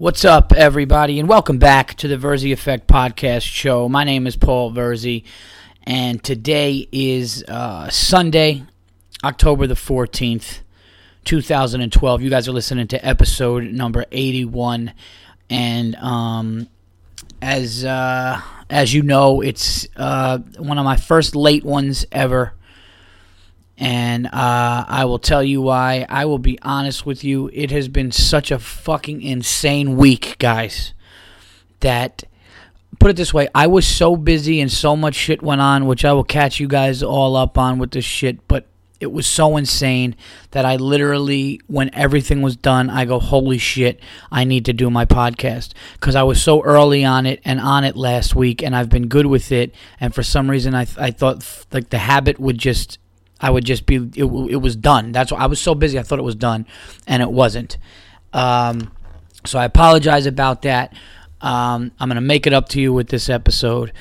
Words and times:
What's 0.00 0.24
up, 0.24 0.54
everybody, 0.54 1.20
and 1.20 1.28
welcome 1.28 1.58
back 1.58 1.92
to 1.96 2.08
the 2.08 2.16
Verzi 2.16 2.54
Effect 2.54 2.86
Podcast 2.86 3.42
Show. 3.42 3.86
My 3.86 4.02
name 4.02 4.26
is 4.26 4.34
Paul 4.34 4.72
Verzi, 4.72 5.24
and 5.84 6.24
today 6.24 6.88
is 6.90 7.44
uh, 7.46 7.90
Sunday, 7.90 8.62
October 9.22 9.66
the 9.66 9.74
14th, 9.74 10.60
2012. 11.26 12.22
You 12.22 12.30
guys 12.30 12.48
are 12.48 12.52
listening 12.52 12.88
to 12.88 13.06
episode 13.06 13.64
number 13.64 14.06
81, 14.10 14.94
and 15.50 15.96
um, 15.96 16.66
as 17.42 17.84
uh, 17.84 18.40
as 18.70 18.94
you 18.94 19.02
know, 19.02 19.42
it's 19.42 19.86
uh, 19.96 20.38
one 20.56 20.78
of 20.78 20.86
my 20.86 20.96
first 20.96 21.36
late 21.36 21.62
ones 21.62 22.06
ever 22.10 22.54
and 23.80 24.26
uh, 24.26 24.84
I 24.86 25.06
will 25.06 25.18
tell 25.18 25.42
you 25.42 25.62
why. 25.62 26.04
I 26.08 26.26
will 26.26 26.38
be 26.38 26.58
honest 26.60 27.06
with 27.06 27.24
you. 27.24 27.50
It 27.54 27.70
has 27.70 27.88
been 27.88 28.12
such 28.12 28.50
a 28.50 28.58
fucking 28.58 29.22
insane 29.22 29.96
week, 29.96 30.36
guys, 30.38 30.92
that 31.80 32.22
put 32.98 33.10
it 33.10 33.16
this 33.16 33.32
way 33.32 33.48
I 33.54 33.66
was 33.66 33.86
so 33.86 34.16
busy 34.16 34.60
and 34.60 34.70
so 34.70 34.94
much 34.94 35.14
shit 35.14 35.42
went 35.42 35.62
on, 35.62 35.86
which 35.86 36.04
I 36.04 36.12
will 36.12 36.24
catch 36.24 36.60
you 36.60 36.68
guys 36.68 37.02
all 37.02 37.34
up 37.36 37.56
on 37.56 37.78
with 37.78 37.92
this 37.92 38.04
shit, 38.04 38.46
but 38.46 38.66
it 39.00 39.10
was 39.10 39.26
so 39.26 39.56
insane 39.56 40.14
that 40.50 40.66
I 40.66 40.76
literally, 40.76 41.58
when 41.66 41.88
everything 41.94 42.42
was 42.42 42.56
done, 42.56 42.90
I 42.90 43.06
go, 43.06 43.18
holy 43.18 43.56
shit, 43.56 43.98
I 44.30 44.44
need 44.44 44.66
to 44.66 44.74
do 44.74 44.90
my 44.90 45.06
podcast. 45.06 45.72
Because 45.94 46.14
I 46.14 46.22
was 46.22 46.42
so 46.42 46.62
early 46.62 47.02
on 47.02 47.24
it 47.24 47.40
and 47.46 47.60
on 47.60 47.84
it 47.84 47.96
last 47.96 48.36
week, 48.36 48.62
and 48.62 48.76
I've 48.76 48.90
been 48.90 49.08
good 49.08 49.24
with 49.24 49.52
it. 49.52 49.74
And 50.00 50.14
for 50.14 50.22
some 50.22 50.50
reason, 50.50 50.74
I, 50.74 50.86
I 50.98 51.12
thought 51.12 51.64
like 51.72 51.88
the 51.88 51.96
habit 51.96 52.38
would 52.38 52.58
just 52.58 52.98
I 53.40 53.50
would 53.50 53.64
just 53.64 53.86
be 53.86 53.96
it, 53.96 54.24
it 54.24 54.60
was 54.60 54.76
done. 54.76 55.12
That's 55.12 55.32
why 55.32 55.38
I 55.38 55.46
was 55.46 55.60
so 55.60 55.74
busy. 55.74 55.98
I 55.98 56.02
thought 56.02 56.18
it 56.18 56.22
was 56.22 56.34
done, 56.34 56.66
and 57.06 57.22
it 57.22 57.30
wasn't. 57.30 57.78
Um, 58.32 58.92
so 59.44 59.58
I 59.58 59.64
apologize 59.64 60.26
about 60.26 60.62
that. 60.62 60.92
Um, 61.40 61.92
I'm 61.98 62.08
gonna 62.08 62.20
make 62.20 62.46
it 62.46 62.52
up 62.52 62.68
to 62.70 62.80
you 62.80 62.92
with 62.92 63.08
this 63.08 63.28
episode, 63.30 63.92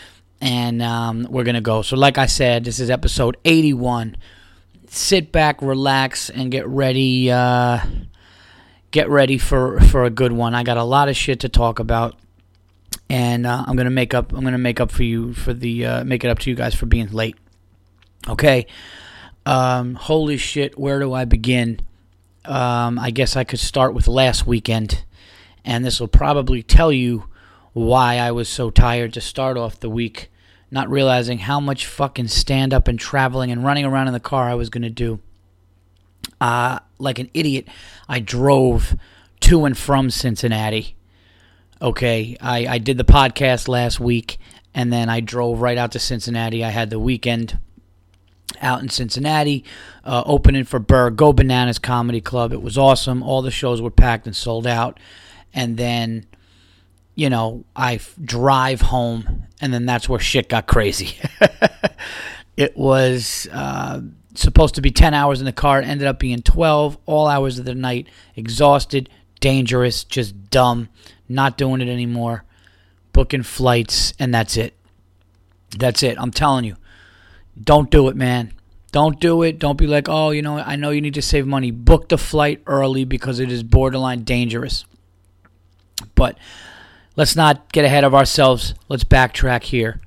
and 0.41 0.81
um, 0.81 1.27
we're 1.29 1.45
gonna 1.45 1.61
go. 1.61 1.81
So, 1.81 1.95
like 1.95 2.17
I 2.17 2.25
said, 2.25 2.65
this 2.65 2.79
is 2.79 2.89
episode 2.89 3.37
81. 3.45 4.17
Sit 4.87 5.31
back, 5.31 5.61
relax, 5.61 6.29
and 6.29 6.51
get 6.51 6.67
ready. 6.67 7.31
Uh, 7.31 7.79
get 8.91 9.09
ready 9.09 9.37
for 9.37 9.79
for 9.79 10.03
a 10.03 10.09
good 10.09 10.33
one. 10.33 10.53
I 10.53 10.63
got 10.63 10.77
a 10.77 10.83
lot 10.83 11.07
of 11.07 11.15
shit 11.15 11.39
to 11.41 11.49
talk 11.49 11.79
about, 11.79 12.19
and 13.09 13.47
uh, 13.47 13.63
I'm 13.65 13.77
gonna 13.77 13.89
make 13.89 14.13
up. 14.13 14.33
I'm 14.33 14.43
gonna 14.43 14.57
make 14.57 14.81
up 14.81 14.91
for 14.91 15.03
you 15.03 15.33
for 15.33 15.53
the 15.53 15.85
uh, 15.85 16.03
make 16.03 16.25
it 16.25 16.29
up 16.29 16.39
to 16.39 16.49
you 16.49 16.57
guys 16.57 16.75
for 16.75 16.87
being 16.87 17.09
late. 17.11 17.37
Okay. 18.27 18.67
Um, 19.49 19.95
holy 19.95 20.37
shit, 20.37 20.77
where 20.77 20.99
do 20.99 21.11
I 21.11 21.25
begin? 21.25 21.79
Um, 22.45 22.99
I 22.99 23.09
guess 23.09 23.35
I 23.35 23.43
could 23.43 23.57
start 23.57 23.95
with 23.95 24.07
last 24.07 24.45
weekend, 24.45 25.03
and 25.65 25.83
this 25.83 25.99
will 25.99 26.07
probably 26.07 26.61
tell 26.61 26.91
you 26.91 27.23
why 27.73 28.17
I 28.17 28.29
was 28.29 28.47
so 28.47 28.69
tired 28.69 29.11
to 29.13 29.21
start 29.21 29.57
off 29.57 29.79
the 29.79 29.89
week, 29.89 30.29
not 30.69 30.87
realizing 30.87 31.39
how 31.39 31.59
much 31.59 31.87
fucking 31.87 32.27
stand 32.27 32.75
up 32.75 32.87
and 32.87 32.99
traveling 32.99 33.49
and 33.49 33.63
running 33.63 33.85
around 33.85 34.05
in 34.05 34.13
the 34.13 34.19
car 34.19 34.47
I 34.47 34.53
was 34.53 34.69
going 34.69 34.83
to 34.83 34.89
do. 34.91 35.19
Uh, 36.39 36.77
like 36.99 37.17
an 37.17 37.31
idiot, 37.33 37.67
I 38.07 38.19
drove 38.19 38.95
to 39.39 39.65
and 39.65 39.75
from 39.75 40.11
Cincinnati. 40.11 40.95
Okay, 41.81 42.37
I, 42.39 42.67
I 42.67 42.77
did 42.77 42.99
the 42.99 43.03
podcast 43.03 43.67
last 43.67 43.99
week, 43.99 44.37
and 44.75 44.93
then 44.93 45.09
I 45.09 45.21
drove 45.21 45.59
right 45.59 45.77
out 45.79 45.93
to 45.93 45.99
Cincinnati. 45.99 46.63
I 46.63 46.69
had 46.69 46.91
the 46.91 46.99
weekend 46.99 47.57
out 48.61 48.81
in 48.81 48.89
Cincinnati, 48.89 49.63
uh, 50.03 50.23
opening 50.25 50.63
for 50.63 50.79
Burr, 50.79 51.09
Go 51.09 51.33
Bananas 51.33 51.79
Comedy 51.79 52.21
Club. 52.21 52.53
It 52.53 52.61
was 52.61 52.77
awesome. 52.77 53.23
All 53.23 53.41
the 53.41 53.51
shows 53.51 53.81
were 53.81 53.91
packed 53.91 54.25
and 54.25 54.35
sold 54.35 54.67
out. 54.67 54.99
And 55.53 55.77
then, 55.77 56.25
you 57.15 57.29
know, 57.29 57.65
I 57.75 57.95
f- 57.95 58.15
drive 58.21 58.81
home, 58.81 59.43
and 59.61 59.73
then 59.73 59.85
that's 59.85 60.07
where 60.07 60.19
shit 60.19 60.49
got 60.49 60.67
crazy. 60.67 61.17
it 62.57 62.77
was 62.77 63.47
uh, 63.51 64.01
supposed 64.35 64.75
to 64.75 64.81
be 64.81 64.91
10 64.91 65.13
hours 65.13 65.39
in 65.39 65.45
the 65.45 65.51
car. 65.51 65.81
It 65.81 65.87
ended 65.87 66.07
up 66.07 66.19
being 66.19 66.41
12, 66.41 66.97
all 67.05 67.27
hours 67.27 67.59
of 67.59 67.65
the 67.65 67.75
night, 67.75 68.07
exhausted, 68.35 69.09
dangerous, 69.39 70.03
just 70.03 70.49
dumb, 70.49 70.89
not 71.27 71.57
doing 71.57 71.81
it 71.81 71.89
anymore, 71.89 72.43
booking 73.13 73.43
flights, 73.43 74.13
and 74.19 74.33
that's 74.33 74.55
it. 74.57 74.75
That's 75.77 76.03
it. 76.03 76.17
I'm 76.19 76.31
telling 76.31 76.65
you 76.65 76.75
don't 77.61 77.89
do 77.89 78.07
it, 78.07 78.15
man. 78.15 78.53
Don't 78.91 79.19
do 79.19 79.43
it. 79.43 79.59
Don't 79.59 79.77
be 79.77 79.87
like, 79.87 80.09
oh, 80.09 80.31
you 80.31 80.41
know, 80.41 80.57
I 80.57 80.75
know 80.75 80.89
you 80.89 81.01
need 81.01 81.13
to 81.13 81.21
save 81.21 81.45
money. 81.45 81.71
Book 81.71 82.09
the 82.09 82.17
flight 82.17 82.61
early 82.65 83.05
because 83.05 83.39
it 83.39 83.51
is 83.51 83.61
borderline 83.61 84.23
dangerous. 84.23 84.85
But 86.15 86.37
let's 87.15 87.35
not 87.35 87.71
get 87.71 87.85
ahead 87.85 88.03
of 88.03 88.15
ourselves. 88.15 88.73
Let's 88.87 89.03
backtrack 89.03 89.63
here. 89.63 90.01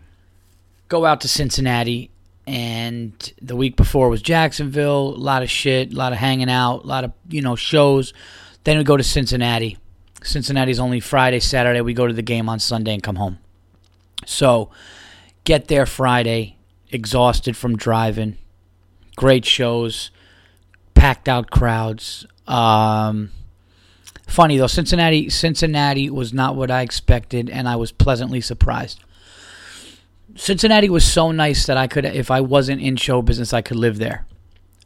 Go 0.88 1.06
out 1.06 1.20
to 1.22 1.28
Cincinnati, 1.28 2.10
and 2.46 3.32
the 3.40 3.56
week 3.56 3.76
before 3.76 4.08
was 4.08 4.20
Jacksonville. 4.20 5.14
A 5.14 5.16
lot 5.16 5.42
of 5.42 5.50
shit, 5.50 5.92
a 5.92 5.96
lot 5.96 6.12
of 6.12 6.18
hanging 6.18 6.50
out, 6.50 6.84
a 6.84 6.86
lot 6.86 7.04
of, 7.04 7.12
you 7.28 7.40
know, 7.40 7.56
shows. 7.56 8.12
Then 8.64 8.78
we 8.78 8.84
go 8.84 8.96
to 8.96 9.04
Cincinnati. 9.04 9.78
Cincinnati's 10.22 10.80
only 10.80 11.00
Friday, 11.00 11.40
Saturday. 11.40 11.80
We 11.80 11.94
go 11.94 12.06
to 12.06 12.12
the 12.12 12.22
game 12.22 12.48
on 12.48 12.58
Sunday 12.58 12.94
and 12.94 13.02
come 13.02 13.16
home. 13.16 13.38
So 14.26 14.70
get 15.44 15.68
there 15.68 15.86
Friday 15.86 16.56
exhausted 16.90 17.56
from 17.56 17.76
driving. 17.76 18.36
Great 19.16 19.44
shows, 19.44 20.10
packed 20.94 21.28
out 21.28 21.50
crowds. 21.50 22.26
Um, 22.46 23.30
funny 24.26 24.56
though, 24.56 24.66
Cincinnati 24.66 25.28
Cincinnati 25.28 26.10
was 26.10 26.32
not 26.32 26.56
what 26.56 26.70
I 26.70 26.82
expected, 26.82 27.50
and 27.50 27.68
I 27.68 27.76
was 27.76 27.92
pleasantly 27.92 28.40
surprised. 28.40 29.00
Cincinnati 30.34 30.88
was 30.88 31.04
so 31.04 31.30
nice 31.30 31.66
that 31.66 31.76
I 31.76 31.86
could, 31.86 32.06
if 32.06 32.30
I 32.30 32.40
wasn't 32.40 32.80
in 32.80 32.96
show 32.96 33.20
business, 33.20 33.52
I 33.52 33.60
could 33.60 33.76
live 33.76 33.98
there. 33.98 34.26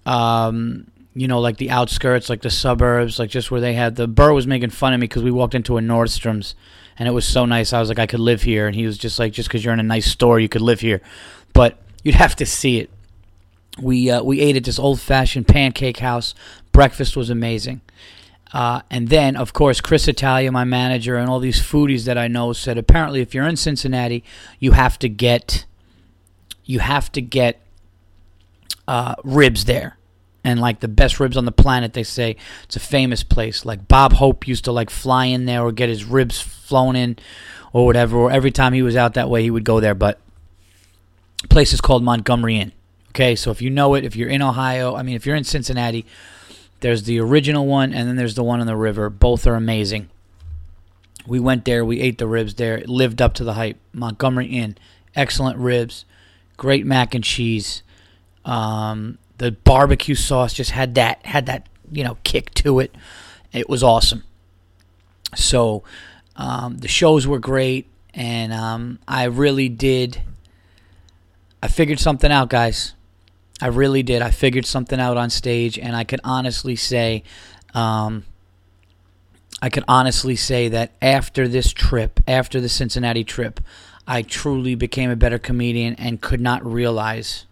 Um, 0.04 0.90
you 1.14 1.28
know, 1.28 1.40
like 1.40 1.56
the 1.56 1.70
outskirts, 1.70 2.28
like 2.28 2.42
the 2.42 2.50
suburbs, 2.50 3.18
like 3.18 3.30
just 3.30 3.50
where 3.50 3.60
they 3.60 3.74
had 3.74 3.94
the 3.96 4.08
Burr 4.08 4.32
was 4.32 4.46
making 4.46 4.70
fun 4.70 4.92
of 4.92 5.00
me 5.00 5.04
because 5.04 5.22
we 5.22 5.30
walked 5.30 5.54
into 5.54 5.78
a 5.78 5.80
Nordstrom's 5.80 6.54
and 6.98 7.08
it 7.08 7.12
was 7.12 7.26
so 7.26 7.44
nice. 7.44 7.72
I 7.72 7.78
was 7.80 7.88
like, 7.88 7.98
I 7.98 8.06
could 8.06 8.20
live 8.20 8.42
here, 8.42 8.66
and 8.66 8.74
he 8.74 8.86
was 8.86 8.98
just 8.98 9.18
like, 9.18 9.32
just 9.32 9.48
because 9.48 9.64
you're 9.64 9.74
in 9.74 9.80
a 9.80 9.84
nice 9.84 10.06
store, 10.06 10.40
you 10.40 10.48
could 10.48 10.62
live 10.62 10.80
here. 10.80 11.02
But 11.52 11.78
You'd 12.06 12.14
have 12.14 12.36
to 12.36 12.46
see 12.46 12.78
it. 12.78 12.90
We 13.80 14.10
uh, 14.10 14.22
we 14.22 14.40
ate 14.40 14.56
at 14.56 14.64
this 14.64 14.78
old 14.78 15.00
fashioned 15.00 15.48
pancake 15.48 15.98
house. 15.98 16.34
Breakfast 16.72 17.16
was 17.16 17.30
amazing. 17.30 17.80
Uh, 18.52 18.80
and 18.90 19.08
then, 19.08 19.36
of 19.36 19.52
course, 19.52 19.80
Chris 19.80 20.08
Italia, 20.08 20.50
my 20.52 20.64
manager, 20.64 21.16
and 21.16 21.28
all 21.28 21.40
these 21.40 21.60
foodies 21.60 22.04
that 22.04 22.16
I 22.16 22.28
know 22.28 22.52
said 22.52 22.78
apparently 22.78 23.20
if 23.20 23.34
you're 23.34 23.46
in 23.46 23.56
Cincinnati, 23.56 24.22
you 24.58 24.72
have 24.72 24.98
to 25.00 25.08
get 25.08 25.66
you 26.64 26.78
have 26.78 27.10
to 27.12 27.20
get 27.20 27.60
uh, 28.88 29.14
ribs 29.24 29.64
there, 29.64 29.98
and 30.44 30.60
like 30.60 30.80
the 30.80 30.88
best 30.88 31.20
ribs 31.20 31.36
on 31.36 31.44
the 31.44 31.52
planet. 31.52 31.92
They 31.92 32.02
say 32.02 32.36
it's 32.64 32.76
a 32.76 32.80
famous 32.80 33.22
place. 33.22 33.64
Like 33.64 33.88
Bob 33.88 34.14
Hope 34.14 34.46
used 34.48 34.64
to 34.64 34.72
like 34.72 34.90
fly 34.90 35.26
in 35.26 35.44
there 35.44 35.62
or 35.62 35.72
get 35.72 35.88
his 35.88 36.04
ribs 36.04 36.40
flown 36.40 36.96
in, 36.96 37.18
or 37.72 37.84
whatever. 37.84 38.16
Or 38.16 38.30
every 38.30 38.52
time 38.52 38.72
he 38.72 38.82
was 38.82 38.96
out 38.96 39.14
that 39.14 39.28
way, 39.28 39.42
he 39.42 39.50
would 39.50 39.64
go 39.64 39.80
there. 39.80 39.94
But 39.94 40.20
place 41.50 41.72
is 41.72 41.80
called 41.80 42.02
Montgomery 42.02 42.58
Inn. 42.58 42.72
Okay, 43.16 43.34
so 43.34 43.50
if 43.50 43.62
you 43.62 43.70
know 43.70 43.94
it, 43.94 44.04
if 44.04 44.14
you're 44.14 44.28
in 44.28 44.42
Ohio, 44.42 44.94
I 44.94 45.02
mean, 45.02 45.16
if 45.16 45.24
you're 45.24 45.36
in 45.36 45.44
Cincinnati, 45.44 46.04
there's 46.80 47.04
the 47.04 47.18
original 47.18 47.64
one 47.64 47.94
and 47.94 48.06
then 48.06 48.16
there's 48.16 48.34
the 48.34 48.44
one 48.44 48.60
on 48.60 48.66
the 48.66 48.76
river. 48.76 49.08
Both 49.08 49.46
are 49.46 49.54
amazing. 49.54 50.10
We 51.26 51.40
went 51.40 51.64
there, 51.64 51.82
we 51.82 52.00
ate 52.00 52.18
the 52.18 52.26
ribs 52.26 52.56
there, 52.56 52.76
it 52.76 52.90
lived 52.90 53.22
up 53.22 53.32
to 53.36 53.44
the 53.44 53.54
hype. 53.54 53.78
Montgomery 53.94 54.48
Inn, 54.48 54.76
excellent 55.14 55.58
ribs, 55.58 56.04
great 56.58 56.84
mac 56.84 57.14
and 57.14 57.24
cheese. 57.24 57.82
Um, 58.44 59.16
the 59.38 59.52
barbecue 59.52 60.14
sauce 60.14 60.52
just 60.52 60.72
had 60.72 60.94
that 60.96 61.24
had 61.24 61.46
that 61.46 61.70
you 61.90 62.04
know 62.04 62.18
kick 62.22 62.52
to 62.56 62.80
it. 62.80 62.94
It 63.50 63.66
was 63.66 63.82
awesome. 63.82 64.24
So 65.34 65.84
um, 66.36 66.76
the 66.76 66.88
shows 66.88 67.26
were 67.26 67.38
great, 67.38 67.86
and 68.12 68.52
um, 68.52 68.98
I 69.08 69.24
really 69.24 69.70
did 69.70 70.20
I 71.62 71.68
figured 71.68 71.98
something 71.98 72.30
out, 72.30 72.50
guys. 72.50 72.92
I 73.60 73.68
really 73.68 74.02
did. 74.02 74.22
I 74.22 74.30
figured 74.30 74.66
something 74.66 75.00
out 75.00 75.16
on 75.16 75.30
stage, 75.30 75.78
and 75.78 75.96
I 75.96 76.04
could 76.04 76.20
honestly 76.24 76.76
say, 76.76 77.22
um, 77.74 78.24
I 79.62 79.70
could 79.70 79.84
honestly 79.88 80.36
say 80.36 80.68
that 80.68 80.92
after 81.00 81.48
this 81.48 81.72
trip, 81.72 82.20
after 82.28 82.60
the 82.60 82.68
Cincinnati 82.68 83.24
trip, 83.24 83.60
I 84.06 84.22
truly 84.22 84.74
became 84.74 85.10
a 85.10 85.16
better 85.16 85.38
comedian 85.38 85.94
and 85.94 86.20
could 86.20 86.40
not 86.40 86.64
realize, 86.64 87.46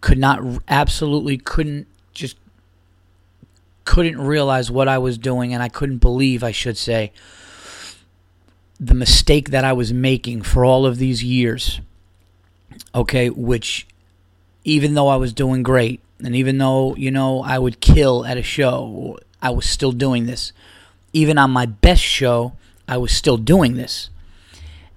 could 0.00 0.18
not, 0.18 0.40
absolutely 0.68 1.36
couldn't, 1.36 1.86
just 2.14 2.38
couldn't 3.84 4.20
realize 4.20 4.70
what 4.70 4.88
I 4.88 4.98
was 4.98 5.18
doing, 5.18 5.52
and 5.52 5.62
I 5.62 5.68
couldn't 5.68 5.98
believe, 5.98 6.42
I 6.42 6.50
should 6.50 6.78
say, 6.78 7.12
the 8.80 8.94
mistake 8.94 9.50
that 9.50 9.64
I 9.64 9.74
was 9.74 9.92
making 9.92 10.42
for 10.42 10.64
all 10.64 10.86
of 10.86 10.98
these 10.98 11.22
years 11.22 11.80
okay, 12.94 13.30
which 13.30 13.86
even 14.68 14.92
though 14.92 15.08
I 15.08 15.16
was 15.16 15.32
doing 15.32 15.62
great, 15.62 16.02
and 16.22 16.36
even 16.36 16.58
though, 16.58 16.94
you 16.94 17.10
know, 17.10 17.42
I 17.42 17.58
would 17.58 17.80
kill 17.80 18.26
at 18.26 18.36
a 18.36 18.42
show, 18.42 19.18
I 19.40 19.48
was 19.48 19.64
still 19.66 19.92
doing 19.92 20.26
this. 20.26 20.52
even 21.14 21.38
on 21.38 21.50
my 21.50 21.64
best 21.64 22.02
show, 22.02 22.52
I 22.86 22.98
was 22.98 23.10
still 23.12 23.38
doing 23.38 23.76
this. 23.76 24.10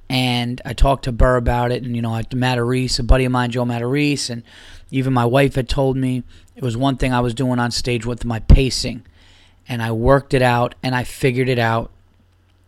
And 0.09 0.61
I 0.65 0.73
talked 0.73 1.05
to 1.05 1.13
Burr 1.13 1.37
about 1.37 1.71
it, 1.71 1.83
and 1.83 1.95
you 1.95 2.01
know, 2.01 2.09
Matarese, 2.09 2.99
a 2.99 3.03
buddy 3.03 3.23
of 3.23 3.31
mine, 3.31 3.51
Joe 3.51 3.63
Matarese, 3.63 4.29
and 4.29 4.43
even 4.91 5.13
my 5.13 5.23
wife 5.23 5.55
had 5.55 5.69
told 5.69 5.95
me 5.95 6.23
it 6.53 6.63
was 6.63 6.75
one 6.75 6.97
thing 6.97 7.13
I 7.13 7.21
was 7.21 7.33
doing 7.33 7.57
on 7.57 7.71
stage 7.71 8.05
with 8.05 8.25
my 8.25 8.39
pacing. 8.39 9.05
And 9.69 9.81
I 9.81 9.93
worked 9.93 10.33
it 10.33 10.41
out 10.41 10.75
and 10.83 10.93
I 10.93 11.05
figured 11.05 11.47
it 11.47 11.59
out. 11.59 11.91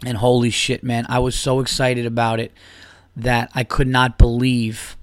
And 0.06 0.18
holy 0.18 0.52
shit, 0.52 0.86
man, 0.86 1.06
I 1.10 1.20
was 1.20 1.36
so 1.36 1.60
excited 1.60 2.06
about 2.06 2.40
it 2.40 2.54
that 3.18 3.52
I 3.54 3.66
could 3.66 3.90
not 3.90 4.18
believe 4.18 4.96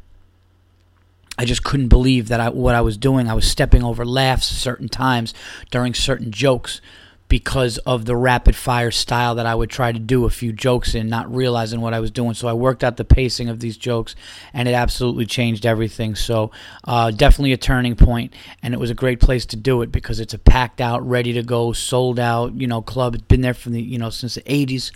I 1.40 1.46
just 1.46 1.64
couldn't 1.64 1.88
believe 1.88 2.28
that 2.28 2.38
I, 2.38 2.50
what 2.50 2.74
I 2.74 2.82
was 2.82 2.98
doing. 2.98 3.26
I 3.26 3.32
was 3.32 3.50
stepping 3.50 3.82
over 3.82 4.04
laughs 4.04 4.46
certain 4.46 4.90
times 4.90 5.32
during 5.70 5.94
certain 5.94 6.30
jokes 6.30 6.82
because 7.30 7.78
of 7.78 8.04
the 8.04 8.14
rapid 8.14 8.54
fire 8.54 8.90
style 8.90 9.36
that 9.36 9.46
I 9.46 9.54
would 9.54 9.70
try 9.70 9.90
to 9.90 9.98
do 9.98 10.26
a 10.26 10.30
few 10.30 10.52
jokes 10.52 10.94
in, 10.94 11.08
not 11.08 11.34
realizing 11.34 11.80
what 11.80 11.94
I 11.94 12.00
was 12.00 12.10
doing. 12.10 12.34
So 12.34 12.46
I 12.46 12.52
worked 12.52 12.84
out 12.84 12.98
the 12.98 13.06
pacing 13.06 13.48
of 13.48 13.58
these 13.58 13.78
jokes, 13.78 14.14
and 14.52 14.68
it 14.68 14.74
absolutely 14.74 15.24
changed 15.24 15.64
everything. 15.64 16.14
So 16.14 16.50
uh, 16.84 17.10
definitely 17.10 17.54
a 17.54 17.56
turning 17.56 17.96
point, 17.96 18.34
and 18.62 18.74
it 18.74 18.78
was 18.78 18.90
a 18.90 18.94
great 18.94 19.18
place 19.18 19.46
to 19.46 19.56
do 19.56 19.80
it 19.80 19.90
because 19.90 20.20
it's 20.20 20.34
a 20.34 20.38
packed 20.38 20.82
out, 20.82 21.08
ready 21.08 21.32
to 21.32 21.42
go, 21.42 21.72
sold 21.72 22.20
out, 22.20 22.52
you 22.52 22.66
know, 22.66 22.82
club. 22.82 23.14
It's 23.14 23.24
been 23.24 23.40
there 23.40 23.54
from 23.54 23.72
the 23.72 23.80
you 23.80 23.96
know 23.96 24.10
since 24.10 24.34
the 24.34 24.42
'80s. 24.42 24.92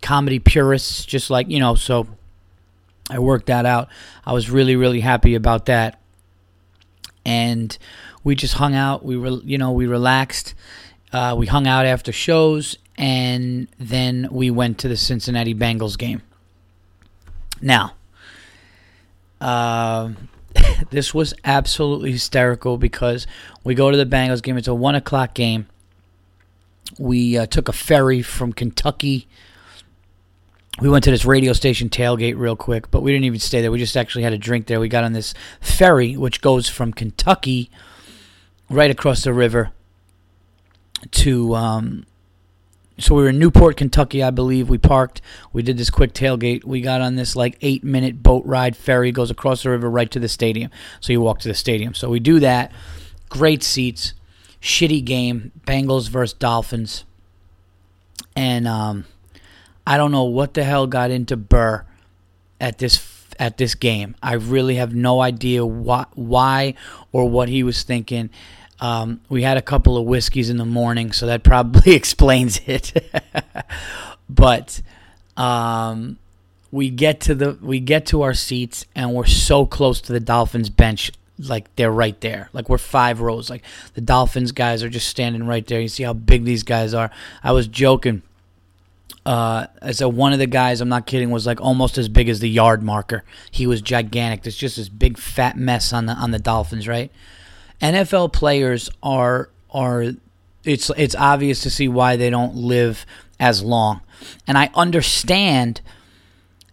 Comedy 0.00 0.38
purists, 0.38 1.04
just 1.04 1.28
like 1.28 1.50
you 1.50 1.60
know, 1.60 1.74
so 1.74 2.06
I 3.10 3.18
worked 3.18 3.46
that 3.46 3.66
out. 3.66 3.88
I 4.24 4.32
was 4.32 4.50
really, 4.50 4.76
really 4.76 5.00
happy 5.00 5.34
about 5.34 5.66
that. 5.66 6.00
And 7.24 7.76
we 8.24 8.34
just 8.34 8.54
hung 8.54 8.74
out. 8.74 9.04
We 9.04 9.16
were, 9.16 9.40
you 9.44 9.58
know, 9.58 9.72
we 9.72 9.86
relaxed. 9.86 10.54
Uh, 11.12 11.34
we 11.36 11.46
hung 11.46 11.66
out 11.66 11.84
after 11.84 12.10
shows, 12.10 12.78
and 12.96 13.68
then 13.78 14.28
we 14.30 14.50
went 14.50 14.78
to 14.78 14.88
the 14.88 14.96
Cincinnati 14.96 15.54
Bengals 15.54 15.98
game. 15.98 16.22
Now, 17.60 17.94
uh, 19.40 20.10
this 20.90 21.12
was 21.12 21.34
absolutely 21.44 22.12
hysterical 22.12 22.78
because 22.78 23.26
we 23.62 23.74
go 23.74 23.90
to 23.90 23.96
the 23.96 24.06
Bengals 24.06 24.42
game. 24.42 24.56
It's 24.56 24.68
a 24.68 24.74
one 24.74 24.94
o'clock 24.94 25.34
game. 25.34 25.66
We 26.98 27.36
uh, 27.36 27.46
took 27.46 27.68
a 27.68 27.72
ferry 27.72 28.22
from 28.22 28.52
Kentucky 28.52 29.28
we 30.82 30.88
went 30.88 31.04
to 31.04 31.12
this 31.12 31.24
radio 31.24 31.52
station 31.52 31.88
tailgate 31.88 32.36
real 32.36 32.56
quick, 32.56 32.90
but 32.90 33.02
we 33.02 33.12
didn't 33.12 33.24
even 33.26 33.38
stay 33.38 33.60
there. 33.60 33.70
We 33.70 33.78
just 33.78 33.96
actually 33.96 34.24
had 34.24 34.32
a 34.32 34.38
drink 34.38 34.66
there. 34.66 34.80
We 34.80 34.88
got 34.88 35.04
on 35.04 35.12
this 35.12 35.32
ferry, 35.60 36.16
which 36.16 36.40
goes 36.40 36.68
from 36.68 36.92
Kentucky 36.92 37.70
right 38.68 38.90
across 38.90 39.22
the 39.22 39.32
river 39.32 39.70
to. 41.12 41.54
Um, 41.54 42.06
so 42.98 43.14
we 43.14 43.22
were 43.22 43.28
in 43.28 43.38
Newport, 43.38 43.76
Kentucky, 43.76 44.24
I 44.24 44.30
believe. 44.30 44.68
We 44.68 44.76
parked. 44.76 45.22
We 45.52 45.62
did 45.62 45.78
this 45.78 45.88
quick 45.88 46.14
tailgate. 46.14 46.64
We 46.64 46.80
got 46.80 47.00
on 47.00 47.14
this 47.14 47.36
like 47.36 47.58
eight 47.60 47.84
minute 47.84 48.20
boat 48.20 48.44
ride 48.44 48.76
ferry, 48.76 49.12
goes 49.12 49.30
across 49.30 49.62
the 49.62 49.70
river 49.70 49.88
right 49.88 50.10
to 50.10 50.18
the 50.18 50.28
stadium. 50.28 50.72
So 51.00 51.12
you 51.12 51.20
walk 51.20 51.38
to 51.40 51.48
the 51.48 51.54
stadium. 51.54 51.94
So 51.94 52.10
we 52.10 52.18
do 52.18 52.40
that. 52.40 52.72
Great 53.28 53.62
seats. 53.62 54.14
Shitty 54.60 55.04
game. 55.04 55.52
Bengals 55.64 56.08
versus 56.08 56.36
Dolphins. 56.36 57.04
And 58.34 58.66
um, 58.66 59.04
I 59.86 59.96
don't 59.96 60.12
know 60.12 60.24
what 60.24 60.54
the 60.54 60.64
hell 60.64 60.86
got 60.86 61.10
into 61.10 61.36
Burr 61.36 61.84
at 62.60 62.78
this 62.78 63.12
at 63.38 63.58
this 63.58 63.74
game. 63.74 64.14
I 64.22 64.34
really 64.34 64.76
have 64.76 64.94
no 64.94 65.20
idea 65.20 65.64
what, 65.66 66.16
why 66.16 66.74
or 67.10 67.28
what 67.28 67.48
he 67.48 67.62
was 67.62 67.82
thinking. 67.82 68.30
Um, 68.80 69.20
we 69.28 69.42
had 69.42 69.56
a 69.56 69.62
couple 69.62 69.96
of 69.96 70.06
whiskeys 70.06 70.50
in 70.50 70.56
the 70.56 70.64
morning, 70.64 71.12
so 71.12 71.26
that 71.26 71.42
probably 71.44 71.94
explains 71.94 72.60
it. 72.66 73.12
but 74.28 74.80
um, 75.36 76.18
we 76.70 76.90
get 76.90 77.20
to 77.22 77.34
the 77.34 77.58
we 77.60 77.80
get 77.80 78.06
to 78.06 78.22
our 78.22 78.34
seats, 78.34 78.86
and 78.94 79.12
we're 79.12 79.26
so 79.26 79.66
close 79.66 80.00
to 80.02 80.12
the 80.12 80.20
Dolphins 80.20 80.70
bench, 80.70 81.10
like 81.38 81.74
they're 81.76 81.92
right 81.92 82.20
there. 82.20 82.48
Like 82.52 82.68
we're 82.68 82.78
five 82.78 83.20
rows. 83.20 83.50
Like 83.50 83.62
the 83.94 84.00
Dolphins 84.00 84.52
guys 84.52 84.82
are 84.82 84.88
just 84.88 85.08
standing 85.08 85.46
right 85.46 85.66
there. 85.66 85.80
You 85.80 85.88
see 85.88 86.02
how 86.02 86.12
big 86.12 86.44
these 86.44 86.62
guys 86.62 86.94
are. 86.94 87.10
I 87.42 87.52
was 87.52 87.66
joking 87.66 88.22
uh, 89.24 89.66
so 89.92 90.08
one 90.08 90.32
of 90.32 90.38
the 90.38 90.46
guys, 90.46 90.80
I'm 90.80 90.88
not 90.88 91.06
kidding, 91.06 91.30
was 91.30 91.46
like 91.46 91.60
almost 91.60 91.98
as 91.98 92.08
big 92.08 92.28
as 92.28 92.40
the 92.40 92.48
yard 92.48 92.82
marker. 92.82 93.24
He 93.50 93.66
was 93.66 93.80
gigantic. 93.80 94.42
There's 94.42 94.56
just 94.56 94.76
this 94.76 94.88
big 94.88 95.18
fat 95.18 95.56
mess 95.56 95.92
on 95.92 96.06
the 96.06 96.14
on 96.14 96.30
the 96.32 96.38
Dolphins, 96.38 96.88
right? 96.88 97.10
NFL 97.80 98.32
players 98.32 98.90
are 99.02 99.50
are 99.70 100.12
it's 100.64 100.90
it's 100.96 101.14
obvious 101.14 101.62
to 101.62 101.70
see 101.70 101.88
why 101.88 102.16
they 102.16 102.30
don't 102.30 102.54
live 102.54 103.06
as 103.38 103.62
long. 103.62 104.00
And 104.46 104.56
I 104.56 104.70
understand 104.74 105.80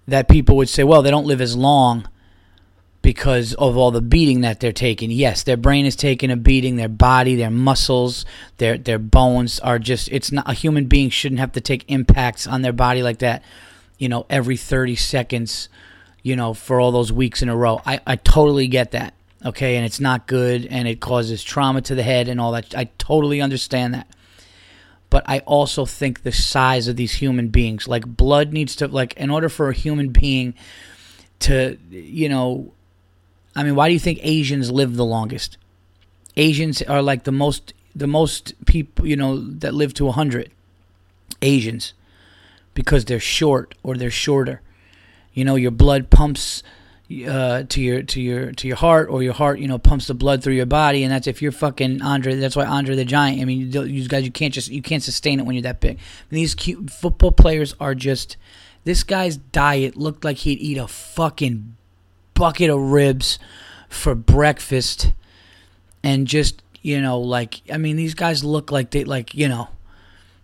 that 0.08 0.28
people 0.28 0.56
would 0.58 0.70
say, 0.70 0.84
well, 0.84 1.02
they 1.02 1.12
don't 1.12 1.26
live 1.26 1.42
as 1.42 1.56
long 1.56 2.08
because 3.02 3.54
of 3.54 3.78
all 3.78 3.92
the 3.92 4.02
beating 4.02 4.42
that 4.42 4.60
they're 4.60 4.72
taking. 4.72 5.10
Yes, 5.12 5.44
their 5.44 5.58
brain 5.58 5.86
is 5.86 5.96
taking 5.96 6.32
a 6.32 6.36
beating, 6.36 6.76
their 6.76 6.90
body, 6.90 7.36
their 7.36 7.50
muscles, 7.50 8.26
their 8.58 8.78
their 8.78 9.00
bones 9.00 9.60
are 9.60 9.80
just 9.80 10.10
it's 10.12 10.32
not 10.32 10.50
a 10.50 10.54
human 10.54 10.86
being 10.86 11.10
shouldn't 11.10 11.40
have 11.40 11.54
to 11.54 11.62
take 11.62 11.86
impacts 11.90 12.46
on 12.46 12.62
their 12.62 12.74
body 12.74 13.02
like 13.02 13.20
that, 13.20 13.44
you 13.98 14.10
know, 14.10 14.26
every 14.30 14.58
30 14.58 14.96
seconds, 14.96 15.70
you 16.24 16.36
know, 16.36 16.54
for 16.54 16.80
all 16.80 16.92
those 16.92 17.12
weeks 17.12 17.42
in 17.42 17.50
a 17.50 17.56
row. 17.56 17.82
I 17.86 18.02
I 18.06 18.16
totally 18.18 18.68
get 18.68 18.92
that. 18.92 19.14
Okay, 19.46 19.78
and 19.78 19.86
it's 19.86 20.02
not 20.02 20.28
good 20.28 20.66
and 20.66 20.86
it 20.88 21.00
causes 21.00 21.42
trauma 21.44 21.82
to 21.82 21.96
the 21.96 22.04
head 22.04 22.28
and 22.28 22.42
all 22.42 22.52
that. 22.52 22.76
I 22.76 22.90
totally 22.98 23.40
understand 23.40 23.94
that. 23.94 24.08
But 25.10 25.24
I 25.28 25.40
also 25.40 25.86
think 25.86 26.22
the 26.22 26.32
size 26.32 26.88
of 26.88 26.96
these 26.96 27.14
human 27.14 27.48
beings, 27.48 27.88
like 27.88 28.06
blood 28.06 28.54
needs 28.54 28.76
to 28.76 28.88
like 28.88 29.14
in 29.14 29.30
order 29.30 29.50
for 29.50 29.70
a 29.70 29.74
human 29.74 30.10
being 30.10 30.54
to, 31.40 31.78
you 31.90 32.30
know, 32.30 32.74
I 33.60 33.64
mean, 33.64 33.76
why 33.76 33.90
do 33.90 33.94
you 33.94 34.00
think 34.00 34.20
Asians 34.22 34.72
live 34.72 34.96
the 34.96 35.06
longest? 35.06 35.58
Asians 36.38 36.82
are 36.84 37.02
like 37.02 37.26
the 37.26 37.34
most 37.34 37.74
the 37.94 38.08
most 38.08 38.54
people 38.66 39.06
you 39.06 39.18
know 39.18 39.38
that 39.38 39.74
live 39.74 39.94
to 39.96 40.06
100 40.06 40.50
Asians 41.42 41.94
because 42.74 43.04
they're 43.04 43.20
short 43.20 43.76
or 43.84 43.98
they're 43.98 44.10
shorter. 44.10 44.62
You 45.34 45.44
know, 45.44 45.56
your 45.56 45.72
blood 45.72 46.10
pumps 46.10 46.64
uh, 47.28 47.64
to 47.64 47.82
your 47.82 48.02
to 48.04 48.22
your 48.22 48.54
to 48.54 48.66
your 48.66 48.78
heart, 48.78 49.10
or 49.10 49.24
your 49.24 49.34
heart, 49.34 49.60
you 49.60 49.68
know, 49.68 49.78
pumps 49.78 50.08
the 50.08 50.14
blood 50.14 50.42
through 50.42 50.54
your 50.54 50.66
body, 50.66 51.04
and 51.04 51.12
that's 51.12 51.28
if 51.28 51.42
you're 51.42 51.52
fucking 51.52 52.02
Andre. 52.02 52.36
That's 52.36 52.56
why 52.56 52.66
Andre 52.66 52.96
the 52.96 53.04
Giant. 53.04 53.42
I 53.42 53.46
mean, 53.46 53.70
you 53.74 54.08
guys, 54.08 54.24
you 54.24 54.32
can't 54.32 54.54
just 54.54 54.70
you 54.70 54.82
can't 54.82 55.04
sustain 55.04 55.38
it 55.38 55.46
when 55.46 55.56
you're 55.56 55.64
that 55.64 55.82
big. 55.82 56.00
And 56.30 56.38
these 56.38 56.56
cute 56.56 56.90
football 56.90 57.34
players 57.34 57.76
are 57.78 57.94
just. 57.94 58.38
This 58.86 59.04
guy's 59.04 59.36
diet 59.36 59.98
looked 59.98 60.24
like 60.24 60.38
he'd 60.38 60.60
eat 60.60 60.78
a 60.78 60.88
fucking 60.88 61.76
bucket 62.40 62.70
of 62.70 62.80
ribs 62.80 63.38
for 63.90 64.16
breakfast 64.16 65.12
and 66.04 66.26
just, 66.26 66.64
you 66.82 67.02
know, 67.02 67.20
like, 67.20 67.62
I 67.72 67.78
mean, 67.78 67.98
these 67.98 68.14
guys 68.14 68.44
look 68.44 68.72
like 68.72 68.92
they, 68.92 69.04
like, 69.04 69.36
you 69.36 69.50
know, 69.50 69.68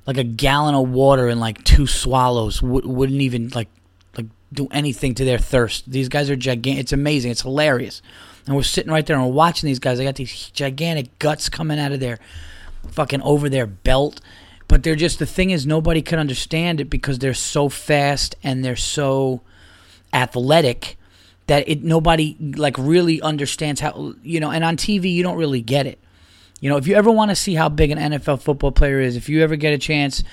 like 0.05 0.17
a 0.17 0.23
gallon 0.23 0.75
of 0.75 0.89
water 0.89 1.29
and 1.29 1.39
like 1.39 1.63
two 1.63 1.87
swallows 1.87 2.59
w- 2.59 2.87
wouldn't 2.87 3.21
even, 3.21 3.49
like, 3.55 3.69
like 4.17 4.25
do 4.51 4.67
anything 4.71 5.15
to 5.15 5.25
their 5.25 5.37
thirst. 5.37 5.89
These 5.89 6.09
guys 6.09 6.29
are 6.29 6.35
gigantic. 6.35 6.81
It's 6.83 6.93
amazing. 6.93 7.31
It's 7.31 7.43
hilarious. 7.43 8.01
And 8.45 8.55
we're 8.55 8.63
sitting 8.63 8.91
right 8.91 9.05
there 9.05 9.15
and 9.15 9.25
we're 9.25 9.31
watching 9.31 9.67
these 9.67 9.79
guys. 9.79 9.97
They 9.97 10.03
got 10.03 10.15
these 10.15 10.51
gigantic 10.51 11.17
guts 11.17 11.47
coming 11.47 11.79
out 11.79 11.93
of 11.93 12.01
their 12.01 12.19
fucking 12.91 13.21
over 13.21 13.49
their 13.49 13.65
belt. 13.65 14.19
But 14.67 14.83
they're 14.83 14.95
just 14.95 15.19
the 15.19 15.25
thing 15.25 15.51
is 15.51 15.65
nobody 15.65 16.01
can 16.01 16.19
understand 16.19 16.81
it 16.81 16.89
because 16.89 17.19
they're 17.19 17.33
so 17.33 17.69
fast 17.69 18.35
and 18.43 18.65
they're 18.65 18.75
so 18.75 19.41
athletic 20.11 20.97
that 21.47 21.67
it 21.69 21.83
nobody 21.83 22.35
like 22.39 22.77
really 22.77 23.21
understands 23.21 23.81
how 23.81 24.13
you 24.23 24.39
know 24.39 24.51
and 24.51 24.63
on 24.63 24.77
TV 24.77 25.13
you 25.13 25.23
don't 25.23 25.37
really 25.37 25.61
get 25.61 25.85
it. 25.85 25.99
You 26.61 26.69
know, 26.69 26.77
if 26.77 26.87
you 26.87 26.95
ever 26.95 27.11
want 27.11 27.29
to 27.29 27.35
see 27.35 27.53
how 27.53 27.69
big 27.69 27.91
an 27.91 27.97
NFL 27.97 28.41
football 28.41 28.71
player 28.71 28.99
is, 28.99 29.15
if 29.15 29.29
you 29.29 29.43
ever 29.43 29.55
get 29.55 29.73
a 29.73 29.77
chance 29.77 30.23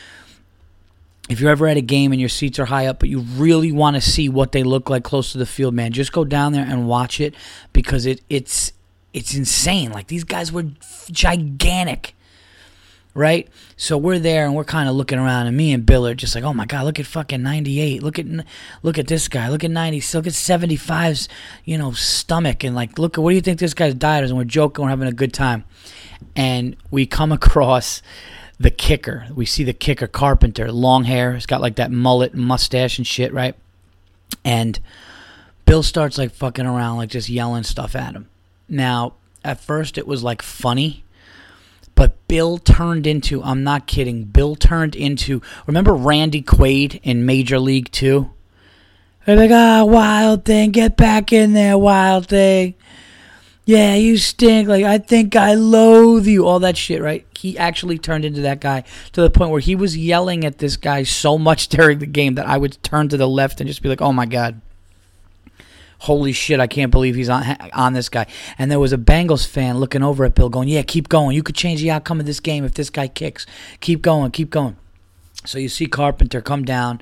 if 1.28 1.40
you're 1.40 1.50
ever 1.50 1.66
at 1.68 1.76
a 1.76 1.82
game 1.82 2.12
and 2.12 2.20
your 2.20 2.28
seats 2.28 2.58
are 2.58 2.64
high 2.64 2.86
up, 2.86 2.98
but 2.98 3.08
you 3.08 3.20
really 3.20 3.72
want 3.72 3.96
to 3.96 4.00
see 4.00 4.28
what 4.28 4.52
they 4.52 4.62
look 4.62 4.90
like 4.90 5.04
close 5.04 5.32
to 5.32 5.38
the 5.38 5.46
field, 5.46 5.72
man, 5.72 5.92
just 5.92 6.12
go 6.12 6.24
down 6.24 6.52
there 6.52 6.64
and 6.64 6.88
watch 6.88 7.20
it 7.20 7.34
because 7.72 8.06
it 8.06 8.20
it's 8.28 8.72
it's 9.12 9.34
insane. 9.34 9.92
Like 9.92 10.08
these 10.08 10.24
guys 10.24 10.50
were 10.50 10.66
gigantic 11.10 12.14
right? 13.14 13.48
So 13.76 13.98
we're 13.98 14.18
there 14.18 14.44
and 14.46 14.54
we're 14.54 14.64
kind 14.64 14.88
of 14.88 14.94
looking 14.94 15.18
around, 15.18 15.46
and 15.46 15.56
me 15.56 15.72
and 15.72 15.84
Bill 15.84 16.06
are 16.06 16.14
just 16.14 16.34
like, 16.34 16.44
"Oh 16.44 16.54
my 16.54 16.66
god, 16.66 16.84
look 16.84 16.98
at 16.98 17.06
fucking 17.06 17.42
98! 17.42 18.02
Look 18.02 18.18
at 18.18 18.26
look 18.82 18.98
at 18.98 19.06
this 19.06 19.28
guy! 19.28 19.48
Look 19.48 19.64
at 19.64 19.70
90! 19.70 19.96
Look 20.16 20.26
at 20.26 20.32
75's, 20.32 21.28
you 21.64 21.78
know, 21.78 21.92
stomach!" 21.92 22.64
And 22.64 22.74
like, 22.74 22.98
look 22.98 23.18
at 23.18 23.22
what 23.22 23.30
do 23.30 23.36
you 23.36 23.42
think 23.42 23.58
this 23.58 23.74
guy's 23.74 23.94
diet 23.94 24.24
is? 24.24 24.30
And 24.30 24.38
we're 24.38 24.44
joking, 24.44 24.84
we're 24.84 24.90
having 24.90 25.08
a 25.08 25.12
good 25.12 25.32
time, 25.32 25.64
and 26.34 26.76
we 26.90 27.06
come 27.06 27.32
across 27.40 28.02
the 28.58 28.70
kicker. 28.70 29.26
We 29.34 29.46
see 29.46 29.64
the 29.64 29.72
kicker, 29.72 30.06
Carpenter, 30.06 30.70
long 30.70 31.04
hair. 31.04 31.34
He's 31.34 31.46
got 31.46 31.60
like 31.60 31.76
that 31.76 31.90
mullet, 31.90 32.34
mustache, 32.34 32.98
and 32.98 33.06
shit, 33.06 33.32
right? 33.32 33.54
And 34.44 34.78
Bill 35.66 35.82
starts 35.82 36.18
like 36.18 36.32
fucking 36.32 36.66
around, 36.66 36.98
like 36.98 37.10
just 37.10 37.28
yelling 37.28 37.64
stuff 37.64 37.94
at 37.94 38.14
him. 38.14 38.28
Now, 38.68 39.14
at 39.44 39.60
first, 39.60 39.98
it 39.98 40.06
was 40.06 40.22
like 40.22 40.40
funny 40.40 41.01
But 41.94 42.26
Bill 42.28 42.58
turned 42.58 43.06
into, 43.06 43.42
I'm 43.42 43.62
not 43.62 43.86
kidding, 43.86 44.24
Bill 44.24 44.56
turned 44.56 44.94
into, 44.94 45.42
remember 45.66 45.94
Randy 45.94 46.42
Quaid 46.42 47.00
in 47.02 47.26
Major 47.26 47.58
League 47.58 47.90
2? 47.92 48.30
They're 49.26 49.36
like, 49.36 49.50
ah, 49.52 49.84
wild 49.84 50.44
thing, 50.44 50.70
get 50.72 50.96
back 50.96 51.32
in 51.32 51.52
there, 51.52 51.78
wild 51.78 52.28
thing. 52.28 52.74
Yeah, 53.64 53.94
you 53.94 54.16
stink. 54.16 54.68
Like, 54.68 54.84
I 54.84 54.98
think 54.98 55.36
I 55.36 55.54
loathe 55.54 56.26
you. 56.26 56.48
All 56.48 56.58
that 56.60 56.76
shit, 56.76 57.00
right? 57.00 57.24
He 57.38 57.56
actually 57.56 57.96
turned 57.96 58.24
into 58.24 58.40
that 58.40 58.60
guy 58.60 58.82
to 59.12 59.22
the 59.22 59.30
point 59.30 59.52
where 59.52 59.60
he 59.60 59.76
was 59.76 59.96
yelling 59.96 60.44
at 60.44 60.58
this 60.58 60.76
guy 60.76 61.04
so 61.04 61.38
much 61.38 61.68
during 61.68 62.00
the 62.00 62.06
game 62.06 62.34
that 62.34 62.48
I 62.48 62.58
would 62.58 62.82
turn 62.82 63.08
to 63.10 63.16
the 63.16 63.28
left 63.28 63.60
and 63.60 63.68
just 63.68 63.82
be 63.82 63.88
like, 63.88 64.02
oh 64.02 64.12
my 64.12 64.26
God 64.26 64.60
holy 66.02 66.32
shit, 66.32 66.58
I 66.58 66.66
can't 66.66 66.90
believe 66.90 67.14
he's 67.14 67.28
on 67.28 67.56
on 67.72 67.92
this 67.92 68.08
guy. 68.08 68.26
And 68.58 68.70
there 68.70 68.80
was 68.80 68.92
a 68.92 68.98
Bengals 68.98 69.46
fan 69.46 69.78
looking 69.78 70.02
over 70.02 70.24
at 70.24 70.34
Bill, 70.34 70.48
going, 70.48 70.68
"Yeah, 70.68 70.82
keep 70.82 71.08
going. 71.08 71.36
You 71.36 71.44
could 71.44 71.54
change 71.54 71.80
the 71.80 71.92
outcome 71.92 72.18
of 72.18 72.26
this 72.26 72.40
game 72.40 72.64
if 72.64 72.74
this 72.74 72.90
guy 72.90 73.06
kicks. 73.06 73.46
Keep 73.80 74.02
going, 74.02 74.32
keep 74.32 74.50
going." 74.50 74.76
So 75.44 75.58
you 75.58 75.68
see 75.68 75.86
Carpenter 75.86 76.40
come 76.40 76.64
down, 76.64 77.00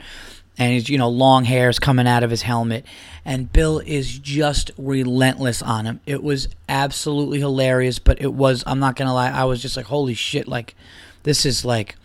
and 0.58 0.74
he's 0.74 0.90
you 0.90 0.98
know 0.98 1.08
long 1.08 1.44
hairs 1.46 1.78
coming 1.78 2.06
out 2.06 2.22
of 2.22 2.30
his 2.30 2.42
helmet, 2.42 2.84
and 3.24 3.50
Bill 3.50 3.78
is 3.78 4.18
just 4.18 4.70
relentless 4.76 5.62
on 5.62 5.86
him. 5.86 6.00
It 6.04 6.22
was 6.22 6.48
absolutely 6.68 7.38
hilarious, 7.38 7.98
but 7.98 8.20
it 8.20 8.34
was 8.34 8.62
I'm 8.66 8.80
not 8.80 8.96
gonna 8.96 9.14
lie, 9.14 9.30
I 9.30 9.44
was 9.44 9.62
just 9.62 9.78
like, 9.78 9.86
holy 9.86 10.14
shit, 10.14 10.46
like 10.46 10.74
this 11.22 11.46
is 11.46 11.64
like. 11.64 11.96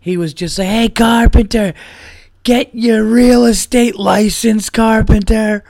He 0.00 0.18
was 0.18 0.34
just 0.34 0.58
like, 0.58 0.68
"Hey, 0.68 0.88
Carpenter, 0.90 1.72
get 2.42 2.74
your 2.74 3.02
real 3.04 3.46
estate 3.46 3.96
license, 3.96 4.68
Carpenter." 4.68 5.64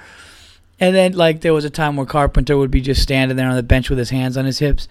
And 0.80 0.94
then 0.94 1.12
like 1.12 1.40
there 1.40 1.54
was 1.54 1.64
a 1.64 1.70
time 1.70 1.96
where 1.96 2.06
Carpenter 2.06 2.56
would 2.56 2.70
be 2.70 2.80
just 2.80 3.02
standing 3.02 3.36
there 3.36 3.48
on 3.48 3.56
the 3.56 3.62
bench 3.62 3.88
with 3.88 3.98
his 3.98 4.10
hands 4.10 4.36
on 4.36 4.44
his 4.44 4.58
hips, 4.58 4.88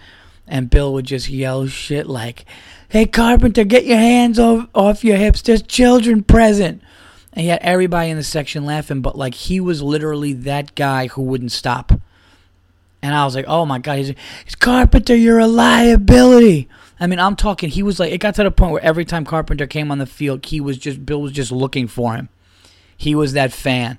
and 0.47 0.69
Bill 0.69 0.93
would 0.93 1.05
just 1.05 1.29
yell 1.29 1.67
shit 1.67 2.07
like, 2.07 2.45
"Hey 2.89 3.05
Carpenter, 3.05 3.63
get 3.63 3.85
your 3.85 3.97
hands 3.97 4.39
off 4.39 4.67
off 4.73 5.03
your 5.03 5.17
hips. 5.17 5.41
There's 5.41 5.61
children 5.61 6.23
present." 6.23 6.81
And 7.33 7.41
he 7.41 7.47
had 7.49 7.61
everybody 7.61 8.11
in 8.11 8.17
the 8.17 8.23
section 8.23 8.65
laughing, 8.65 9.01
but 9.01 9.17
like 9.17 9.33
he 9.33 9.59
was 9.59 9.81
literally 9.81 10.33
that 10.33 10.75
guy 10.75 11.07
who 11.07 11.21
wouldn't 11.21 11.51
stop. 11.51 11.91
And 13.01 13.13
I 13.13 13.25
was 13.25 13.35
like, 13.35 13.45
"Oh 13.47 13.65
my 13.65 13.79
god, 13.79 13.97
he's, 13.97 14.13
he's 14.45 14.55
Carpenter, 14.55 15.15
you're 15.15 15.39
a 15.39 15.47
liability." 15.47 16.69
I 16.99 17.07
mean, 17.07 17.19
I'm 17.19 17.35
talking. 17.35 17.69
He 17.69 17.83
was 17.83 17.99
like, 17.99 18.13
it 18.13 18.19
got 18.19 18.35
to 18.35 18.43
the 18.43 18.51
point 18.51 18.71
where 18.71 18.83
every 18.85 19.03
time 19.03 19.25
Carpenter 19.25 19.67
came 19.67 19.91
on 19.91 19.97
the 19.97 20.05
field, 20.05 20.45
he 20.45 20.61
was 20.61 20.77
just 20.77 21.05
Bill 21.05 21.21
was 21.21 21.33
just 21.33 21.51
looking 21.51 21.87
for 21.87 22.15
him. 22.15 22.29
He 22.95 23.13
was 23.13 23.33
that 23.33 23.51
fan 23.51 23.97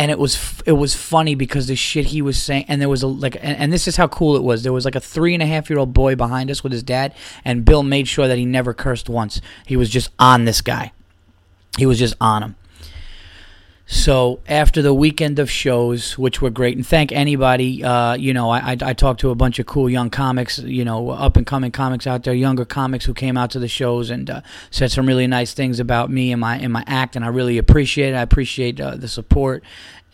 and 0.00 0.10
it 0.10 0.18
was 0.18 0.62
it 0.64 0.72
was 0.72 0.96
funny 0.96 1.34
because 1.34 1.66
the 1.66 1.76
shit 1.76 2.06
he 2.06 2.22
was 2.22 2.42
saying 2.42 2.64
and 2.68 2.80
there 2.80 2.88
was 2.88 3.02
a 3.02 3.06
like 3.06 3.36
and, 3.36 3.58
and, 3.58 3.70
this 3.70 3.86
is 3.86 3.96
how 3.98 4.08
cool 4.08 4.34
it 4.34 4.42
was. 4.42 4.62
There 4.62 4.72
was 4.72 4.86
like 4.86 4.94
a 4.94 5.00
three 5.00 5.34
and 5.34 5.42
a 5.42 5.46
half 5.46 5.68
year 5.68 5.78
old 5.78 5.92
boy 5.92 6.16
behind 6.16 6.50
us 6.50 6.62
with 6.62 6.72
his 6.72 6.82
dad 6.82 7.14
and 7.44 7.66
bill 7.66 7.82
made 7.82 8.08
sure 8.08 8.26
that 8.26 8.38
he 8.38 8.46
never 8.46 8.72
cursed 8.72 9.10
once. 9.10 9.42
He 9.66 9.76
was 9.76 9.90
just 9.90 10.10
on 10.18 10.46
this 10.46 10.62
guy. 10.62 10.92
He 11.76 11.84
was 11.84 11.98
just 11.98 12.14
on 12.18 12.42
him 12.42 12.56
so 13.92 14.38
after 14.46 14.82
the 14.82 14.94
weekend 14.94 15.40
of 15.40 15.50
shows, 15.50 16.16
which 16.16 16.40
were 16.40 16.50
great, 16.50 16.76
and 16.76 16.86
thank 16.86 17.10
anybody, 17.10 17.82
uh, 17.82 18.14
you 18.14 18.32
know, 18.32 18.48
I, 18.48 18.58
I, 18.58 18.76
I, 18.80 18.92
talked 18.92 19.18
to 19.22 19.30
a 19.30 19.34
bunch 19.34 19.58
of 19.58 19.66
cool 19.66 19.90
young 19.90 20.10
comics, 20.10 20.60
you 20.60 20.84
know, 20.84 21.10
up 21.10 21.36
and 21.36 21.44
coming 21.44 21.72
comics 21.72 22.06
out 22.06 22.22
there, 22.22 22.32
younger 22.32 22.64
comics 22.64 23.04
who 23.04 23.14
came 23.14 23.36
out 23.36 23.50
to 23.50 23.58
the 23.58 23.66
shows 23.66 24.08
and 24.08 24.30
uh, 24.30 24.42
said 24.70 24.92
some 24.92 25.06
really 25.06 25.26
nice 25.26 25.54
things 25.54 25.80
about 25.80 26.08
me 26.08 26.30
and 26.30 26.40
my 26.40 26.56
and 26.56 26.72
my 26.72 26.84
act, 26.86 27.16
and 27.16 27.24
I 27.24 27.28
really 27.28 27.58
appreciate 27.58 28.10
it. 28.10 28.14
I 28.14 28.22
appreciate 28.22 28.80
uh, 28.80 28.94
the 28.94 29.08
support, 29.08 29.64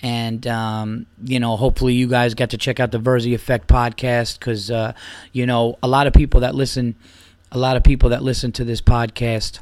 and 0.01 0.47
um, 0.47 1.05
you 1.23 1.39
know, 1.39 1.55
hopefully 1.57 1.93
you 1.93 2.07
guys 2.09 2.33
got 2.33 2.49
to 2.51 2.59
check 2.59 2.81
out 2.81 2.93
the 2.93 2.99
Verzi 2.99 3.35
Effect 3.35 3.69
podcast 3.69 4.39
because 4.39 4.71
uh, 4.71 4.95
you 5.35 5.45
know 5.45 5.77
a 5.83 5.87
lot 5.87 6.07
of 6.07 6.15
people 6.15 6.41
that 6.41 6.55
listen, 6.55 6.95
a 7.53 7.59
lot 7.59 7.77
of 7.77 7.85
people 7.85 8.09
that 8.09 8.23
listen 8.23 8.53
to 8.53 8.65
this 8.65 8.81
podcast. 8.81 9.59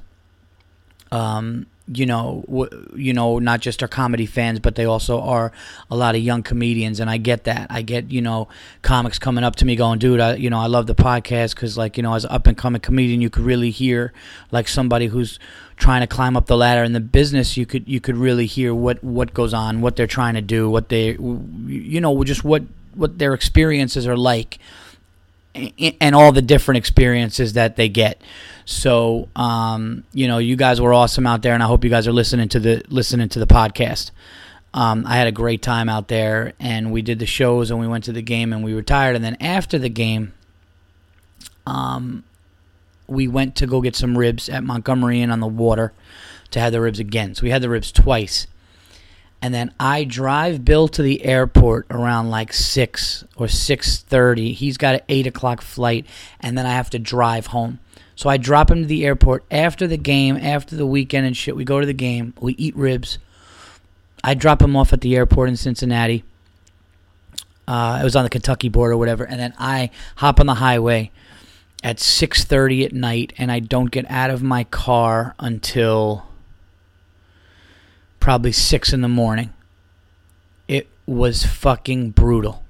Um, 1.10 1.66
you 1.86 2.06
know, 2.06 2.44
w- 2.46 2.92
you 2.96 3.12
know, 3.12 3.38
not 3.38 3.60
just 3.60 3.82
our 3.82 3.88
comedy 3.88 4.24
fans, 4.24 4.58
but 4.58 4.74
they 4.74 4.86
also 4.86 5.20
are 5.20 5.52
a 5.90 5.96
lot 5.96 6.14
of 6.14 6.22
young 6.22 6.42
comedians, 6.42 6.98
and 6.98 7.10
I 7.10 7.18
get 7.18 7.44
that. 7.44 7.66
I 7.70 7.82
get 7.82 8.10
you 8.10 8.22
know 8.22 8.48
comics 8.82 9.18
coming 9.18 9.44
up 9.44 9.56
to 9.56 9.64
me 9.64 9.76
going, 9.76 9.98
"Dude, 9.98 10.20
I 10.20 10.34
you 10.36 10.48
know 10.48 10.58
I 10.58 10.66
love 10.66 10.86
the 10.86 10.94
podcast 10.94 11.54
because 11.54 11.76
like 11.76 11.96
you 11.96 12.02
know 12.02 12.14
as 12.14 12.24
an 12.24 12.30
up 12.30 12.46
and 12.46 12.56
coming 12.56 12.80
comedian, 12.80 13.20
you 13.20 13.28
could 13.28 13.44
really 13.44 13.70
hear 13.70 14.12
like 14.50 14.66
somebody 14.68 15.08
who's 15.08 15.38
trying 15.76 16.00
to 16.00 16.06
climb 16.06 16.36
up 16.36 16.46
the 16.46 16.56
ladder 16.56 16.84
in 16.84 16.92
the 16.94 17.00
business. 17.00 17.56
You 17.56 17.66
could 17.66 17.86
you 17.86 18.00
could 18.00 18.16
really 18.16 18.46
hear 18.46 18.74
what 18.74 19.04
what 19.04 19.34
goes 19.34 19.52
on, 19.52 19.82
what 19.82 19.96
they're 19.96 20.06
trying 20.06 20.34
to 20.34 20.42
do, 20.42 20.70
what 20.70 20.88
they 20.88 21.12
you 21.18 22.00
know 22.00 22.24
just 22.24 22.44
what 22.44 22.62
what 22.94 23.18
their 23.18 23.34
experiences 23.34 24.06
are 24.06 24.16
like." 24.16 24.58
And 25.54 26.14
all 26.14 26.32
the 26.32 26.42
different 26.42 26.78
experiences 26.78 27.52
that 27.52 27.76
they 27.76 27.88
get. 27.88 28.20
So, 28.64 29.28
um, 29.36 30.04
you 30.12 30.26
know, 30.26 30.38
you 30.38 30.56
guys 30.56 30.80
were 30.80 30.92
awesome 30.92 31.26
out 31.26 31.42
there, 31.42 31.54
and 31.54 31.62
I 31.62 31.66
hope 31.66 31.84
you 31.84 31.90
guys 31.90 32.08
are 32.08 32.12
listening 32.12 32.48
to 32.50 32.60
the 32.60 32.82
listening 32.88 33.28
to 33.30 33.38
the 33.38 33.46
podcast. 33.46 34.10
Um, 34.72 35.04
I 35.06 35.16
had 35.16 35.28
a 35.28 35.32
great 35.32 35.62
time 35.62 35.88
out 35.88 36.08
there, 36.08 36.54
and 36.58 36.90
we 36.90 37.02
did 37.02 37.20
the 37.20 37.26
shows, 37.26 37.70
and 37.70 37.78
we 37.78 37.86
went 37.86 38.04
to 38.04 38.12
the 38.12 38.22
game, 38.22 38.52
and 38.52 38.64
we 38.64 38.72
retired. 38.72 39.14
And 39.14 39.24
then 39.24 39.36
after 39.40 39.78
the 39.78 39.88
game, 39.88 40.32
um, 41.66 42.24
we 43.06 43.28
went 43.28 43.54
to 43.56 43.66
go 43.66 43.80
get 43.80 43.94
some 43.94 44.18
ribs 44.18 44.48
at 44.48 44.64
Montgomery 44.64 45.20
Inn 45.20 45.30
on 45.30 45.40
the 45.40 45.46
water 45.46 45.92
to 46.50 46.60
have 46.60 46.72
the 46.72 46.80
ribs 46.80 46.98
again. 46.98 47.34
So 47.34 47.44
we 47.44 47.50
had 47.50 47.62
the 47.62 47.68
ribs 47.68 47.92
twice 47.92 48.46
and 49.42 49.52
then 49.52 49.74
I 49.78 50.04
drive 50.04 50.64
Bill 50.64 50.88
to 50.88 51.02
the 51.02 51.24
airport 51.24 51.86
around 51.90 52.30
like 52.30 52.52
six 52.52 53.24
or 53.36 53.48
six 53.48 53.98
thirty. 53.98 54.52
He's 54.52 54.76
got 54.76 54.94
an 54.94 55.00
eight 55.08 55.26
o'clock 55.26 55.60
flight, 55.60 56.06
and 56.40 56.56
then 56.56 56.66
I 56.66 56.72
have 56.72 56.90
to 56.90 56.98
drive 56.98 57.48
home. 57.48 57.78
So 58.16 58.30
I 58.30 58.36
drop 58.36 58.70
him 58.70 58.82
to 58.82 58.86
the 58.86 59.04
airport 59.04 59.44
after 59.50 59.86
the 59.86 59.96
game, 59.96 60.36
after 60.36 60.76
the 60.76 60.86
weekend 60.86 61.26
and 61.26 61.36
shit. 61.36 61.56
We 61.56 61.64
go 61.64 61.80
to 61.80 61.86
the 61.86 61.92
game, 61.92 62.32
we 62.40 62.54
eat 62.54 62.76
ribs. 62.76 63.18
I 64.22 64.34
drop 64.34 64.62
him 64.62 64.76
off 64.76 64.92
at 64.92 65.02
the 65.02 65.16
airport 65.16 65.48
in 65.50 65.56
Cincinnati. 65.56 66.24
Uh, 67.66 67.98
it 68.00 68.04
was 68.04 68.14
on 68.16 68.24
the 68.24 68.30
Kentucky 68.30 68.68
border 68.68 68.92
or 68.92 68.96
whatever, 68.96 69.24
and 69.24 69.40
then 69.40 69.52
I 69.58 69.90
hop 70.16 70.38
on 70.40 70.46
the 70.46 70.54
highway 70.54 71.10
at 71.82 72.00
six 72.00 72.44
thirty 72.44 72.84
at 72.84 72.92
night, 72.92 73.32
and 73.36 73.52
I 73.52 73.58
don't 73.58 73.90
get 73.90 74.10
out 74.10 74.30
of 74.30 74.42
my 74.42 74.64
car 74.64 75.34
until 75.38 76.26
probably 78.24 78.52
six 78.52 78.94
in 78.94 79.02
the 79.02 79.08
morning. 79.08 79.52
It 80.66 80.88
was 81.04 81.44
fucking 81.44 82.12
brutal. 82.12 82.64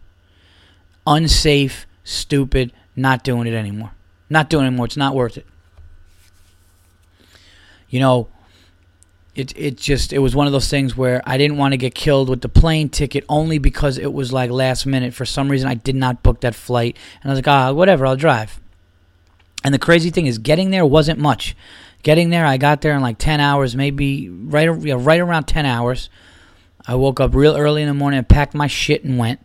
Unsafe, 1.07 1.87
stupid, 2.03 2.73
not 2.97 3.23
doing 3.23 3.47
it 3.47 3.55
anymore. 3.55 3.93
Not 4.29 4.51
doing 4.51 4.65
it 4.65 4.67
anymore. 4.67 4.87
It's 4.87 4.97
not 4.97 5.15
worth 5.15 5.37
it. 5.37 5.47
You 7.89 8.01
know, 8.01 8.27
it 9.37 9.57
it 9.57 9.77
just 9.77 10.13
it 10.13 10.19
was 10.19 10.35
one 10.35 10.49
of 10.49 10.53
those 10.53 10.69
things 10.69 10.97
where 10.97 11.23
I 11.25 11.39
didn't 11.39 11.57
want 11.57 11.71
to 11.71 11.79
get 11.79 11.95
killed 11.95 12.29
with 12.29 12.41
the 12.41 12.49
plane 12.49 12.89
ticket 12.89 13.25
only 13.29 13.59
because 13.59 13.97
it 13.97 14.13
was 14.13 14.33
like 14.33 14.51
last 14.51 14.87
minute. 14.87 15.15
For 15.15 15.25
some 15.25 15.49
reason, 15.49 15.69
I 15.69 15.75
did 15.75 15.95
not 15.95 16.25
book 16.25 16.41
that 16.41 16.57
flight, 16.57 16.97
and 17.23 17.31
I 17.31 17.33
was 17.33 17.39
like, 17.39 17.47
ah, 17.47 17.73
whatever, 17.73 18.07
I'll 18.07 18.17
drive. 18.17 18.59
And 19.63 19.73
the 19.73 19.79
crazy 19.79 20.11
thing 20.11 20.27
is, 20.27 20.39
getting 20.39 20.71
there 20.71 20.85
wasn't 20.85 21.21
much. 21.21 21.55
Getting 22.05 22.29
there, 22.29 22.45
I 22.45 22.59
got 22.59 22.83
there 22.83 22.95
in 22.95 23.01
like 23.01 23.17
10 23.17 23.41
hours, 23.41 23.75
maybe 23.75 24.29
right, 24.29 24.65
you 24.65 24.95
know, 24.95 24.99
right 24.99 25.21
around 25.21 25.45
10 25.45 25.65
hours. 25.65 26.11
I 26.87 26.97
woke 26.97 27.19
up 27.19 27.35
real 27.35 27.57
early 27.57 27.81
in 27.81 27.89
the 27.89 27.95
morning 27.95 28.19
and 28.19 28.29
packed 28.29 28.55
my 28.55 28.67
shit 28.67 29.05
and 29.05 29.19
went. 29.19 29.41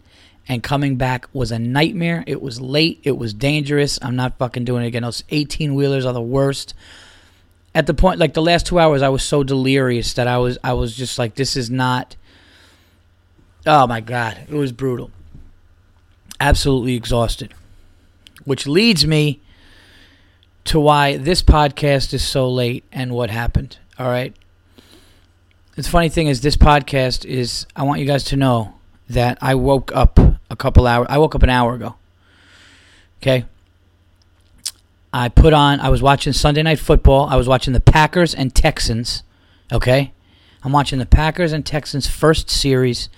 And 0.45 0.61
coming 0.61 0.97
back 0.97 1.29
was 1.31 1.53
a 1.53 1.59
nightmare. 1.59 2.23
It 2.27 2.41
was 2.41 2.59
late. 2.59 2.99
It 3.03 3.17
was 3.17 3.33
dangerous. 3.33 3.97
I'm 4.01 4.17
not 4.17 4.37
fucking 4.37 4.65
doing 4.65 4.83
it 4.83 4.87
again. 4.87 5.03
Those 5.03 5.23
18 5.29 5.73
wheelers 5.73 6.05
are 6.05 6.11
the 6.11 6.21
worst. 6.21 6.73
At 7.73 7.87
the 7.87 7.93
point, 7.93 8.19
like 8.19 8.33
the 8.33 8.41
last 8.41 8.65
two 8.65 8.77
hours, 8.77 9.01
I 9.01 9.09
was 9.09 9.23
so 9.23 9.43
delirious 9.43 10.13
that 10.15 10.27
I 10.27 10.37
was, 10.39 10.57
I 10.61 10.73
was 10.73 10.97
just 10.97 11.17
like, 11.17 11.35
this 11.35 11.55
is 11.55 11.69
not. 11.69 12.17
Oh 13.65 13.87
my 13.87 14.01
god, 14.01 14.37
it 14.49 14.55
was 14.55 14.73
brutal. 14.73 15.11
Absolutely 16.41 16.95
exhausted. 16.95 17.53
Which 18.43 18.67
leads 18.67 19.05
me 19.05 19.39
to 20.69 20.79
why 20.79 21.17
this 21.17 21.41
podcast 21.41 22.13
is 22.13 22.23
so 22.23 22.47
late 22.47 22.83
and 22.91 23.11
what 23.11 23.31
happened. 23.31 23.79
All 23.97 24.07
right. 24.07 24.35
The 25.75 25.81
funny 25.81 26.09
thing 26.09 26.27
is, 26.27 26.41
this 26.41 26.55
podcast 26.55 27.25
is. 27.25 27.65
I 27.75 27.81
want 27.81 28.01
you 28.01 28.05
guys 28.05 28.23
to 28.25 28.35
know 28.35 28.75
that 29.09 29.39
I 29.41 29.55
woke 29.55 29.91
up 29.95 30.19
a 30.19 30.55
couple 30.55 30.85
hours. 30.85 31.07
I 31.09 31.17
woke 31.17 31.33
up 31.33 31.41
an 31.41 31.49
hour 31.49 31.73
ago. 31.73 31.95
Okay. 33.19 33.45
I 35.11 35.29
put 35.29 35.53
on. 35.53 35.79
I 35.79 35.89
was 35.89 36.03
watching 36.03 36.33
Sunday 36.33 36.61
Night 36.61 36.77
Football. 36.77 37.25
I 37.25 37.35
was 37.35 37.47
watching 37.47 37.73
the 37.73 37.79
Packers 37.79 38.35
and 38.35 38.53
Texans. 38.53 39.23
Okay. 39.73 40.13
I'm 40.63 40.71
watching 40.71 40.99
the 40.99 41.07
Packers 41.07 41.51
and 41.51 41.65
Texans 41.65 42.07
first 42.07 42.47
series. 42.47 43.09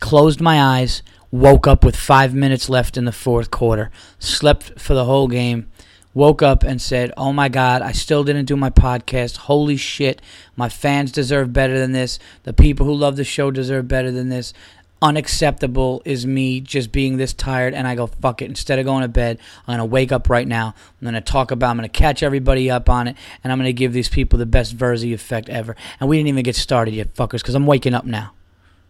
Closed 0.00 0.40
my 0.40 0.60
eyes. 0.60 1.04
Woke 1.30 1.68
up 1.68 1.84
with 1.84 1.94
five 1.94 2.34
minutes 2.34 2.68
left 2.68 2.96
in 2.96 3.04
the 3.04 3.12
fourth 3.12 3.52
quarter. 3.52 3.92
Slept 4.18 4.80
for 4.80 4.94
the 4.94 5.04
whole 5.04 5.28
game 5.28 5.70
woke 6.16 6.40
up 6.40 6.64
and 6.64 6.80
said, 6.80 7.12
Oh 7.18 7.30
my 7.30 7.50
God, 7.50 7.82
I 7.82 7.92
still 7.92 8.24
didn't 8.24 8.46
do 8.46 8.56
my 8.56 8.70
podcast. 8.70 9.36
Holy 9.36 9.76
shit, 9.76 10.22
my 10.56 10.70
fans 10.70 11.12
deserve 11.12 11.52
better 11.52 11.78
than 11.78 11.92
this. 11.92 12.18
The 12.44 12.54
people 12.54 12.86
who 12.86 12.94
love 12.94 13.16
the 13.16 13.22
show 13.22 13.50
deserve 13.50 13.86
better 13.86 14.10
than 14.10 14.30
this. 14.30 14.54
unacceptable 15.02 16.00
is 16.06 16.26
me 16.26 16.58
just 16.58 16.90
being 16.90 17.18
this 17.18 17.34
tired 17.34 17.74
and 17.74 17.86
I 17.86 17.94
go, 17.94 18.06
fuck 18.06 18.40
it. 18.40 18.46
Instead 18.46 18.78
of 18.78 18.86
going 18.86 19.02
to 19.02 19.08
bed, 19.08 19.38
I'm 19.68 19.76
going 19.76 19.86
to 19.86 19.92
wake 19.92 20.10
up 20.10 20.30
right 20.30 20.48
now. 20.48 20.74
I'm 21.00 21.04
going 21.04 21.14
to 21.14 21.20
talk 21.20 21.50
about, 21.50 21.70
I'm 21.70 21.76
going 21.76 21.88
to 21.88 22.00
catch 22.00 22.22
everybody 22.22 22.70
up 22.70 22.88
on 22.88 23.08
it, 23.08 23.16
and 23.44 23.52
I'm 23.52 23.58
going 23.58 23.68
to 23.68 23.74
give 23.74 23.92
these 23.92 24.08
people 24.08 24.38
the 24.38 24.46
best 24.46 24.74
Verzi 24.74 25.12
effect 25.12 25.50
ever. 25.50 25.76
And 26.00 26.08
we 26.08 26.16
didn't 26.16 26.28
even 26.28 26.44
get 26.44 26.56
started 26.56 26.94
yet, 26.94 27.14
fuckers, 27.14 27.42
because 27.42 27.54
I'm 27.54 27.66
waking 27.66 27.92
up 27.92 28.06
now. 28.06 28.32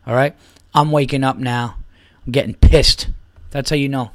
All 0.06 0.14
right? 0.14 0.36
I'm 0.72 0.92
waking 0.92 1.24
up 1.24 1.38
now. 1.38 1.76
I'm 2.24 2.30
getting 2.30 2.54
pissed. 2.54 3.08
That's 3.50 3.70
how 3.70 3.76
you 3.76 3.88
know. 3.88 4.12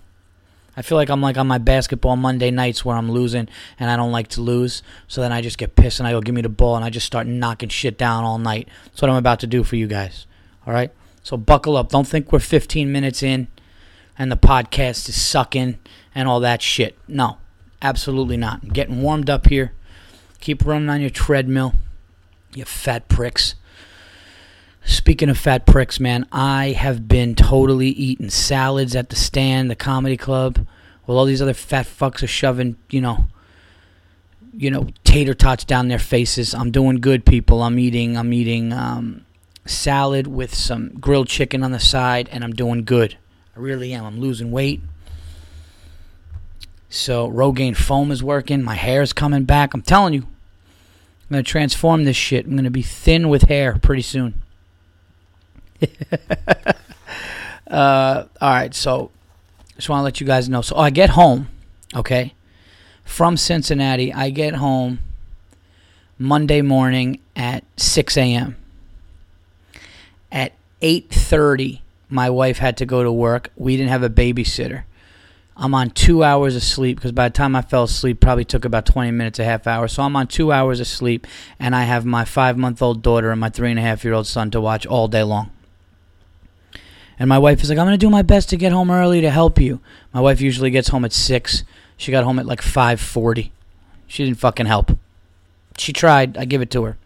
I 0.75 0.81
feel 0.81 0.97
like 0.97 1.09
I'm 1.09 1.21
like 1.21 1.37
on 1.37 1.47
my 1.47 1.57
basketball 1.57 2.15
Monday 2.15 2.49
nights 2.49 2.85
where 2.85 2.95
I'm 2.95 3.11
losing 3.11 3.49
and 3.79 3.89
I 3.89 3.97
don't 3.97 4.11
like 4.11 4.29
to 4.29 4.41
lose. 4.41 4.83
So 5.07 5.21
then 5.21 5.31
I 5.31 5.41
just 5.41 5.57
get 5.57 5.75
pissed 5.75 5.99
and 5.99 6.07
I 6.07 6.11
go, 6.11 6.21
give 6.21 6.33
me 6.33 6.41
the 6.41 6.49
ball, 6.49 6.75
and 6.75 6.85
I 6.85 6.89
just 6.89 7.05
start 7.05 7.27
knocking 7.27 7.69
shit 7.69 7.97
down 7.97 8.23
all 8.23 8.37
night. 8.37 8.69
That's 8.85 9.01
what 9.01 9.11
I'm 9.11 9.17
about 9.17 9.41
to 9.41 9.47
do 9.47 9.63
for 9.63 9.75
you 9.75 9.87
guys. 9.87 10.27
All 10.65 10.73
right? 10.73 10.91
So 11.23 11.37
buckle 11.37 11.75
up. 11.77 11.89
Don't 11.89 12.07
think 12.07 12.31
we're 12.31 12.39
15 12.39 12.91
minutes 12.91 13.21
in 13.21 13.47
and 14.17 14.31
the 14.31 14.37
podcast 14.37 15.09
is 15.09 15.19
sucking 15.19 15.79
and 16.13 16.27
all 16.27 16.39
that 16.39 16.61
shit. 16.61 16.97
No, 17.07 17.37
absolutely 17.81 18.37
not. 18.37 18.61
I'm 18.63 18.69
getting 18.69 19.01
warmed 19.01 19.29
up 19.29 19.47
here. 19.47 19.73
Keep 20.39 20.65
running 20.65 20.89
on 20.89 21.01
your 21.01 21.09
treadmill, 21.09 21.73
you 22.53 22.65
fat 22.65 23.07
pricks. 23.07 23.55
Speaking 24.83 25.29
of 25.29 25.37
fat 25.37 25.65
pricks, 25.65 25.99
man, 25.99 26.27
I 26.31 26.71
have 26.71 27.07
been 27.07 27.35
totally 27.35 27.89
eating 27.89 28.29
salads 28.29 28.95
at 28.95 29.09
the 29.09 29.15
stand, 29.15 29.69
the 29.69 29.75
comedy 29.75 30.17
club, 30.17 30.65
while 31.05 31.17
all 31.17 31.25
these 31.25 31.41
other 31.41 31.53
fat 31.53 31.85
fucks 31.85 32.23
are 32.23 32.27
shoving, 32.27 32.77
you 32.89 33.01
know, 33.01 33.25
you 34.57 34.69
know, 34.69 34.87
tater 35.03 35.33
tots 35.33 35.63
down 35.63 35.87
their 35.87 35.99
faces. 35.99 36.53
I'm 36.53 36.71
doing 36.71 36.99
good, 36.99 37.25
people. 37.25 37.61
I'm 37.61 37.79
eating. 37.79 38.17
I'm 38.17 38.33
eating. 38.33 38.73
Um, 38.73 39.25
salad 39.65 40.27
with 40.27 40.53
some 40.53 40.89
grilled 40.99 41.27
chicken 41.27 41.63
on 41.63 41.71
the 41.71 41.79
side, 41.79 42.29
and 42.31 42.43
I'm 42.43 42.53
doing 42.53 42.83
good. 42.83 43.17
I 43.55 43.59
really 43.59 43.93
am. 43.93 44.05
I'm 44.05 44.19
losing 44.19 44.51
weight. 44.51 44.81
So 46.89 47.29
Rogaine 47.29 47.75
foam 47.75 48.11
is 48.11 48.23
working. 48.23 48.61
My 48.63 48.75
hair 48.75 49.01
is 49.01 49.13
coming 49.13 49.45
back. 49.45 49.73
I'm 49.73 49.81
telling 49.81 50.13
you, 50.13 50.21
I'm 50.21 51.29
gonna 51.29 51.43
transform 51.43 52.03
this 52.03 52.17
shit. 52.17 52.45
I'm 52.45 52.55
gonna 52.55 52.69
be 52.69 52.81
thin 52.81 53.29
with 53.29 53.43
hair 53.43 53.77
pretty 53.81 54.01
soon. 54.01 54.41
uh, 57.67 58.25
all 58.39 58.49
right, 58.49 58.73
so 58.73 59.11
just 59.75 59.89
want 59.89 60.01
to 60.01 60.03
let 60.03 60.21
you 60.21 60.27
guys 60.27 60.49
know. 60.49 60.61
So 60.61 60.75
I 60.75 60.89
get 60.89 61.11
home, 61.11 61.49
okay, 61.95 62.33
from 63.03 63.37
Cincinnati. 63.37 64.13
I 64.13 64.29
get 64.29 64.55
home 64.55 64.99
Monday 66.17 66.61
morning 66.61 67.19
at 67.35 67.63
6 67.77 68.17
a.m. 68.17 68.55
At 70.31 70.53
8:30, 70.81 71.81
my 72.09 72.29
wife 72.29 72.59
had 72.59 72.77
to 72.77 72.85
go 72.85 73.03
to 73.03 73.11
work. 73.11 73.49
We 73.55 73.75
didn't 73.75 73.89
have 73.89 74.03
a 74.03 74.09
babysitter. 74.09 74.83
I'm 75.57 75.75
on 75.75 75.89
two 75.91 76.23
hours 76.23 76.55
of 76.55 76.63
sleep 76.63 76.97
because 76.97 77.11
by 77.11 77.27
the 77.27 77.33
time 77.33 77.55
I 77.55 77.61
fell 77.61 77.83
asleep, 77.83 78.19
probably 78.19 78.45
took 78.45 78.65
about 78.65 78.85
20 78.85 79.11
minutes, 79.11 79.37
a 79.37 79.43
half 79.43 79.67
hour. 79.67 79.87
So 79.87 80.01
I'm 80.01 80.15
on 80.15 80.27
two 80.27 80.51
hours 80.51 80.79
of 80.79 80.87
sleep, 80.87 81.27
and 81.59 81.75
I 81.75 81.83
have 81.83 82.05
my 82.05 82.25
five 82.25 82.57
month 82.57 82.81
old 82.81 83.01
daughter 83.01 83.31
and 83.31 83.39
my 83.39 83.49
three 83.49 83.69
and 83.69 83.77
a 83.77 83.81
half 83.81 84.03
year 84.03 84.13
old 84.13 84.27
son 84.27 84.49
to 84.51 84.61
watch 84.61 84.85
all 84.85 85.07
day 85.07 85.23
long. 85.23 85.51
And 87.21 87.29
my 87.29 87.37
wife 87.37 87.61
is 87.61 87.69
like, 87.69 87.77
I'm 87.77 87.85
going 87.85 87.93
to 87.93 88.03
do 88.03 88.09
my 88.09 88.23
best 88.23 88.49
to 88.49 88.57
get 88.57 88.71
home 88.71 88.89
early 88.89 89.21
to 89.21 89.29
help 89.29 89.59
you. 89.59 89.79
My 90.11 90.19
wife 90.19 90.41
usually 90.41 90.71
gets 90.71 90.87
home 90.87 91.05
at 91.05 91.13
6. 91.13 91.63
She 91.95 92.11
got 92.11 92.23
home 92.23 92.39
at 92.39 92.47
like 92.47 92.63
5:40. 92.63 93.51
She 94.07 94.25
didn't 94.25 94.39
fucking 94.39 94.65
help. 94.65 94.97
She 95.77 95.93
tried. 95.93 96.35
I 96.35 96.45
give 96.45 96.63
it 96.63 96.71
to 96.71 96.83
her. 96.83 96.97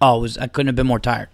Oh, 0.00 0.18
was 0.18 0.36
I 0.36 0.48
couldn't 0.48 0.66
have 0.66 0.74
been 0.74 0.88
more 0.88 0.98
tired. 0.98 1.28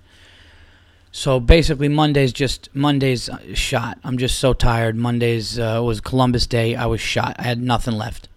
So 1.10 1.40
basically, 1.40 1.88
Monday's 1.88 2.34
just 2.34 2.68
Monday's 2.74 3.30
uh, 3.30 3.54
shot. 3.54 3.98
I'm 4.04 4.18
just 4.18 4.38
so 4.38 4.52
tired. 4.52 4.94
Monday's 4.94 5.58
uh, 5.58 5.80
was 5.82 6.02
Columbus 6.02 6.46
Day. 6.46 6.76
I 6.76 6.84
was 6.84 7.00
shot. 7.00 7.36
I 7.38 7.44
had 7.44 7.62
nothing 7.62 7.94
left. 7.94 8.28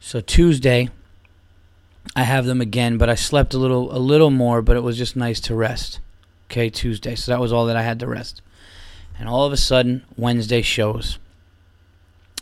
So 0.00 0.20
Tuesday, 0.20 0.88
I 2.16 2.24
have 2.24 2.46
them 2.46 2.60
again, 2.60 2.98
but 2.98 3.08
I 3.08 3.14
slept 3.14 3.54
a 3.54 3.58
little 3.58 3.96
a 3.96 4.00
little 4.00 4.32
more. 4.32 4.60
But 4.60 4.76
it 4.76 4.82
was 4.82 4.98
just 4.98 5.14
nice 5.14 5.38
to 5.42 5.54
rest. 5.54 6.00
Okay, 6.50 6.68
Tuesday. 6.68 7.14
So 7.14 7.30
that 7.30 7.40
was 7.40 7.52
all 7.52 7.66
that 7.66 7.76
I 7.76 7.82
had 7.82 8.00
to 8.00 8.08
rest. 8.08 8.42
And 9.18 9.28
all 9.28 9.44
of 9.44 9.52
a 9.52 9.56
sudden, 9.56 10.04
Wednesday 10.16 10.62
shows. 10.62 11.18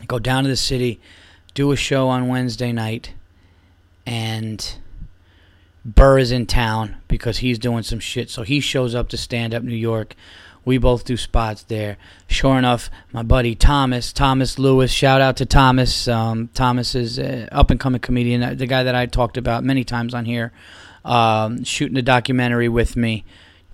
I 0.01 0.05
go 0.05 0.19
down 0.19 0.43
to 0.43 0.49
the 0.49 0.57
city, 0.57 0.99
do 1.53 1.71
a 1.71 1.75
show 1.75 2.09
on 2.09 2.27
Wednesday 2.27 2.71
night, 2.71 3.13
and 4.05 4.77
Burr 5.85 6.19
is 6.19 6.31
in 6.31 6.45
town 6.45 6.97
because 7.07 7.37
he's 7.37 7.59
doing 7.59 7.83
some 7.83 7.99
shit. 7.99 8.29
So 8.29 8.43
he 8.43 8.59
shows 8.59 8.93
up 8.93 9.09
to 9.09 9.17
stand 9.17 9.53
up 9.53 9.63
New 9.63 9.75
York. 9.75 10.15
We 10.65 10.79
both 10.79 11.05
do 11.05 11.15
spots 11.15 11.63
there. 11.63 11.97
Sure 12.27 12.57
enough, 12.57 12.89
my 13.13 13.21
buddy 13.21 13.53
Thomas, 13.53 14.11
Thomas 14.11 14.57
Lewis, 14.57 14.91
shout 14.91 15.21
out 15.21 15.37
to 15.37 15.45
Thomas. 15.45 16.07
Um, 16.07 16.49
Thomas 16.55 16.95
is 16.95 17.19
up 17.19 17.69
and 17.69 17.79
coming 17.79 18.01
comedian, 18.01 18.41
uh, 18.41 18.55
the 18.55 18.65
guy 18.65 18.81
that 18.83 18.95
I 18.95 19.05
talked 19.05 19.37
about 19.37 19.63
many 19.63 19.83
times 19.83 20.15
on 20.15 20.25
here, 20.25 20.51
um, 21.05 21.63
shooting 21.63 21.97
a 21.97 22.01
documentary 22.01 22.67
with 22.67 22.97
me. 22.97 23.23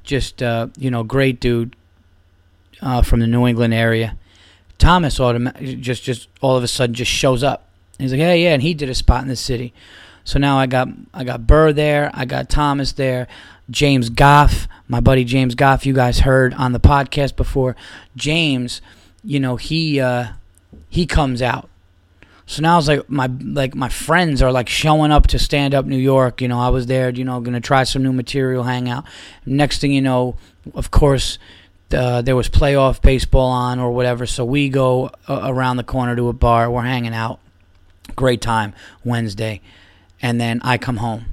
Just, 0.03 0.43
uh, 0.43 0.67
you 0.77 0.91
know, 0.91 1.03
great 1.03 1.39
dude 1.39 1.77
uh, 2.81 3.01
from 3.01 3.19
the 3.19 3.27
New 3.27 3.47
England 3.47 3.73
area. 3.73 4.17
Thomas 4.77 5.17
just, 5.17 6.03
just 6.03 6.27
all 6.41 6.57
of 6.57 6.63
a 6.63 6.67
sudden 6.67 6.95
just 6.95 7.11
shows 7.11 7.43
up. 7.43 7.67
He's 7.99 8.11
like, 8.11 8.19
hey, 8.19 8.43
yeah, 8.43 8.53
and 8.53 8.63
he 8.63 8.73
did 8.73 8.89
a 8.89 8.95
spot 8.95 9.21
in 9.21 9.27
the 9.27 9.35
city. 9.35 9.73
So 10.23 10.39
now 10.39 10.57
I 10.57 10.67
got 10.67 10.87
I 11.13 11.23
got 11.23 11.47
Burr 11.47 11.73
there, 11.73 12.11
I 12.13 12.25
got 12.25 12.49
Thomas 12.49 12.91
there, 12.93 13.27
James 13.69 14.09
Goff, 14.09 14.67
my 14.87 14.99
buddy 14.99 15.23
James 15.23 15.55
Goff. 15.55 15.85
You 15.85 15.93
guys 15.93 16.19
heard 16.19 16.53
on 16.55 16.73
the 16.73 16.79
podcast 16.79 17.35
before. 17.35 17.75
James, 18.15 18.81
you 19.23 19.39
know 19.39 19.55
he 19.55 19.99
uh, 19.99 20.27
he 20.89 21.05
comes 21.05 21.41
out. 21.41 21.69
So 22.45 22.61
now 22.61 22.77
it's 22.77 22.87
like 22.87 23.09
my 23.09 23.27
like 23.27 23.75
my 23.75 23.89
friends 23.89 24.41
are 24.41 24.51
like 24.51 24.69
showing 24.69 25.11
up 25.11 25.27
to 25.27 25.39
stand 25.39 25.73
up 25.73 25.85
New 25.85 25.97
York. 25.97 26.41
You 26.41 26.47
know 26.47 26.59
I 26.59 26.69
was 26.69 26.85
there. 26.85 27.09
You 27.09 27.23
know 27.23 27.39
gonna 27.39 27.61
try 27.61 27.83
some 27.83 28.03
new 28.03 28.13
material, 28.13 28.63
hang 28.63 28.89
out. 28.89 29.05
Next 29.45 29.79
thing 29.81 29.91
you 29.91 30.01
know, 30.01 30.35
of 30.73 30.91
course. 30.91 31.39
Uh, 31.93 32.21
there 32.21 32.35
was 32.35 32.49
playoff 32.49 33.01
baseball 33.01 33.49
on 33.49 33.79
or 33.79 33.91
whatever, 33.91 34.25
so 34.25 34.45
we 34.45 34.69
go 34.69 35.11
uh, 35.27 35.41
around 35.43 35.77
the 35.77 35.83
corner 35.83 36.15
to 36.15 36.29
a 36.29 36.33
bar. 36.33 36.69
We're 36.69 36.83
hanging 36.83 37.13
out. 37.13 37.39
Great 38.15 38.41
time 38.41 38.73
Wednesday 39.03 39.61
and 40.21 40.39
then 40.39 40.61
I 40.63 40.77
come 40.77 40.97
home 40.97 41.25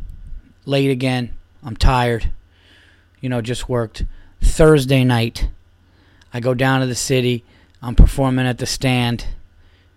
late 0.64 0.90
again. 0.90 1.34
I'm 1.62 1.76
tired. 1.76 2.32
You 3.20 3.28
know, 3.28 3.40
just 3.40 3.68
worked. 3.68 4.04
Thursday 4.40 5.04
night, 5.04 5.48
I 6.32 6.40
go 6.40 6.54
down 6.54 6.80
to 6.80 6.86
the 6.86 6.94
city. 6.94 7.44
I'm 7.82 7.94
performing 7.94 8.46
at 8.46 8.58
the 8.58 8.66
stand. 8.66 9.26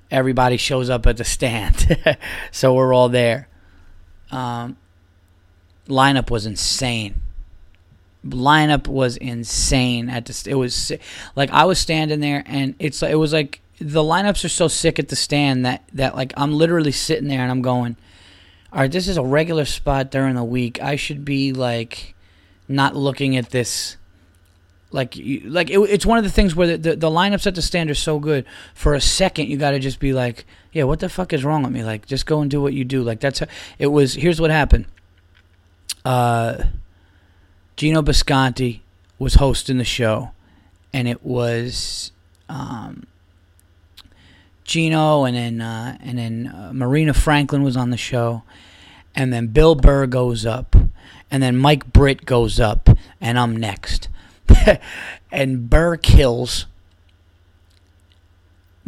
Everybody 0.10 0.58
shows 0.58 0.89
up 0.89 1.08
at 1.08 1.17
the 1.17 1.24
stand. 1.24 1.97
so 2.52 2.74
we're 2.74 2.93
all 2.93 3.10
there. 3.10 3.47
Um, 4.32 4.78
lineup 5.88 6.30
was 6.30 6.45
insane. 6.45 7.15
Lineup 8.25 8.88
was 8.88 9.17
insane 9.17 10.10
at 10.10 10.25
the. 10.25 10.47
It 10.49 10.55
was 10.55 10.91
like 11.36 11.49
I 11.51 11.65
was 11.65 11.79
standing 11.79 12.19
there, 12.19 12.43
and 12.45 12.75
it's 12.79 13.01
it 13.01 13.15
was 13.15 13.34
like 13.34 13.62
the 13.79 14.03
lineups 14.03 14.45
are 14.45 14.49
so 14.49 14.67
sick 14.67 14.99
at 14.99 15.07
the 15.07 15.15
stand 15.15 15.65
that 15.65 15.84
that 15.93 16.15
like 16.15 16.34
I'm 16.38 16.53
literally 16.53 16.91
sitting 16.91 17.27
there 17.27 17.41
and 17.41 17.49
I'm 17.49 17.62
going 17.62 17.97
all 18.73 18.79
right, 18.79 18.91
this 18.91 19.07
is 19.07 19.17
a 19.17 19.23
regular 19.23 19.65
spot 19.65 20.12
during 20.12 20.36
the 20.36 20.43
week. 20.43 20.81
I 20.81 20.95
should 20.95 21.25
be 21.25 21.51
like 21.51 22.15
not 22.67 22.95
looking 22.95 23.36
at 23.36 23.49
this. 23.49 23.97
Like, 24.91 25.15
like 25.17 25.69
it, 25.69 25.79
it's 25.79 26.05
one 26.05 26.17
of 26.17 26.23
the 26.23 26.29
things 26.29 26.55
where 26.55 26.67
the, 26.67 26.77
the, 26.77 26.95
the 26.95 27.10
lineups 27.10 27.47
at 27.47 27.55
the 27.55 27.62
stand 27.62 27.89
are 27.89 27.95
so 27.95 28.17
good. 28.19 28.45
For 28.73 28.93
a 28.93 29.01
second, 29.01 29.49
you 29.49 29.57
got 29.57 29.71
to 29.71 29.79
just 29.79 29.99
be 29.99 30.13
like, 30.13 30.45
yeah, 30.71 30.84
what 30.84 30.99
the 31.01 31.10
fuck 31.10 31.34
is 31.34 31.43
wrong 31.43 31.63
with 31.63 31.73
me? 31.73 31.84
Like, 31.84 32.05
just 32.05 32.25
go 32.25 32.41
and 32.41 32.49
do 32.49 32.62
what 32.62 32.73
you 32.73 32.86
do. 32.86 33.03
Like, 33.03 33.19
that's 33.19 33.39
how, 33.39 33.47
it 33.77 33.88
was. 33.88 34.13
Here's 34.13 34.39
what 34.39 34.51
happened. 34.51 34.86
Uh, 36.05 36.63
Gino 37.81 38.03
Bisconti 38.03 38.81
was 39.17 39.33
hosting 39.33 39.79
the 39.79 39.83
show, 39.83 40.33
and 40.93 41.07
it 41.07 41.25
was 41.25 42.11
um, 42.47 43.07
Gino, 44.63 45.23
and 45.23 45.35
then 45.35 45.61
uh, 45.61 45.97
and 45.99 46.19
then 46.19 46.45
uh, 46.45 46.69
Marina 46.75 47.11
Franklin 47.11 47.63
was 47.63 47.75
on 47.75 47.89
the 47.89 47.97
show, 47.97 48.43
and 49.15 49.33
then 49.33 49.47
Bill 49.47 49.73
Burr 49.73 50.05
goes 50.05 50.45
up, 50.45 50.75
and 51.31 51.41
then 51.41 51.57
Mike 51.57 51.91
Britt 51.91 52.23
goes 52.23 52.59
up, 52.59 52.87
and 53.19 53.39
I'm 53.39 53.57
next, 53.57 54.09
and 55.31 55.67
Burr 55.67 55.97
kills. 55.97 56.67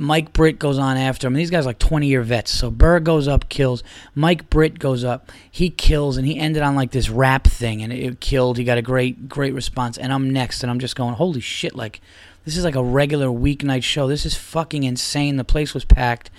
Mike 0.03 0.33
Britt 0.33 0.59
goes 0.59 0.77
on 0.77 0.97
after 0.97 1.27
him. 1.27 1.33
These 1.33 1.49
guys 1.49 1.65
are 1.65 1.69
like 1.69 1.79
20 1.79 2.07
year 2.07 2.21
vets. 2.21 2.51
So 2.51 2.69
Burr 2.69 2.99
goes 2.99 3.27
up, 3.27 3.47
kills. 3.47 3.83
Mike 4.13 4.49
Britt 4.49 4.77
goes 4.77 5.03
up. 5.03 5.31
He 5.49 5.69
kills, 5.69 6.17
and 6.17 6.27
he 6.27 6.37
ended 6.37 6.61
on 6.61 6.75
like 6.75 6.91
this 6.91 7.09
rap 7.09 7.45
thing, 7.45 7.81
and 7.81 7.93
it 7.93 8.19
killed. 8.19 8.57
He 8.57 8.65
got 8.65 8.77
a 8.77 8.81
great, 8.81 9.29
great 9.29 9.53
response. 9.53 9.97
And 9.97 10.11
I'm 10.11 10.29
next, 10.29 10.61
and 10.61 10.69
I'm 10.69 10.79
just 10.79 10.97
going, 10.97 11.13
holy 11.13 11.39
shit! 11.39 11.73
Like 11.73 12.01
this 12.43 12.57
is 12.57 12.65
like 12.65 12.75
a 12.75 12.83
regular 12.83 13.27
weeknight 13.27 13.83
show. 13.83 14.07
This 14.07 14.25
is 14.25 14.35
fucking 14.35 14.83
insane. 14.83 15.37
The 15.37 15.43
place 15.45 15.73
was 15.73 15.85
packed. 15.85 16.29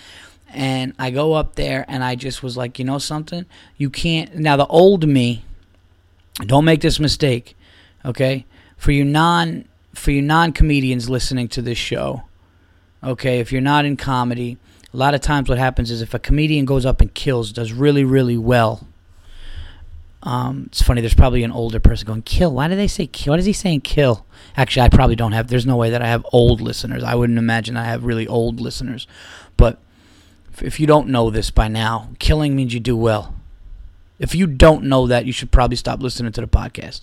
And 0.53 0.93
I 0.99 1.11
go 1.11 1.33
up 1.33 1.57
there 1.57 1.85
and 1.89 2.05
I 2.05 2.15
just 2.15 2.43
was 2.43 2.57
like, 2.57 2.79
you 2.79 2.85
know 2.85 2.99
something? 2.99 3.45
You 3.77 3.91
can't. 3.91 4.37
Now, 4.37 4.57
the 4.57 4.67
old 4.67 5.09
me, 5.09 5.43
don't 6.41 6.65
make 6.65 6.81
this 6.81 7.01
mistake, 7.01 7.57
okay? 8.05 8.45
For 8.77 8.93
you 8.93 9.05
non 9.05 9.65
for 9.95 10.11
you 10.11 10.23
non 10.23 10.53
comedians 10.53 11.09
listening 11.09 11.49
to 11.49 11.63
this 11.63 11.79
show, 11.79 12.25
okay, 13.05 13.41
if 13.41 13.53
you're 13.53 13.61
not 13.61 13.85
in 13.85 13.97
comedy, 13.97 14.59
a 14.93 14.97
lot 14.97 15.15
of 15.15 15.21
times 15.21 15.49
what 15.49 15.59
happens 15.59 15.91
is 15.91 16.03
if 16.03 16.15
a 16.15 16.19
comedian 16.19 16.65
goes 16.65 16.87
up 16.87 17.01
and 17.01 17.13
kills, 17.15 17.53
does 17.53 17.73
really, 17.73 18.05
really 18.05 18.39
well. 18.39 18.87
Um, 20.23 20.65
it's 20.69 20.81
funny. 20.81 21.03
There's 21.03 21.15
probably 21.15 21.43
an 21.43 21.53
older 21.53 21.79
person 21.79 22.07
going, 22.07 22.23
"Kill." 22.23 22.53
Why 22.53 22.67
do 22.69 22.77
they 22.77 22.89
say 22.89 23.07
kill? 23.07 23.33
What 23.33 23.41
is 23.41 23.45
he 23.47 23.53
saying? 23.53 23.83
Kill. 23.83 24.25
Actually, 24.57 24.83
I 24.83 24.89
probably 24.89 25.17
don't 25.17 25.33
have. 25.33 25.49
There's 25.49 25.67
no 25.67 25.77
way 25.77 25.91
that 25.91 26.01
I 26.01 26.07
have 26.07 26.25
old 26.33 26.63
listeners. 26.63 27.03
I 27.05 27.15
wouldn't 27.15 27.39
imagine 27.39 27.77
I 27.77 27.85
have 27.85 28.05
really 28.05 28.27
old 28.27 28.59
listeners. 28.59 29.07
But 29.59 29.79
if 30.63 30.81
you 30.81 30.87
don't 30.87 31.09
know 31.09 31.29
this 31.29 31.51
by 31.51 31.69
now, 31.69 32.11
killing 32.19 32.57
means 32.57 32.73
you 32.73 32.81
do 32.81 32.97
well. 32.97 33.35
If 34.19 34.35
you 34.35 34.47
don't 34.47 34.85
know 34.85 35.07
that, 35.07 35.27
you 35.27 35.33
should 35.33 35.51
probably 35.51 35.77
stop 35.77 36.01
listening 36.01 36.33
to 36.33 36.41
the 36.41 36.47
podcast. 36.47 37.03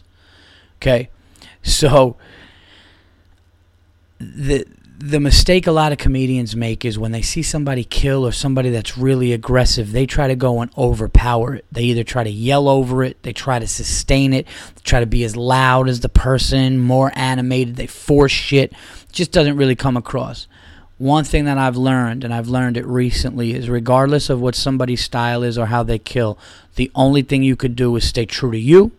Okay, 0.78 1.10
so 1.62 2.18
the 4.20 4.66
the 5.02 5.20
mistake 5.20 5.66
a 5.66 5.72
lot 5.72 5.92
of 5.92 5.98
comedians 5.98 6.56
make 6.56 6.86
is 6.86 7.00
when 7.00 7.12
they 7.12 7.24
see 7.24 7.42
somebody 7.42 7.84
kill 7.84 8.24
or 8.24 8.32
somebody 8.32 8.70
that's 8.70 9.00
really 9.00 9.34
aggressive, 9.34 9.92
they 9.92 10.06
try 10.06 10.28
to 10.28 10.36
go 10.36 10.62
and 10.62 10.70
overpower 10.78 11.56
it. 11.56 11.66
They 11.72 11.84
either 11.86 12.04
try 12.04 12.24
to 12.24 12.30
yell 12.30 12.70
over 12.70 13.04
it, 13.04 13.24
they 13.24 13.34
try 13.34 13.58
to 13.58 13.68
sustain 13.68 14.32
it, 14.32 14.46
they 14.46 14.82
try 14.84 15.00
to 15.00 15.08
be 15.08 15.24
as 15.24 15.36
loud 15.36 15.90
as 15.90 16.02
the 16.02 16.10
person, 16.10 16.78
more 16.78 17.12
animated, 17.16 17.78
they 17.78 17.88
force 17.88 18.32
shit. 18.32 18.74
It 18.74 19.12
just 19.12 19.32
doesn't 19.32 19.58
really 19.58 19.76
come 19.76 19.98
across. 19.98 20.48
One 21.00 21.24
thing 21.24 21.46
that 21.46 21.58
I've 21.58 21.78
learned, 21.78 22.24
and 22.24 22.32
I've 22.32 22.48
learned 22.48 22.78
it 22.78 22.86
recently, 22.86 23.56
is 23.56 23.72
regardless 23.72 24.30
of 24.30 24.40
what 24.40 24.54
somebody's 24.54 25.04
style 25.04 25.42
is 25.42 25.58
or 25.58 25.66
how 25.66 25.82
they 25.82 25.98
kill, 25.98 26.38
the 26.76 26.92
only 26.94 27.24
thing 27.24 27.42
you 27.42 27.56
could 27.56 27.76
do 27.76 27.96
is 27.96 28.08
stay 28.08 28.28
true 28.28 28.52
to 28.52 28.60
you, 28.60 28.92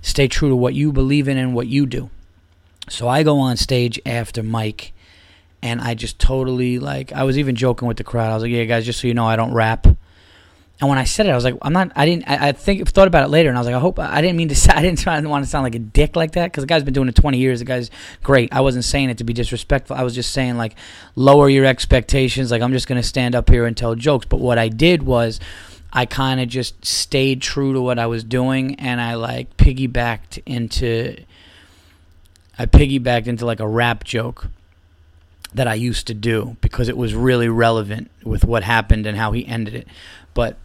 stay 0.00 0.26
true 0.26 0.48
to 0.48 0.56
what 0.56 0.74
you 0.74 0.90
believe 0.90 1.28
in 1.28 1.36
and 1.36 1.54
what 1.54 1.68
you 1.68 1.86
do. 1.86 2.10
So 2.88 3.06
I 3.06 3.22
go 3.22 3.38
on 3.38 3.56
stage 3.56 4.00
after 4.04 4.42
Mike 4.42 4.92
and 5.62 5.80
I 5.80 5.94
just 5.94 6.18
totally 6.18 6.78
like 6.78 7.12
I 7.12 7.24
was 7.24 7.38
even 7.38 7.54
joking 7.54 7.86
with 7.86 7.96
the 7.96 8.04
crowd. 8.04 8.30
I 8.30 8.34
was 8.34 8.42
like, 8.42 8.52
"Yeah, 8.52 8.64
guys, 8.64 8.84
just 8.84 9.00
so 9.00 9.06
you 9.06 9.14
know, 9.14 9.26
I 9.26 9.36
don't 9.36 9.54
rap." 9.54 9.86
And 10.82 10.88
when 10.88 10.98
I 10.98 11.04
said 11.04 11.26
it, 11.26 11.30
I 11.30 11.36
was 11.36 11.44
like, 11.44 11.56
"I'm 11.62 11.72
not. 11.72 11.92
I 11.94 12.04
didn't. 12.04 12.28
I, 12.28 12.48
I 12.48 12.52
think 12.52 12.88
thought 12.88 13.06
about 13.06 13.24
it 13.24 13.28
later, 13.28 13.48
and 13.48 13.56
I 13.56 13.60
was 13.60 13.66
like, 13.66 13.76
I 13.76 13.78
hope 13.78 14.00
I 14.00 14.20
didn't 14.20 14.36
mean 14.36 14.48
to. 14.48 14.76
I 14.76 14.82
didn't 14.82 14.98
try 14.98 15.20
to 15.20 15.28
want 15.28 15.44
to 15.44 15.50
sound 15.50 15.62
like 15.62 15.76
a 15.76 15.78
dick 15.78 16.16
like 16.16 16.32
that 16.32 16.46
because 16.46 16.64
the 16.64 16.66
guy's 16.66 16.82
been 16.82 16.92
doing 16.92 17.08
it 17.08 17.14
20 17.14 17.38
years. 17.38 17.60
The 17.60 17.64
guy's 17.64 17.90
great. 18.24 18.52
I 18.52 18.62
wasn't 18.62 18.84
saying 18.84 19.08
it 19.08 19.18
to 19.18 19.24
be 19.24 19.32
disrespectful. 19.32 19.96
I 19.96 20.02
was 20.02 20.14
just 20.14 20.32
saying 20.32 20.56
like, 20.56 20.74
lower 21.14 21.48
your 21.48 21.64
expectations. 21.64 22.50
Like 22.50 22.62
I'm 22.62 22.72
just 22.72 22.88
gonna 22.88 23.02
stand 23.04 23.36
up 23.36 23.48
here 23.48 23.64
and 23.64 23.76
tell 23.76 23.94
jokes. 23.94 24.26
But 24.26 24.40
what 24.40 24.58
I 24.58 24.68
did 24.68 25.04
was. 25.04 25.40
I 25.94 26.06
kind 26.06 26.40
of 26.40 26.48
just 26.48 26.86
stayed 26.86 27.42
true 27.42 27.74
to 27.74 27.80
what 27.82 27.98
I 27.98 28.06
was 28.06 28.24
doing, 28.24 28.76
and 28.76 28.98
I 28.98 29.12
like 29.16 29.58
piggybacked 29.58 30.42
into. 30.46 31.22
I 32.58 32.64
piggybacked 32.64 33.26
into 33.26 33.44
like 33.44 33.60
a 33.60 33.68
rap 33.68 34.02
joke 34.02 34.48
that 35.54 35.68
I 35.68 35.74
used 35.74 36.06
to 36.06 36.14
do 36.14 36.56
because 36.60 36.88
it 36.88 36.96
was 36.96 37.14
really 37.14 37.48
relevant 37.48 38.10
with 38.24 38.44
what 38.44 38.62
happened 38.62 39.06
and 39.06 39.16
how 39.16 39.32
he 39.32 39.46
ended 39.46 39.74
it. 39.74 39.88
But 40.34 40.56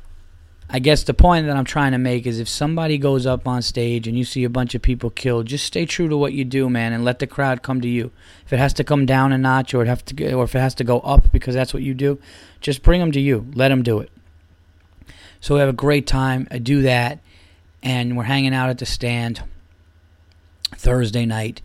I 0.70 0.80
guess 0.80 1.04
the 1.04 1.14
point 1.14 1.48
that 1.48 1.56
I'm 1.56 1.66
trying 1.66 1.94
to 1.94 1.98
make 1.98 2.26
is 2.26 2.40
if 2.40 2.50
somebody 2.50 2.98
goes 2.98 3.26
up 3.26 3.48
on 3.48 3.62
stage 3.62 4.08
and 4.08 4.18
you 4.18 4.26
see 4.26 4.44
a 4.44 4.50
bunch 4.50 4.76
of 4.76 4.82
people 4.82 5.10
killed, 5.10 5.46
just 5.46 5.66
stay 5.66 5.86
true 5.86 6.10
to 6.10 6.18
what 6.18 6.34
you 6.34 6.44
do, 6.44 6.70
man, 6.70 6.92
and 6.92 7.06
let 7.06 7.20
the 7.20 7.28
crowd 7.28 7.64
come 7.64 7.80
to 7.82 7.88
you. 7.88 8.12
If 8.46 8.52
it 8.52 8.60
has 8.60 8.74
to 8.74 8.84
come 8.84 9.06
down 9.06 9.32
a 9.32 9.38
notch 9.38 9.74
or 9.74 9.82
it 9.82 9.88
have 9.88 10.04
to 10.06 10.34
or 10.34 10.44
if 10.44 10.56
it 10.56 10.60
has 10.60 10.76
to 10.76 10.84
go 10.84 11.00
up 11.02 11.32
because 11.32 11.56
that's 11.56 11.74
what 11.74 11.84
you 11.84 11.94
do, 11.94 12.20
just 12.60 12.84
bring 12.84 13.00
them 13.00 13.14
to 13.14 13.20
you. 13.20 13.48
Let 13.54 13.70
them 13.70 13.82
do 13.82 14.00
it. 14.00 14.12
So 15.40 15.56
we 15.56 15.62
have 15.62 15.70
a 15.70 15.74
great 15.74 16.06
time. 16.06 16.48
I 16.52 16.58
do 16.58 16.82
that 16.82 17.20
and 17.82 18.18
we're 18.18 18.24
hanging 18.24 18.54
out 18.54 18.70
at 18.70 18.80
the 18.80 18.86
stand 18.86 19.44
Thursday 20.76 21.26
night 21.26 21.62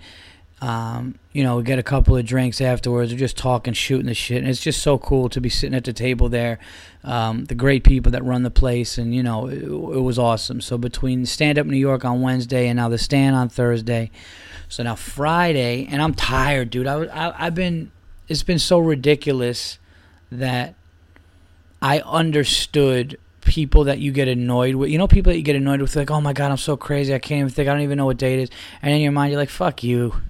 um, 0.62 1.16
you 1.32 1.42
know, 1.42 1.56
we 1.56 1.64
get 1.64 1.80
a 1.80 1.82
couple 1.82 2.16
of 2.16 2.24
drinks 2.24 2.60
afterwards. 2.60 3.10
We're 3.10 3.18
just 3.18 3.36
talking, 3.36 3.74
shooting 3.74 4.06
the 4.06 4.14
shit, 4.14 4.38
and 4.38 4.46
it's 4.46 4.60
just 4.60 4.80
so 4.80 4.96
cool 4.96 5.28
to 5.30 5.40
be 5.40 5.48
sitting 5.48 5.74
at 5.74 5.82
the 5.82 5.92
table 5.92 6.28
there. 6.28 6.60
Um, 7.02 7.46
the 7.46 7.56
great 7.56 7.82
people 7.82 8.12
that 8.12 8.22
run 8.22 8.44
the 8.44 8.50
place, 8.50 8.96
and 8.96 9.12
you 9.12 9.24
know, 9.24 9.48
it, 9.48 9.64
it 9.64 10.00
was 10.00 10.20
awesome. 10.20 10.60
So 10.60 10.78
between 10.78 11.26
Stand 11.26 11.58
Up 11.58 11.66
New 11.66 11.76
York 11.76 12.04
on 12.04 12.22
Wednesday 12.22 12.68
and 12.68 12.76
now 12.76 12.88
the 12.88 12.96
Stand 12.96 13.34
on 13.34 13.48
Thursday, 13.48 14.12
so 14.68 14.84
now 14.84 14.94
Friday, 14.94 15.88
and 15.90 16.00
I'm 16.00 16.14
tired, 16.14 16.70
dude. 16.70 16.86
I, 16.86 17.06
I 17.06 17.46
I've 17.46 17.56
been, 17.56 17.90
it's 18.28 18.44
been 18.44 18.60
so 18.60 18.78
ridiculous 18.78 19.80
that 20.30 20.76
I 21.82 21.98
understood 22.02 23.18
people 23.40 23.82
that 23.84 23.98
you 23.98 24.12
get 24.12 24.28
annoyed 24.28 24.76
with. 24.76 24.90
You 24.90 24.98
know, 24.98 25.08
people 25.08 25.32
that 25.32 25.38
you 25.38 25.42
get 25.42 25.56
annoyed 25.56 25.80
with, 25.80 25.96
like, 25.96 26.12
oh 26.12 26.20
my 26.20 26.32
god, 26.32 26.52
I'm 26.52 26.56
so 26.56 26.76
crazy, 26.76 27.12
I 27.12 27.18
can't 27.18 27.40
even 27.40 27.50
think, 27.50 27.68
I 27.68 27.72
don't 27.72 27.82
even 27.82 27.98
know 27.98 28.06
what 28.06 28.16
day 28.16 28.34
it 28.34 28.40
is. 28.44 28.50
And 28.80 28.94
in 28.94 29.00
your 29.00 29.10
mind, 29.10 29.32
you're 29.32 29.40
like, 29.40 29.50
fuck 29.50 29.82
you 29.82 30.22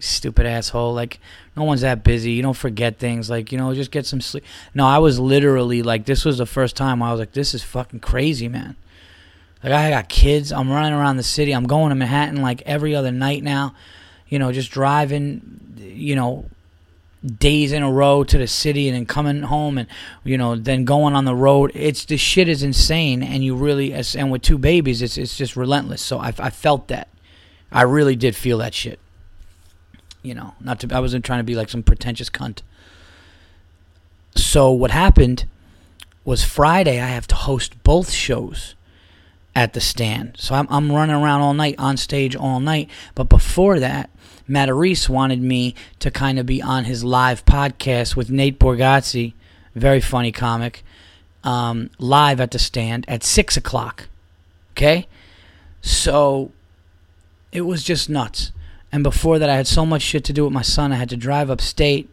stupid 0.00 0.46
asshole. 0.46 0.94
Like, 0.94 1.20
no 1.56 1.64
one's 1.64 1.80
that 1.80 2.04
busy. 2.04 2.32
You 2.32 2.42
don't 2.42 2.56
forget 2.56 2.98
things. 2.98 3.30
Like, 3.30 3.52
you 3.52 3.58
know, 3.58 3.74
just 3.74 3.90
get 3.90 4.06
some 4.06 4.20
sleep. 4.20 4.44
No, 4.74 4.86
I 4.86 4.98
was 4.98 5.18
literally 5.18 5.82
like, 5.82 6.04
this 6.04 6.24
was 6.24 6.38
the 6.38 6.46
first 6.46 6.76
time 6.76 7.02
I 7.02 7.10
was 7.10 7.20
like, 7.20 7.32
this 7.32 7.54
is 7.54 7.62
fucking 7.62 8.00
crazy, 8.00 8.48
man. 8.48 8.76
Like, 9.62 9.72
I 9.72 9.90
got 9.90 10.08
kids. 10.08 10.52
I'm 10.52 10.70
running 10.70 10.92
around 10.92 11.16
the 11.16 11.22
city. 11.22 11.52
I'm 11.52 11.66
going 11.66 11.90
to 11.90 11.94
Manhattan 11.94 12.42
like 12.42 12.62
every 12.62 12.94
other 12.94 13.10
night 13.10 13.42
now. 13.42 13.74
You 14.28 14.38
know, 14.38 14.52
just 14.52 14.70
driving, 14.70 15.78
you 15.78 16.16
know, 16.16 16.46
days 17.24 17.72
in 17.72 17.82
a 17.82 17.90
row 17.90 18.22
to 18.24 18.38
the 18.38 18.46
city 18.46 18.88
and 18.88 18.96
then 18.96 19.06
coming 19.06 19.42
home 19.42 19.78
and, 19.78 19.88
you 20.24 20.36
know, 20.36 20.56
then 20.56 20.84
going 20.84 21.14
on 21.14 21.24
the 21.24 21.34
road. 21.34 21.70
It's 21.74 22.04
the 22.04 22.16
shit 22.16 22.48
is 22.48 22.62
insane. 22.62 23.22
And 23.22 23.44
you 23.44 23.54
really, 23.54 23.92
and 23.94 24.30
with 24.30 24.42
two 24.42 24.58
babies, 24.58 25.00
it's, 25.00 25.16
it's 25.16 25.36
just 25.36 25.56
relentless. 25.56 26.02
So 26.02 26.18
I, 26.18 26.34
I 26.38 26.50
felt 26.50 26.88
that. 26.88 27.08
I 27.72 27.82
really 27.82 28.14
did 28.14 28.36
feel 28.36 28.58
that 28.58 28.74
shit 28.74 29.00
you 30.26 30.34
know, 30.34 30.54
not 30.60 30.80
to 30.80 30.94
I 30.94 31.00
wasn't 31.00 31.24
trying 31.24 31.38
to 31.40 31.44
be 31.44 31.54
like 31.54 31.68
some 31.68 31.82
pretentious 31.82 32.28
cunt. 32.28 32.62
So 34.34 34.70
what 34.72 34.90
happened 34.90 35.44
was 36.24 36.44
Friday 36.44 37.00
I 37.00 37.06
have 37.06 37.28
to 37.28 37.34
host 37.34 37.82
both 37.84 38.10
shows 38.10 38.74
at 39.54 39.72
the 39.72 39.80
stand. 39.80 40.34
So 40.36 40.54
I'm 40.54 40.66
I'm 40.68 40.90
running 40.90 41.14
around 41.14 41.42
all 41.42 41.54
night 41.54 41.76
on 41.78 41.96
stage 41.96 42.34
all 42.34 42.58
night, 42.58 42.90
but 43.14 43.28
before 43.28 43.78
that, 43.78 44.10
Matarese 44.48 45.08
wanted 45.08 45.40
me 45.40 45.74
to 46.00 46.10
kind 46.10 46.38
of 46.38 46.46
be 46.46 46.60
on 46.60 46.84
his 46.84 47.04
live 47.04 47.44
podcast 47.44 48.16
with 48.16 48.28
Nate 48.28 48.58
Bargatze, 48.58 49.32
very 49.74 50.00
funny 50.00 50.32
comic, 50.32 50.84
um, 51.44 51.90
live 51.98 52.40
at 52.40 52.50
the 52.50 52.58
stand 52.58 53.04
at 53.08 53.22
six 53.22 53.56
o'clock. 53.56 54.08
Okay, 54.72 55.06
so 55.80 56.50
it 57.52 57.62
was 57.62 57.84
just 57.84 58.10
nuts. 58.10 58.50
And 58.92 59.02
before 59.02 59.38
that, 59.38 59.50
I 59.50 59.56
had 59.56 59.66
so 59.66 59.84
much 59.84 60.02
shit 60.02 60.24
to 60.24 60.32
do 60.32 60.44
with 60.44 60.52
my 60.52 60.62
son. 60.62 60.92
I 60.92 60.96
had 60.96 61.10
to 61.10 61.16
drive 61.16 61.50
upstate, 61.50 62.08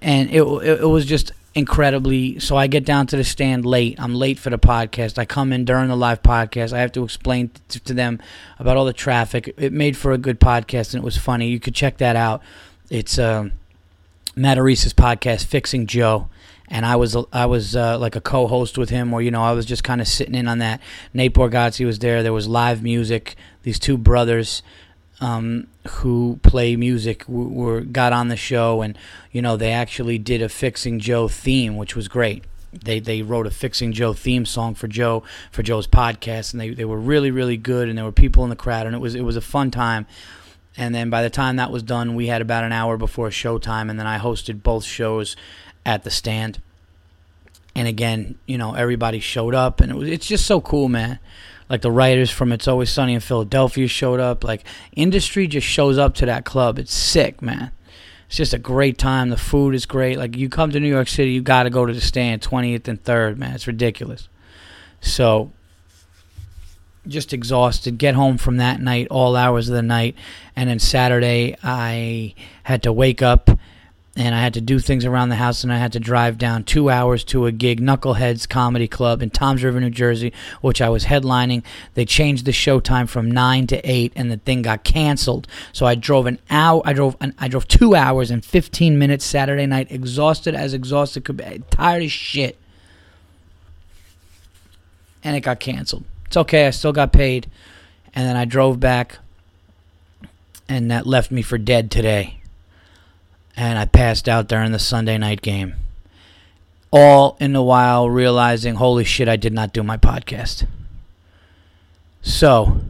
and 0.00 0.30
it 0.30 0.42
it, 0.42 0.80
it 0.80 0.88
was 0.88 1.04
just 1.04 1.32
incredibly. 1.54 2.38
So 2.38 2.56
I 2.56 2.66
get 2.66 2.84
down 2.84 3.06
to 3.08 3.16
the 3.16 3.24
stand 3.24 3.66
late. 3.66 4.00
I'm 4.00 4.14
late 4.14 4.38
for 4.38 4.50
the 4.50 4.58
podcast. 4.58 5.18
I 5.18 5.24
come 5.24 5.52
in 5.52 5.64
during 5.64 5.88
the 5.88 5.96
live 5.96 6.22
podcast. 6.22 6.72
I 6.72 6.80
have 6.80 6.92
to 6.92 7.04
explain 7.04 7.50
to, 7.68 7.80
to 7.80 7.94
them 7.94 8.20
about 8.58 8.76
all 8.76 8.84
the 8.84 8.92
traffic. 8.92 9.52
It 9.56 9.72
made 9.72 9.96
for 9.96 10.12
a 10.12 10.18
good 10.18 10.40
podcast, 10.40 10.94
and 10.94 11.02
it 11.02 11.04
was 11.04 11.16
funny. 11.16 11.48
You 11.48 11.60
could 11.60 11.74
check 11.74 11.98
that 11.98 12.16
out. 12.16 12.42
It's 12.88 13.18
uh, 13.18 13.50
Matarese's 14.36 14.94
podcast, 14.94 15.46
Fixing 15.46 15.86
Joe 15.86 16.28
and 16.68 16.84
I 16.84 16.96
was 16.96 17.16
I 17.32 17.46
was 17.46 17.76
uh, 17.76 17.98
like 17.98 18.16
a 18.16 18.20
co-host 18.20 18.76
with 18.76 18.90
him, 18.90 19.12
or 19.12 19.22
you 19.22 19.30
know 19.30 19.42
I 19.42 19.52
was 19.52 19.66
just 19.66 19.84
kind 19.84 20.00
of 20.00 20.08
sitting 20.08 20.34
in 20.34 20.48
on 20.48 20.58
that. 20.58 20.80
Nate 21.14 21.34
Bargatze 21.34 21.84
was 21.86 22.00
there. 22.00 22.22
There 22.22 22.32
was 22.32 22.48
live 22.48 22.82
music. 22.82 23.36
These 23.62 23.78
two 23.78 23.96
brothers 23.96 24.62
um, 25.20 25.66
who 25.88 26.38
play 26.42 26.76
music 26.76 27.24
were 27.28 27.80
got 27.80 28.12
on 28.12 28.28
the 28.28 28.36
show, 28.36 28.82
and 28.82 28.98
you 29.32 29.40
know 29.40 29.56
they 29.56 29.72
actually 29.72 30.18
did 30.18 30.42
a 30.42 30.48
Fixing 30.48 30.98
Joe 30.98 31.28
theme, 31.28 31.76
which 31.76 31.96
was 31.96 32.08
great. 32.08 32.44
They 32.72 33.00
they 33.00 33.22
wrote 33.22 33.46
a 33.46 33.50
Fixing 33.50 33.92
Joe 33.92 34.12
theme 34.12 34.44
song 34.44 34.74
for 34.74 34.88
Joe 34.88 35.22
for 35.50 35.62
Joe's 35.62 35.86
podcast, 35.86 36.52
and 36.52 36.60
they, 36.60 36.70
they 36.70 36.84
were 36.84 36.98
really 36.98 37.30
really 37.30 37.56
good, 37.56 37.88
and 37.88 37.96
there 37.96 38.04
were 38.04 38.12
people 38.12 38.44
in 38.44 38.50
the 38.50 38.56
crowd, 38.56 38.86
and 38.86 38.94
it 38.94 38.98
was 38.98 39.14
it 39.14 39.22
was 39.22 39.36
a 39.36 39.40
fun 39.40 39.70
time. 39.70 40.06
And 40.78 40.94
then 40.94 41.08
by 41.08 41.22
the 41.22 41.30
time 41.30 41.56
that 41.56 41.72
was 41.72 41.82
done, 41.82 42.14
we 42.14 42.26
had 42.26 42.42
about 42.42 42.64
an 42.64 42.72
hour 42.72 42.98
before 42.98 43.30
showtime, 43.30 43.88
and 43.88 43.98
then 43.98 44.06
I 44.06 44.18
hosted 44.18 44.62
both 44.62 44.84
shows 44.84 45.34
at 45.86 46.04
the 46.04 46.10
stand. 46.10 46.60
And 47.76 47.86
again, 47.86 48.36
you 48.46 48.58
know, 48.58 48.74
everybody 48.74 49.20
showed 49.20 49.54
up, 49.54 49.80
and 49.80 49.92
it 49.92 49.94
was 49.94 50.08
it's 50.08 50.26
just 50.26 50.46
so 50.46 50.60
cool, 50.60 50.88
man 50.88 51.20
like 51.68 51.82
the 51.82 51.90
writers 51.90 52.30
from 52.30 52.52
It's 52.52 52.68
Always 52.68 52.90
Sunny 52.90 53.14
in 53.14 53.20
Philadelphia 53.20 53.88
showed 53.88 54.20
up. 54.20 54.44
Like 54.44 54.64
industry 54.94 55.46
just 55.46 55.66
shows 55.66 55.98
up 55.98 56.14
to 56.16 56.26
that 56.26 56.44
club. 56.44 56.78
It's 56.78 56.94
sick, 56.94 57.42
man. 57.42 57.72
It's 58.28 58.36
just 58.36 58.54
a 58.54 58.58
great 58.58 58.98
time. 58.98 59.30
The 59.30 59.36
food 59.36 59.74
is 59.74 59.86
great. 59.86 60.18
Like 60.18 60.36
you 60.36 60.48
come 60.48 60.70
to 60.70 60.80
New 60.80 60.88
York 60.88 61.08
City, 61.08 61.32
you 61.32 61.42
got 61.42 61.64
to 61.64 61.70
go 61.70 61.86
to 61.86 61.92
the 61.92 62.00
stand 62.00 62.42
20th 62.42 62.88
and 62.88 63.02
3rd, 63.02 63.36
man. 63.36 63.54
It's 63.54 63.66
ridiculous. 63.66 64.28
So 65.00 65.52
just 67.06 67.32
exhausted. 67.32 67.98
Get 67.98 68.14
home 68.14 68.36
from 68.36 68.56
that 68.56 68.80
night, 68.80 69.08
all 69.10 69.36
hours 69.36 69.68
of 69.68 69.76
the 69.76 69.82
night, 69.82 70.16
and 70.56 70.68
then 70.68 70.78
Saturday 70.78 71.56
I 71.62 72.34
had 72.64 72.82
to 72.82 72.92
wake 72.92 73.22
up 73.22 73.50
and 74.16 74.34
I 74.34 74.40
had 74.40 74.54
to 74.54 74.62
do 74.62 74.78
things 74.78 75.04
around 75.04 75.28
the 75.28 75.36
house, 75.36 75.62
and 75.62 75.70
I 75.70 75.76
had 75.76 75.92
to 75.92 76.00
drive 76.00 76.38
down 76.38 76.64
two 76.64 76.88
hours 76.88 77.22
to 77.24 77.44
a 77.44 77.52
gig, 77.52 77.82
Knuckleheads 77.82 78.48
Comedy 78.48 78.88
Club 78.88 79.20
in 79.20 79.28
Toms 79.28 79.62
River, 79.62 79.78
New 79.78 79.90
Jersey, 79.90 80.32
which 80.62 80.80
I 80.80 80.88
was 80.88 81.04
headlining. 81.04 81.62
They 81.92 82.06
changed 82.06 82.46
the 82.46 82.52
show 82.52 82.80
time 82.80 83.06
from 83.06 83.30
nine 83.30 83.66
to 83.66 83.80
eight, 83.84 84.14
and 84.16 84.30
the 84.30 84.38
thing 84.38 84.62
got 84.62 84.84
canceled. 84.84 85.46
So 85.72 85.84
I 85.84 85.94
drove 85.94 86.24
an 86.24 86.38
hour. 86.48 86.80
I 86.86 86.94
drove. 86.94 87.16
An, 87.20 87.34
I 87.38 87.48
drove 87.48 87.68
two 87.68 87.94
hours 87.94 88.30
and 88.30 88.42
fifteen 88.42 88.98
minutes 88.98 89.24
Saturday 89.24 89.66
night, 89.66 89.92
exhausted 89.92 90.54
as 90.54 90.72
exhausted 90.72 91.24
could 91.24 91.36
be, 91.36 91.62
tired 91.70 92.02
as 92.02 92.12
shit, 92.12 92.56
and 95.22 95.36
it 95.36 95.40
got 95.40 95.60
canceled. 95.60 96.04
It's 96.24 96.38
okay. 96.38 96.66
I 96.66 96.70
still 96.70 96.92
got 96.92 97.12
paid, 97.12 97.50
and 98.14 98.26
then 98.26 98.36
I 98.36 98.46
drove 98.46 98.80
back, 98.80 99.18
and 100.70 100.90
that 100.90 101.06
left 101.06 101.30
me 101.30 101.42
for 101.42 101.58
dead 101.58 101.90
today 101.90 102.40
and 103.56 103.78
I 103.78 103.86
passed 103.86 104.28
out 104.28 104.48
during 104.48 104.72
the 104.72 104.78
Sunday 104.78 105.16
night 105.18 105.40
game. 105.40 105.74
All 106.90 107.36
in 107.40 107.52
the 107.52 107.62
while 107.62 108.08
realizing, 108.08 108.76
holy 108.76 109.04
shit, 109.04 109.28
I 109.28 109.36
did 109.36 109.52
not 109.52 109.72
do 109.72 109.82
my 109.82 109.96
podcast. 109.96 110.66
So, 112.22 112.80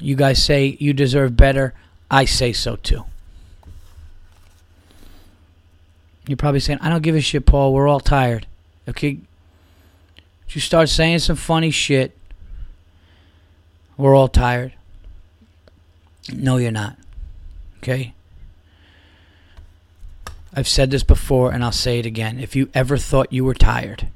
you 0.00 0.16
guys 0.16 0.42
say 0.42 0.76
you 0.80 0.92
deserve 0.92 1.36
better. 1.36 1.74
I 2.10 2.24
say 2.24 2.52
so 2.52 2.76
too. 2.76 3.04
You're 6.26 6.36
probably 6.36 6.60
saying, 6.60 6.78
I 6.82 6.90
don't 6.90 7.02
give 7.02 7.14
a 7.14 7.20
shit, 7.20 7.46
Paul. 7.46 7.72
We're 7.72 7.88
all 7.88 8.00
tired. 8.00 8.46
Okay? 8.86 9.18
You 10.50 10.60
start 10.60 10.88
saying 10.88 11.20
some 11.20 11.36
funny 11.36 11.70
shit. 11.70 12.16
We're 13.96 14.14
all 14.14 14.28
tired. 14.28 14.74
No, 16.32 16.58
you're 16.58 16.70
not. 16.70 16.98
Okay? 17.78 18.14
I've 20.54 20.68
said 20.68 20.90
this 20.90 21.02
before 21.02 21.52
and 21.52 21.62
I'll 21.62 21.72
say 21.72 21.98
it 21.98 22.06
again. 22.06 22.40
If 22.40 22.56
you 22.56 22.70
ever 22.74 22.96
thought 22.96 23.32
you 23.32 23.44
were 23.44 23.54
tired, 23.54 24.08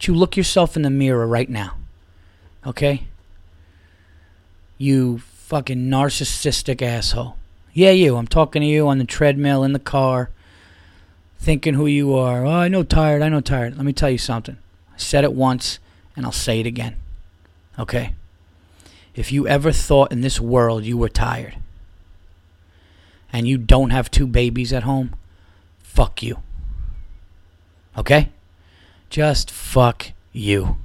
you 0.00 0.14
look 0.14 0.36
yourself 0.36 0.76
in 0.76 0.82
the 0.82 0.90
mirror 0.90 1.26
right 1.26 1.48
now. 1.48 1.76
Okay? 2.66 3.06
You 4.78 5.18
fucking 5.18 5.88
narcissistic 5.88 6.82
asshole. 6.82 7.36
Yeah, 7.72 7.90
you. 7.90 8.16
I'm 8.16 8.26
talking 8.26 8.62
to 8.62 8.68
you 8.68 8.86
on 8.86 8.98
the 8.98 9.04
treadmill 9.04 9.64
in 9.64 9.72
the 9.72 9.78
car, 9.78 10.30
thinking 11.38 11.74
who 11.74 11.86
you 11.86 12.14
are. 12.14 12.44
Oh, 12.44 12.50
I 12.50 12.68
know 12.68 12.82
tired. 12.82 13.22
I 13.22 13.28
know 13.28 13.40
tired. 13.40 13.76
Let 13.76 13.86
me 13.86 13.92
tell 13.92 14.10
you 14.10 14.18
something. 14.18 14.58
I 14.94 14.98
said 14.98 15.24
it 15.24 15.32
once 15.32 15.78
and 16.16 16.24
I'll 16.24 16.32
say 16.32 16.60
it 16.60 16.66
again. 16.66 16.96
Okay? 17.78 18.14
If 19.14 19.32
you 19.32 19.46
ever 19.46 19.72
thought 19.72 20.12
in 20.12 20.20
this 20.20 20.40
world 20.40 20.84
you 20.84 20.96
were 20.96 21.08
tired, 21.08 21.56
and 23.34 23.48
you 23.48 23.58
don't 23.58 23.90
have 23.90 24.12
two 24.12 24.28
babies 24.28 24.72
at 24.72 24.84
home, 24.84 25.12
fuck 25.82 26.22
you. 26.22 26.38
Okay? 27.98 28.30
Just 29.10 29.50
fuck 29.50 30.12
you. 30.32 30.76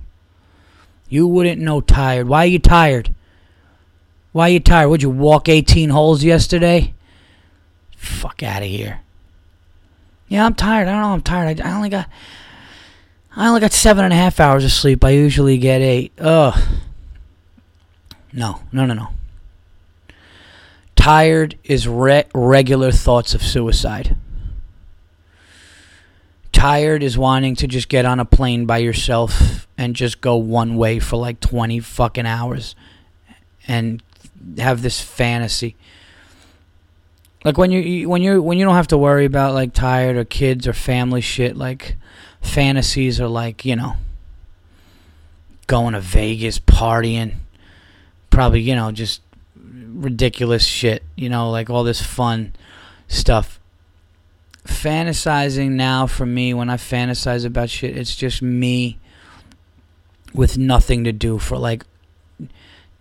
You 1.08 1.28
wouldn't 1.28 1.62
know 1.62 1.80
tired. 1.80 2.28
Why 2.28 2.40
are 2.40 2.48
you 2.48 2.58
tired? 2.58 3.14
Why 4.32 4.50
are 4.50 4.54
you 4.54 4.60
tired? 4.60 4.90
Would 4.90 5.04
you 5.04 5.12
walk 5.12 5.48
18 5.48 5.92
holes 5.92 6.24
yesterday? 6.24 6.96
Fuck 7.96 8.42
out 8.42 8.64
of 8.64 8.68
here. 8.68 9.02
Yeah, 10.28 10.44
I'm 10.44 10.56
tired. 10.56 10.88
I 10.88 10.92
don't 10.92 11.02
know. 11.02 11.14
I'm 11.14 11.22
tired. 11.22 11.62
I, 11.62 11.70
I 11.70 11.76
only 11.76 11.90
got. 11.90 12.10
I 13.36 13.48
only 13.48 13.62
got 13.62 13.74
seven 13.74 14.04
and 14.04 14.14
a 14.14 14.18
half 14.18 14.40
hours 14.40 14.66
of 14.66 14.72
sleep. 14.72 15.04
I 15.04 15.12
usually 15.12 15.60
get 15.60 15.82
eight. 15.82 16.14
Ugh. 16.18 16.60
No, 18.34 18.62
no, 18.72 18.86
no, 18.88 18.96
no. 18.96 19.10
Tired 21.00 21.58
is 21.64 21.88
re- 21.88 22.26
regular 22.36 22.92
thoughts 22.92 23.34
of 23.34 23.42
suicide. 23.42 24.18
Tired 26.52 27.04
is 27.04 27.18
wanting 27.18 27.56
to 27.56 27.68
just 27.68 27.88
get 27.88 28.04
on 28.04 28.20
a 28.20 28.26
plane 28.26 28.66
by 28.66 28.80
yourself 28.80 29.66
and 29.78 29.96
just 29.96 30.20
go 30.20 30.36
one 30.36 30.76
way 30.76 31.00
for 31.00 31.16
like 31.16 31.40
20 31.40 31.80
fucking 31.80 32.26
hours 32.26 32.76
and 33.66 34.04
have 34.58 34.82
this 34.82 35.00
fantasy. 35.00 35.78
Like 37.46 37.58
when 37.58 37.72
you 37.72 38.10
when 38.10 38.22
you 38.22 38.42
when 38.42 38.58
you 38.58 38.66
don't 38.66 38.76
have 38.76 38.88
to 38.88 38.98
worry 38.98 39.24
about 39.24 39.54
like 39.54 39.74
tired 39.74 40.18
or 40.18 40.26
kids 40.26 40.68
or 40.68 40.74
family 40.74 41.22
shit 41.22 41.56
like 41.56 41.96
fantasies 42.42 43.22
are 43.22 43.30
like, 43.30 43.64
you 43.64 43.78
know, 43.78 43.94
going 45.68 45.94
to 45.94 46.02
Vegas 46.02 46.60
partying 46.60 47.36
probably, 48.30 48.60
you 48.60 48.76
know, 48.76 48.92
just 48.92 49.22
ridiculous 49.90 50.64
shit, 50.64 51.04
you 51.16 51.30
know, 51.30 51.50
like 51.50 51.70
all 51.70 51.84
this 51.84 52.02
fun 52.02 52.54
stuff. 53.08 53.60
Fantasizing 54.66 55.72
now 55.72 56.06
for 56.06 56.26
me, 56.26 56.54
when 56.54 56.70
I 56.70 56.78
fantasize 56.78 57.46
about 57.46 57.70
shit, 57.70 57.98
it's 57.98 58.16
just 58.16 58.42
me 58.42 59.00
with 60.34 60.58
nothing 60.58 61.04
to 61.06 61.12
do 61.12 61.40
for 61.40 61.58
like 61.58 61.84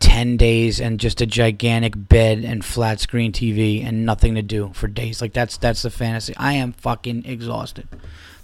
10 0.00 0.36
days 0.36 0.80
and 0.80 1.00
just 1.00 1.20
a 1.20 1.26
gigantic 1.26 1.92
bed 1.96 2.44
and 2.44 2.64
flat 2.64 3.00
screen 3.00 3.32
TV 3.32 3.84
and 3.84 4.06
nothing 4.06 4.34
to 4.34 4.42
do 4.42 4.70
for 4.72 4.86
days. 4.86 5.20
Like 5.20 5.32
that's 5.32 5.56
that's 5.56 5.82
the 5.82 5.90
fantasy. 5.90 6.34
I 6.36 6.54
am 6.54 6.72
fucking 6.72 7.24
exhausted. 7.26 7.88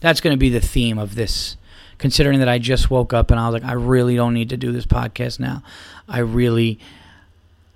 That's 0.00 0.20
going 0.20 0.34
to 0.34 0.38
be 0.38 0.50
the 0.50 0.60
theme 0.60 0.98
of 0.98 1.14
this 1.14 1.56
considering 1.98 2.40
that 2.40 2.48
I 2.48 2.58
just 2.58 2.90
woke 2.90 3.12
up 3.12 3.30
and 3.30 3.38
I 3.38 3.48
was 3.48 3.62
like 3.62 3.70
I 3.70 3.74
really 3.74 4.16
don't 4.16 4.34
need 4.34 4.50
to 4.50 4.56
do 4.56 4.72
this 4.72 4.86
podcast 4.86 5.38
now. 5.38 5.62
I 6.08 6.18
really 6.18 6.80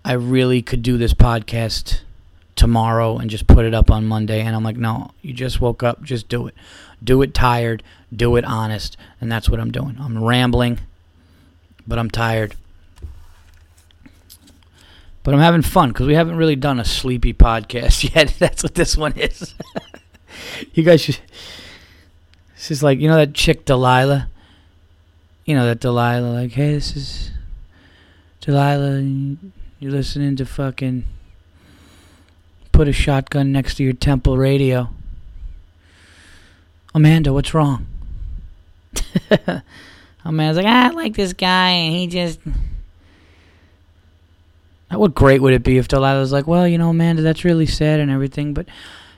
I 0.08 0.12
really 0.12 0.62
could 0.62 0.82
do 0.82 0.96
this 0.96 1.12
podcast 1.12 2.00
tomorrow 2.56 3.18
and 3.18 3.28
just 3.28 3.46
put 3.46 3.66
it 3.66 3.74
up 3.74 3.90
on 3.90 4.06
Monday. 4.06 4.40
And 4.40 4.56
I'm 4.56 4.64
like, 4.64 4.78
no, 4.78 5.10
you 5.20 5.34
just 5.34 5.60
woke 5.60 5.82
up, 5.82 6.02
just 6.02 6.30
do 6.30 6.46
it. 6.46 6.54
Do 7.04 7.20
it 7.20 7.34
tired, 7.34 7.82
do 8.16 8.34
it 8.36 8.44
honest. 8.46 8.96
And 9.20 9.30
that's 9.30 9.50
what 9.50 9.60
I'm 9.60 9.70
doing. 9.70 9.98
I'm 10.00 10.24
rambling, 10.24 10.80
but 11.86 11.98
I'm 11.98 12.10
tired. 12.10 12.56
But 15.24 15.34
I'm 15.34 15.40
having 15.40 15.60
fun 15.60 15.90
because 15.90 16.06
we 16.06 16.14
haven't 16.14 16.36
really 16.36 16.56
done 16.56 16.80
a 16.80 16.86
sleepy 16.86 17.34
podcast 17.34 18.14
yet. 18.14 18.34
that's 18.38 18.62
what 18.62 18.76
this 18.76 18.96
one 18.96 19.12
is. 19.12 19.54
you 20.72 20.84
guys 20.84 21.02
should. 21.02 21.18
This 22.54 22.70
is 22.70 22.82
like, 22.82 22.98
you 22.98 23.08
know, 23.08 23.16
that 23.16 23.34
chick 23.34 23.66
Delilah? 23.66 24.30
You 25.44 25.54
know, 25.54 25.66
that 25.66 25.80
Delilah, 25.80 26.32
like, 26.32 26.52
hey, 26.52 26.72
this 26.72 26.96
is 26.96 27.30
Delilah. 28.40 29.36
You're 29.80 29.92
listening 29.92 30.34
to 30.36 30.44
fucking 30.44 31.04
put 32.72 32.88
a 32.88 32.92
shotgun 32.92 33.52
next 33.52 33.76
to 33.76 33.84
your 33.84 33.92
temple 33.92 34.36
radio. 34.36 34.88
Amanda, 36.92 37.32
what's 37.32 37.54
wrong? 37.54 37.86
Amanda's 40.24 40.56
like, 40.56 40.66
ah, 40.66 40.88
I 40.88 40.90
like 40.90 41.14
this 41.14 41.32
guy, 41.32 41.70
and 41.70 41.94
he 41.94 42.08
just. 42.08 42.40
What 44.90 45.14
great 45.14 45.42
would 45.42 45.54
it 45.54 45.62
be 45.62 45.78
if 45.78 45.86
Delilah 45.86 46.18
was 46.18 46.32
like, 46.32 46.48
well, 46.48 46.66
you 46.66 46.76
know, 46.76 46.90
Amanda, 46.90 47.22
that's 47.22 47.44
really 47.44 47.66
sad 47.66 48.00
and 48.00 48.10
everything, 48.10 48.54
but 48.54 48.66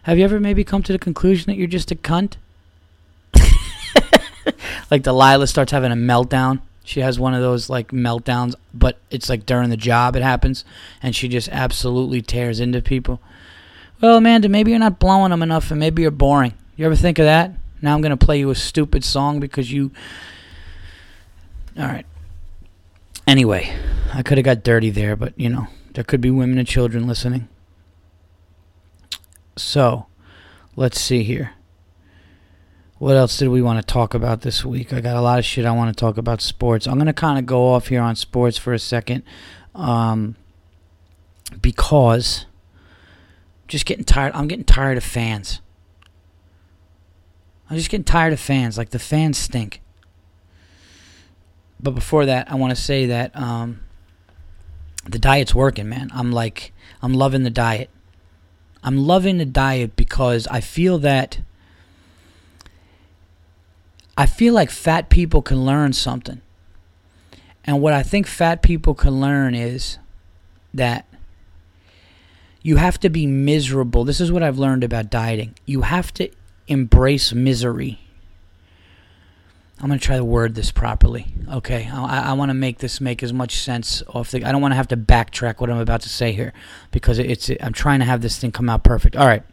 have 0.02 0.18
you 0.18 0.24
ever 0.24 0.38
maybe 0.38 0.62
come 0.62 0.82
to 0.82 0.92
the 0.92 0.98
conclusion 0.98 1.46
that 1.46 1.56
you're 1.56 1.68
just 1.68 1.90
a 1.90 1.94
cunt? 1.94 2.36
like 4.90 5.04
Delilah 5.04 5.46
starts 5.46 5.72
having 5.72 5.92
a 5.92 5.96
meltdown 5.96 6.60
she 6.90 7.02
has 7.02 7.20
one 7.20 7.34
of 7.34 7.40
those 7.40 7.70
like 7.70 7.92
meltdowns, 7.92 8.56
but 8.74 8.98
it's 9.12 9.28
like 9.28 9.46
during 9.46 9.70
the 9.70 9.76
job 9.76 10.16
it 10.16 10.22
happens, 10.22 10.64
and 11.00 11.14
she 11.14 11.28
just 11.28 11.48
absolutely 11.50 12.20
tears 12.20 12.58
into 12.58 12.82
people. 12.82 13.20
Well, 14.00 14.16
Amanda, 14.16 14.48
maybe 14.48 14.72
you're 14.72 14.80
not 14.80 14.98
blowing 14.98 15.30
them 15.30 15.40
enough, 15.40 15.70
and 15.70 15.78
maybe 15.78 16.02
you're 16.02 16.10
boring. 16.10 16.52
You 16.74 16.86
ever 16.86 16.96
think 16.96 17.20
of 17.20 17.26
that? 17.26 17.52
Now 17.80 17.94
I'm 17.94 18.00
gonna 18.00 18.16
play 18.16 18.40
you 18.40 18.50
a 18.50 18.56
stupid 18.56 19.04
song 19.04 19.38
because 19.38 19.70
you. 19.70 19.92
All 21.78 21.86
right. 21.86 22.06
Anyway, 23.24 23.72
I 24.12 24.24
could 24.24 24.38
have 24.38 24.44
got 24.44 24.64
dirty 24.64 24.90
there, 24.90 25.14
but 25.14 25.38
you 25.38 25.48
know 25.48 25.68
there 25.94 26.02
could 26.02 26.20
be 26.20 26.30
women 26.32 26.58
and 26.58 26.66
children 26.66 27.06
listening. 27.06 27.46
So, 29.54 30.06
let's 30.74 31.00
see 31.00 31.22
here. 31.22 31.52
What 33.00 33.16
else 33.16 33.38
did 33.38 33.48
we 33.48 33.62
want 33.62 33.80
to 33.80 33.92
talk 33.94 34.12
about 34.12 34.42
this 34.42 34.62
week? 34.62 34.92
I 34.92 35.00
got 35.00 35.16
a 35.16 35.22
lot 35.22 35.38
of 35.38 35.44
shit 35.46 35.64
I 35.64 35.70
want 35.70 35.88
to 35.88 35.98
talk 35.98 36.18
about 36.18 36.42
sports. 36.42 36.86
I'm 36.86 36.96
going 36.96 37.06
to 37.06 37.14
kind 37.14 37.38
of 37.38 37.46
go 37.46 37.72
off 37.72 37.86
here 37.86 38.02
on 38.02 38.14
sports 38.14 38.58
for 38.58 38.74
a 38.74 38.78
second 38.78 39.22
um, 39.74 40.36
because 41.62 42.44
just 43.68 43.86
getting 43.86 44.04
tired. 44.04 44.32
I'm 44.34 44.48
getting 44.48 44.66
tired 44.66 44.98
of 44.98 45.02
fans. 45.02 45.62
I'm 47.70 47.78
just 47.78 47.88
getting 47.88 48.04
tired 48.04 48.34
of 48.34 48.38
fans. 48.38 48.76
Like 48.76 48.90
the 48.90 48.98
fans 48.98 49.38
stink. 49.38 49.80
But 51.82 51.92
before 51.92 52.26
that, 52.26 52.52
I 52.52 52.54
want 52.56 52.76
to 52.76 52.82
say 52.82 53.06
that 53.06 53.34
um, 53.34 53.80
the 55.08 55.18
diet's 55.18 55.54
working, 55.54 55.88
man. 55.88 56.10
I'm 56.12 56.32
like, 56.32 56.74
I'm 57.00 57.14
loving 57.14 57.44
the 57.44 57.50
diet. 57.50 57.88
I'm 58.84 58.98
loving 58.98 59.38
the 59.38 59.46
diet 59.46 59.96
because 59.96 60.46
I 60.48 60.60
feel 60.60 60.98
that 60.98 61.38
I 64.20 64.26
feel 64.26 64.52
like 64.52 64.70
fat 64.70 65.08
people 65.08 65.40
can 65.40 65.64
learn 65.64 65.94
something. 65.94 66.42
And 67.64 67.80
what 67.80 67.94
I 67.94 68.02
think 68.02 68.26
fat 68.26 68.60
people 68.60 68.92
can 68.92 69.18
learn 69.18 69.54
is 69.54 69.96
that 70.74 71.06
you 72.60 72.76
have 72.76 73.00
to 73.00 73.08
be 73.08 73.26
miserable. 73.26 74.04
This 74.04 74.20
is 74.20 74.30
what 74.30 74.42
I've 74.42 74.58
learned 74.58 74.84
about 74.84 75.08
dieting. 75.08 75.54
You 75.64 75.80
have 75.80 76.12
to 76.14 76.28
embrace 76.68 77.32
misery. 77.32 77.98
I'm 79.80 79.88
to 79.88 79.98
try 79.98 80.18
to 80.18 80.24
word 80.24 80.54
this 80.54 80.70
properly. 80.70 81.28
Okay, 81.50 81.88
I, 81.90 82.28
I 82.28 82.32
want 82.34 82.50
to 82.50 82.54
make 82.54 82.76
this 82.76 83.00
make 83.00 83.22
as 83.22 83.32
much 83.32 83.56
sense 83.56 84.02
off 84.06 84.32
the. 84.32 84.44
I 84.44 84.52
don't 84.52 84.60
want 84.60 84.72
to 84.72 84.76
have 84.76 84.88
to 84.88 84.98
backtrack 84.98 85.62
what 85.62 85.70
I'm 85.70 85.78
about 85.78 86.02
to 86.02 86.10
say 86.10 86.32
here 86.32 86.52
because 86.90 87.18
it's. 87.18 87.50
I'm 87.62 87.72
trying 87.72 88.00
to 88.00 88.04
have 88.04 88.20
this 88.20 88.36
thing 88.36 88.52
come 88.52 88.68
out 88.68 88.84
perfect. 88.84 89.16
All 89.16 89.26
right. 89.26 89.44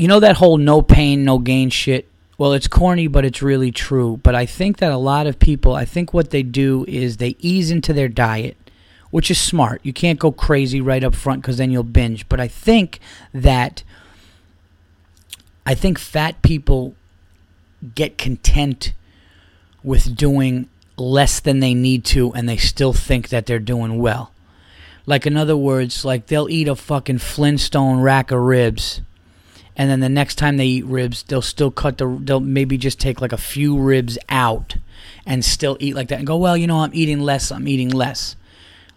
You 0.00 0.08
know 0.08 0.20
that 0.20 0.38
whole 0.38 0.56
no 0.56 0.80
pain, 0.80 1.26
no 1.26 1.36
gain 1.36 1.68
shit. 1.68 2.08
Well, 2.38 2.54
it's 2.54 2.66
corny, 2.66 3.06
but 3.06 3.26
it's 3.26 3.42
really 3.42 3.70
true. 3.70 4.18
But 4.22 4.34
I 4.34 4.46
think 4.46 4.78
that 4.78 4.92
a 4.92 4.96
lot 4.96 5.26
of 5.26 5.38
people, 5.38 5.74
I 5.74 5.84
think 5.84 6.14
what 6.14 6.30
they 6.30 6.42
do 6.42 6.86
is 6.88 7.18
they 7.18 7.36
ease 7.38 7.70
into 7.70 7.92
their 7.92 8.08
diet, 8.08 8.56
which 9.10 9.30
is 9.30 9.36
smart. 9.38 9.82
You 9.84 9.92
can't 9.92 10.18
go 10.18 10.32
crazy 10.32 10.80
right 10.80 11.04
up 11.04 11.14
front 11.14 11.42
because 11.42 11.58
then 11.58 11.70
you'll 11.70 11.82
binge. 11.82 12.26
But 12.30 12.40
I 12.40 12.48
think 12.48 12.98
that 13.34 13.82
I 15.66 15.74
think 15.74 15.98
fat 15.98 16.40
people 16.40 16.94
get 17.94 18.16
content 18.16 18.94
with 19.84 20.16
doing 20.16 20.70
less 20.96 21.40
than 21.40 21.60
they 21.60 21.74
need 21.74 22.06
to 22.06 22.32
and 22.32 22.48
they 22.48 22.56
still 22.56 22.94
think 22.94 23.28
that 23.28 23.44
they're 23.44 23.58
doing 23.58 23.98
well. 23.98 24.32
Like 25.04 25.26
in 25.26 25.36
other 25.36 25.58
words, 25.58 26.06
like 26.06 26.28
they'll 26.28 26.48
eat 26.48 26.68
a 26.68 26.74
fucking 26.74 27.18
Flintstone 27.18 28.00
rack 28.00 28.30
of 28.30 28.40
ribs 28.40 29.02
and 29.80 29.88
then 29.88 30.00
the 30.00 30.10
next 30.10 30.34
time 30.34 30.58
they 30.58 30.66
eat 30.66 30.84
ribs, 30.84 31.22
they'll 31.22 31.40
still 31.40 31.70
cut 31.70 31.96
the 31.96 32.20
they'll 32.22 32.38
maybe 32.38 32.76
just 32.76 33.00
take 33.00 33.22
like 33.22 33.32
a 33.32 33.38
few 33.38 33.78
ribs 33.78 34.18
out 34.28 34.76
and 35.24 35.42
still 35.42 35.78
eat 35.80 35.94
like 35.94 36.08
that 36.08 36.18
and 36.18 36.26
go, 36.26 36.36
"Well, 36.36 36.54
you 36.54 36.66
know, 36.66 36.80
I'm 36.80 36.90
eating 36.92 37.20
less, 37.20 37.50
I'm 37.50 37.66
eating 37.66 37.88
less." 37.88 38.36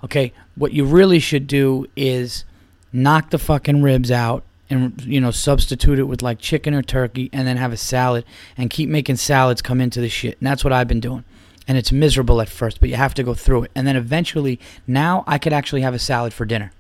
Okay? 0.04 0.34
What 0.56 0.74
you 0.74 0.84
really 0.84 1.20
should 1.20 1.48
do 1.48 1.86
is 1.96 2.44
knock 2.92 3.30
the 3.30 3.40
fucking 3.40 3.82
ribs 3.82 4.12
out 4.12 4.44
and 4.70 5.02
you 5.06 5.22
know 5.22 5.32
substitute 5.32 6.00
it 6.00 6.04
with 6.04 6.22
like 6.22 6.40
chicken 6.40 6.74
or 6.74 6.82
turkey 6.82 7.30
and 7.32 7.48
then 7.48 7.56
have 7.56 7.72
a 7.72 7.78
salad 7.78 8.26
and 8.58 8.70
keep 8.70 8.90
making 8.90 9.16
salads 9.16 9.62
come 9.62 9.80
into 9.80 10.02
the 10.02 10.10
shit 10.10 10.38
and 10.40 10.46
that's 10.46 10.64
what 10.64 10.72
i've 10.72 10.88
been 10.88 11.00
doing 11.00 11.24
and 11.68 11.76
it's 11.76 11.92
miserable 11.92 12.40
at 12.40 12.48
first 12.48 12.80
but 12.80 12.90
you 12.90 12.96
have 12.96 13.14
to 13.16 13.24
go 13.24 13.34
through 13.34 13.64
it 13.64 13.72
and 13.74 13.88
then 13.88 13.96
eventually 13.96 14.60
now 14.86 15.24
i 15.26 15.40
could 15.40 15.52
actually 15.52 15.82
have 15.82 15.96
a 15.96 16.00
salad 16.00 16.32
for 16.32 16.46
dinner 16.46 16.72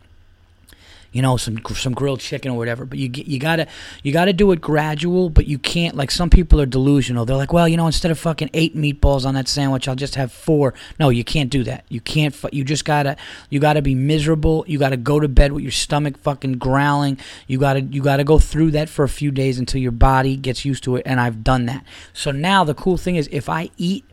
you 1.13 1.21
know 1.21 1.37
some 1.37 1.57
some 1.75 1.93
grilled 1.93 2.19
chicken 2.19 2.51
or 2.51 2.57
whatever 2.57 2.83
but 2.83 2.99
you 2.99 3.09
you 3.13 3.39
gotta 3.39 3.67
you 4.01 4.11
gotta 4.11 4.33
do 4.33 4.51
it 4.51 4.59
gradual 4.59 5.29
but 5.29 5.47
you 5.47 5.57
can't 5.57 5.95
like 5.95 6.11
some 6.11 6.29
people 6.29 6.59
are 6.59 6.65
delusional. 6.65 7.23
They're 7.25 7.37
like 7.37 7.53
well 7.53 7.67
you 7.67 7.77
know 7.77 7.85
instead 7.85 8.11
of 8.11 8.19
fucking 8.19 8.49
eight 8.53 8.75
meatballs 8.75 9.25
on 9.25 9.35
that 9.35 9.47
sandwich 9.47 9.87
i'll 9.87 9.95
just 9.95 10.15
have 10.15 10.31
four. 10.31 10.73
No 10.99 11.09
you 11.09 11.23
can't 11.23 11.49
do 11.49 11.63
that. 11.63 11.85
You 11.87 12.01
can't 12.01 12.35
you 12.51 12.65
just 12.65 12.83
gotta 12.83 13.15
you 13.49 13.59
gotta 13.59 13.81
be 13.81 13.95
miserable. 13.95 14.65
You 14.67 14.79
gotta 14.79 14.97
go 14.97 15.19
to 15.19 15.27
bed 15.27 15.53
with 15.53 15.63
your 15.63 15.71
stomach 15.71 16.17
fucking 16.17 16.53
growling. 16.53 17.17
You 17.47 17.59
gotta 17.59 17.81
you 17.81 18.01
gotta 18.01 18.23
go 18.23 18.39
through 18.39 18.71
that 18.71 18.89
for 18.89 19.05
a 19.05 19.09
few 19.09 19.31
days 19.31 19.59
until 19.59 19.79
your 19.79 19.91
body 19.91 20.35
gets 20.35 20.65
used 20.65 20.83
to 20.83 20.95
it 20.95 21.03
and 21.05 21.21
i've 21.21 21.43
done 21.43 21.67
that. 21.67 21.85
So 22.11 22.31
now 22.31 22.63
the 22.63 22.73
cool 22.73 22.97
thing 22.97 23.15
is 23.15 23.29
if 23.31 23.47
i 23.47 23.69
eat 23.77 24.03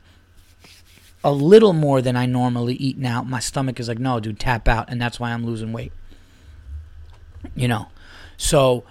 a 1.23 1.33
little 1.33 1.75
more 1.75 2.01
than 2.01 2.17
I 2.17 2.25
normally 2.25 2.77
eat 2.77 2.97
now, 2.97 3.23
my 3.23 3.41
stomach 3.41 3.79
is 3.79 3.89
like, 3.89 3.99
no, 3.99 4.21
dude, 4.21 4.41
tap 4.41 4.67
out, 4.67 4.89
and 4.89 4.99
that's 4.99 5.21
why 5.21 5.33
I'm 5.33 5.45
losing 5.45 5.71
weight 5.71 5.93
you 7.55 7.69
know. 7.69 7.89
So 8.37 8.85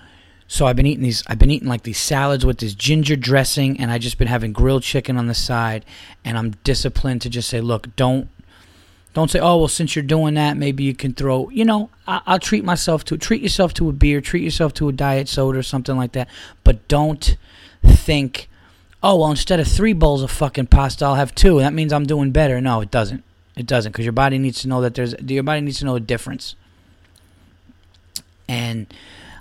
so 0.48 0.66
I've 0.66 0.76
been 0.76 0.88
eating 0.88 1.04
these 1.04 1.24
I've 1.28 1.38
been 1.38 1.52
eating 1.52 1.68
like 1.68 1.84
these 1.84 2.00
salads 2.00 2.44
with 2.44 2.58
this 2.58 2.74
ginger 2.74 3.16
dressing 3.16 3.80
and 3.80 3.92
I 3.92 4.00
just 4.00 4.18
been 4.18 4.28
having 4.28 4.52
grilled 4.52 4.82
chicken 4.82 5.16
on 5.16 5.28
the 5.28 5.36
side 5.36 5.86
and 6.26 6.38
I'm 6.38 6.52
disciplined 6.64 7.22
to 7.22 7.30
just 7.30 7.50
say, 7.50 7.62
"Look, 7.62 7.96
don't 7.96 8.30
don't 9.14 9.30
say, 9.30 9.40
"Oh, 9.40 9.58
well, 9.58 9.68
since 9.68 9.96
you're 9.96 10.04
doing 10.04 10.34
that, 10.34 10.58
maybe 10.58 10.84
you 10.84 10.96
can 10.96 11.14
throw." 11.14 11.50
You 11.50 11.66
know, 11.66 11.92
I, 12.08 12.22
will 12.28 12.40
treat 12.40 12.64
myself 12.64 13.06
to 13.06 13.18
treat 13.18 13.44
yourself 13.44 13.76
to 13.76 13.90
a 13.90 13.94
beer, 13.94 14.22
treat 14.22 14.44
yourself 14.44 14.74
to 14.76 14.90
a 14.90 14.92
diet 14.92 15.30
soda 15.30 15.60
or 15.60 15.64
something 15.64 15.96
like 15.96 16.14
that. 16.14 16.28
But 16.64 16.88
don't 16.88 17.38
think, 17.84 18.50
"Oh, 19.04 19.18
well, 19.18 19.30
instead 19.30 19.60
of 19.60 19.68
three 19.68 19.94
bowls 19.94 20.24
of 20.24 20.32
fucking 20.32 20.68
pasta, 20.68 21.06
I'll 21.06 21.16
have 21.16 21.36
two. 21.36 21.60
That 21.60 21.74
means 21.74 21.94
I'm 21.94 22.08
doing 22.08 22.32
better." 22.32 22.60
No, 22.60 22.82
it 22.82 22.90
doesn't. 22.90 23.24
It 23.56 23.68
doesn't 23.68 23.92
because 23.92 24.06
your 24.06 24.14
body 24.14 24.40
needs 24.40 24.62
to 24.62 24.68
know 24.68 24.82
that 24.82 24.96
there's 24.96 25.14
your 25.28 25.44
body 25.44 25.62
needs 25.62 25.80
to 25.80 25.86
know 25.86 25.96
a 25.96 26.00
difference 26.00 26.56
and 28.50 28.92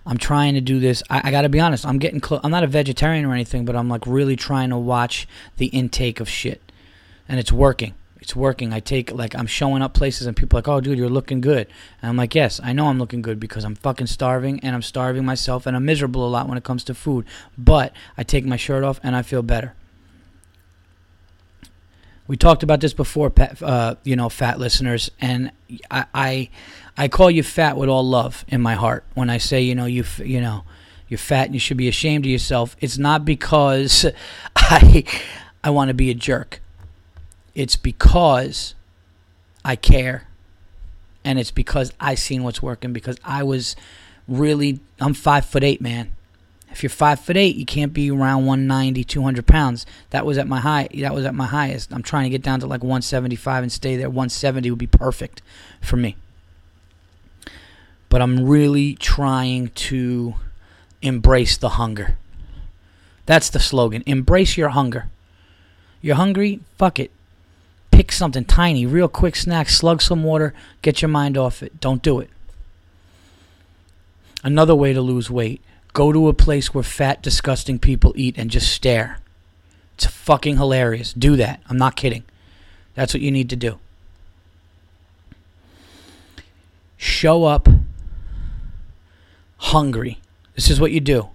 I'm 0.07 0.19
trying 0.19 0.55
to 0.55 0.61
do 0.61 0.79
this. 0.79 1.03
I, 1.11 1.23
I 1.25 1.31
got 1.31 1.43
to 1.43 1.49
be 1.49 1.59
honest. 1.59 1.85
I'm 1.85 1.99
getting 1.99 2.21
close. 2.21 2.41
I'm 2.45 2.51
not 2.51 2.63
a 2.63 2.69
vegetarian 2.69 3.25
or 3.25 3.33
anything, 3.33 3.65
but 3.65 3.75
I'm 3.75 3.89
like 3.89 4.07
really 4.07 4.37
trying 4.37 4.71
to 4.71 4.77
watch 4.77 5.27
the 5.57 5.67
intake 5.67 6.21
of 6.21 6.29
shit, 6.29 6.71
and 7.29 7.41
it's 7.41 7.51
working. 7.51 7.95
It's 8.21 8.37
working. 8.37 8.73
I 8.73 8.81
take 8.81 9.11
like 9.11 9.35
I'm 9.35 9.47
showing 9.47 9.81
up 9.81 9.95
places 9.95 10.27
and 10.27 10.37
people 10.37 10.59
are 10.59 10.61
like, 10.61 10.69
"Oh, 10.69 10.81
dude, 10.81 10.99
you're 10.99 11.09
looking 11.09 11.41
good," 11.41 11.67
and 12.03 12.11
I'm 12.11 12.17
like, 12.17 12.35
"Yes, 12.35 12.61
I 12.63 12.73
know 12.73 12.89
I'm 12.89 12.99
looking 12.99 13.23
good 13.23 13.41
because 13.41 13.65
I'm 13.65 13.75
fucking 13.75 14.09
starving 14.09 14.61
and 14.61 14.75
I'm 14.75 14.83
starving 14.83 15.25
myself 15.25 15.67
and 15.67 15.75
I'm 15.75 15.87
miserable 15.87 16.27
a 16.27 16.29
lot 16.29 16.49
when 16.49 16.59
it 16.59 16.65
comes 16.65 16.85
to 16.85 16.95
food. 16.95 17.25
But 17.57 17.93
I 18.17 18.23
take 18.23 18.45
my 18.45 18.57
shirt 18.57 18.85
off 18.85 19.01
and 19.03 19.17
I 19.17 19.23
feel 19.23 19.43
better." 19.43 19.75
We 22.29 22.37
talked 22.37 22.63
about 22.63 22.81
this 22.81 22.93
before, 22.93 23.33
uh, 23.63 23.95
you 24.05 24.15
know, 24.15 24.29
fat 24.29 24.59
listeners, 24.59 25.11
and 25.19 25.51
I, 25.91 26.05
I, 26.13 26.51
I 26.97 27.09
call 27.09 27.31
you 27.31 27.43
fat 27.43 27.79
with 27.79 27.89
all 27.89 28.07
love 28.07 28.45
in 28.49 28.61
my 28.61 28.75
heart. 28.75 29.05
When 29.15 29.31
I 29.31 29.39
say, 29.39 29.63
you 29.63 29.75
know, 29.75 29.87
you, 29.87 30.05
you 30.19 30.43
know, 30.43 30.65
you're 31.09 31.17
fat 31.17 31.47
and 31.47 31.55
you 31.55 31.61
should 31.61 31.79
be 31.79 31.89
ashamed 31.89 32.27
of 32.27 32.31
yourself. 32.31 32.77
It's 32.81 32.99
not 32.99 33.25
because 33.25 34.05
I, 34.57 35.05
I 35.65 35.71
want 35.71 35.89
to 35.89 35.95
be 35.95 36.11
a 36.11 36.15
jerk. 36.15 36.61
It's 37.55 37.77
because 37.77 38.75
I 39.65 39.75
care, 39.75 40.29
and 41.25 41.39
it's 41.39 41.51
because 41.51 41.95
I 41.99 42.15
seen 42.15 42.43
what's 42.43 42.63
working. 42.63 42.93
Because 42.93 43.19
I 43.25 43.43
was 43.43 43.75
really, 44.29 44.81
I'm 45.01 45.15
five 45.15 45.47
foot 45.47 45.65
eight, 45.65 45.81
man. 45.81 46.13
If 46.79 46.85
you're 46.85 46.91
five 46.91 47.19
foot 47.19 47.37
eight, 47.37 47.57
you 47.57 47.65
can't 47.65 47.93
be 47.93 48.09
around 48.09 48.47
190, 48.47 49.03
200 49.03 49.45
pounds. 49.49 49.85
That 50.11 50.25
was 50.25 50.39
at 50.39 50.47
my 50.47 50.61
high. 50.61 50.89
That 50.99 51.13
was 51.13 51.25
at 51.25 51.35
my 51.35 51.47
highest. 51.47 51.93
I'm 51.93 52.05
trying 52.05 52.23
to 52.23 52.31
get 52.31 52.41
down 52.41 52.61
to 52.61 52.69
like 52.69 52.85
175 52.85 53.65
and 53.65 53.73
stay 53.73 53.97
there. 53.97 54.09
170 54.09 54.71
would 54.71 54.79
be 54.79 54.87
perfect 54.87 55.43
for 55.81 55.97
me. 55.97 56.15
But 58.09 58.23
I'm 58.23 58.47
really 58.47 58.95
trying 58.95 59.71
to 59.71 60.37
embrace 61.03 61.57
the 61.57 61.71
hunger. 61.71 62.17
That's 63.27 63.51
the 63.51 63.59
slogan. 63.59 64.05
Embrace 64.07 64.57
your 64.57 64.69
hunger. 64.69 65.09
You're 66.01 66.15
hungry? 66.15 66.61
Fuck 66.77 67.01
it. 67.01 67.11
Pick 67.91 68.13
something 68.13 68.45
tiny, 68.45 68.87
real 68.87 69.09
quick 69.09 69.35
snack, 69.35 69.69
slug 69.69 70.01
some 70.01 70.23
water, 70.23 70.55
get 70.83 71.03
your 71.03 71.09
mind 71.09 71.37
off 71.37 71.61
it. 71.61 71.81
Don't 71.81 72.05
do 72.05 72.21
it. 72.21 72.31
Another 74.45 74.77
way 74.77 74.93
to 74.93 75.01
lose 75.01 75.29
weight 75.29 75.61
Go 75.93 76.13
to 76.13 76.29
a 76.29 76.35
place 76.35 76.73
where 76.73 76.85
fat, 76.85 77.23
disgusting 77.23 77.79
people 77.79 78.13
eat 78.17 78.37
and 78.39 78.51
just 78.51 78.71
stare. 78.71 79.19
It's 79.95 80.07
fucking 80.07 80.57
hilarious. 80.57 81.13
Do 81.13 81.37
that. 81.37 81.61
I'm 81.69 81.79
not 81.79 81.97
kidding. 81.97 82.25
That's 82.95 83.15
what 83.15 83.21
you 83.21 83.31
need 83.31 83.51
to 83.51 83.57
do. 83.57 83.79
Show 86.97 87.45
up 87.45 87.69
hungry. 89.59 90.21
This 90.55 90.71
is 90.71 90.81
what 90.81 90.93
you 90.93 91.01
do. 91.01 91.29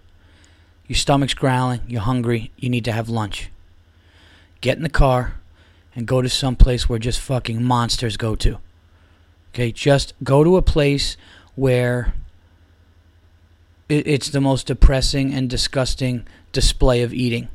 Your 0.88 0.98
stomach's 0.98 1.34
growling, 1.34 1.82
you're 1.88 2.02
hungry, 2.02 2.52
you 2.58 2.70
need 2.70 2.86
to 2.86 2.92
have 2.92 3.08
lunch. 3.08 3.50
Get 4.62 4.78
in 4.78 4.84
the 4.84 4.90
car 4.90 5.36
and 5.96 6.06
go 6.06 6.22
to 6.22 6.30
some 6.30 6.56
place 6.56 6.90
where 6.90 7.00
just 7.00 7.20
fucking 7.20 7.64
monsters 7.64 8.18
go 8.18 8.36
to. 8.36 8.58
Okay, 9.54 9.72
just 9.72 10.14
go 10.24 10.44
to 10.44 10.58
a 10.58 10.62
place 10.62 11.16
where 11.56 12.14
it's 14.00 14.30
the 14.30 14.42
most 14.42 14.68
depressing 14.68 15.34
and 15.34 15.50
disgusting 15.50 16.26
display 16.52 17.02
of 17.02 17.14
eating. 17.14 17.48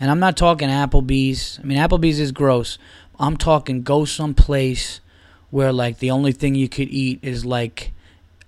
And 0.00 0.10
I'm 0.10 0.20
not 0.20 0.36
talking 0.36 0.68
Applebee's. 0.68 1.58
I 1.62 1.66
mean, 1.66 1.78
Applebee's 1.78 2.20
is 2.20 2.32
gross. 2.32 2.78
I'm 3.18 3.36
talking 3.36 3.82
go 3.82 4.04
someplace 4.04 5.00
where 5.50 5.72
like 5.72 5.98
the 5.98 6.10
only 6.10 6.32
thing 6.32 6.54
you 6.54 6.68
could 6.68 6.88
eat 6.88 7.18
is 7.22 7.44
like 7.44 7.92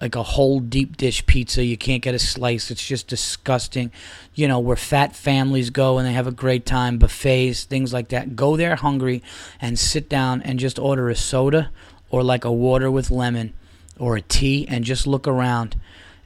like 0.01 0.15
a 0.15 0.23
whole 0.23 0.61
deep 0.61 0.97
dish 0.97 1.27
pizza. 1.27 1.63
You 1.63 1.77
can't 1.77 2.03
get 2.03 2.15
a 2.15 2.19
slice. 2.19 2.71
It's 2.71 2.87
just 2.87 3.07
disgusting. 3.07 3.93
You 4.35 4.49
know, 4.49 4.59
where 4.59 4.77
fat 4.77 5.15
families 5.15 5.71
go 5.71 5.99
and 5.99 6.07
they 6.07 6.13
have 6.13 6.27
a 6.27 6.33
great 6.33 6.65
time, 6.65 6.99
buffets, 6.99 7.65
things 7.65 7.93
like 7.93 8.09
that. 8.09 8.35
Go 8.35 8.57
there 8.57 8.77
hungry 8.77 9.23
and 9.61 9.79
sit 9.79 10.09
down 10.09 10.41
and 10.43 10.59
just 10.59 10.79
order 10.79 11.11
a 11.11 11.17
soda 11.17 11.71
or 12.09 12.23
like 12.23 12.45
a 12.45 12.53
water 12.53 12.91
with 12.91 13.11
lemon 13.11 13.53
or 13.99 14.17
a 14.17 14.23
tea 14.23 14.67
and 14.69 14.85
just 14.85 15.07
look 15.07 15.29
around 15.29 15.77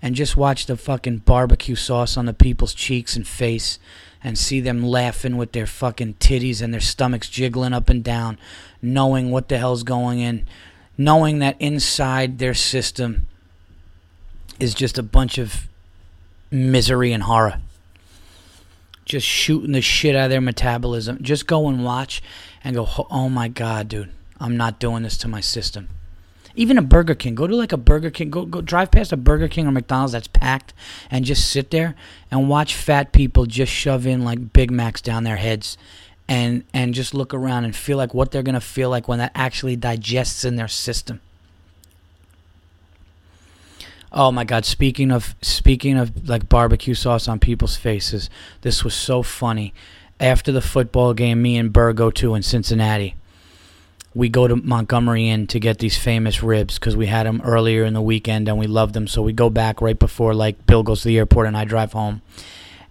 and 0.04 0.14
just 0.14 0.36
watch 0.36 0.66
the 0.66 0.76
fucking 0.76 1.16
barbecue 1.16 1.74
sauce 1.74 2.18
on 2.18 2.26
the 2.26 2.34
people's 2.34 2.74
cheeks 2.74 3.16
and 3.16 3.26
face 3.26 3.78
and 4.22 4.36
see 4.36 4.60
them 4.60 4.84
laughing 4.84 5.38
with 5.38 5.52
their 5.52 5.66
fucking 5.66 6.12
titties 6.20 6.60
and 6.60 6.74
their 6.74 6.80
stomachs 6.80 7.30
jiggling 7.30 7.72
up 7.72 7.88
and 7.88 8.04
down, 8.04 8.38
knowing 8.82 9.30
what 9.30 9.48
the 9.48 9.56
hell's 9.56 9.82
going 9.82 10.18
in, 10.18 10.46
knowing 10.98 11.38
that 11.38 11.58
inside 11.58 12.38
their 12.38 12.52
system 12.52 13.26
is 14.60 14.74
just 14.74 14.98
a 14.98 15.02
bunch 15.02 15.38
of 15.38 15.68
misery 16.50 17.10
and 17.10 17.22
horror. 17.22 17.62
Just 19.06 19.26
shooting 19.26 19.72
the 19.72 19.80
shit 19.80 20.14
out 20.14 20.24
of 20.24 20.30
their 20.30 20.40
metabolism. 20.42 21.22
Just 21.22 21.46
go 21.46 21.66
and 21.66 21.82
watch 21.82 22.22
and 22.62 22.76
go, 22.76 22.86
oh 23.10 23.30
my 23.30 23.48
God, 23.48 23.88
dude, 23.88 24.12
I'm 24.38 24.58
not 24.58 24.78
doing 24.78 25.02
this 25.02 25.16
to 25.18 25.28
my 25.28 25.40
system. 25.40 25.88
Even 26.56 26.78
a 26.78 26.82
Burger 26.82 27.14
King. 27.14 27.34
Go 27.34 27.46
to 27.46 27.56
like 27.56 27.72
a 27.72 27.76
Burger 27.76 28.10
King. 28.10 28.30
Go 28.30 28.44
go 28.44 28.60
drive 28.60 28.90
past 28.90 29.12
a 29.12 29.16
Burger 29.16 29.48
King 29.48 29.66
or 29.66 29.72
McDonald's 29.72 30.12
that's 30.12 30.28
packed, 30.28 30.72
and 31.10 31.24
just 31.24 31.50
sit 31.50 31.70
there 31.70 31.94
and 32.30 32.48
watch 32.48 32.74
fat 32.74 33.12
people 33.12 33.46
just 33.46 33.72
shove 33.72 34.06
in 34.06 34.24
like 34.24 34.52
Big 34.52 34.70
Macs 34.70 35.00
down 35.00 35.24
their 35.24 35.36
heads, 35.36 35.76
and 36.28 36.62
and 36.72 36.94
just 36.94 37.12
look 37.12 37.34
around 37.34 37.64
and 37.64 37.74
feel 37.74 37.98
like 37.98 38.14
what 38.14 38.30
they're 38.30 38.42
gonna 38.42 38.60
feel 38.60 38.88
like 38.88 39.08
when 39.08 39.18
that 39.18 39.32
actually 39.34 39.74
digests 39.74 40.44
in 40.44 40.54
their 40.54 40.68
system. 40.68 41.20
Oh 44.12 44.30
my 44.30 44.44
God! 44.44 44.64
Speaking 44.64 45.10
of 45.10 45.34
speaking 45.42 45.98
of 45.98 46.28
like 46.28 46.48
barbecue 46.48 46.94
sauce 46.94 47.26
on 47.26 47.40
people's 47.40 47.76
faces, 47.76 48.30
this 48.60 48.84
was 48.84 48.94
so 48.94 49.24
funny. 49.24 49.74
After 50.20 50.52
the 50.52 50.60
football 50.60 51.14
game, 51.14 51.42
me 51.42 51.56
and 51.56 51.72
Burr 51.72 51.92
go 51.92 52.12
to 52.12 52.36
in 52.36 52.44
Cincinnati. 52.44 53.16
We 54.14 54.28
go 54.28 54.46
to 54.46 54.56
Montgomery 54.56 55.28
Inn 55.28 55.46
to 55.48 55.58
get 55.58 55.78
these 55.78 55.98
famous 55.98 56.42
ribs 56.42 56.78
because 56.78 56.96
we 56.96 57.06
had 57.06 57.26
them 57.26 57.40
earlier 57.44 57.84
in 57.84 57.94
the 57.94 58.00
weekend 58.00 58.48
and 58.48 58.58
we 58.58 58.66
loved 58.66 58.94
them. 58.94 59.08
So 59.08 59.22
we 59.22 59.32
go 59.32 59.50
back 59.50 59.80
right 59.80 59.98
before 59.98 60.34
like 60.34 60.66
Bill 60.66 60.82
goes 60.82 61.02
to 61.02 61.08
the 61.08 61.18
airport 61.18 61.48
and 61.48 61.56
I 61.56 61.64
drive 61.64 61.92
home, 61.92 62.22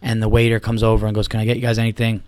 and 0.02 0.22
the 0.22 0.30
waiter 0.30 0.60
comes 0.60 0.84
over 0.84 1.06
and 1.06 1.16
goes, 1.16 1.28
"Can 1.28 1.40
I 1.40 1.46
get 1.46 1.56
you 1.56 1.62
guys 1.62 1.80
anything?" 1.80 2.24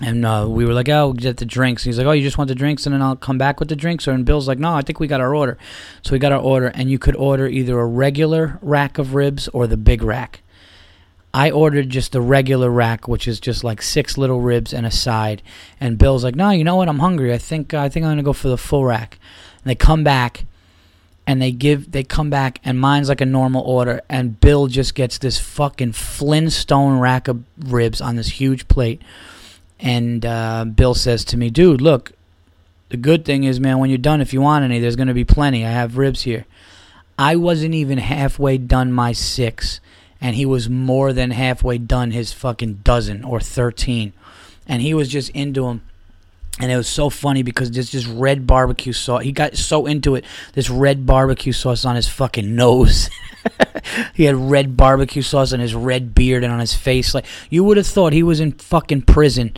And 0.00 0.24
uh, 0.24 0.46
we 0.48 0.64
were 0.64 0.72
like, 0.72 0.88
oh, 0.88 1.12
get 1.12 1.36
the 1.36 1.44
drinks. 1.44 1.84
he's 1.84 1.98
like, 1.98 2.06
oh, 2.06 2.12
you 2.12 2.22
just 2.22 2.38
want 2.38 2.48
the 2.48 2.54
drinks, 2.54 2.86
and 2.86 2.94
then 2.94 3.02
I'll 3.02 3.14
come 3.14 3.38
back 3.38 3.60
with 3.60 3.68
the 3.68 3.76
drinks. 3.76 4.08
Or 4.08 4.12
and 4.12 4.24
Bill's 4.24 4.48
like, 4.48 4.58
no, 4.58 4.74
I 4.74 4.82
think 4.82 4.98
we 4.98 5.06
got 5.06 5.20
our 5.20 5.34
order. 5.34 5.58
So 6.02 6.12
we 6.12 6.18
got 6.18 6.32
our 6.32 6.40
order, 6.40 6.68
and 6.68 6.90
you 6.90 6.98
could 6.98 7.14
order 7.14 7.46
either 7.46 7.78
a 7.78 7.86
regular 7.86 8.58
rack 8.62 8.98
of 8.98 9.14
ribs 9.14 9.48
or 9.48 9.66
the 9.66 9.76
big 9.76 10.02
rack. 10.02 10.40
I 11.34 11.50
ordered 11.50 11.88
just 11.88 12.12
the 12.12 12.20
regular 12.20 12.70
rack, 12.70 13.08
which 13.08 13.26
is 13.26 13.40
just 13.40 13.64
like 13.64 13.80
six 13.80 14.18
little 14.18 14.40
ribs 14.40 14.74
and 14.74 14.84
a 14.84 14.90
side. 14.90 15.42
And 15.80 15.98
Bill's 15.98 16.24
like, 16.24 16.34
no, 16.34 16.50
you 16.50 16.64
know 16.64 16.76
what? 16.76 16.88
I'm 16.88 16.98
hungry. 16.98 17.32
I 17.32 17.38
think 17.38 17.72
uh, 17.72 17.80
I 17.80 17.88
think 17.88 18.04
I'm 18.04 18.12
gonna 18.12 18.22
go 18.22 18.32
for 18.32 18.48
the 18.48 18.58
full 18.58 18.84
rack. 18.84 19.18
And 19.64 19.70
they 19.70 19.74
come 19.74 20.04
back, 20.04 20.44
and 21.26 21.40
they 21.40 21.52
give 21.52 21.92
they 21.92 22.02
come 22.02 22.30
back, 22.30 22.60
and 22.64 22.78
mine's 22.78 23.08
like 23.08 23.20
a 23.20 23.26
normal 23.26 23.62
order, 23.62 24.02
and 24.08 24.40
Bill 24.40 24.66
just 24.66 24.94
gets 24.94 25.18
this 25.18 25.38
fucking 25.38 25.92
Flintstone 25.92 26.98
rack 26.98 27.28
of 27.28 27.42
ribs 27.58 28.00
on 28.00 28.16
this 28.16 28.28
huge 28.28 28.68
plate 28.68 29.00
and 29.82 30.24
uh, 30.24 30.64
Bill 30.64 30.94
says 30.94 31.24
to 31.26 31.36
me, 31.36 31.50
dude, 31.50 31.80
look, 31.80 32.12
the 32.90 32.96
good 32.96 33.24
thing 33.24 33.44
is, 33.44 33.58
man, 33.58 33.78
when 33.78 33.90
you're 33.90 33.98
done, 33.98 34.20
if 34.20 34.32
you 34.32 34.40
want 34.40 34.64
any, 34.64 34.78
there's 34.78 34.96
to 34.96 35.12
be 35.12 35.24
plenty. 35.24 35.66
I 35.66 35.70
have 35.70 35.98
ribs 35.98 36.22
here. 36.22 36.46
I 37.18 37.36
wasn't 37.36 37.74
even 37.74 37.98
halfway 37.98 38.58
done 38.58 38.92
my 38.92 39.12
six, 39.12 39.80
and 40.22 40.36
he 40.36 40.46
was 40.46 40.70
more 40.70 41.12
than 41.12 41.32
halfway 41.32 41.78
done 41.78 42.12
his 42.12 42.32
fucking 42.32 42.74
dozen 42.84 43.24
or 43.24 43.40
13. 43.40 44.12
And 44.68 44.80
he 44.80 44.94
was 44.94 45.08
just 45.08 45.30
into 45.30 45.66
them. 45.66 45.82
And 46.60 46.70
it 46.70 46.76
was 46.76 46.86
so 46.86 47.10
funny 47.10 47.42
because 47.42 47.72
this 47.72 47.90
just 47.90 48.06
red 48.06 48.46
barbecue 48.46 48.92
sauce. 48.92 49.24
He 49.24 49.32
got 49.32 49.56
so 49.56 49.84
into 49.86 50.14
it. 50.14 50.24
This 50.52 50.70
red 50.70 51.06
barbecue 51.06 51.52
sauce 51.52 51.84
on 51.84 51.96
his 51.96 52.06
fucking 52.06 52.54
nose. 52.54 53.10
he 54.14 54.24
had 54.24 54.36
red 54.36 54.76
barbecue 54.76 55.22
sauce 55.22 55.52
on 55.52 55.58
his 55.58 55.74
red 55.74 56.14
beard 56.14 56.44
and 56.44 56.52
on 56.52 56.60
his 56.60 56.74
face. 56.74 57.14
Like 57.14 57.26
you 57.50 57.64
would 57.64 57.76
have 57.76 57.86
thought 57.86 58.12
he 58.12 58.22
was 58.22 58.38
in 58.38 58.52
fucking 58.52 59.02
prison 59.02 59.56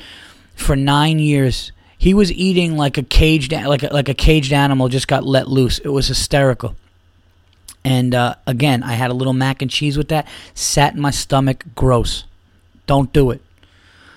for 0.55 0.77
nine 0.77 1.19
years. 1.19 1.73
He 1.99 2.15
was 2.15 2.33
eating 2.33 2.79
like 2.79 2.97
a 2.97 3.03
caged 3.03 3.53
like 3.53 3.83
a, 3.83 3.89
like 3.89 4.09
a 4.09 4.15
caged 4.15 4.55
animal 4.55 4.89
just 4.89 5.09
got 5.09 5.27
let 5.27 5.47
loose. 5.47 5.79
It 5.81 5.89
was 5.89 6.09
hysterical. 6.09 6.75
And 7.85 8.15
uh, 8.15 8.37
again, 8.47 8.83
I 8.83 8.95
had 8.95 9.11
a 9.11 9.15
little 9.15 9.35
mac 9.35 9.61
and 9.61 9.71
cheese 9.71 9.99
with 9.99 10.09
that. 10.09 10.27
Sat 10.55 10.95
in 10.95 11.01
my 11.01 11.11
stomach. 11.11 11.65
Gross. 11.75 12.25
Don't 12.87 13.13
do 13.13 13.31
it. 13.31 13.43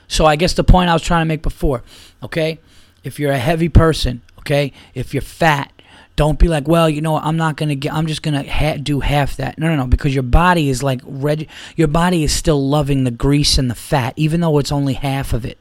So 0.07 0.25
I 0.25 0.35
guess 0.35 0.53
the 0.53 0.63
point 0.63 0.89
I 0.89 0.93
was 0.93 1.01
trying 1.01 1.21
to 1.21 1.27
make 1.27 1.41
before, 1.41 1.83
okay? 2.23 2.59
If 3.03 3.19
you're 3.19 3.31
a 3.31 3.37
heavy 3.37 3.69
person, 3.69 4.21
okay? 4.39 4.71
If 4.93 5.13
you're 5.13 5.21
fat, 5.21 5.71
don't 6.15 6.39
be 6.39 6.47
like, 6.47 6.67
well, 6.67 6.89
you 6.89 7.01
know, 7.01 7.17
I'm 7.17 7.37
not 7.37 7.57
gonna 7.57 7.75
get. 7.75 7.93
I'm 7.93 8.07
just 8.07 8.23
gonna 8.23 8.49
ha- 8.49 8.77
do 8.81 9.01
half 9.01 9.37
that. 9.37 9.59
No, 9.59 9.67
no, 9.67 9.75
no, 9.75 9.87
because 9.87 10.15
your 10.15 10.23
body 10.23 10.67
is 10.69 10.81
like 10.81 11.01
red. 11.03 11.47
Your 11.75 11.87
body 11.87 12.23
is 12.23 12.33
still 12.33 12.67
loving 12.67 13.03
the 13.03 13.11
grease 13.11 13.57
and 13.59 13.69
the 13.69 13.75
fat, 13.75 14.13
even 14.15 14.41
though 14.41 14.57
it's 14.57 14.71
only 14.71 14.93
half 14.93 15.31
of 15.31 15.45
it. 15.45 15.59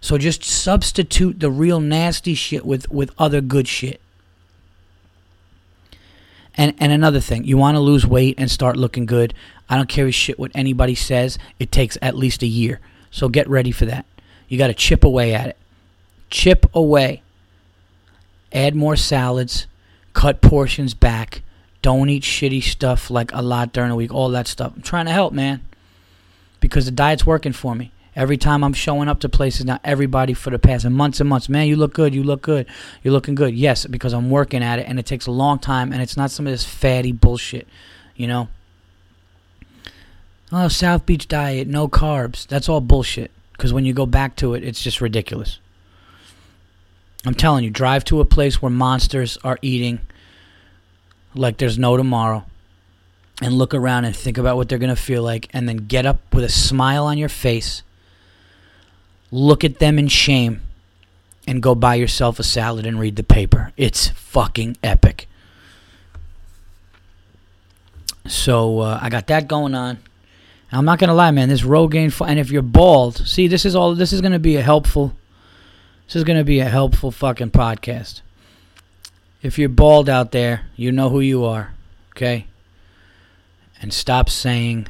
So 0.00 0.16
just 0.16 0.44
substitute 0.44 1.40
the 1.40 1.50
real 1.50 1.80
nasty 1.80 2.34
shit 2.34 2.64
with 2.64 2.90
with 2.90 3.12
other 3.18 3.42
good 3.42 3.68
shit. 3.68 4.00
And 6.56 6.74
and 6.78 6.92
another 6.92 7.20
thing, 7.20 7.44
you 7.44 7.56
want 7.56 7.76
to 7.76 7.80
lose 7.80 8.06
weight 8.06 8.36
and 8.38 8.50
start 8.50 8.76
looking 8.76 9.06
good. 9.06 9.34
I 9.68 9.76
don't 9.76 9.88
care 9.88 10.10
shit 10.12 10.38
what 10.38 10.52
anybody 10.54 10.94
says. 10.94 11.38
It 11.58 11.70
takes 11.70 11.98
at 12.00 12.16
least 12.16 12.42
a 12.42 12.46
year. 12.46 12.80
So 13.10 13.28
get 13.28 13.48
ready 13.48 13.72
for 13.72 13.84
that. 13.86 14.06
You 14.48 14.58
got 14.58 14.68
to 14.68 14.74
chip 14.74 15.04
away 15.04 15.34
at 15.34 15.48
it. 15.48 15.56
Chip 16.30 16.66
away 16.74 17.22
add 18.52 18.74
more 18.74 18.96
salads, 18.96 19.66
cut 20.14 20.40
portions 20.40 20.94
back, 20.94 21.42
don't 21.82 22.08
eat 22.08 22.22
shitty 22.22 22.62
stuff 22.62 23.10
like 23.10 23.30
a 23.32 23.42
lot 23.42 23.72
during 23.72 23.90
the 23.90 23.96
week, 23.96 24.12
all 24.12 24.30
that 24.30 24.46
stuff. 24.46 24.72
I'm 24.74 24.82
trying 24.82 25.06
to 25.06 25.12
help, 25.12 25.32
man, 25.32 25.62
because 26.60 26.86
the 26.86 26.90
diet's 26.90 27.26
working 27.26 27.52
for 27.52 27.74
me. 27.74 27.92
Every 28.16 28.38
time 28.38 28.64
I'm 28.64 28.72
showing 28.72 29.08
up 29.08 29.20
to 29.20 29.28
places 29.28 29.66
now, 29.66 29.78
everybody 29.84 30.32
for 30.32 30.48
the 30.48 30.58
past 30.58 30.88
months 30.88 31.20
and 31.20 31.28
months, 31.28 31.50
man, 31.50 31.66
you 31.66 31.76
look 31.76 31.92
good, 31.92 32.14
you 32.14 32.22
look 32.22 32.40
good, 32.40 32.66
you're 33.02 33.12
looking 33.12 33.34
good. 33.34 33.54
Yes, 33.54 33.84
because 33.84 34.14
I'm 34.14 34.30
working 34.30 34.62
at 34.62 34.78
it, 34.78 34.86
and 34.88 34.98
it 34.98 35.04
takes 35.04 35.26
a 35.26 35.30
long 35.30 35.58
time, 35.58 35.92
and 35.92 36.00
it's 36.00 36.16
not 36.16 36.30
some 36.30 36.46
of 36.46 36.52
this 36.52 36.64
fatty 36.64 37.12
bullshit, 37.12 37.68
you 38.16 38.26
know. 38.26 38.48
Oh, 40.50 40.68
South 40.68 41.04
Beach 41.04 41.28
diet, 41.28 41.68
no 41.68 41.88
carbs. 41.88 42.46
That's 42.46 42.70
all 42.70 42.80
bullshit. 42.80 43.30
Because 43.52 43.74
when 43.74 43.84
you 43.84 43.92
go 43.92 44.06
back 44.06 44.34
to 44.36 44.54
it, 44.54 44.64
it's 44.64 44.82
just 44.82 45.02
ridiculous. 45.02 45.58
I'm 47.26 47.34
telling 47.34 47.64
you, 47.64 47.70
drive 47.70 48.04
to 48.04 48.20
a 48.20 48.24
place 48.24 48.62
where 48.62 48.70
monsters 48.70 49.36
are 49.44 49.58
eating 49.60 50.00
like 51.34 51.58
there's 51.58 51.78
no 51.78 51.96
tomorrow 51.96 52.46
and 53.42 53.52
look 53.52 53.74
around 53.74 54.06
and 54.06 54.16
think 54.16 54.38
about 54.38 54.56
what 54.56 54.68
they're 54.68 54.78
going 54.78 54.94
to 54.94 54.96
feel 54.96 55.22
like 55.22 55.48
and 55.52 55.68
then 55.68 55.76
get 55.76 56.06
up 56.06 56.32
with 56.32 56.44
a 56.44 56.48
smile 56.48 57.04
on 57.04 57.18
your 57.18 57.28
face. 57.28 57.82
Look 59.30 59.64
at 59.64 59.78
them 59.78 59.98
in 59.98 60.08
shame 60.08 60.62
and 61.46 61.62
go 61.62 61.74
buy 61.74 61.96
yourself 61.96 62.38
a 62.38 62.42
salad 62.42 62.86
and 62.86 62.98
read 62.98 63.16
the 63.16 63.22
paper. 63.22 63.72
It's 63.76 64.08
fucking 64.08 64.76
epic. 64.82 65.28
So 68.26 68.80
uh, 68.80 68.98
I 69.00 69.08
got 69.08 69.26
that 69.28 69.48
going 69.48 69.74
on. 69.74 69.98
I'm 70.72 70.84
not 70.84 70.98
gonna 70.98 71.14
lie, 71.14 71.30
man. 71.30 71.48
This 71.48 71.62
Rogaine, 71.62 72.12
and 72.26 72.38
if 72.38 72.50
you're 72.50 72.60
bald, 72.60 73.18
see, 73.26 73.46
this 73.46 73.64
is 73.64 73.76
all. 73.76 73.94
This 73.94 74.12
is 74.12 74.20
gonna 74.20 74.40
be 74.40 74.56
a 74.56 74.62
helpful 74.62 75.14
this 76.06 76.14
is 76.14 76.24
to 76.24 76.44
be 76.44 76.60
a 76.60 76.68
helpful 76.68 77.10
fucking 77.10 77.50
podcast. 77.50 78.20
If 79.42 79.58
you're 79.58 79.68
bald 79.68 80.08
out 80.08 80.30
there, 80.30 80.66
you 80.76 80.92
know 80.92 81.10
who 81.10 81.18
you 81.18 81.44
are, 81.44 81.74
okay? 82.12 82.46
And 83.82 83.92
stop 83.92 84.30
saying, 84.30 84.86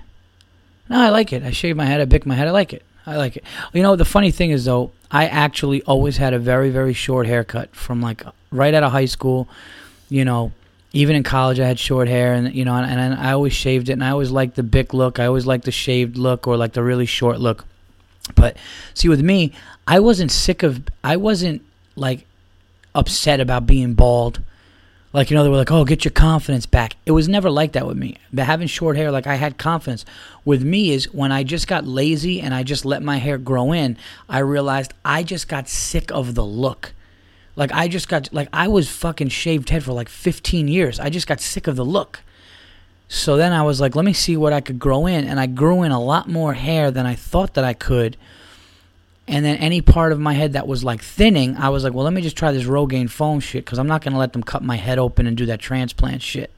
no, 0.90 1.00
I 1.00 1.08
like 1.08 1.32
it. 1.32 1.42
I 1.42 1.52
shave 1.52 1.74
my 1.74 1.86
head, 1.86 2.02
I 2.02 2.04
pick 2.04 2.26
my 2.26 2.34
head, 2.34 2.48
I 2.48 2.50
like 2.50 2.74
it. 2.74 2.82
I 3.06 3.16
like 3.16 3.36
it. 3.36 3.44
You 3.72 3.82
know, 3.82 3.94
the 3.94 4.04
funny 4.04 4.30
thing 4.32 4.50
is, 4.50 4.64
though, 4.64 4.90
I 5.10 5.26
actually 5.26 5.82
always 5.82 6.16
had 6.16 6.34
a 6.34 6.38
very, 6.38 6.70
very 6.70 6.92
short 6.92 7.26
haircut 7.26 7.74
from 7.74 8.00
like 8.00 8.24
right 8.50 8.74
out 8.74 8.82
of 8.82 8.90
high 8.90 9.04
school. 9.04 9.48
You 10.08 10.24
know, 10.24 10.52
even 10.92 11.14
in 11.14 11.22
college, 11.22 11.60
I 11.60 11.66
had 11.66 11.78
short 11.78 12.08
hair, 12.08 12.34
and 12.34 12.52
you 12.52 12.64
know, 12.64 12.74
and, 12.74 13.00
and 13.00 13.14
I 13.14 13.32
always 13.32 13.52
shaved 13.52 13.88
it, 13.88 13.92
and 13.92 14.04
I 14.04 14.10
always 14.10 14.30
liked 14.30 14.56
the 14.56 14.62
big 14.64 14.92
look. 14.92 15.20
I 15.20 15.26
always 15.26 15.46
liked 15.46 15.64
the 15.64 15.70
shaved 15.70 16.16
look 16.16 16.46
or 16.48 16.56
like 16.56 16.72
the 16.72 16.82
really 16.82 17.06
short 17.06 17.38
look. 17.38 17.64
But 18.34 18.56
see, 18.94 19.08
with 19.08 19.22
me, 19.22 19.52
I 19.86 20.00
wasn't 20.00 20.32
sick 20.32 20.64
of. 20.64 20.82
I 21.04 21.16
wasn't 21.16 21.62
like 21.94 22.26
upset 22.94 23.38
about 23.40 23.66
being 23.66 23.94
bald. 23.94 24.40
Like 25.16 25.30
you 25.30 25.34
know, 25.34 25.42
they 25.44 25.48
were 25.48 25.56
like, 25.56 25.72
"Oh, 25.72 25.86
get 25.86 26.04
your 26.04 26.12
confidence 26.12 26.66
back." 26.66 26.96
It 27.06 27.12
was 27.12 27.26
never 27.26 27.48
like 27.48 27.72
that 27.72 27.86
with 27.86 27.96
me. 27.96 28.18
But 28.34 28.44
having 28.44 28.68
short 28.68 28.98
hair, 28.98 29.10
like 29.10 29.26
I 29.26 29.36
had 29.36 29.56
confidence. 29.56 30.04
With 30.44 30.62
me 30.62 30.90
is 30.90 31.10
when 31.10 31.32
I 31.32 31.42
just 31.42 31.66
got 31.66 31.86
lazy 31.86 32.38
and 32.42 32.52
I 32.52 32.62
just 32.62 32.84
let 32.84 33.02
my 33.02 33.16
hair 33.16 33.38
grow 33.38 33.72
in. 33.72 33.96
I 34.28 34.40
realized 34.40 34.92
I 35.06 35.22
just 35.22 35.48
got 35.48 35.70
sick 35.70 36.12
of 36.12 36.34
the 36.34 36.44
look. 36.44 36.92
Like 37.56 37.72
I 37.72 37.88
just 37.88 38.10
got 38.10 38.30
like 38.30 38.50
I 38.52 38.68
was 38.68 38.90
fucking 38.90 39.30
shaved 39.30 39.70
head 39.70 39.84
for 39.84 39.94
like 39.94 40.10
15 40.10 40.68
years. 40.68 41.00
I 41.00 41.08
just 41.08 41.26
got 41.26 41.40
sick 41.40 41.66
of 41.66 41.76
the 41.76 41.84
look. 41.84 42.20
So 43.08 43.38
then 43.38 43.54
I 43.54 43.62
was 43.62 43.80
like, 43.80 43.96
let 43.96 44.04
me 44.04 44.12
see 44.12 44.36
what 44.36 44.52
I 44.52 44.60
could 44.60 44.78
grow 44.78 45.06
in. 45.06 45.24
And 45.24 45.40
I 45.40 45.46
grew 45.46 45.82
in 45.82 45.92
a 45.92 46.02
lot 46.02 46.28
more 46.28 46.52
hair 46.52 46.90
than 46.90 47.06
I 47.06 47.14
thought 47.14 47.54
that 47.54 47.64
I 47.64 47.72
could. 47.72 48.18
And 49.28 49.44
then 49.44 49.56
any 49.56 49.80
part 49.80 50.12
of 50.12 50.20
my 50.20 50.34
head 50.34 50.52
that 50.52 50.68
was 50.68 50.84
like 50.84 51.02
thinning, 51.02 51.56
I 51.56 51.68
was 51.70 51.82
like, 51.82 51.92
well, 51.92 52.04
let 52.04 52.12
me 52.12 52.22
just 52.22 52.36
try 52.36 52.52
this 52.52 52.64
Rogaine 52.64 53.10
foam 53.10 53.40
shit 53.40 53.64
because 53.64 53.78
I'm 53.78 53.88
not 53.88 54.02
going 54.02 54.12
to 54.12 54.18
let 54.18 54.32
them 54.32 54.42
cut 54.42 54.62
my 54.62 54.76
head 54.76 54.98
open 54.98 55.26
and 55.26 55.36
do 55.36 55.46
that 55.46 55.58
transplant 55.58 56.22
shit. 56.22 56.52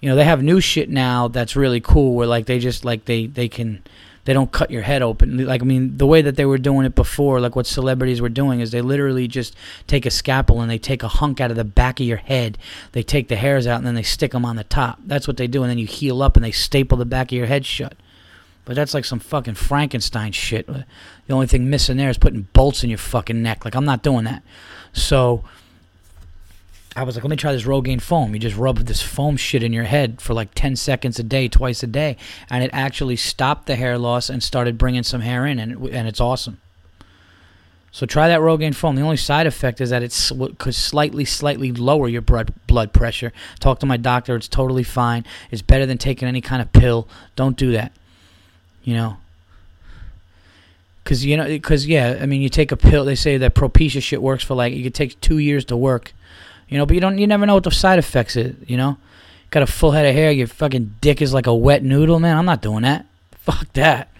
You 0.00 0.08
know, 0.08 0.16
they 0.16 0.24
have 0.24 0.42
new 0.42 0.60
shit 0.60 0.90
now 0.90 1.28
that's 1.28 1.56
really 1.56 1.80
cool 1.80 2.14
where 2.14 2.26
like 2.26 2.46
they 2.46 2.58
just 2.58 2.84
like 2.84 3.04
they 3.06 3.26
they 3.26 3.48
can 3.48 3.82
they 4.24 4.32
don't 4.32 4.52
cut 4.52 4.70
your 4.70 4.82
head 4.82 5.00
open. 5.00 5.46
Like 5.46 5.62
I 5.62 5.64
mean, 5.64 5.96
the 5.96 6.06
way 6.06 6.22
that 6.22 6.36
they 6.36 6.44
were 6.44 6.58
doing 6.58 6.84
it 6.84 6.94
before, 6.94 7.40
like 7.40 7.56
what 7.56 7.66
celebrities 7.66 8.20
were 8.20 8.28
doing, 8.28 8.60
is 8.60 8.70
they 8.70 8.82
literally 8.82 9.26
just 9.26 9.56
take 9.86 10.04
a 10.04 10.10
scalpel 10.10 10.60
and 10.60 10.70
they 10.70 10.78
take 10.78 11.02
a 11.02 11.08
hunk 11.08 11.40
out 11.40 11.50
of 11.50 11.56
the 11.56 11.64
back 11.64 12.00
of 12.00 12.06
your 12.06 12.18
head. 12.18 12.58
They 12.92 13.02
take 13.02 13.28
the 13.28 13.36
hairs 13.36 13.66
out 13.66 13.78
and 13.78 13.86
then 13.86 13.94
they 13.94 14.02
stick 14.02 14.32
them 14.32 14.44
on 14.44 14.56
the 14.56 14.64
top. 14.64 14.98
That's 15.04 15.26
what 15.26 15.38
they 15.38 15.46
do, 15.46 15.62
and 15.62 15.70
then 15.70 15.78
you 15.78 15.86
heal 15.86 16.22
up 16.22 16.36
and 16.36 16.44
they 16.44 16.52
staple 16.52 16.98
the 16.98 17.04
back 17.04 17.32
of 17.32 17.38
your 17.38 17.46
head 17.46 17.64
shut. 17.64 17.94
But 18.64 18.76
that's 18.76 18.94
like 18.94 19.04
some 19.04 19.18
fucking 19.18 19.54
Frankenstein 19.54 20.32
shit. 20.32 20.68
The 21.32 21.36
only 21.36 21.46
thing 21.46 21.70
missing 21.70 21.96
there 21.96 22.10
is 22.10 22.18
putting 22.18 22.42
bolts 22.52 22.84
in 22.84 22.90
your 22.90 22.98
fucking 22.98 23.42
neck. 23.42 23.64
Like 23.64 23.74
I'm 23.74 23.86
not 23.86 24.02
doing 24.02 24.24
that. 24.24 24.42
So 24.92 25.42
I 26.94 27.04
was 27.04 27.16
like, 27.16 27.24
let 27.24 27.30
me 27.30 27.36
try 27.36 27.52
this 27.52 27.62
Rogaine 27.62 28.02
foam. 28.02 28.34
You 28.34 28.38
just 28.38 28.54
rub 28.54 28.76
this 28.80 29.00
foam 29.00 29.38
shit 29.38 29.62
in 29.62 29.72
your 29.72 29.84
head 29.84 30.20
for 30.20 30.34
like 30.34 30.50
10 30.54 30.76
seconds 30.76 31.18
a 31.18 31.22
day, 31.22 31.48
twice 31.48 31.82
a 31.82 31.86
day, 31.86 32.18
and 32.50 32.62
it 32.62 32.68
actually 32.74 33.16
stopped 33.16 33.64
the 33.64 33.76
hair 33.76 33.96
loss 33.96 34.28
and 34.28 34.42
started 34.42 34.76
bringing 34.76 35.04
some 35.04 35.22
hair 35.22 35.46
in, 35.46 35.58
and 35.58 35.72
it, 35.72 35.92
and 35.94 36.06
it's 36.06 36.20
awesome. 36.20 36.60
So 37.92 38.04
try 38.04 38.28
that 38.28 38.40
Rogaine 38.40 38.74
foam. 38.74 38.96
The 38.96 39.00
only 39.00 39.16
side 39.16 39.46
effect 39.46 39.80
is 39.80 39.88
that 39.88 40.02
it 40.02 40.58
could 40.58 40.74
slightly, 40.74 41.24
slightly 41.24 41.72
lower 41.72 42.08
your 42.08 42.20
blood 42.20 42.52
blood 42.66 42.92
pressure. 42.92 43.32
Talk 43.58 43.78
to 43.78 43.86
my 43.86 43.96
doctor. 43.96 44.36
It's 44.36 44.48
totally 44.48 44.84
fine. 44.84 45.24
It's 45.50 45.62
better 45.62 45.86
than 45.86 45.96
taking 45.96 46.28
any 46.28 46.42
kind 46.42 46.60
of 46.60 46.70
pill. 46.72 47.08
Don't 47.36 47.56
do 47.56 47.72
that. 47.72 47.92
You 48.84 48.96
know. 48.96 49.16
Cause 51.04 51.24
you 51.24 51.36
know, 51.36 51.58
cause 51.58 51.84
yeah, 51.84 52.18
I 52.20 52.26
mean, 52.26 52.42
you 52.42 52.48
take 52.48 52.70
a 52.70 52.76
pill. 52.76 53.04
They 53.04 53.16
say 53.16 53.36
that 53.36 53.54
Propecia 53.54 54.00
shit 54.00 54.22
works 54.22 54.44
for 54.44 54.54
like 54.54 54.72
it 54.72 54.82
could 54.84 54.94
take 54.94 55.20
two 55.20 55.38
years 55.38 55.64
to 55.66 55.76
work. 55.76 56.12
You 56.68 56.78
know, 56.78 56.86
but 56.86 56.94
you 56.94 57.00
don't. 57.00 57.18
You 57.18 57.26
never 57.26 57.44
know 57.44 57.54
what 57.54 57.64
the 57.64 57.72
side 57.72 57.98
effects 57.98 58.36
is. 58.36 58.54
You 58.68 58.76
know, 58.76 58.98
got 59.50 59.64
a 59.64 59.66
full 59.66 59.90
head 59.90 60.06
of 60.06 60.14
hair. 60.14 60.30
Your 60.30 60.46
fucking 60.46 60.96
dick 61.00 61.20
is 61.20 61.34
like 61.34 61.48
a 61.48 61.54
wet 61.54 61.82
noodle, 61.82 62.20
man. 62.20 62.36
I'm 62.36 62.44
not 62.44 62.62
doing 62.62 62.82
that. 62.82 63.04
Fuck 63.32 63.72
that. 63.72 64.10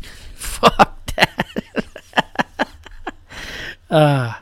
Fuck 0.34 1.14
that. 1.14 2.68
uh, 3.90 4.34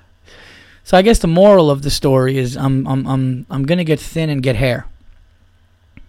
so 0.84 0.96
I 0.96 1.02
guess 1.02 1.18
the 1.18 1.26
moral 1.26 1.68
of 1.68 1.82
the 1.82 1.90
story 1.90 2.38
is 2.38 2.56
I'm 2.56 2.86
I'm 2.86 3.06
I'm 3.08 3.46
I'm 3.50 3.64
gonna 3.64 3.84
get 3.84 3.98
thin 3.98 4.30
and 4.30 4.40
get 4.40 4.54
hair. 4.54 4.86
I'm 5.96 6.04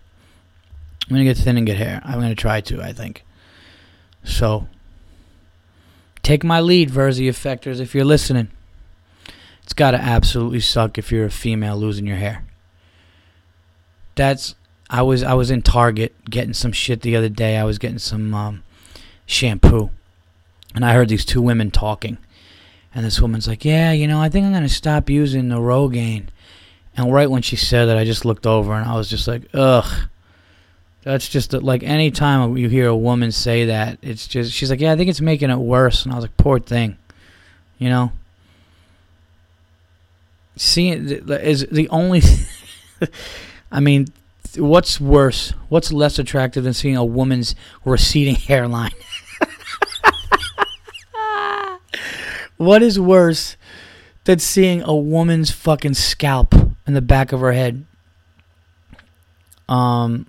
gonna 1.10 1.24
get 1.24 1.38
thin 1.38 1.58
and 1.58 1.66
get 1.66 1.78
hair. 1.78 2.00
I'm 2.06 2.22
gonna 2.22 2.36
try 2.36 2.62
to. 2.62 2.80
I 2.80 2.94
think. 2.94 3.26
So. 4.24 4.68
Take 6.24 6.43
my 6.43 6.59
lead, 6.59 6.89
Virzi 6.89 7.30
effectors, 7.30 7.80
if 7.80 7.95
you're 7.95 8.05
listening. 8.05 8.49
It's 9.63 9.74
gotta 9.74 9.97
absolutely 9.97 10.59
suck 10.59 10.97
if 10.97 11.11
you're 11.11 11.26
a 11.26 11.32
female 11.32 11.78
losing 11.78 12.07
your 12.07 12.17
hair. 12.17 12.43
That's 14.15 14.55
I 14.89 15.01
was 15.03 15.24
I 15.24 15.34
was 15.34 15.51
in 15.51 15.61
Target 15.61 16.13
getting 16.30 16.53
some 16.53 16.72
shit 16.72 17.01
the 17.01 17.15
other 17.15 17.30
day. 17.30 17.57
I 17.57 17.63
was 17.63 17.78
getting 17.78 17.99
some 17.99 18.34
um, 18.34 18.63
shampoo, 19.26 19.91
and 20.74 20.84
I 20.84 20.93
heard 20.93 21.09
these 21.09 21.26
two 21.26 21.41
women 21.41 21.72
talking 21.72 22.17
and 22.93 23.05
this 23.05 23.22
woman's 23.22 23.47
like, 23.47 23.65
"Yeah, 23.65 23.91
you 23.91 24.07
know, 24.07 24.22
I 24.22 24.30
think 24.30 24.45
I'm 24.45 24.53
gonna 24.53 24.70
stop 24.70 25.09
using 25.09 25.49
the 25.49 25.57
Rogaine." 25.57 26.28
And 26.97 27.13
right 27.13 27.30
when 27.30 27.41
she 27.41 27.55
said 27.55 27.86
that, 27.86 27.97
I 27.97 28.03
just 28.03 28.26
looked 28.26 28.45
over 28.45 28.74
and 28.74 28.89
I 28.89 28.95
was 28.95 29.09
just 29.09 29.28
like, 29.28 29.43
"Ugh." 29.53 30.09
That's 31.04 31.30
just 31.30 31.54
like 31.54 31.82
any 31.84 32.12
time 32.12 32.58
you 32.58 32.68
hear 32.70 32.88
a 32.88 32.95
woman 32.95 33.32
say 33.32 33.66
that, 33.66 34.00
it's 34.02 34.28
just 34.28 34.52
she's 34.52 34.70
like, 34.70 34.82
"Yeah, 34.82 34.91
I 34.91 34.95
think 34.97 35.10
it's 35.10 35.22
making 35.22 35.50
it 35.50 35.58
worse." 35.58 36.04
And 36.04 36.12
I 36.12 36.16
was 36.16 36.26
like, 36.26 36.38
"Poor 36.38 36.60
thing," 36.60 36.97
you 37.78 37.89
know. 37.89 38.12
Seeing 40.58 41.08
is 41.08 41.66
the 41.68 41.88
only. 41.89 42.22
I 43.72 43.80
mean, 43.80 44.08
what's 44.58 45.00
worse? 45.00 45.54
What's 45.70 45.93
less 45.93 46.20
attractive 46.20 46.64
than 46.64 46.74
seeing 46.74 46.97
a 46.97 47.06
woman's 47.06 47.56
receding 47.86 48.36
hairline? 48.47 48.91
What 52.60 52.84
is 52.84 53.00
worse 53.00 53.56
than 54.26 54.39
seeing 54.39 54.82
a 54.82 54.93
woman's 54.93 55.50
fucking 55.50 55.93
scalp 55.93 56.54
in 56.86 56.93
the 56.93 57.02
back 57.02 57.32
of 57.32 57.39
her 57.39 57.54
head? 57.54 57.86
Um, 59.70 60.28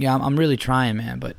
yeah, 0.00 0.14
I'm, 0.14 0.22
I'm 0.22 0.36
really 0.36 0.56
trying, 0.56 0.96
man, 0.96 1.18
but 1.18 1.36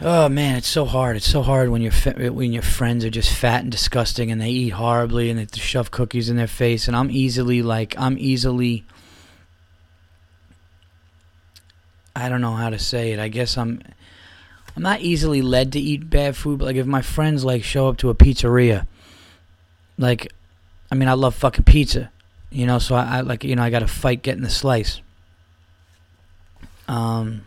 oh 0.00 0.28
man, 0.28 0.56
it's 0.56 0.68
so 0.68 0.84
hard. 0.84 1.16
It's 1.16 1.30
so 1.30 1.42
hard 1.42 1.70
when 1.70 1.82
your 1.82 1.92
when 2.32 2.52
your 2.52 2.62
friends 2.62 3.04
are 3.04 3.10
just 3.10 3.32
fat 3.32 3.62
and 3.62 3.70
disgusting 3.72 4.30
and 4.30 4.40
they 4.40 4.50
eat 4.50 4.70
horribly 4.70 5.30
and 5.30 5.38
they 5.38 5.46
shove 5.58 5.90
cookies 5.90 6.28
in 6.28 6.36
their 6.36 6.46
face. 6.46 6.88
And 6.88 6.96
I'm 6.96 7.10
easily 7.10 7.62
like 7.62 7.94
I'm 7.98 8.16
easily. 8.18 8.84
I 12.14 12.28
don't 12.28 12.40
know 12.40 12.54
how 12.54 12.70
to 12.70 12.78
say 12.78 13.12
it. 13.12 13.18
I 13.18 13.28
guess 13.28 13.56
I'm 13.56 13.80
I'm 14.78 14.82
not 14.82 15.00
easily 15.00 15.42
led 15.42 15.72
to 15.72 15.80
eat 15.80 16.08
bad 16.08 16.36
food, 16.36 16.60
but 16.60 16.66
like 16.66 16.76
if 16.76 16.86
my 16.86 17.02
friends 17.02 17.44
like 17.44 17.64
show 17.64 17.88
up 17.88 17.96
to 17.98 18.10
a 18.10 18.14
pizzeria, 18.14 18.86
like, 19.98 20.32
I 20.92 20.94
mean, 20.94 21.08
I 21.08 21.14
love 21.14 21.34
fucking 21.34 21.64
pizza, 21.64 22.12
you 22.50 22.64
know, 22.64 22.78
so 22.78 22.94
I, 22.94 23.18
I 23.18 23.20
like, 23.22 23.42
you 23.42 23.56
know, 23.56 23.62
I 23.64 23.70
got 23.70 23.80
to 23.80 23.88
fight 23.88 24.22
getting 24.22 24.44
the 24.44 24.50
slice. 24.50 25.00
Um, 26.88 27.42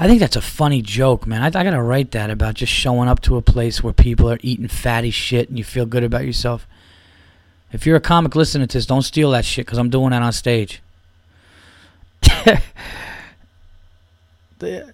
I 0.00 0.08
think 0.08 0.18
that's 0.18 0.36
a 0.36 0.40
funny 0.40 0.80
joke, 0.80 1.26
man. 1.26 1.42
I, 1.42 1.46
I 1.48 1.62
gotta 1.62 1.82
write 1.82 2.12
that 2.12 2.30
about 2.30 2.54
just 2.54 2.72
showing 2.72 3.06
up 3.06 3.20
to 3.22 3.36
a 3.36 3.42
place 3.42 3.82
where 3.82 3.92
people 3.92 4.30
are 4.30 4.38
eating 4.40 4.66
fatty 4.66 5.10
shit 5.10 5.50
and 5.50 5.58
you 5.58 5.64
feel 5.64 5.84
good 5.84 6.02
about 6.02 6.24
yourself. 6.24 6.66
If 7.70 7.84
you're 7.86 7.96
a 7.96 8.00
comic 8.00 8.34
listening 8.34 8.66
to 8.66 8.78
this, 8.78 8.86
don't 8.86 9.02
steal 9.02 9.30
that 9.32 9.44
shit 9.44 9.66
because 9.66 9.78
I'm 9.78 9.90
doing 9.90 10.12
that 10.12 10.22
on 10.22 10.32
stage. 10.32 10.80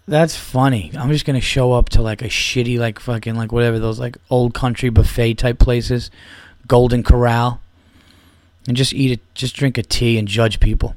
That's 0.06 0.36
funny. 0.36 0.90
I'm 0.98 1.10
just 1.10 1.24
gonna 1.24 1.40
show 1.40 1.72
up 1.72 1.88
to 1.90 2.02
like 2.02 2.20
a 2.22 2.28
shitty, 2.28 2.76
like 2.76 2.98
fucking, 2.98 3.36
like 3.36 3.52
whatever 3.52 3.78
those 3.78 4.00
like 4.00 4.16
old 4.28 4.54
country 4.54 4.90
buffet 4.90 5.34
type 5.34 5.60
places, 5.60 6.10
Golden 6.66 7.04
Corral, 7.04 7.60
and 8.66 8.76
just 8.76 8.92
eat 8.92 9.12
it, 9.12 9.20
just 9.34 9.54
drink 9.54 9.78
a 9.78 9.84
tea 9.84 10.18
and 10.18 10.26
judge 10.26 10.58
people. 10.58 10.96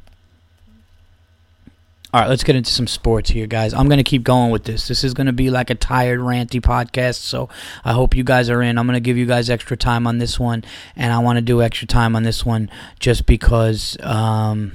All 2.11 2.19
right, 2.19 2.27
let's 2.27 2.43
get 2.43 2.55
into 2.55 2.71
some 2.71 2.87
sports 2.87 3.29
here, 3.29 3.45
guys. 3.45 3.71
I'm 3.71 3.87
going 3.87 3.99
to 3.99 4.03
keep 4.03 4.23
going 4.23 4.49
with 4.49 4.63
this. 4.63 4.87
This 4.87 5.03
is 5.03 5.13
going 5.13 5.27
to 5.27 5.33
be 5.33 5.51
like 5.51 5.69
a 5.69 5.75
tired, 5.75 6.19
ranty 6.19 6.59
podcast, 6.59 7.17
so 7.17 7.49
I 7.85 7.93
hope 7.93 8.15
you 8.15 8.23
guys 8.23 8.49
are 8.49 8.63
in. 8.63 8.79
I'm 8.79 8.87
going 8.87 8.95
to 8.95 8.99
give 8.99 9.15
you 9.15 9.27
guys 9.27 9.47
extra 9.47 9.77
time 9.77 10.07
on 10.07 10.17
this 10.17 10.39
one, 10.39 10.63
and 10.95 11.13
I 11.13 11.19
want 11.19 11.37
to 11.37 11.41
do 11.41 11.61
extra 11.61 11.85
time 11.85 12.15
on 12.15 12.23
this 12.23 12.43
one 12.43 12.71
just 12.99 13.27
because. 13.27 13.95
Um, 14.01 14.73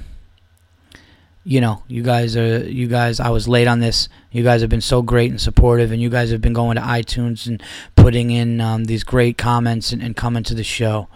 you 1.47 1.61
know, 1.61 1.83
you 1.87 2.01
guys 2.01 2.35
are 2.35 2.67
you 2.67 2.87
guys. 2.87 3.19
I 3.19 3.29
was 3.29 3.47
late 3.47 3.67
on 3.67 3.79
this. 3.79 4.09
You 4.31 4.41
guys 4.41 4.61
have 4.61 4.69
been 4.69 4.81
so 4.81 5.03
great 5.03 5.29
and 5.29 5.39
supportive, 5.39 5.91
and 5.91 6.01
you 6.01 6.09
guys 6.09 6.31
have 6.31 6.41
been 6.41 6.53
going 6.53 6.75
to 6.75 6.81
iTunes 6.81 7.45
and 7.45 7.61
putting 7.95 8.31
in 8.31 8.59
um, 8.59 8.85
these 8.85 9.03
great 9.03 9.37
comments 9.37 9.91
and, 9.91 10.01
and, 10.01 10.15
coming 10.15 10.41
to 10.43 10.55
the 10.55 10.63
show. 10.63 11.07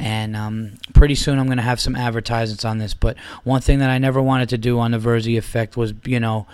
And 0.00 0.36
um, 0.36 0.74
pretty 0.94 1.14
soon 1.14 1.38
I'm 1.38 1.46
going 1.46 1.58
to 1.58 1.62
have 1.62 1.80
some 1.80 1.96
advertisements 1.96 2.64
on 2.64 2.78
this. 2.78 2.94
But 2.94 3.18
one 3.44 3.60
thing 3.60 3.80
that 3.80 3.90
I 3.90 3.98
never 3.98 4.22
wanted 4.22 4.48
to 4.50 4.58
do 4.58 4.78
on 4.78 4.92
the 4.92 4.98
Virzi 4.98 5.36
Effect 5.36 5.76
was, 5.76 5.92
you 6.04 6.20
know, 6.20 6.46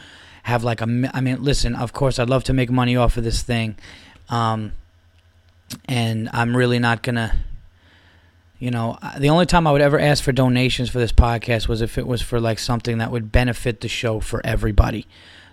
have 0.44 0.64
like 0.64 0.80
a. 0.80 1.10
I 1.12 1.20
mean, 1.20 1.42
listen. 1.42 1.74
Of 1.74 1.92
course, 1.92 2.18
I'd 2.18 2.30
love 2.30 2.44
to 2.44 2.52
make 2.52 2.70
money 2.70 2.96
off 2.96 3.16
of 3.16 3.24
this 3.24 3.42
thing, 3.42 3.76
um, 4.28 4.72
and 5.86 6.28
I'm 6.32 6.56
really 6.56 6.78
not 6.78 7.02
gonna 7.02 7.34
you 8.64 8.70
know, 8.70 8.96
the 9.18 9.28
only 9.28 9.44
time 9.44 9.66
I 9.66 9.72
would 9.72 9.82
ever 9.82 9.98
ask 9.98 10.24
for 10.24 10.32
donations 10.32 10.88
for 10.88 10.98
this 10.98 11.12
podcast 11.12 11.68
was 11.68 11.82
if 11.82 11.98
it 11.98 12.06
was 12.06 12.22
for 12.22 12.40
like 12.40 12.58
something 12.58 12.96
that 12.96 13.10
would 13.10 13.30
benefit 13.30 13.82
the 13.82 13.88
show 13.88 14.20
for 14.20 14.40
everybody. 14.42 15.06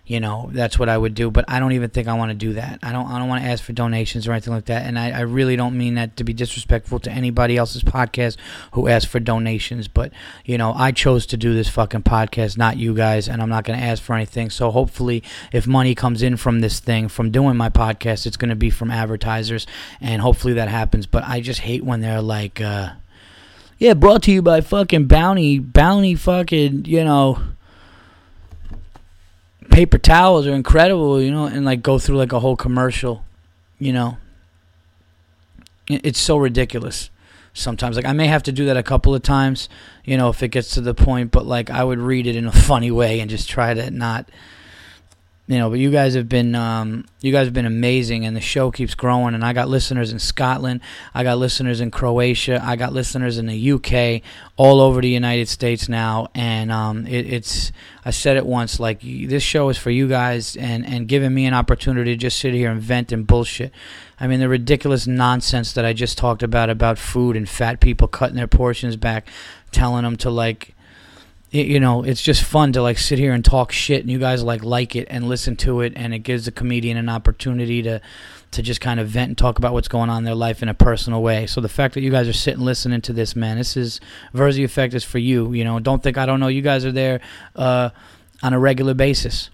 You 0.05 0.19
know, 0.19 0.49
that's 0.51 0.79
what 0.79 0.89
I 0.89 0.97
would 0.97 1.13
do. 1.13 1.31
But 1.31 1.45
I 1.47 1.59
don't 1.59 1.71
even 1.73 1.89
think 1.89 2.07
I 2.07 2.15
want 2.15 2.31
to 2.31 2.35
do 2.35 2.53
that. 2.53 2.79
I 2.83 2.91
don't. 2.91 3.07
I 3.07 3.19
don't 3.19 3.29
want 3.29 3.43
to 3.43 3.49
ask 3.49 3.63
for 3.63 3.71
donations 3.71 4.27
or 4.27 4.31
anything 4.31 4.53
like 4.53 4.65
that. 4.65 4.85
And 4.85 4.97
I, 4.97 5.11
I 5.11 5.19
really 5.21 5.55
don't 5.55 5.77
mean 5.77 5.95
that 5.95 6.17
to 6.17 6.23
be 6.23 6.33
disrespectful 6.33 6.99
to 7.01 7.11
anybody 7.11 7.55
else's 7.55 7.83
podcast 7.83 8.37
who 8.73 8.87
asks 8.87 9.09
for 9.09 9.19
donations. 9.19 9.87
But 9.87 10.11
you 10.43 10.57
know, 10.57 10.73
I 10.73 10.91
chose 10.91 11.25
to 11.27 11.37
do 11.37 11.53
this 11.53 11.69
fucking 11.69 12.03
podcast, 12.03 12.57
not 12.57 12.77
you 12.77 12.93
guys, 12.93 13.29
and 13.29 13.41
I'm 13.41 13.49
not 13.49 13.63
going 13.63 13.79
to 13.79 13.85
ask 13.85 14.01
for 14.01 14.15
anything. 14.15 14.49
So 14.49 14.71
hopefully, 14.71 15.23
if 15.51 15.67
money 15.67 15.95
comes 15.95 16.23
in 16.23 16.35
from 16.35 16.61
this 16.61 16.79
thing, 16.79 17.07
from 17.07 17.31
doing 17.31 17.55
my 17.55 17.69
podcast, 17.69 18.25
it's 18.25 18.37
going 18.37 18.49
to 18.49 18.55
be 18.55 18.69
from 18.69 18.91
advertisers, 18.91 19.67
and 20.01 20.21
hopefully 20.21 20.53
that 20.55 20.67
happens. 20.67 21.05
But 21.05 21.23
I 21.25 21.41
just 21.41 21.61
hate 21.61 21.83
when 21.83 22.01
they're 22.01 22.21
like. 22.21 22.59
Uh, 22.59 22.93
yeah, 23.81 23.95
brought 23.95 24.21
to 24.23 24.31
you 24.31 24.43
by 24.43 24.61
fucking 24.61 25.07
Bounty, 25.07 25.57
Bounty 25.57 26.13
fucking, 26.13 26.85
you 26.85 27.03
know, 27.03 27.41
paper 29.69 29.97
towels 29.97 30.47
are 30.47 30.53
incredible, 30.53 31.21
you 31.21 31.31
know, 31.31 31.45
and 31.45 31.65
like 31.65 31.81
go 31.81 31.99
through 31.99 32.17
like 32.17 32.33
a 32.33 32.39
whole 32.39 32.55
commercial, 32.55 33.25
you 33.79 33.93
know. 33.93 34.17
It's 35.87 36.19
so 36.19 36.37
ridiculous 36.37 37.09
sometimes. 37.53 37.95
Like 37.95 38.05
I 38.05 38.13
may 38.13 38.27
have 38.27 38.43
to 38.43 38.51
do 38.51 38.65
that 38.65 38.77
a 38.77 38.83
couple 38.83 39.13
of 39.13 39.23
times, 39.23 39.69
you 40.05 40.17
know, 40.17 40.29
if 40.29 40.41
it 40.41 40.49
gets 40.49 40.71
to 40.71 40.81
the 40.81 40.93
point, 40.93 41.31
but 41.31 41.45
like 41.45 41.69
I 41.69 41.83
would 41.83 41.99
read 41.99 42.27
it 42.27 42.35
in 42.35 42.45
a 42.45 42.51
funny 42.51 42.91
way 42.91 43.19
and 43.19 43.29
just 43.29 43.49
try 43.49 43.73
to 43.73 43.91
not 43.91 44.29
you 45.47 45.57
know, 45.57 45.69
but 45.69 45.79
you 45.79 45.91
guys 45.91 46.13
have 46.13 46.29
been 46.29 46.55
um, 46.55 47.05
you 47.19 47.31
guys 47.31 47.47
have 47.47 47.53
been 47.53 47.65
amazing, 47.65 48.25
and 48.25 48.35
the 48.35 48.41
show 48.41 48.71
keeps 48.71 48.95
growing. 48.95 49.33
And 49.33 49.43
I 49.43 49.53
got 49.53 49.67
listeners 49.69 50.11
in 50.11 50.19
Scotland, 50.19 50.81
I 51.13 51.23
got 51.23 51.39
listeners 51.39 51.81
in 51.81 51.91
Croatia, 51.91 52.61
I 52.63 52.75
got 52.75 52.93
listeners 52.93 53.37
in 53.37 53.47
the 53.47 53.71
UK, 53.71 54.21
all 54.55 54.79
over 54.79 55.01
the 55.01 55.09
United 55.09 55.49
States 55.49 55.89
now. 55.89 56.29
And 56.35 56.71
um, 56.71 57.07
it, 57.07 57.25
it's 57.25 57.71
I 58.05 58.11
said 58.11 58.37
it 58.37 58.45
once, 58.45 58.79
like 58.79 59.01
this 59.01 59.43
show 59.43 59.69
is 59.69 59.77
for 59.77 59.89
you 59.89 60.07
guys, 60.07 60.55
and 60.55 60.85
and 60.85 61.07
giving 61.07 61.33
me 61.33 61.45
an 61.45 61.53
opportunity 61.53 62.13
to 62.13 62.17
just 62.17 62.39
sit 62.39 62.53
here 62.53 62.71
and 62.71 62.79
vent 62.79 63.11
and 63.11 63.25
bullshit. 63.25 63.73
I 64.19 64.27
mean, 64.27 64.39
the 64.39 64.47
ridiculous 64.47 65.07
nonsense 65.07 65.73
that 65.73 65.83
I 65.83 65.93
just 65.93 66.17
talked 66.17 66.43
about 66.43 66.69
about 66.69 66.99
food 66.99 67.35
and 67.35 67.49
fat 67.49 67.79
people 67.79 68.07
cutting 68.07 68.35
their 68.35 68.47
portions 68.47 68.95
back, 68.95 69.27
telling 69.71 70.03
them 70.03 70.15
to 70.17 70.29
like 70.29 70.75
you 71.51 71.81
know, 71.81 72.03
it's 72.03 72.21
just 72.21 72.43
fun 72.43 72.71
to 72.73 72.81
like 72.81 72.97
sit 72.97 73.19
here 73.19 73.33
and 73.33 73.43
talk 73.43 73.73
shit, 73.73 74.01
and 74.01 74.09
you 74.09 74.19
guys 74.19 74.41
like 74.41 74.63
like 74.63 74.95
it 74.95 75.07
and 75.09 75.27
listen 75.27 75.57
to 75.57 75.81
it, 75.81 75.91
and 75.97 76.13
it 76.13 76.19
gives 76.19 76.45
the 76.45 76.51
comedian 76.51 76.95
an 76.95 77.09
opportunity 77.09 77.81
to, 77.81 77.99
to 78.51 78.61
just 78.61 78.79
kind 78.79 79.01
of 79.01 79.09
vent 79.09 79.29
and 79.29 79.37
talk 79.37 79.57
about 79.57 79.73
what's 79.73 79.89
going 79.89 80.09
on 80.09 80.19
in 80.19 80.23
their 80.23 80.33
life 80.33 80.63
in 80.63 80.69
a 80.69 80.73
personal 80.73 81.21
way. 81.21 81.45
So 81.45 81.59
the 81.59 81.67
fact 81.67 81.93
that 81.95 82.01
you 82.01 82.09
guys 82.09 82.29
are 82.29 82.33
sitting 82.33 82.61
listening 82.61 83.01
to 83.01 83.13
this, 83.13 83.35
man, 83.35 83.57
this 83.57 83.75
is 83.75 83.99
Virzi 84.33 84.63
Effect 84.63 84.93
is 84.93 85.03
for 85.03 85.17
you. 85.17 85.51
You 85.51 85.65
know, 85.65 85.79
don't 85.81 86.01
think 86.01 86.17
I 86.17 86.25
don't 86.25 86.39
know. 86.39 86.47
You 86.47 86.61
guys 86.61 86.85
are 86.85 86.91
there 86.91 87.19
uh, 87.57 87.89
on 88.41 88.53
a 88.53 88.59
regular 88.59 88.93
basis. 88.93 89.49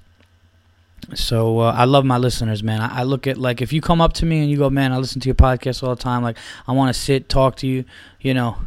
So 1.15 1.59
uh, 1.59 1.71
I 1.75 1.85
love 1.85 2.05
my 2.05 2.17
listeners, 2.17 2.61
man. 2.61 2.79
I, 2.81 2.99
I, 2.99 3.03
look 3.03 3.27
at 3.27 3.37
like 3.37 3.61
if 3.61 3.71
you 3.71 3.81
come 3.81 4.01
up 4.01 4.13
to 4.13 4.25
me 4.25 4.41
and 4.41 4.51
you 4.51 4.57
go, 4.57 4.69
man, 4.69 4.91
I 4.91 4.97
listen 4.97 5.21
to 5.21 5.27
your 5.27 5.35
podcast 5.35 5.81
all 5.81 5.95
the 5.95 6.01
time. 6.01 6.21
Like 6.21 6.37
I 6.67 6.73
want 6.73 6.93
to 6.93 6.99
sit, 6.99 7.29
talk 7.29 7.55
to 7.57 7.67
you, 7.67 7.85
you 8.19 8.33
know, 8.33 8.57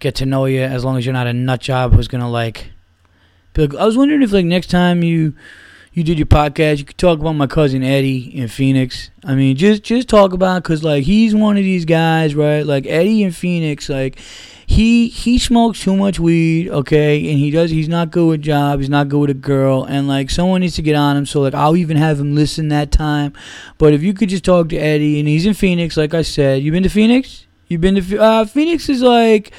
get 0.00 0.16
to 0.16 0.26
know 0.26 0.46
you. 0.46 0.60
As 0.62 0.84
long 0.84 0.98
as 0.98 1.06
you're 1.06 1.12
not 1.12 1.26
a 1.26 1.32
nut 1.32 1.60
job 1.60 1.94
who's 1.94 2.08
gonna 2.08 2.30
like. 2.30 2.72
Be 3.52 3.66
like 3.66 3.80
I 3.80 3.84
was 3.84 3.96
wondering 3.96 4.22
if 4.22 4.32
like 4.32 4.44
next 4.44 4.70
time 4.70 5.02
you 5.02 5.34
you 5.92 6.04
did 6.04 6.18
your 6.18 6.26
podcast, 6.26 6.78
you 6.78 6.84
could 6.84 6.98
talk 6.98 7.18
about 7.18 7.32
my 7.32 7.48
cousin 7.48 7.82
Eddie 7.82 8.36
in 8.36 8.46
Phoenix. 8.48 9.10
I 9.24 9.34
mean, 9.34 9.56
just 9.56 9.82
just 9.82 10.08
talk 10.08 10.32
about 10.32 10.62
because 10.62 10.84
like 10.84 11.04
he's 11.04 11.34
one 11.34 11.56
of 11.56 11.64
these 11.64 11.84
guys, 11.84 12.34
right? 12.34 12.64
Like 12.64 12.86
Eddie 12.86 13.24
in 13.24 13.32
Phoenix, 13.32 13.88
like 13.88 14.18
he 14.66 15.08
he 15.08 15.36
smokes 15.36 15.82
too 15.82 15.96
much 15.96 16.20
weed, 16.20 16.68
okay, 16.68 17.28
and 17.28 17.38
he 17.40 17.50
does 17.50 17.72
he's 17.72 17.88
not 17.88 18.12
good 18.12 18.28
with 18.28 18.42
job, 18.42 18.78
he's 18.78 18.88
not 18.88 19.08
good 19.08 19.18
with 19.18 19.30
a 19.30 19.34
girl, 19.34 19.82
and 19.84 20.06
like 20.06 20.30
someone 20.30 20.60
needs 20.60 20.76
to 20.76 20.82
get 20.82 20.94
on 20.94 21.16
him. 21.16 21.26
So 21.26 21.40
like 21.40 21.54
I'll 21.54 21.76
even 21.76 21.96
have 21.96 22.20
him 22.20 22.36
listen 22.36 22.68
that 22.68 22.92
time. 22.92 23.32
But 23.76 23.92
if 23.92 24.02
you 24.02 24.14
could 24.14 24.28
just 24.28 24.44
talk 24.44 24.68
to 24.68 24.76
Eddie, 24.76 25.18
and 25.18 25.28
he's 25.28 25.44
in 25.44 25.54
Phoenix, 25.54 25.96
like 25.96 26.14
I 26.14 26.22
said, 26.22 26.62
you 26.62 26.70
been 26.70 26.84
to 26.84 26.88
Phoenix? 26.88 27.46
You've 27.70 27.80
been 27.80 27.94
to 27.94 28.18
uh, 28.18 28.44
Phoenix 28.46 28.88
is 28.88 29.00
like, 29.00 29.52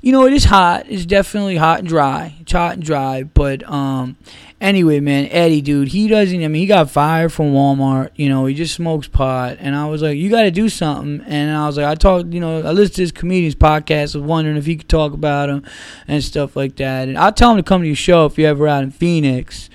you 0.00 0.12
know, 0.12 0.26
it 0.26 0.32
is 0.32 0.44
hot. 0.44 0.86
It's 0.88 1.04
definitely 1.04 1.56
hot 1.56 1.80
and 1.80 1.88
dry. 1.88 2.34
It's 2.40 2.52
hot 2.52 2.72
and 2.72 2.82
dry. 2.82 3.22
But 3.22 3.68
um, 3.70 4.16
anyway, 4.62 4.98
man, 5.00 5.28
Eddie, 5.30 5.60
dude, 5.60 5.88
he 5.88 6.08
doesn't. 6.08 6.42
I 6.42 6.48
mean, 6.48 6.62
he 6.62 6.66
got 6.66 6.90
fired 6.90 7.34
from 7.34 7.52
Walmart. 7.52 8.12
You 8.16 8.30
know, 8.30 8.46
he 8.46 8.54
just 8.54 8.74
smokes 8.74 9.08
pot. 9.08 9.58
And 9.60 9.76
I 9.76 9.86
was 9.90 10.00
like, 10.00 10.16
you 10.16 10.30
got 10.30 10.44
to 10.44 10.50
do 10.50 10.70
something. 10.70 11.20
And 11.26 11.54
I 11.54 11.66
was 11.66 11.76
like, 11.76 11.84
I 11.84 11.96
talked. 11.96 12.32
You 12.32 12.40
know, 12.40 12.62
I 12.62 12.70
listened 12.72 12.94
to 12.94 13.02
this 13.02 13.12
comedian's 13.12 13.56
podcast. 13.56 14.14
Was 14.14 14.24
wondering 14.24 14.56
if 14.56 14.64
he 14.64 14.76
could 14.76 14.88
talk 14.88 15.12
about 15.12 15.50
him 15.50 15.62
and 16.08 16.24
stuff 16.24 16.56
like 16.56 16.76
that. 16.76 17.08
And 17.08 17.18
I'll 17.18 17.30
tell 17.30 17.50
him 17.50 17.58
to 17.58 17.62
come 17.62 17.82
to 17.82 17.86
your 17.86 17.94
show 17.94 18.24
if 18.24 18.38
you're 18.38 18.48
ever 18.48 18.68
out 18.68 18.84
in 18.84 18.90
Phoenix. 18.90 19.68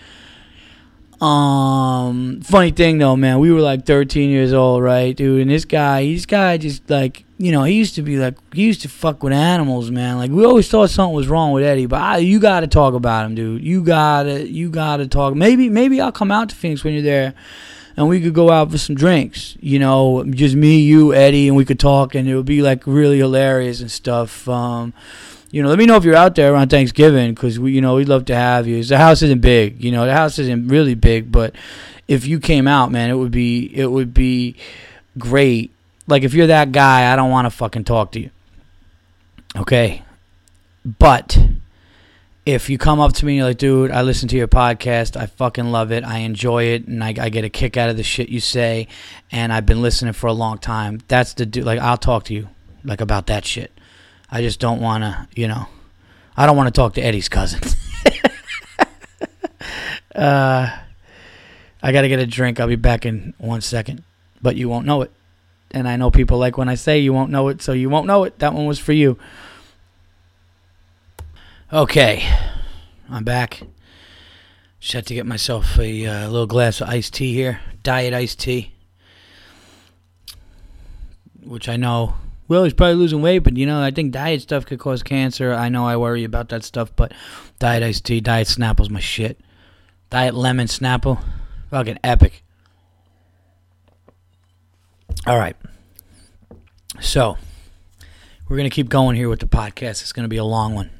Um, 1.22 2.42
funny 2.42 2.72
thing 2.72 2.98
though, 2.98 3.16
man, 3.16 3.40
we 3.40 3.52
were 3.52 3.62
like 3.62 3.86
13 3.86 4.32
years 4.32 4.54
old, 4.54 4.82
right, 4.82 5.16
dude? 5.16 5.42
And 5.42 5.52
this 5.52 5.66
guy, 5.66 6.04
this 6.04 6.26
guy 6.26 6.58
just 6.58 6.90
like, 6.90 7.25
you 7.38 7.52
know, 7.52 7.64
he 7.64 7.74
used 7.74 7.96
to 7.96 8.02
be 8.02 8.18
like, 8.18 8.36
he 8.54 8.64
used 8.64 8.82
to 8.82 8.90
fuck 8.90 9.22
with 9.22 9.34
animals, 9.34 9.92
man. 9.92 10.18
Like 10.18 10.32
we 10.32 10.46
always 10.46 10.70
thought 10.70 10.90
something 10.90 11.16
was 11.16 11.28
wrong 11.28 11.52
with 11.52 11.64
Eddie, 11.64 11.86
but 11.86 12.02
I, 12.02 12.18
you 12.18 12.40
got 12.40 12.62
to 12.62 12.68
talk 12.68 12.94
about 12.94 13.26
him, 13.26 13.36
dude. 13.36 13.64
You 13.64 13.84
gotta, 13.84 14.50
you 14.50 14.70
gotta 14.70 15.08
talk. 15.08 15.36
Maybe, 15.36 15.70
maybe 15.70 16.00
I'll 16.00 16.12
come 16.12 16.32
out 16.32 16.50
to 16.50 16.56
Phoenix 16.56 16.84
when 16.84 16.94
you're 16.94 17.04
there, 17.04 17.34
and 17.98 18.08
we 18.08 18.22
could 18.22 18.34
go 18.34 18.52
out 18.52 18.72
for 18.72 18.78
some 18.78 18.96
drinks. 18.96 19.58
You 19.60 19.80
know, 19.80 20.24
just 20.24 20.56
me, 20.56 20.80
you, 20.80 21.14
Eddie, 21.14 21.48
and 21.50 21.58
we 21.58 21.66
could 21.66 21.80
talk, 21.80 22.16
and 22.16 22.28
it 22.28 22.36
would 22.36 22.46
be 22.46 22.62
like 22.62 22.88
really 22.88 23.18
hilarious 23.18 23.82
and 23.82 23.92
stuff. 23.92 24.48
Um, 24.48 24.94
you 25.52 25.62
know, 25.62 25.70
let 25.70 25.78
me 25.78 25.86
know 25.86 25.96
if 25.96 26.04
you're 26.04 26.16
out 26.16 26.36
there 26.36 26.54
around 26.54 26.70
Thanksgiving 26.70 27.34
because 27.34 27.60
we, 27.60 27.74
you 27.74 27.82
know, 27.82 27.96
we'd 27.96 28.10
love 28.10 28.26
to 28.26 28.36
have 28.36 28.68
you. 28.68 28.84
The 28.84 28.98
house 28.98 29.22
isn't 29.22 29.42
big, 29.42 29.84
you 29.84 29.92
know, 29.92 30.06
the 30.06 30.14
house 30.14 30.40
isn't 30.40 30.68
really 30.68 30.96
big, 30.96 31.32
but 31.32 31.56
if 32.08 32.26
you 32.28 32.40
came 32.40 32.68
out, 32.68 32.92
man, 32.92 33.10
it 33.10 33.16
would 33.16 33.32
be 33.32 33.72
it 33.74 33.92
would 33.92 34.14
be 34.14 34.56
great. 35.18 35.75
Like 36.08 36.24
if 36.24 36.34
you're 36.34 36.48
that 36.48 36.72
guy, 36.72 37.12
I 37.12 37.16
don't 37.16 37.32
want 37.32 37.46
to 37.46 37.50
fucking 37.50 37.84
talk 37.84 38.12
to 38.14 38.20
you. 38.20 38.30
Okay, 39.58 40.04
but 40.84 41.38
if 42.46 42.70
you 42.70 42.78
come 42.78 43.00
up 43.00 43.14
to 43.14 43.26
me 43.26 43.34
and 43.34 43.38
you're 43.38 43.48
like, 43.48 43.58
dude, 43.58 43.92
I 43.92 44.04
listen 44.04 44.30
to 44.30 44.38
your 44.38 44.48
podcast. 44.48 45.18
I 45.18 45.26
fucking 45.26 45.72
love 45.72 45.92
it. 45.92 46.04
I 46.04 46.20
enjoy 46.20 46.66
it. 46.66 46.88
And 46.88 47.04
I, 47.04 47.08
I, 47.20 47.30
get 47.30 47.44
a 47.44 47.50
kick 47.50 47.76
out 47.76 47.90
of 47.90 47.98
the 47.98 48.04
shit 48.04 48.30
you 48.30 48.40
say. 48.40 48.88
And 49.32 49.52
I've 49.52 49.66
been 49.66 49.82
listening 49.82 50.14
for 50.14 50.28
a 50.28 50.34
long 50.34 50.60
time. 50.60 51.02
That's 51.08 51.34
the 51.34 51.48
dude. 51.48 51.66
Like, 51.66 51.80
I'll 51.80 51.98
talk 51.98 52.26
to 52.26 52.36
you, 52.36 52.50
like, 52.84 53.02
about 53.02 53.28
that 53.28 53.46
shit. 53.46 53.72
I 54.30 54.42
just 54.42 54.60
don't 54.60 54.80
want 54.80 55.04
to, 55.04 55.28
you 55.36 55.48
know, 55.48 55.68
I 56.38 56.46
don't 56.46 56.56
want 56.56 56.68
to 56.68 56.80
talk 56.80 56.94
to 56.96 57.02
Eddie's 57.02 57.30
cousin. 57.30 57.62
uh, 60.16 60.78
I 61.82 61.92
got 61.92 62.02
to 62.02 62.10
get 62.10 62.20
a 62.20 62.28
drink. 62.28 62.60
I'll 62.60 62.68
be 62.68 62.76
back 62.76 63.08
in 63.08 63.34
one 63.40 63.62
second, 63.62 64.04
but 64.42 64.56
you 64.56 64.70
won't 64.70 64.86
know 64.86 65.02
it. 65.02 65.12
And 65.72 65.88
I 65.88 65.96
know 65.96 66.12
people 66.12 66.38
like 66.38 66.58
when 66.58 66.70
I 66.70 66.76
say 66.76 67.00
you 67.00 67.12
won't 67.14 67.32
know 67.32 67.48
it, 67.50 67.62
so 67.62 67.74
you 67.74 67.90
won't 67.90 68.08
know 68.08 68.24
it. 68.24 68.40
That 68.40 68.54
one 68.54 68.66
was 68.66 68.80
for 68.80 68.94
you. 68.94 69.18
Okay, 71.74 72.24
I'm 73.10 73.24
back. 73.24 73.64
Just 74.80 74.94
had 74.94 75.06
to 75.08 75.16
get 75.16 75.26
myself 75.26 75.78
a 75.80 76.06
uh, 76.06 76.30
little 76.30 76.48
glass 76.48 76.80
of 76.80 76.90
iced 76.90 77.16
tea 77.16 77.34
here, 77.34 77.60
diet 77.84 78.14
iced 78.14 78.40
tea, 78.40 78.74
which 81.44 81.68
I 81.68 81.76
know 81.76 82.16
well, 82.48 82.64
he's 82.64 82.74
probably 82.74 82.96
losing 82.96 83.24
weight, 83.24 83.40
but 83.40 83.58
you 83.58 83.66
know, 83.66 83.82
I 83.82 83.90
think 83.90 84.12
diet 84.12 84.42
stuff 84.42 84.66
could 84.66 84.80
cause 84.80 85.02
cancer. 85.02 85.54
I 85.54 85.70
know 85.70 85.88
I 85.88 85.98
worry 85.98 86.24
about 86.24 86.50
that 86.50 86.64
stuff, 86.64 86.96
but 86.96 87.12
diet 87.58 87.82
iced 87.82 88.06
tea, 88.06 88.22
diet 88.22 88.48
Snapple's 88.48 88.90
my 88.90 89.00
shit. 89.00 89.40
Diet 90.12 90.36
lemon 90.36 90.68
Snapple, 90.68 91.22
fucking 91.72 91.98
epic. 92.04 92.44
All 95.28 95.38
right. 95.38 95.56
So, 97.00 97.38
we're 98.48 98.58
going 98.58 98.70
to 98.70 98.74
keep 98.74 98.90
going 98.90 99.16
here 99.16 99.28
with 99.28 99.40
the 99.40 99.48
podcast. 99.48 100.02
It's 100.02 100.12
going 100.14 100.24
to 100.24 100.30
be 100.30 100.38
a 100.38 100.44
long 100.44 100.76
one. 100.76 100.92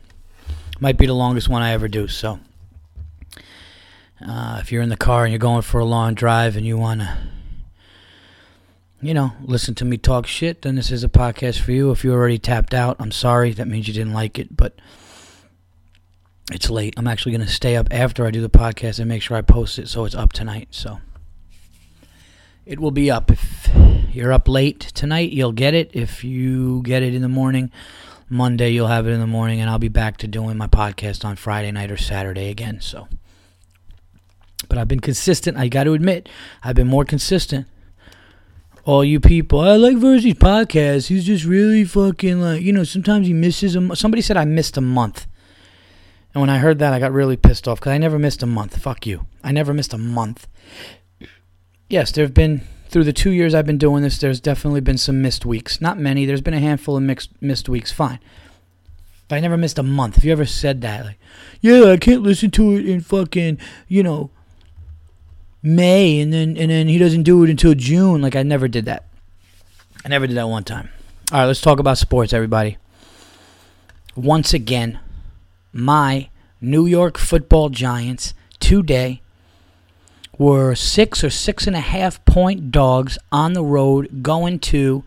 Might 0.80 0.98
be 0.98 1.06
the 1.06 1.14
longest 1.14 1.48
one 1.48 1.62
I 1.62 1.72
ever 1.72 1.88
do. 1.88 2.08
So, 2.08 2.40
uh, 4.26 4.58
if 4.62 4.72
you're 4.72 4.82
in 4.82 4.90
the 4.90 4.98
car 4.98 5.24
and 5.26 5.32
you're 5.32 5.40
going 5.40 5.62
for 5.62 5.80
a 5.80 5.86
long 5.86 6.16
drive 6.16 6.58
and 6.58 6.66
you 6.66 6.78
want 6.78 7.02
to 7.02 7.18
you 9.06 9.14
know, 9.14 9.34
listen 9.44 9.76
to 9.76 9.86
me 9.86 9.98
talk 9.98 10.26
shit, 10.26 10.64
then 10.64 10.76
this 10.76 10.90
is 10.90 11.04
a 11.04 11.10
podcast 11.10 11.60
for 11.60 11.72
you. 11.72 11.92
If 11.92 12.04
you 12.04 12.12
already 12.12 12.40
tapped 12.40 12.74
out, 12.74 12.96
I'm 13.00 13.12
sorry. 13.12 13.52
That 13.52 13.68
means 13.68 13.88
you 13.88 13.94
didn't 13.94 14.14
like 14.14 14.40
it, 14.40 14.58
but 14.58 14.80
it's 16.52 16.72
late. 16.72 16.96
I'm 16.98 17.08
actually 17.08 17.34
going 17.34 17.46
to 17.46 17.54
stay 17.54 17.76
up 17.76 17.88
after 17.92 18.26
I 18.26 18.32
do 18.32 18.42
the 18.42 18.50
podcast 18.50 18.98
and 18.98 19.08
make 19.08 19.22
sure 19.22 19.38
I 19.38 19.42
post 19.42 19.78
it 19.78 19.90
so 19.90 20.06
it's 20.06 20.16
up 20.16 20.34
tonight. 20.34 20.70
So 20.72 21.00
it 22.66 22.80
will 22.80 22.92
be 22.92 23.12
up. 23.12 23.32
If 23.32 23.70
you're 24.12 24.34
up 24.34 24.48
late 24.48 24.80
tonight, 24.80 25.32
you'll 25.32 25.52
get 25.52 25.74
it. 25.74 25.92
If 25.94 26.24
you 26.24 26.82
get 26.84 27.04
it 27.04 27.14
in 27.14 27.22
the 27.22 27.30
morning, 27.30 27.72
Monday, 28.30 28.72
you'll 28.72 28.88
have 28.88 29.08
it 29.08 29.12
in 29.12 29.20
the 29.20 29.28
morning, 29.28 29.62
and 29.62 29.70
I'll 29.70 29.80
be 29.80 29.88
back 29.88 30.18
to 30.18 30.28
doing 30.28 30.58
my 30.58 30.68
podcast 30.68 31.24
on 31.24 31.36
Friday 31.36 31.72
night 31.72 31.92
or 31.92 31.98
Saturday 31.98 32.50
again. 32.50 32.82
So, 32.82 33.08
but 34.68 34.78
I've 34.78 34.88
been 34.88 35.00
consistent. 35.00 35.58
I 35.58 35.68
got 35.68 35.84
to 35.84 35.94
admit, 35.94 36.28
I've 36.64 36.76
been 36.76 36.88
more 36.88 37.06
consistent 37.06 37.68
all 38.86 39.04
you 39.04 39.20
people. 39.20 39.60
I 39.60 39.76
like 39.76 39.98
Virzi's 39.98 40.36
podcast. 40.36 41.08
He's 41.08 41.26
just 41.26 41.44
really 41.44 41.84
fucking 41.84 42.40
like, 42.40 42.62
you 42.62 42.72
know, 42.72 42.84
sometimes 42.84 43.28
he 43.28 43.34
misses 43.34 43.76
a 43.76 43.96
Somebody 43.96 44.22
said 44.22 44.38
I 44.38 44.46
missed 44.46 44.78
a 44.78 44.82
month. 44.82 45.28
And 46.34 46.42
when 46.42 46.50
I 46.50 46.60
heard 46.60 46.80
that, 46.80 46.94
I 46.94 47.00
got 47.00 47.12
really 47.12 47.38
pissed 47.38 47.68
off 47.68 47.80
because 47.80 47.94
I 47.94 47.98
never 47.98 48.20
missed 48.20 48.44
a 48.44 48.46
month. 48.46 48.78
Fuck 48.78 49.08
you. 49.08 49.26
I 49.44 49.52
never 49.52 49.74
missed 49.74 49.94
a 49.94 49.98
month. 49.98 50.48
Yes, 51.90 52.12
there 52.12 52.26
have 52.26 52.34
been, 52.34 52.62
through 52.90 53.04
the 53.04 53.14
two 53.14 53.32
years 53.32 53.54
I've 53.54 53.66
been 53.66 53.78
doing 53.78 54.04
this, 54.04 54.18
there's 54.18 54.40
definitely 54.40 54.82
been 54.82 54.98
some 54.98 55.22
missed 55.22 55.46
weeks. 55.46 55.80
Not 55.80 55.98
many. 56.00 56.26
There's 56.26 56.42
been 56.42 56.54
a 56.54 56.60
handful 56.60 56.98
of 56.98 57.04
mixed, 57.04 57.30
missed 57.42 57.70
weeks. 57.70 57.92
Fine. 57.92 58.20
But 59.28 59.38
I 59.38 59.40
never 59.40 59.58
missed 59.58 59.80
a 59.80 59.84
month. 59.84 60.18
If 60.18 60.26
you 60.26 60.32
ever 60.32 60.46
said 60.46 60.82
that, 60.82 61.06
like, 61.06 61.20
yeah, 61.62 61.92
I 61.92 61.98
can't 61.98 62.22
listen 62.22 62.52
to 62.52 62.76
it 62.76 62.88
in 62.88 63.02
fucking, 63.02 63.60
you 63.88 64.04
know, 64.04 64.30
May 65.66 66.20
and 66.20 66.32
then 66.32 66.56
and 66.58 66.70
then 66.70 66.88
he 66.88 67.00
doesn't 67.00 67.24
do 67.24 67.44
it 67.44 67.50
until 67.50 67.74
June. 67.74 68.22
Like 68.22 68.36
I 68.36 68.44
never 68.44 68.68
did 68.68 68.86
that. 68.86 69.08
I 70.06 70.10
never 70.10 70.28
did 70.28 70.38
that 70.38 70.48
one 70.48 70.64
time. 70.64 70.90
All 71.32 71.40
right, 71.40 71.46
let's 71.46 71.60
talk 71.60 71.80
about 71.80 71.98
sports, 71.98 72.34
everybody. 72.34 72.78
Once 74.16 74.54
again, 74.54 75.00
my 75.74 76.30
New 76.62 76.86
York 76.86 77.18
Football 77.18 77.70
Giants 77.70 78.36
today 78.60 79.24
were 80.38 80.76
six 80.76 81.24
or 81.24 81.30
six 81.30 81.68
and 81.68 81.76
a 81.76 81.82
half 81.82 82.24
point 82.26 82.72
dogs 82.72 83.18
on 83.32 83.54
the 83.54 83.64
road 83.64 84.22
going 84.22 84.60
to 84.60 85.04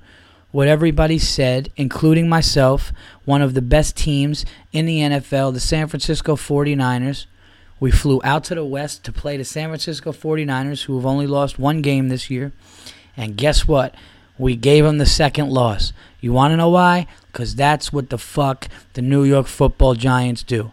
what 0.50 0.68
everybody 0.68 1.18
said, 1.18 1.70
including 1.76 2.28
myself, 2.28 2.92
one 3.24 3.42
of 3.42 3.54
the 3.54 3.62
best 3.62 3.96
teams 3.96 4.46
in 4.72 4.86
the 4.86 5.00
NFL, 5.00 5.52
the 5.52 5.60
San 5.60 5.88
Francisco 5.88 6.36
49ers. 6.36 7.26
We 7.78 7.90
flew 7.90 8.20
out 8.24 8.44
to 8.44 8.54
the 8.54 8.64
West 8.64 9.04
to 9.04 9.12
play 9.12 9.36
the 9.36 9.44
San 9.44 9.68
Francisco 9.68 10.12
49ers, 10.12 10.84
who 10.84 10.96
have 10.96 11.06
only 11.06 11.26
lost 11.26 11.58
one 11.58 11.82
game 11.82 12.08
this 12.08 12.30
year. 12.30 12.52
And 13.16 13.36
guess 13.36 13.68
what? 13.68 13.94
We 14.38 14.56
gave 14.56 14.84
them 14.84 14.98
the 14.98 15.06
second 15.06 15.50
loss. 15.50 15.92
You 16.20 16.32
want 16.32 16.52
to 16.52 16.56
know 16.56 16.70
why? 16.70 17.06
Because 17.30 17.54
that's 17.54 17.92
what 17.92 18.10
the 18.10 18.18
fuck 18.18 18.68
the 18.94 19.02
New 19.02 19.24
York 19.24 19.46
football 19.46 19.94
Giants 19.94 20.42
do. 20.42 20.72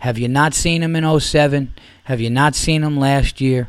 Have 0.00 0.18
you 0.18 0.28
not 0.28 0.54
seen 0.54 0.80
them 0.80 0.96
in 0.96 1.20
07? 1.20 1.74
Have 2.04 2.20
you 2.20 2.30
not 2.30 2.54
seen 2.54 2.80
them 2.80 2.98
last 2.98 3.40
year? 3.40 3.68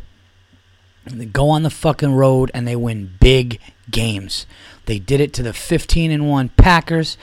They 1.05 1.25
go 1.25 1.49
on 1.49 1.63
the 1.63 1.69
fucking 1.69 2.13
road 2.13 2.51
and 2.53 2.67
they 2.67 2.75
win 2.75 3.13
big 3.19 3.59
games. 3.89 4.45
They 4.85 4.99
did 4.99 5.19
it 5.19 5.33
to 5.33 5.43
the 5.43 5.53
15 5.53 6.11
and 6.11 6.29
1 6.29 6.49
Packers. 6.49 7.17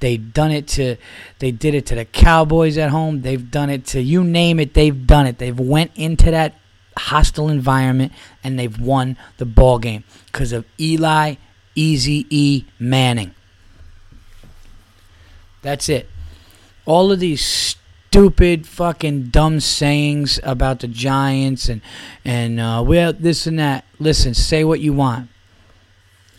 They've 0.00 0.32
done 0.32 0.50
it 0.50 0.66
to 0.68 0.96
they 1.38 1.50
did 1.50 1.74
it 1.74 1.86
to 1.86 1.94
the 1.94 2.06
Cowboys 2.06 2.78
at 2.78 2.90
home. 2.90 3.20
They've 3.20 3.50
done 3.50 3.70
it 3.70 3.84
to 3.86 4.00
you 4.00 4.24
name 4.24 4.58
it, 4.58 4.74
they've 4.74 5.06
done 5.06 5.26
it. 5.26 5.38
They've 5.38 5.58
went 5.58 5.92
into 5.94 6.30
that 6.30 6.54
hostile 6.96 7.48
environment, 7.48 8.12
and 8.42 8.58
they've 8.58 8.80
won 8.80 9.16
the 9.36 9.46
ball 9.46 9.78
game 9.78 10.04
because 10.26 10.52
of 10.52 10.64
Eli 10.78 11.34
Easy 11.74 12.26
E 12.30 12.64
Manning. 12.78 13.34
That's 15.62 15.88
it. 15.88 16.08
All 16.86 17.12
of 17.12 17.20
these 17.20 17.76
stupid 18.10 18.66
fucking 18.66 19.22
dumb 19.26 19.60
sayings 19.60 20.40
about 20.42 20.80
the 20.80 20.88
Giants 20.88 21.68
and 21.68 21.80
and 22.24 22.58
uh, 22.58 22.82
well 22.84 23.12
this 23.12 23.46
and 23.46 23.56
that. 23.60 23.84
Listen, 24.00 24.34
say 24.34 24.64
what 24.64 24.80
you 24.80 24.92
want. 24.92 25.28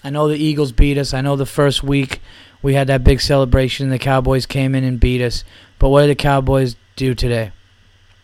I 0.03 0.09
know 0.09 0.27
the 0.27 0.35
Eagles 0.35 0.73
beat 0.73 0.97
us. 0.97 1.13
I 1.13 1.21
know 1.21 1.37
the 1.37 1.45
first 1.45 1.81
week 1.81 2.19
we 2.61 2.73
had 2.73 2.87
that 2.87 3.05
big 3.05 3.21
celebration. 3.21 3.85
And 3.85 3.93
the 3.93 3.99
Cowboys 3.99 4.45
came 4.45 4.75
in 4.75 4.83
and 4.83 4.99
beat 4.99 5.21
us. 5.21 5.45
But 5.79 5.89
what 5.89 6.01
did 6.01 6.09
the 6.09 6.15
Cowboys 6.15 6.75
do 6.97 7.15
today? 7.15 7.53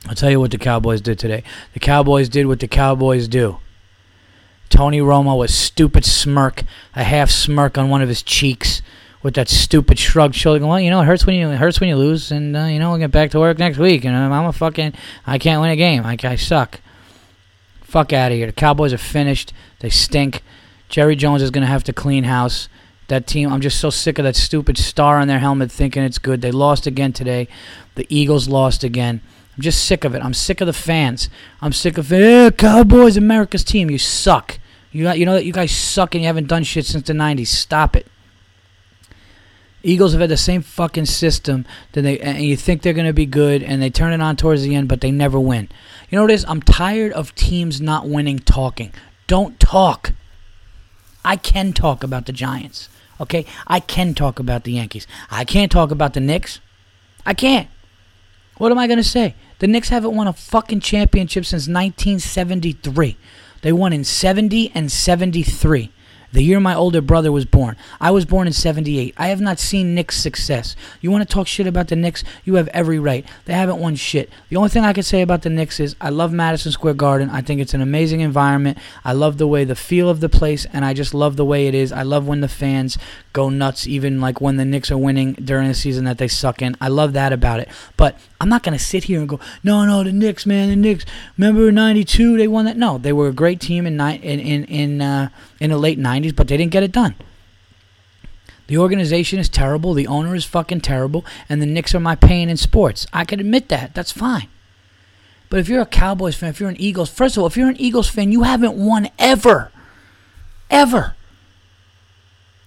I'll 0.09 0.15
tell 0.15 0.29
you 0.29 0.41
what 0.41 0.51
the 0.51 0.57
Cowboys 0.57 0.99
did 0.99 1.17
today. 1.17 1.43
The 1.73 1.79
Cowboys 1.79 2.27
did 2.27 2.47
what 2.47 2.59
the 2.59 2.67
Cowboys 2.67 3.29
do. 3.29 3.59
Tony 4.67 4.99
Romo 4.99 5.37
was 5.37 5.53
stupid 5.53 6.03
smirk, 6.03 6.63
a 6.97 7.05
half 7.05 7.29
smirk 7.29 7.77
on 7.77 7.89
one 7.89 8.01
of 8.01 8.09
his 8.09 8.21
cheeks 8.21 8.81
with 9.23 9.35
that 9.35 9.49
stupid 9.49 9.99
shrug 9.99 10.33
shoulder. 10.33 10.59
Going, 10.59 10.69
well, 10.69 10.79
you 10.79 10.89
know, 10.89 11.01
it 11.01 11.05
hurts 11.05 11.25
when 11.25 11.35
you 11.35 11.49
hurts 11.49 11.79
when 11.79 11.89
you 11.89 11.95
lose, 11.95 12.31
and 12.31 12.55
uh, 12.55 12.65
you 12.65 12.79
know, 12.79 12.91
we'll 12.91 12.99
get 12.99 13.11
back 13.11 13.31
to 13.31 13.39
work 13.39 13.57
next 13.57 13.77
week. 13.77 14.05
And 14.05 14.15
I'm, 14.15 14.31
I'm 14.31 14.45
a 14.45 14.53
fucking 14.53 14.93
I 15.25 15.37
can't 15.37 15.61
win 15.61 15.71
a 15.71 15.75
game. 15.75 16.05
I, 16.05 16.17
I 16.23 16.35
suck. 16.35 16.79
Fuck 17.81 18.13
out 18.13 18.31
of 18.31 18.37
here. 18.37 18.47
The 18.47 18.53
Cowboys 18.53 18.93
are 18.93 18.97
finished. 18.97 19.53
They 19.79 19.89
stink. 19.89 20.43
Jerry 20.89 21.15
Jones 21.15 21.41
is 21.41 21.51
gonna 21.51 21.65
have 21.65 21.83
to 21.85 21.93
clean 21.93 22.23
house. 22.23 22.69
That 23.07 23.25
team, 23.25 23.51
I'm 23.53 23.61
just 23.61 23.79
so 23.79 23.89
sick 23.89 24.19
of 24.19 24.23
that 24.23 24.35
stupid 24.35 24.77
star 24.77 25.17
on 25.17 25.29
their 25.29 25.39
helmet 25.39 25.71
thinking 25.71 26.03
it's 26.03 26.17
good. 26.17 26.41
They 26.41 26.51
lost 26.51 26.85
again 26.85 27.13
today. 27.13 27.47
The 27.95 28.05
Eagles 28.09 28.49
lost 28.49 28.83
again. 28.83 29.21
I'm 29.55 29.61
just 29.63 29.85
sick 29.85 30.03
of 30.03 30.13
it. 30.13 30.21
I'm 30.21 30.33
sick 30.33 30.59
of 30.59 30.67
the 30.67 30.73
fans. 30.73 31.29
I'm 31.61 31.71
sick 31.71 31.97
of 31.97 32.11
eh, 32.11 32.51
Cowboys, 32.51 33.15
America's 33.15 33.63
team. 33.63 33.89
You 33.89 33.97
suck. 33.97 34.59
You 34.91 35.09
you 35.11 35.25
know 35.25 35.33
that 35.33 35.45
you 35.45 35.53
guys 35.53 35.71
suck 35.71 36.15
and 36.15 36.21
you 36.21 36.27
haven't 36.27 36.47
done 36.47 36.63
shit 36.63 36.85
since 36.85 37.07
the 37.07 37.13
'90s. 37.13 37.47
Stop 37.47 37.95
it. 37.95 38.07
Eagles 39.87 40.11
have 40.11 40.19
had 40.19 40.29
the 40.29 40.35
same 40.35 40.61
fucking 40.61 41.05
system 41.05 41.65
that 41.93 42.01
they 42.01 42.19
and 42.19 42.43
you 42.43 42.57
think 42.57 42.81
they're 42.81 42.91
going 42.91 43.07
to 43.07 43.13
be 43.13 43.25
good 43.25 43.63
and 43.63 43.81
they 43.81 43.89
turn 43.89 44.11
it 44.11 44.19
on 44.19 44.35
towards 44.35 44.61
the 44.61 44.75
end, 44.75 44.89
but 44.89 44.99
they 44.99 45.11
never 45.11 45.39
win. 45.39 45.69
You 46.09 46.17
know 46.17 46.23
what 46.23 46.31
it 46.31 46.33
is? 46.33 46.45
I'm 46.45 46.61
tired 46.61 47.13
of 47.13 47.33
teams 47.35 47.79
not 47.79 48.05
winning 48.05 48.37
talking. 48.37 48.91
Don't 49.27 49.57
talk. 49.61 50.11
I 51.23 51.37
can 51.37 51.71
talk 51.71 52.03
about 52.03 52.25
the 52.25 52.33
Giants. 52.33 52.89
Okay? 53.21 53.45
I 53.65 53.79
can 53.79 54.13
talk 54.13 54.39
about 54.39 54.65
the 54.65 54.73
Yankees. 54.73 55.07
I 55.31 55.45
can't 55.45 55.71
talk 55.71 55.89
about 55.89 56.13
the 56.13 56.19
Knicks. 56.19 56.59
I 57.25 57.33
can't. 57.33 57.69
What 58.57 58.73
am 58.73 58.77
I 58.77 58.87
going 58.87 58.97
to 58.97 59.05
say? 59.05 59.35
The 59.59 59.67
Knicks 59.67 59.87
haven't 59.87 60.15
won 60.15 60.27
a 60.27 60.33
fucking 60.33 60.81
championship 60.81 61.45
since 61.45 61.61
1973. 61.61 63.15
They 63.61 63.71
won 63.71 63.93
in 63.93 64.03
70 64.03 64.69
and 64.75 64.91
73 64.91 65.91
the 66.31 66.43
year 66.43 66.59
my 66.59 66.75
older 66.75 67.01
brother 67.01 67.31
was 67.31 67.45
born. 67.45 67.75
I 68.01 68.11
was 68.11 68.25
born 68.25 68.47
in 68.47 68.53
78. 68.53 69.13
I 69.17 69.27
have 69.27 69.41
not 69.41 69.59
seen 69.59 69.95
Knicks' 69.95 70.17
success. 70.17 70.75
You 71.01 71.11
want 71.11 71.27
to 71.27 71.33
talk 71.33 71.47
shit 71.47 71.67
about 71.67 71.87
the 71.87 71.95
Knicks? 71.95 72.23
You 72.43 72.55
have 72.55 72.67
every 72.69 72.99
right. 72.99 73.25
They 73.45 73.53
haven't 73.53 73.79
won 73.79 73.95
shit. 73.95 74.29
The 74.49 74.57
only 74.57 74.69
thing 74.69 74.83
I 74.83 74.93
can 74.93 75.03
say 75.03 75.21
about 75.21 75.41
the 75.41 75.49
Knicks 75.49 75.79
is 75.79 75.95
I 76.01 76.09
love 76.09 76.31
Madison 76.31 76.71
Square 76.71 76.95
Garden. 76.95 77.29
I 77.29 77.41
think 77.41 77.61
it's 77.61 77.73
an 77.73 77.81
amazing 77.81 78.19
environment. 78.21 78.77
I 79.05 79.13
love 79.13 79.37
the 79.37 79.47
way 79.47 79.63
the 79.63 79.75
feel 79.75 80.09
of 80.09 80.19
the 80.19 80.29
place, 80.29 80.65
and 80.73 80.83
I 80.83 80.93
just 80.93 81.13
love 81.13 81.35
the 81.35 81.45
way 81.45 81.67
it 81.67 81.75
is. 81.75 81.91
I 81.91 82.03
love 82.03 82.27
when 82.27 82.41
the 82.41 82.47
fans 82.47 82.97
go 83.33 83.49
nuts, 83.49 83.87
even 83.87 84.19
like 84.19 84.41
when 84.41 84.57
the 84.57 84.65
Knicks 84.65 84.91
are 84.91 84.97
winning 84.97 85.33
during 85.33 85.67
the 85.67 85.73
season 85.73 86.05
that 86.05 86.17
they 86.17 86.27
suck 86.27 86.61
in. 86.61 86.75
I 86.81 86.87
love 86.87 87.13
that 87.13 87.31
about 87.31 87.59
it. 87.59 87.69
But 87.95 88.19
I'm 88.41 88.49
not 88.49 88.63
going 88.63 88.77
to 88.77 88.83
sit 88.83 89.05
here 89.05 89.19
and 89.19 89.29
go, 89.29 89.39
no, 89.63 89.85
no, 89.85 90.03
the 90.03 90.11
Knicks, 90.11 90.45
man, 90.45 90.69
the 90.69 90.75
Knicks. 90.75 91.05
Remember 91.37 91.71
'92? 91.71 92.37
They 92.37 92.47
won 92.47 92.65
that. 92.65 92.77
No, 92.77 92.97
they 92.97 93.13
were 93.13 93.27
a 93.27 93.33
great 93.33 93.59
team 93.59 93.85
in 93.85 93.99
in 93.99 94.39
in 94.39 94.63
in, 94.65 95.01
uh, 95.01 95.29
in 95.59 95.69
the 95.69 95.77
late 95.77 95.99
'90s, 95.99 96.16
but 96.35 96.47
they 96.47 96.57
didn't 96.57 96.71
get 96.71 96.83
it 96.83 96.91
done. 96.91 97.15
The 98.67 98.77
organization 98.77 99.39
is 99.39 99.49
terrible. 99.49 99.93
The 99.93 100.07
owner 100.07 100.35
is 100.35 100.43
fucking 100.45 100.81
terrible, 100.81 101.25
and 101.47 101.61
the 101.61 101.65
Knicks 101.65 101.95
are 101.95 101.99
my 101.99 102.15
pain 102.15 102.49
in 102.49 102.57
sports. 102.57 103.07
I 103.13 103.23
can 103.23 103.39
admit 103.39 103.69
that. 103.69 103.93
That's 103.93 104.11
fine. 104.11 104.49
But 105.49 105.59
if 105.59 105.69
you're 105.69 105.81
a 105.81 105.85
Cowboys 105.85 106.35
fan, 106.35 106.49
if 106.49 106.59
you're 106.59 106.69
an 106.69 106.79
Eagles, 106.79 107.09
first 107.09 107.37
of 107.37 107.41
all, 107.41 107.47
if 107.47 107.55
you're 107.55 107.69
an 107.69 107.79
Eagles 107.79 108.09
fan, 108.09 108.31
you 108.31 108.43
haven't 108.43 108.73
won 108.73 109.09
ever, 109.17 109.71
ever. 110.69 111.15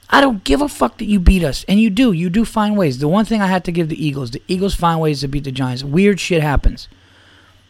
I 0.08 0.20
don't 0.20 0.42
give 0.42 0.60
a 0.60 0.68
fuck 0.68 0.98
that 0.98 1.04
you 1.04 1.20
beat 1.20 1.44
us. 1.44 1.64
And 1.68 1.80
you 1.80 1.88
do. 1.88 2.12
You 2.12 2.30
do 2.30 2.44
find 2.44 2.76
ways. 2.76 2.98
The 2.98 3.06
one 3.06 3.24
thing 3.24 3.40
I 3.40 3.46
had 3.46 3.64
to 3.64 3.72
give 3.72 3.88
the 3.88 4.04
Eagles, 4.04 4.32
the 4.32 4.42
Eagles 4.48 4.74
find 4.74 5.00
ways 5.00 5.20
to 5.20 5.28
beat 5.28 5.44
the 5.44 5.52
Giants. 5.52 5.84
Weird 5.84 6.18
shit 6.18 6.42
happens. 6.42 6.88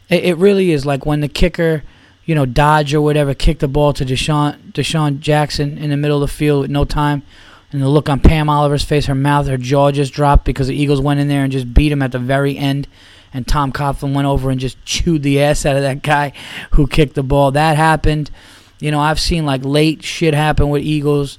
It, 0.09 0.25
it 0.25 0.37
really 0.37 0.71
is. 0.71 0.87
Like 0.87 1.05
when 1.05 1.21
the 1.21 1.29
kicker, 1.29 1.83
you 2.31 2.37
know, 2.37 2.47
Dodge 2.47 2.95
or 2.95 3.01
whatever, 3.01 3.35
kick 3.35 3.59
the 3.59 3.67
ball 3.67 3.93
to 3.95 4.05
DeSean, 4.05 4.57
DeSean 4.71 5.19
Jackson 5.19 5.77
in 5.77 5.91
the 5.91 5.97
middle 5.97 6.23
of 6.23 6.31
the 6.31 6.33
field 6.33 6.63
with 6.63 6.71
no 6.71 6.85
time. 6.85 7.25
And 7.73 7.83
the 7.83 7.89
look 7.89 8.09
on 8.09 8.21
Pam 8.21 8.49
Oliver's 8.49 8.85
face, 8.85 9.07
her 9.07 9.17
mouth, 9.17 9.49
her 9.49 9.57
jaw 9.57 9.91
just 9.91 10.13
dropped 10.13 10.45
because 10.45 10.69
the 10.69 10.77
Eagles 10.77 11.01
went 11.01 11.19
in 11.19 11.27
there 11.27 11.43
and 11.43 11.51
just 11.51 11.75
beat 11.75 11.91
him 11.91 12.03
at 12.03 12.13
the 12.13 12.21
very 12.21 12.57
end. 12.57 12.87
And 13.35 13.49
Tom 13.49 13.73
Coughlin 13.73 14.15
went 14.15 14.29
over 14.29 14.49
and 14.49 14.61
just 14.61 14.85
chewed 14.85 15.25
the 15.25 15.43
ass 15.43 15.67
out 15.67 15.75
of 15.75 15.83
that 15.83 16.03
guy 16.03 16.33
who 16.75 16.87
kicked 16.87 17.15
the 17.15 17.25
ball. 17.25 17.51
That 17.51 17.77
happened. 17.77 18.31
You 18.79 18.93
know, 18.93 19.01
I've 19.01 19.19
seen 19.19 19.45
like 19.45 19.65
late 19.65 20.05
shit 20.05 20.33
happen 20.33 20.69
with 20.71 20.83
Eagles 20.83 21.37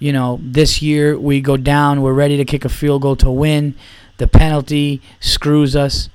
you 0.00 0.14
know, 0.14 0.40
this 0.42 0.80
year 0.80 1.16
we 1.16 1.42
go 1.42 1.56
down, 1.58 2.00
we're 2.00 2.14
ready 2.14 2.38
to 2.38 2.44
kick 2.44 2.64
a 2.64 2.68
field 2.70 3.02
goal 3.02 3.16
to 3.16 3.30
win. 3.30 3.74
The 4.16 4.26
penalty 4.26 5.00
screws 5.20 5.76
us. 5.76 6.08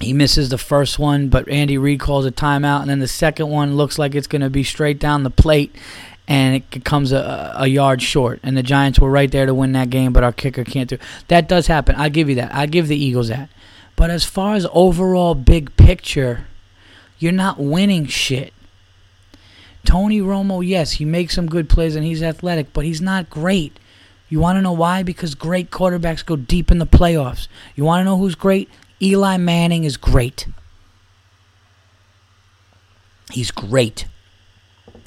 He 0.00 0.12
misses 0.12 0.48
the 0.48 0.58
first 0.58 0.98
one, 0.98 1.28
but 1.28 1.48
Andy 1.48 1.76
Reid 1.76 2.00
calls 2.00 2.24
a 2.24 2.30
timeout, 2.30 2.82
and 2.82 2.90
then 2.90 3.00
the 3.00 3.08
second 3.08 3.48
one 3.48 3.76
looks 3.76 3.98
like 3.98 4.14
it's 4.14 4.28
going 4.28 4.42
to 4.42 4.50
be 4.50 4.62
straight 4.62 5.00
down 5.00 5.24
the 5.24 5.30
plate, 5.30 5.74
and 6.28 6.54
it 6.54 6.84
comes 6.84 7.10
a, 7.10 7.54
a 7.56 7.66
yard 7.66 8.00
short. 8.00 8.38
And 8.42 8.56
the 8.56 8.62
Giants 8.62 9.00
were 9.00 9.10
right 9.10 9.30
there 9.30 9.46
to 9.46 9.54
win 9.54 9.72
that 9.72 9.90
game, 9.90 10.12
but 10.12 10.22
our 10.22 10.32
kicker 10.32 10.62
can't 10.62 10.88
do. 10.88 10.98
That 11.26 11.48
does 11.48 11.66
happen. 11.66 11.96
I 11.96 12.10
give 12.10 12.28
you 12.28 12.36
that. 12.36 12.54
I 12.54 12.66
give 12.66 12.86
the 12.86 12.96
Eagles 12.96 13.28
that. 13.28 13.48
But 13.96 14.10
as 14.10 14.24
far 14.24 14.54
as 14.54 14.66
overall 14.72 15.34
big 15.34 15.76
picture, 15.76 16.46
you're 17.18 17.32
not 17.32 17.58
winning 17.58 18.06
shit. 18.06 18.52
Tony 19.84 20.20
Romo, 20.20 20.64
yes, 20.64 20.92
he 20.92 21.04
makes 21.04 21.34
some 21.34 21.48
good 21.48 21.68
plays 21.68 21.96
and 21.96 22.04
he's 22.04 22.22
athletic, 22.22 22.72
but 22.72 22.84
he's 22.84 23.00
not 23.00 23.30
great. 23.30 23.76
You 24.28 24.38
want 24.38 24.56
to 24.56 24.62
know 24.62 24.72
why? 24.72 25.02
Because 25.02 25.34
great 25.34 25.70
quarterbacks 25.70 26.24
go 26.24 26.36
deep 26.36 26.70
in 26.70 26.78
the 26.78 26.86
playoffs. 26.86 27.48
You 27.74 27.84
want 27.84 28.00
to 28.00 28.04
know 28.04 28.18
who's 28.18 28.34
great? 28.34 28.68
Eli 29.00 29.36
Manning 29.36 29.84
is 29.84 29.96
great. 29.96 30.48
He's 33.30 33.50
great. 33.50 34.06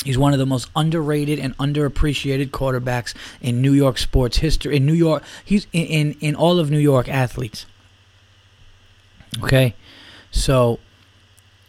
He's 0.03 0.17
one 0.17 0.33
of 0.33 0.39
the 0.39 0.45
most 0.45 0.69
underrated 0.75 1.39
and 1.39 1.55
underappreciated 1.57 2.49
quarterbacks 2.49 3.13
in 3.39 3.61
New 3.61 3.73
York 3.73 3.97
sports 3.97 4.37
history. 4.37 4.77
In 4.77 4.85
New 4.85 4.93
York, 4.93 5.23
he's 5.43 5.67
in 5.73 5.85
in, 5.85 6.11
in 6.21 6.35
all 6.35 6.59
of 6.59 6.71
New 6.71 6.79
York 6.79 7.07
athletes. 7.07 7.65
Okay, 9.43 9.75
so 10.31 10.79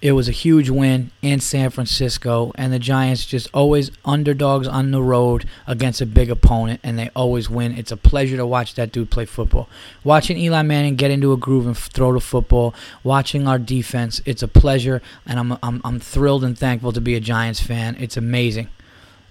it 0.02 0.12
was 0.12 0.28
a 0.28 0.32
huge 0.32 0.68
win 0.68 1.12
in 1.22 1.38
San 1.38 1.70
Francisco, 1.70 2.50
and 2.56 2.72
the 2.72 2.80
Giants 2.80 3.24
just 3.24 3.48
always 3.54 3.92
underdogs 4.04 4.66
on 4.66 4.90
the 4.90 5.00
road 5.00 5.44
against 5.64 6.00
a 6.00 6.06
big 6.06 6.28
opponent, 6.28 6.80
and 6.82 6.98
they 6.98 7.08
always 7.14 7.48
win. 7.48 7.78
It's 7.78 7.92
a 7.92 7.96
pleasure 7.96 8.36
to 8.36 8.44
watch 8.44 8.74
that 8.74 8.90
dude 8.90 9.10
play 9.10 9.26
football. 9.26 9.68
Watching 10.02 10.36
Eli 10.38 10.62
Manning 10.62 10.96
get 10.96 11.12
into 11.12 11.32
a 11.32 11.36
groove 11.36 11.68
and 11.68 11.78
throw 11.78 12.12
the 12.12 12.20
football, 12.20 12.74
watching 13.04 13.46
our 13.46 13.60
defense, 13.60 14.20
it's 14.26 14.42
a 14.42 14.48
pleasure, 14.48 15.00
and 15.24 15.38
I'm, 15.38 15.52
I'm, 15.62 15.80
I'm 15.84 16.00
thrilled 16.00 16.42
and 16.42 16.58
thankful 16.58 16.90
to 16.90 17.00
be 17.00 17.14
a 17.14 17.20
Giants 17.20 17.60
fan. 17.60 17.96
It's 18.00 18.16
amazing. 18.16 18.68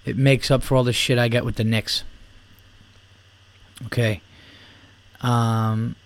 It 0.06 0.16
makes 0.16 0.50
up 0.50 0.62
for 0.62 0.76
all 0.76 0.84
the 0.84 0.94
shit 0.94 1.18
I 1.18 1.28
get 1.28 1.44
with 1.44 1.56
the 1.56 1.64
Knicks. 1.64 2.02
Okay. 3.84 4.22
Um, 5.20 5.96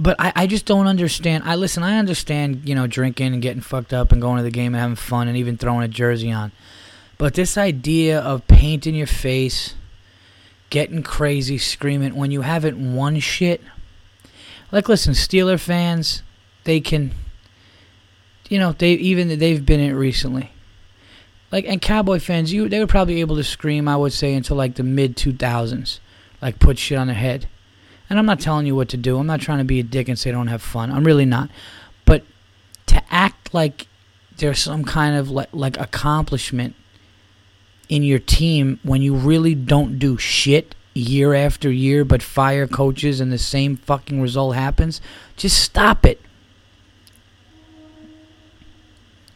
but 0.00 0.16
I, 0.18 0.32
I 0.34 0.46
just 0.46 0.64
don't 0.64 0.86
understand. 0.86 1.44
I 1.44 1.56
listen. 1.56 1.82
I 1.82 1.98
understand, 1.98 2.66
you 2.66 2.74
know, 2.74 2.86
drinking 2.86 3.34
and 3.34 3.42
getting 3.42 3.60
fucked 3.60 3.92
up 3.92 4.12
and 4.12 4.20
going 4.20 4.38
to 4.38 4.42
the 4.42 4.50
game 4.50 4.74
and 4.74 4.80
having 4.80 4.96
fun 4.96 5.28
and 5.28 5.36
even 5.36 5.58
throwing 5.58 5.84
a 5.84 5.88
jersey 5.88 6.32
on. 6.32 6.52
But 7.18 7.34
this 7.34 7.58
idea 7.58 8.18
of 8.18 8.46
painting 8.48 8.94
your 8.94 9.06
face, 9.06 9.74
getting 10.70 11.02
crazy, 11.02 11.58
screaming 11.58 12.14
when 12.14 12.30
you 12.30 12.40
haven't 12.40 12.94
won 12.94 13.20
shit. 13.20 13.60
Like, 14.72 14.88
listen, 14.88 15.12
Steeler 15.12 15.60
fans, 15.60 16.22
they 16.64 16.80
can, 16.80 17.12
you 18.48 18.58
know, 18.58 18.72
they 18.72 18.92
even 18.92 19.38
they've 19.38 19.64
been 19.64 19.80
it 19.80 19.92
recently. 19.92 20.50
Like, 21.52 21.66
and 21.66 21.82
Cowboy 21.82 22.20
fans, 22.20 22.54
you 22.54 22.70
they 22.70 22.80
were 22.80 22.86
probably 22.86 23.20
able 23.20 23.36
to 23.36 23.44
scream. 23.44 23.86
I 23.86 23.98
would 23.98 24.14
say 24.14 24.32
until 24.32 24.56
like 24.56 24.76
the 24.76 24.82
mid 24.82 25.14
two 25.14 25.34
thousands, 25.34 26.00
like 26.40 26.58
put 26.58 26.78
shit 26.78 26.96
on 26.96 27.08
their 27.08 27.16
head. 27.16 27.48
And 28.10 28.18
I'm 28.18 28.26
not 28.26 28.40
telling 28.40 28.66
you 28.66 28.74
what 28.74 28.88
to 28.88 28.96
do. 28.96 29.18
I'm 29.18 29.26
not 29.26 29.40
trying 29.40 29.58
to 29.58 29.64
be 29.64 29.78
a 29.78 29.84
dick 29.84 30.08
and 30.08 30.18
say 30.18 30.32
don't 30.32 30.48
have 30.48 30.60
fun. 30.60 30.90
I'm 30.90 31.04
really 31.04 31.24
not. 31.24 31.48
But 32.04 32.24
to 32.86 33.00
act 33.08 33.54
like 33.54 33.86
there's 34.38 34.58
some 34.58 34.84
kind 34.84 35.16
of 35.16 35.30
like, 35.30 35.48
like 35.52 35.78
accomplishment 35.78 36.74
in 37.88 38.02
your 38.02 38.18
team 38.18 38.80
when 38.82 39.00
you 39.00 39.14
really 39.14 39.54
don't 39.54 39.98
do 39.98 40.18
shit 40.18 40.74
year 40.92 41.34
after 41.34 41.70
year 41.70 42.04
but 42.04 42.22
fire 42.22 42.66
coaches 42.66 43.20
and 43.20 43.30
the 43.32 43.38
same 43.38 43.76
fucking 43.76 44.20
result 44.20 44.56
happens, 44.56 45.00
just 45.36 45.62
stop 45.62 46.04
it. 46.04 46.20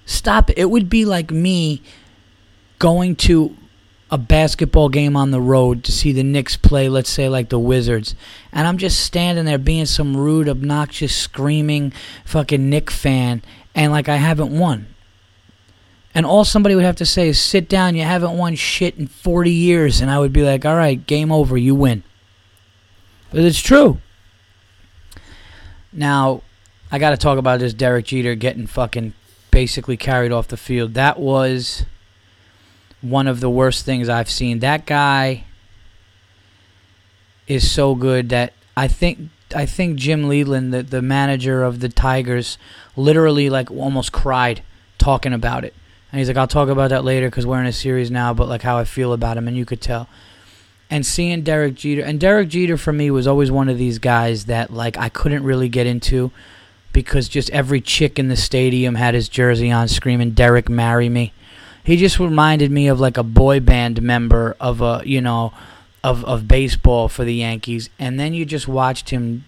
Stop 0.05 0.51
it. 0.51 0.59
It 0.59 0.71
would 0.71 0.91
be 0.91 1.05
like 1.05 1.31
me 1.31 1.81
going 2.79 3.15
to 3.17 3.57
a 4.15 4.19
basketball 4.19 4.89
game 4.89 5.17
on 5.17 5.33
the 5.33 5.41
road 5.41 5.83
to 5.83 5.91
see 5.91 6.13
the 6.13 6.23
Knicks 6.23 6.57
play, 6.57 6.89
let's 6.89 7.11
say 7.11 7.29
like 7.29 7.49
the 7.49 7.59
Wizards, 7.59 8.15
and 8.53 8.65
I'm 8.69 8.79
just 8.79 9.01
standing 9.01 9.45
there 9.45 9.59
being 9.59 9.87
some 9.87 10.17
rude, 10.17 10.49
obnoxious, 10.49 11.13
screaming 11.13 11.93
fucking 12.25 12.71
Knick 12.71 12.93
fan, 12.93 13.43
and 13.75 13.91
like 13.91 14.09
I 14.09 14.17
haven't 14.17 14.57
won. 14.57 14.87
And 16.15 16.25
all 16.25 16.45
somebody 16.45 16.77
would 16.77 16.85
have 16.85 16.95
to 16.97 17.05
say 17.05 17.29
is, 17.29 17.41
sit 17.41 17.69
down, 17.69 17.97
you 17.97 18.05
haven't 18.05 18.39
won 18.39 18.55
shit 18.55 18.97
in 18.97 19.09
40 19.09 19.51
years. 19.51 20.01
And 20.01 20.09
I 20.09 20.21
would 20.21 20.33
be 20.33 20.43
like, 20.43 20.65
all 20.65 20.77
right, 20.77 21.05
game 21.05 21.33
over, 21.33 21.59
you 21.59 21.75
win. 21.75 22.05
But 23.33 23.41
it's 23.41 23.59
true. 23.59 23.99
Now, 25.93 26.43
I 26.93 27.01
got 27.01 27.11
to 27.11 27.17
talk 27.17 27.37
about 27.37 27.59
this 27.59 27.75
Derek 27.75 28.07
Jeter 28.07 28.37
getting 28.37 28.69
fucking 28.69 29.13
basically 29.51 29.97
carried 29.97 30.31
off 30.31 30.47
the 30.47 30.57
field. 30.57 30.95
That 30.95 31.19
was 31.19 31.85
one 33.05 33.27
of 33.27 33.41
the 33.41 33.51
worst 33.51 33.85
things 33.85 34.09
I've 34.09 34.31
seen. 34.31 34.61
That 34.61 34.87
guy 34.87 35.45
is 37.47 37.71
so 37.71 37.95
good 37.95 38.31
that 38.31 38.53
I 38.77 38.89
think 38.89 39.31
I 39.55 39.67
think 39.67 39.99
Jim 39.99 40.29
Leyland, 40.29 40.73
the, 40.73 40.83
the 40.83 41.03
manager 41.03 41.63
of 41.63 41.81
the 41.81 41.89
Tigers, 41.89 42.59
literally 42.97 43.51
like 43.51 43.71
almost 43.71 44.13
cried 44.13 44.63
talking 44.99 45.33
about 45.33 45.65
it. 45.65 45.75
And 46.11 46.19
he's 46.19 46.29
like, 46.29 46.37
I'll 46.37 46.47
talk 46.47 46.69
about 46.69 46.91
that 46.91 47.05
later 47.05 47.29
because 47.29 47.47
we're 47.47 47.61
in 47.61 47.67
a 47.67 47.73
series 47.73 48.11
now, 48.11 48.33
but 48.33 48.49
like 48.49 48.63
how 48.63 48.79
I 48.79 48.85
feel 48.85 49.13
about 49.13 49.37
him, 49.37 49.49
and 49.49 49.57
you 49.57 49.65
could 49.65 49.81
tell. 49.81 50.09
And 50.91 51.05
seeing 51.05 51.43
Derek 51.43 51.75
Jeter, 51.75 52.03
and 52.03 52.21
Derek 52.21 52.49
Jeter 52.49 52.77
for 52.77 52.93
me 52.93 53.11
was 53.11 53.27
always 53.27 53.51
one 53.51 53.69
of 53.69 53.79
these 53.79 53.99
guys 53.99 54.47
that 54.47 54.73
like 54.73 54.97
I 54.97 55.09
couldn't 55.09 55.45
really 55.45 55.69
get 55.69 55.87
into 55.87 56.31
because 56.93 57.29
just 57.29 57.51
every 57.51 57.81
chick 57.81 58.19
in 58.19 58.29
the 58.29 58.37
stadium 58.37 58.95
had 58.95 59.15
his 59.15 59.29
jersey 59.29 59.71
on 59.71 59.89
screaming, 59.89 60.31
Derek, 60.31 60.69
marry 60.69 61.09
me. 61.09 61.33
He 61.85 61.97
just 61.97 62.19
reminded 62.19 62.71
me 62.71 62.89
of 62.89 62.99
like 62.99 63.17
a 63.17 63.23
boy 63.23 63.61
band 63.61 64.03
member 64.03 64.57
of 64.59 64.81
a, 64.81 65.03
you 65.05 65.21
know, 65.21 65.53
of, 66.03 66.25
of 66.25 66.49
baseball 66.49 67.09
for 67.09 67.25
the 67.25 67.35
Yankees. 67.35 67.91
And 67.99 68.19
then 68.19 68.35
you 68.35 68.45
just 68.45 68.67
watched 68.67 69.11
him 69.11 69.45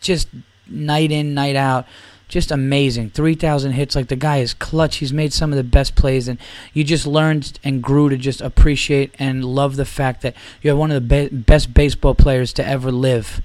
just 0.00 0.28
night 0.68 1.10
in, 1.10 1.34
night 1.34 1.56
out 1.56 1.86
just 2.28 2.50
amazing. 2.50 3.10
3,000 3.10 3.72
hits. 3.72 3.94
Like 3.94 4.08
the 4.08 4.16
guy 4.16 4.38
is 4.38 4.54
clutch. 4.54 4.96
He's 4.96 5.12
made 5.12 5.32
some 5.32 5.52
of 5.52 5.56
the 5.56 5.64
best 5.64 5.94
plays, 5.94 6.28
and 6.28 6.38
you 6.72 6.84
just 6.84 7.06
learned 7.06 7.58
and 7.62 7.82
grew 7.82 8.08
to 8.08 8.16
just 8.16 8.40
appreciate 8.40 9.14
and 9.18 9.44
love 9.44 9.76
the 9.76 9.84
fact 9.84 10.22
that 10.22 10.34
you 10.62 10.70
have 10.70 10.78
one 10.78 10.90
of 10.90 10.94
the 10.94 11.28
be- 11.28 11.36
best 11.36 11.72
baseball 11.72 12.14
players 12.14 12.52
to 12.54 12.66
ever 12.66 12.90
live. 12.90 13.40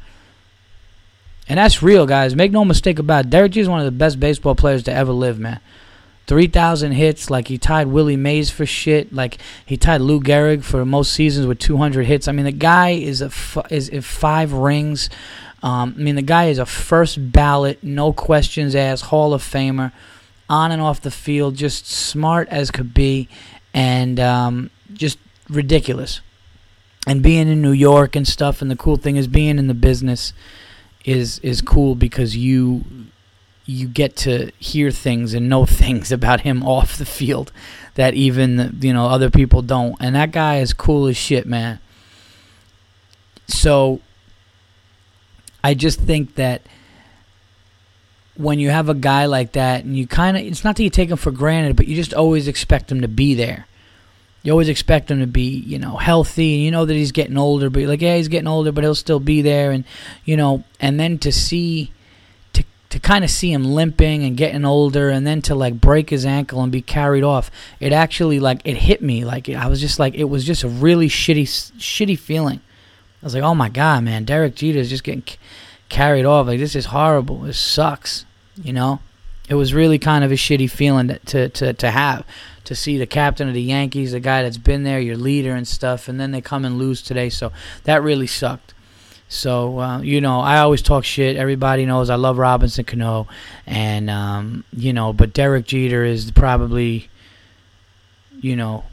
And 1.47 1.57
that's 1.57 1.83
real, 1.83 2.05
guys. 2.05 2.35
Make 2.35 2.51
no 2.51 2.65
mistake 2.65 2.97
about 2.97 3.25
it. 3.25 3.29
Derek 3.29 3.51
Jeter 3.51 3.63
is 3.63 3.69
one 3.69 3.79
of 3.79 3.85
the 3.85 3.91
best 3.91 4.19
baseball 4.19 4.55
players 4.55 4.83
to 4.83 4.93
ever 4.93 5.11
live, 5.11 5.37
man. 5.37 5.59
3,000 6.31 6.93
hits. 6.93 7.29
Like, 7.29 7.49
he 7.49 7.57
tied 7.57 7.87
Willie 7.87 8.15
Mays 8.15 8.49
for 8.49 8.65
shit. 8.65 9.11
Like, 9.11 9.37
he 9.65 9.75
tied 9.75 9.99
Lou 9.99 10.21
Gehrig 10.21 10.63
for 10.63 10.85
most 10.85 11.11
seasons 11.11 11.45
with 11.45 11.59
200 11.59 12.05
hits. 12.05 12.29
I 12.29 12.31
mean, 12.31 12.45
the 12.45 12.53
guy 12.53 12.91
is 12.91 13.21
a 13.21 13.25
f- 13.25 13.69
is, 13.69 13.89
is 13.89 14.05
five 14.05 14.53
rings. 14.53 15.09
Um, 15.61 15.93
I 15.97 16.01
mean, 16.01 16.15
the 16.15 16.21
guy 16.21 16.45
is 16.45 16.57
a 16.57 16.65
first 16.65 17.33
ballot, 17.33 17.83
no 17.83 18.13
questions 18.13 18.75
asked, 18.75 19.03
Hall 19.03 19.33
of 19.33 19.43
Famer, 19.43 19.91
on 20.49 20.71
and 20.71 20.81
off 20.81 21.01
the 21.01 21.11
field, 21.11 21.55
just 21.57 21.85
smart 21.85 22.47
as 22.47 22.71
could 22.71 22.93
be, 22.93 23.27
and 23.73 24.17
um, 24.17 24.69
just 24.93 25.17
ridiculous. 25.49 26.21
And 27.05 27.21
being 27.21 27.49
in 27.49 27.61
New 27.61 27.73
York 27.73 28.15
and 28.15 28.25
stuff, 28.25 28.61
and 28.61 28.71
the 28.71 28.77
cool 28.77 28.95
thing 28.95 29.17
is 29.17 29.27
being 29.27 29.59
in 29.59 29.67
the 29.67 29.73
business 29.73 30.31
is 31.03 31.39
is 31.39 31.59
cool 31.59 31.93
because 31.95 32.37
you 32.37 32.85
you 33.71 33.87
get 33.87 34.15
to 34.17 34.51
hear 34.59 34.91
things 34.91 35.33
and 35.33 35.49
know 35.49 35.65
things 35.81 36.11
about 36.11 36.41
him 36.41 36.63
off 36.63 36.97
the 36.97 37.05
field 37.05 37.51
that 37.95 38.13
even 38.13 38.77
you 38.81 38.93
know 38.93 39.07
other 39.07 39.29
people 39.29 39.61
don't. 39.61 39.95
And 39.99 40.15
that 40.15 40.31
guy 40.31 40.59
is 40.59 40.73
cool 40.73 41.07
as 41.07 41.17
shit, 41.17 41.45
man. 41.45 41.79
So 43.47 43.99
I 45.63 45.73
just 45.73 45.99
think 45.99 46.35
that 46.35 46.61
when 48.35 48.59
you 48.59 48.69
have 48.69 48.89
a 48.89 48.93
guy 48.93 49.25
like 49.25 49.51
that 49.53 49.83
and 49.83 49.95
you 49.95 50.07
kind 50.07 50.37
of 50.37 50.43
it's 50.43 50.63
not 50.63 50.75
that 50.75 50.83
you 50.83 50.89
take 50.89 51.09
him 51.09 51.17
for 51.17 51.31
granted 51.31 51.75
but 51.75 51.87
you 51.87 51.95
just 51.95 52.13
always 52.13 52.47
expect 52.47 52.91
him 52.91 53.01
to 53.01 53.07
be 53.07 53.35
there 53.35 53.67
you 54.41 54.51
always 54.51 54.69
expect 54.69 55.11
him 55.11 55.19
to 55.19 55.27
be 55.27 55.49
you 55.49 55.77
know 55.77 55.97
healthy 55.97 56.55
and 56.55 56.63
you 56.63 56.71
know 56.71 56.85
that 56.85 56.93
he's 56.93 57.11
getting 57.11 57.37
older 57.37 57.69
but 57.69 57.83
like 57.83 58.01
yeah 58.01 58.15
he's 58.15 58.29
getting 58.29 58.47
older 58.47 58.71
but 58.71 58.83
he'll 58.83 58.95
still 58.95 59.19
be 59.19 59.41
there 59.41 59.71
and 59.71 59.83
you 60.25 60.37
know 60.37 60.63
and 60.79 60.99
then 60.99 61.19
to 61.19 61.31
see 61.31 61.91
to 62.91 62.99
kind 62.99 63.23
of 63.23 63.29
see 63.29 63.51
him 63.51 63.63
limping 63.65 64.23
and 64.23 64.37
getting 64.37 64.63
older 64.63 65.09
and 65.09 65.25
then 65.25 65.41
to 65.41 65.55
like 65.55 65.81
break 65.81 66.09
his 66.09 66.25
ankle 66.25 66.61
and 66.61 66.71
be 66.71 66.81
carried 66.81 67.23
off 67.23 67.49
it 67.79 67.91
actually 67.91 68.39
like 68.39 68.61
it 68.63 68.77
hit 68.77 69.01
me 69.01 69.25
like 69.25 69.49
i 69.49 69.67
was 69.67 69.81
just 69.81 69.97
like 69.97 70.13
it 70.13 70.25
was 70.25 70.45
just 70.45 70.63
a 70.63 70.69
really 70.69 71.07
shitty 71.07 71.43
shitty 71.43 72.17
feeling 72.17 72.61
I 73.21 73.25
was 73.25 73.35
like, 73.35 73.43
oh 73.43 73.53
my 73.53 73.69
god, 73.69 74.03
man, 74.03 74.25
Derek 74.25 74.55
Jeter 74.55 74.79
is 74.79 74.89
just 74.89 75.03
getting 75.03 75.23
c- 75.27 75.37
carried 75.89 76.25
off. 76.25 76.47
Like 76.47 76.59
this 76.59 76.75
is 76.75 76.87
horrible. 76.87 77.41
This 77.41 77.59
sucks. 77.59 78.25
You 78.61 78.73
know, 78.73 78.99
it 79.47 79.55
was 79.55 79.73
really 79.73 79.99
kind 79.99 80.23
of 80.23 80.31
a 80.31 80.35
shitty 80.35 80.69
feeling 80.71 81.19
to 81.27 81.49
to 81.49 81.73
to 81.73 81.91
have 81.91 82.25
to 82.63 82.73
see 82.75 82.97
the 82.97 83.05
captain 83.05 83.47
of 83.47 83.53
the 83.53 83.61
Yankees, 83.61 84.11
the 84.11 84.19
guy 84.19 84.41
that's 84.41 84.57
been 84.57 84.83
there, 84.83 84.99
your 84.99 85.17
leader 85.17 85.53
and 85.53 85.67
stuff, 85.67 86.07
and 86.07 86.19
then 86.19 86.31
they 86.31 86.41
come 86.41 86.65
and 86.65 86.79
lose 86.79 87.01
today. 87.01 87.29
So 87.29 87.51
that 87.83 88.01
really 88.01 88.27
sucked. 88.27 88.73
So 89.31 89.79
uh, 89.79 90.01
you 90.01 90.19
know, 90.19 90.41
I 90.41 90.59
always 90.59 90.81
talk 90.81 91.05
shit. 91.05 91.37
Everybody 91.37 91.85
knows 91.85 92.09
I 92.09 92.15
love 92.15 92.37
Robinson 92.37 92.83
Cano, 92.83 93.27
and 93.65 94.09
um, 94.09 94.65
you 94.73 94.91
know, 94.91 95.13
but 95.13 95.31
Derek 95.31 95.65
Jeter 95.65 96.03
is 96.03 96.31
probably, 96.31 97.09
you 98.41 98.57
know, 98.57 98.83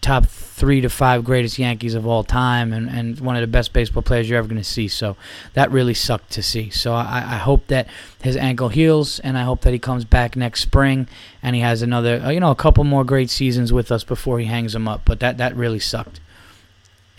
top 0.00 0.26
three 0.26 0.80
to 0.82 0.88
five 0.88 1.24
greatest 1.24 1.58
Yankees 1.58 1.94
of 1.94 2.06
all 2.06 2.22
time 2.22 2.72
and, 2.72 2.88
and 2.88 3.18
one 3.18 3.34
of 3.34 3.40
the 3.40 3.48
best 3.48 3.72
baseball 3.72 4.04
players 4.04 4.30
you're 4.30 4.38
ever 4.38 4.46
going 4.46 4.56
to 4.56 4.64
see. 4.64 4.86
So 4.86 5.16
that 5.54 5.72
really 5.72 5.94
sucked 5.94 6.30
to 6.32 6.42
see. 6.44 6.70
So 6.70 6.94
I, 6.94 7.24
I 7.26 7.36
hope 7.38 7.66
that 7.66 7.88
his 8.22 8.36
ankle 8.36 8.68
heals 8.68 9.18
and 9.20 9.36
I 9.36 9.42
hope 9.42 9.62
that 9.62 9.72
he 9.72 9.80
comes 9.80 10.04
back 10.04 10.36
next 10.36 10.60
spring 10.60 11.08
and 11.42 11.56
he 11.56 11.62
has 11.62 11.82
another, 11.82 12.20
uh, 12.20 12.30
you 12.30 12.38
know, 12.38 12.52
a 12.52 12.56
couple 12.56 12.84
more 12.84 13.02
great 13.02 13.30
seasons 13.30 13.72
with 13.72 13.90
us 13.90 14.04
before 14.04 14.38
he 14.38 14.46
hangs 14.46 14.76
him 14.76 14.86
up. 14.86 15.02
But 15.04 15.18
that, 15.18 15.38
that 15.38 15.56
really 15.56 15.80
sucked 15.80 16.20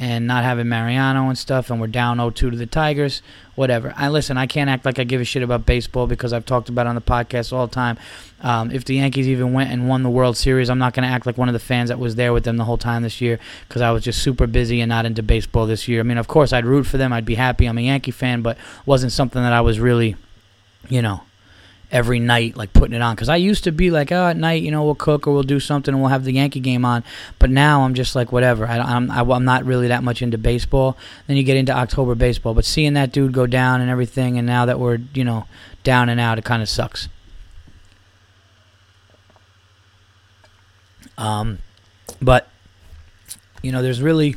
and 0.03 0.27
not 0.27 0.43
having 0.43 0.67
Mariano 0.67 1.29
and 1.29 1.37
stuff, 1.37 1.69
and 1.69 1.79
we're 1.79 1.87
down 1.87 2.17
0-2 2.17 2.35
to 2.35 2.51
the 2.51 2.65
Tigers. 2.65 3.21
Whatever. 3.55 3.93
I 3.95 4.09
listen. 4.09 4.37
I 4.37 4.47
can't 4.47 4.69
act 4.69 4.83
like 4.83 4.99
I 4.99 5.05
give 5.05 5.21
a 5.21 5.23
shit 5.23 5.43
about 5.43 5.65
baseball 5.65 6.07
because 6.07 6.33
I've 6.33 6.45
talked 6.45 6.67
about 6.67 6.87
it 6.87 6.89
on 6.89 6.95
the 6.95 7.01
podcast 7.01 7.53
all 7.53 7.67
the 7.67 7.73
time. 7.73 7.97
Um, 8.41 8.69
if 8.71 8.83
the 8.83 8.95
Yankees 8.95 9.29
even 9.29 9.53
went 9.53 9.71
and 9.71 9.87
won 9.87 10.03
the 10.03 10.09
World 10.09 10.35
Series, 10.35 10.69
I'm 10.69 10.77
not 10.77 10.93
going 10.93 11.07
to 11.07 11.13
act 11.13 11.25
like 11.25 11.37
one 11.37 11.47
of 11.47 11.53
the 11.53 11.59
fans 11.59 11.87
that 11.87 11.99
was 11.99 12.15
there 12.15 12.33
with 12.33 12.43
them 12.43 12.57
the 12.57 12.65
whole 12.65 12.77
time 12.77 13.03
this 13.03 13.21
year 13.21 13.39
because 13.69 13.81
I 13.81 13.91
was 13.91 14.03
just 14.03 14.21
super 14.21 14.45
busy 14.45 14.81
and 14.81 14.89
not 14.89 15.05
into 15.05 15.23
baseball 15.23 15.67
this 15.67 15.87
year. 15.87 16.01
I 16.01 16.03
mean, 16.03 16.17
of 16.17 16.27
course, 16.27 16.51
I'd 16.51 16.65
root 16.65 16.85
for 16.85 16.97
them. 16.97 17.13
I'd 17.13 17.23
be 17.23 17.35
happy. 17.35 17.65
I'm 17.65 17.77
a 17.77 17.81
Yankee 17.81 18.11
fan, 18.11 18.41
but 18.41 18.57
wasn't 18.85 19.13
something 19.13 19.41
that 19.41 19.53
I 19.53 19.61
was 19.61 19.79
really, 19.79 20.17
you 20.89 21.01
know, 21.01 21.21
every 21.93 22.19
night, 22.19 22.57
like 22.57 22.73
putting 22.73 22.95
it 22.95 23.01
on. 23.01 23.15
Because 23.15 23.29
I 23.29 23.35
used 23.37 23.63
to 23.65 23.71
be 23.71 23.91
like, 23.91 24.11
oh, 24.11 24.27
at 24.27 24.35
night, 24.35 24.63
you 24.63 24.71
know, 24.71 24.83
we'll 24.83 24.95
cook 24.95 25.27
or 25.27 25.33
we'll 25.33 25.43
do 25.43 25.59
something 25.59 25.93
and 25.93 26.01
we'll 26.01 26.09
have 26.09 26.25
the 26.25 26.33
Yankee 26.33 26.59
game 26.59 26.83
on. 26.83 27.03
But 27.39 27.51
now 27.51 27.83
I'm 27.83 27.93
just 27.93 28.15
like, 28.15 28.31
whatever. 28.31 28.65
I, 28.65 28.79
I'm 28.79 29.09
I, 29.11 29.21
am 29.21 29.31
i 29.31 29.35
am 29.35 29.45
not 29.45 29.63
really 29.63 29.87
that 29.87 30.03
much 30.03 30.21
into 30.21 30.37
baseball. 30.37 30.97
Then 31.27 31.37
you 31.37 31.43
get 31.43 31.55
into 31.55 31.71
October 31.71 32.15
baseball. 32.15 32.55
But 32.55 32.65
seeing 32.65 32.95
that 32.95 33.13
dude 33.13 33.31
go 33.31 33.45
down 33.45 33.79
and 33.79 33.89
everything, 33.89 34.37
and 34.37 34.47
now 34.47 34.65
that 34.65 34.79
we're 34.79 34.99
you 35.13 35.23
know 35.23 35.45
down 35.83 36.09
and 36.09 36.19
out, 36.19 36.37
it 36.39 36.43
kind 36.43 36.61
of 36.61 36.67
sucks. 36.67 37.07
Um, 41.17 41.59
but 42.19 42.49
you 43.61 43.71
know, 43.71 43.83
there's 43.83 44.01
really 44.01 44.35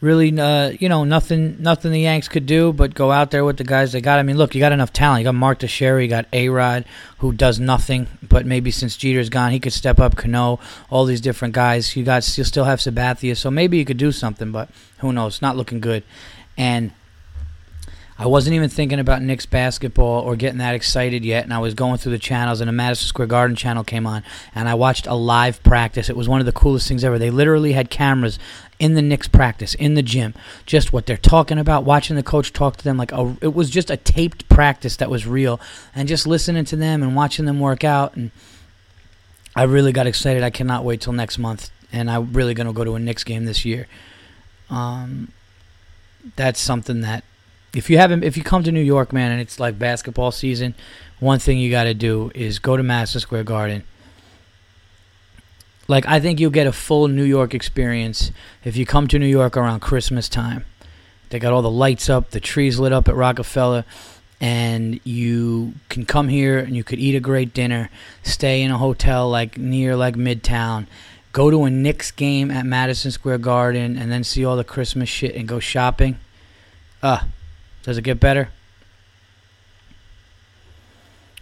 really, 0.00 0.38
uh, 0.38 0.70
you 0.78 0.88
know, 0.88 1.04
nothing, 1.04 1.56
nothing 1.60 1.92
the 1.92 2.00
Yanks 2.00 2.28
could 2.28 2.46
do 2.46 2.72
but 2.72 2.94
go 2.94 3.12
out 3.12 3.30
there 3.30 3.44
with 3.44 3.58
the 3.58 3.64
guys 3.64 3.92
they 3.92 4.00
got. 4.00 4.18
I 4.18 4.22
mean, 4.22 4.36
look, 4.36 4.54
you 4.54 4.60
got 4.60 4.72
enough 4.72 4.92
talent. 4.92 5.20
You 5.20 5.24
got 5.24 5.34
Mark 5.34 5.58
Teixeira, 5.58 6.02
you 6.02 6.08
got 6.08 6.26
A 6.32 6.48
Rod, 6.48 6.84
who 7.18 7.32
does 7.32 7.60
nothing, 7.60 8.06
but 8.22 8.46
maybe 8.46 8.70
since 8.70 8.96
Jeter's 8.96 9.28
gone, 9.28 9.52
he 9.52 9.60
could 9.60 9.72
step 9.72 10.00
up. 10.00 10.16
Cano, 10.16 10.58
all 10.88 11.04
these 11.04 11.20
different 11.20 11.54
guys. 11.54 11.94
You 11.96 12.04
got, 12.04 12.38
you 12.38 12.44
still 12.44 12.64
have 12.64 12.78
Sabathia, 12.78 13.36
so 13.36 13.50
maybe 13.50 13.78
you 13.78 13.84
could 13.84 13.98
do 13.98 14.12
something, 14.12 14.52
but 14.52 14.70
who 14.98 15.12
knows? 15.12 15.42
Not 15.42 15.56
looking 15.56 15.80
good. 15.80 16.02
And 16.56 16.92
I 18.20 18.26
wasn't 18.26 18.54
even 18.54 18.68
thinking 18.68 18.98
about 18.98 19.22
Knicks 19.22 19.46
basketball 19.46 20.20
or 20.20 20.36
getting 20.36 20.58
that 20.58 20.74
excited 20.74 21.24
yet, 21.24 21.44
and 21.44 21.54
I 21.54 21.58
was 21.58 21.72
going 21.72 21.96
through 21.96 22.12
the 22.12 22.18
channels, 22.18 22.60
and 22.60 22.68
a 22.68 22.72
Madison 22.72 23.06
Square 23.06 23.28
Garden 23.28 23.56
channel 23.56 23.82
came 23.82 24.06
on, 24.06 24.22
and 24.54 24.68
I 24.68 24.74
watched 24.74 25.06
a 25.06 25.14
live 25.14 25.62
practice. 25.62 26.10
It 26.10 26.18
was 26.18 26.28
one 26.28 26.38
of 26.38 26.44
the 26.44 26.52
coolest 26.52 26.86
things 26.86 27.02
ever. 27.02 27.18
They 27.18 27.30
literally 27.30 27.72
had 27.72 27.88
cameras 27.88 28.38
in 28.80 28.94
the 28.94 29.02
Knicks 29.02 29.28
practice, 29.28 29.74
in 29.74 29.94
the 29.94 30.02
gym, 30.02 30.34
just 30.64 30.92
what 30.92 31.04
they're 31.06 31.18
talking 31.18 31.58
about, 31.58 31.84
watching 31.84 32.16
the 32.16 32.22
coach 32.22 32.52
talk 32.52 32.78
to 32.78 32.82
them. 32.82 32.96
Like 32.96 33.12
a, 33.12 33.36
it 33.42 33.54
was 33.54 33.70
just 33.70 33.90
a 33.90 33.96
taped 33.96 34.48
practice 34.48 34.96
that 34.96 35.10
was 35.10 35.26
real, 35.26 35.60
and 35.94 36.08
just 36.08 36.26
listening 36.26 36.64
to 36.64 36.76
them 36.76 37.02
and 37.02 37.14
watching 37.14 37.44
them 37.44 37.60
work 37.60 37.84
out. 37.84 38.16
And 38.16 38.30
I 39.54 39.64
really 39.64 39.92
got 39.92 40.06
excited. 40.06 40.42
I 40.42 40.50
cannot 40.50 40.82
wait 40.82 41.02
till 41.02 41.12
next 41.12 41.38
month, 41.38 41.70
and 41.92 42.10
I'm 42.10 42.32
really 42.32 42.54
to 42.54 42.72
go 42.72 42.82
to 42.82 42.94
a 42.94 42.98
Knicks 42.98 43.22
game 43.22 43.44
this 43.44 43.64
year. 43.64 43.86
Um, 44.70 45.30
that's 46.36 46.58
something 46.58 47.02
that 47.02 47.22
if 47.74 47.90
you 47.90 47.98
haven't, 47.98 48.24
if 48.24 48.36
you 48.36 48.42
come 48.42 48.62
to 48.64 48.72
New 48.72 48.80
York, 48.80 49.12
man, 49.12 49.30
and 49.30 49.40
it's 49.40 49.60
like 49.60 49.78
basketball 49.78 50.32
season, 50.32 50.74
one 51.20 51.38
thing 51.38 51.58
you 51.58 51.70
got 51.70 51.84
to 51.84 51.94
do 51.94 52.32
is 52.34 52.58
go 52.58 52.76
to 52.78 52.82
Madison 52.82 53.20
Square 53.20 53.44
Garden. 53.44 53.84
Like 55.90 56.06
I 56.06 56.20
think 56.20 56.38
you'll 56.38 56.52
get 56.52 56.68
a 56.68 56.72
full 56.72 57.08
New 57.08 57.24
York 57.24 57.52
experience 57.52 58.30
if 58.62 58.76
you 58.76 58.86
come 58.86 59.08
to 59.08 59.18
New 59.18 59.26
York 59.26 59.56
around 59.56 59.80
Christmas 59.80 60.28
time. 60.28 60.64
They 61.30 61.40
got 61.40 61.52
all 61.52 61.62
the 61.62 61.70
lights 61.70 62.08
up, 62.08 62.30
the 62.30 62.38
trees 62.38 62.78
lit 62.78 62.92
up 62.92 63.08
at 63.08 63.16
Rockefeller, 63.16 63.84
and 64.40 65.00
you 65.02 65.74
can 65.88 66.06
come 66.06 66.28
here 66.28 66.60
and 66.60 66.76
you 66.76 66.84
could 66.84 67.00
eat 67.00 67.16
a 67.16 67.20
great 67.20 67.52
dinner, 67.52 67.90
stay 68.22 68.62
in 68.62 68.70
a 68.70 68.78
hotel 68.78 69.28
like 69.28 69.58
near 69.58 69.96
like 69.96 70.14
Midtown, 70.14 70.86
go 71.32 71.50
to 71.50 71.64
a 71.64 71.70
Knicks 71.70 72.12
game 72.12 72.52
at 72.52 72.64
Madison 72.64 73.10
Square 73.10 73.38
Garden, 73.38 73.96
and 73.98 74.12
then 74.12 74.22
see 74.22 74.44
all 74.44 74.56
the 74.56 74.62
Christmas 74.62 75.08
shit 75.08 75.34
and 75.34 75.48
go 75.48 75.58
shopping. 75.58 76.20
Uh, 77.02 77.24
does 77.82 77.98
it 77.98 78.02
get 78.02 78.20
better? 78.20 78.50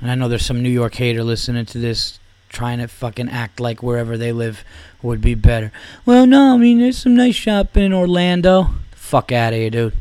And 0.01 0.11
I 0.11 0.15
know 0.15 0.27
there's 0.27 0.47
some 0.47 0.63
New 0.63 0.71
York 0.71 0.95
hater 0.95 1.23
listening 1.23 1.67
to 1.67 1.79
this 1.79 2.19
trying 2.49 2.79
to 2.79 2.89
fucking 2.89 3.29
act 3.29 3.61
like 3.61 3.83
wherever 3.83 4.17
they 4.17 4.33
live 4.33 4.65
would 5.03 5.21
be 5.21 5.35
better. 5.35 5.71
Well, 6.05 6.27
no, 6.27 6.55
I 6.55 6.57
mean, 6.57 6.79
there's 6.79 6.99
some 6.99 7.15
nice 7.15 7.35
shopping 7.35 7.85
in 7.85 7.93
Orlando. 7.93 8.71
Fuck 8.93 9.33
out 9.33 9.53
of 9.53 9.59
here, 9.59 9.71
dude. 9.71 9.95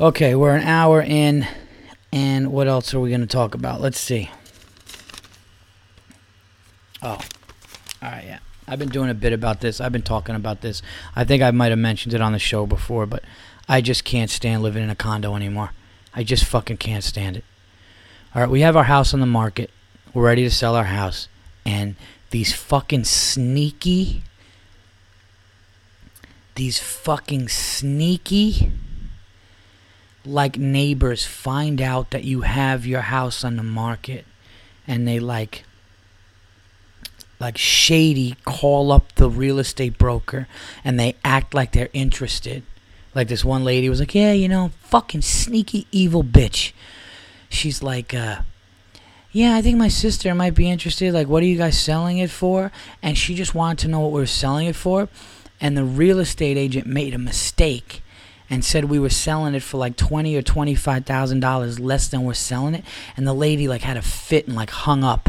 Okay, 0.00 0.34
we're 0.34 0.54
an 0.54 0.62
hour 0.62 1.02
in, 1.02 1.46
and 2.12 2.52
what 2.52 2.68
else 2.68 2.94
are 2.94 3.00
we 3.00 3.08
going 3.08 3.20
to 3.20 3.26
talk 3.26 3.54
about? 3.54 3.80
Let's 3.80 3.98
see. 3.98 4.30
Oh, 7.02 7.10
all 7.10 7.20
right, 8.02 8.24
yeah. 8.24 8.38
I've 8.66 8.78
been 8.78 8.90
doing 8.90 9.10
a 9.10 9.14
bit 9.14 9.32
about 9.32 9.60
this. 9.60 9.80
I've 9.80 9.92
been 9.92 10.02
talking 10.02 10.34
about 10.34 10.60
this. 10.60 10.82
I 11.16 11.24
think 11.24 11.42
I 11.42 11.50
might 11.50 11.70
have 11.70 11.78
mentioned 11.78 12.14
it 12.14 12.20
on 12.20 12.32
the 12.32 12.38
show 12.38 12.66
before, 12.66 13.06
but 13.06 13.24
I 13.68 13.80
just 13.80 14.04
can't 14.04 14.30
stand 14.30 14.62
living 14.62 14.82
in 14.82 14.90
a 14.90 14.94
condo 14.94 15.34
anymore. 15.34 15.72
I 16.14 16.22
just 16.22 16.44
fucking 16.44 16.76
can't 16.76 17.04
stand 17.04 17.36
it. 17.36 17.44
All 18.34 18.42
right, 18.42 18.50
we 18.50 18.60
have 18.60 18.76
our 18.76 18.84
house 18.84 19.14
on 19.14 19.20
the 19.20 19.26
market. 19.26 19.70
We're 20.18 20.24
ready 20.24 20.42
to 20.42 20.50
sell 20.50 20.74
our 20.74 20.82
house. 20.82 21.28
And 21.64 21.94
these 22.30 22.52
fucking 22.52 23.04
sneaky, 23.04 24.24
these 26.56 26.80
fucking 26.80 27.46
sneaky, 27.50 28.72
like 30.26 30.58
neighbors 30.58 31.24
find 31.24 31.80
out 31.80 32.10
that 32.10 32.24
you 32.24 32.40
have 32.40 32.84
your 32.84 33.02
house 33.02 33.44
on 33.44 33.54
the 33.54 33.62
market 33.62 34.24
and 34.88 35.06
they 35.06 35.20
like 35.20 35.62
like 37.38 37.56
shady 37.56 38.34
call 38.44 38.90
up 38.90 39.14
the 39.14 39.30
real 39.30 39.60
estate 39.60 39.98
broker 39.98 40.48
and 40.82 40.98
they 40.98 41.14
act 41.24 41.54
like 41.54 41.70
they're 41.70 41.90
interested 41.92 42.64
like 43.14 43.28
this 43.28 43.44
one 43.44 43.62
lady 43.62 43.88
was 43.88 44.00
like, 44.00 44.16
"Yeah, 44.16 44.32
you 44.32 44.48
know, 44.48 44.72
fucking 44.82 45.22
sneaky 45.22 45.86
evil 45.92 46.24
bitch." 46.24 46.72
She's 47.48 47.84
like, 47.84 48.12
uh, 48.12 48.40
"Yeah, 49.32 49.54
I 49.56 49.62
think 49.62 49.76
my 49.76 49.88
sister 49.88 50.34
might 50.34 50.54
be 50.54 50.70
interested. 50.70 51.12
Like, 51.12 51.28
what 51.28 51.42
are 51.42 51.46
you 51.46 51.58
guys 51.58 51.78
selling 51.78 52.18
it 52.18 52.30
for?" 52.30 52.72
And 53.02 53.16
she 53.16 53.34
just 53.34 53.54
wanted 53.54 53.78
to 53.80 53.88
know 53.88 54.00
what 54.00 54.12
we 54.12 54.20
were 54.20 54.26
selling 54.26 54.66
it 54.66 54.76
for. 54.76 55.08
And 55.60 55.76
the 55.76 55.84
real 55.84 56.20
estate 56.20 56.56
agent 56.56 56.86
made 56.86 57.14
a 57.14 57.18
mistake 57.18 58.02
and 58.50 58.64
said 58.64 58.84
we 58.84 58.98
were 58.98 59.10
selling 59.10 59.54
it 59.54 59.62
for 59.62 59.76
like 59.76 59.96
twenty 59.96 60.36
or 60.36 60.42
twenty 60.42 60.74
five 60.74 61.04
thousand 61.04 61.40
dollars 61.40 61.78
less 61.78 62.08
than 62.08 62.24
we're 62.24 62.34
selling 62.34 62.74
it. 62.74 62.84
And 63.16 63.26
the 63.26 63.34
lady 63.34 63.68
like 63.68 63.82
had 63.82 63.96
a 63.96 64.02
fit 64.02 64.46
and 64.46 64.56
like 64.56 64.70
hung 64.70 65.04
up 65.04 65.28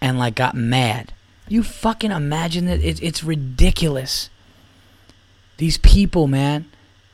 and 0.00 0.18
like 0.18 0.34
got 0.34 0.54
mad. 0.54 1.12
You 1.48 1.62
fucking 1.62 2.12
imagine 2.12 2.66
that? 2.66 2.80
It, 2.80 3.02
it's 3.02 3.24
ridiculous. 3.24 4.30
These 5.56 5.78
people, 5.78 6.26
man, 6.26 6.70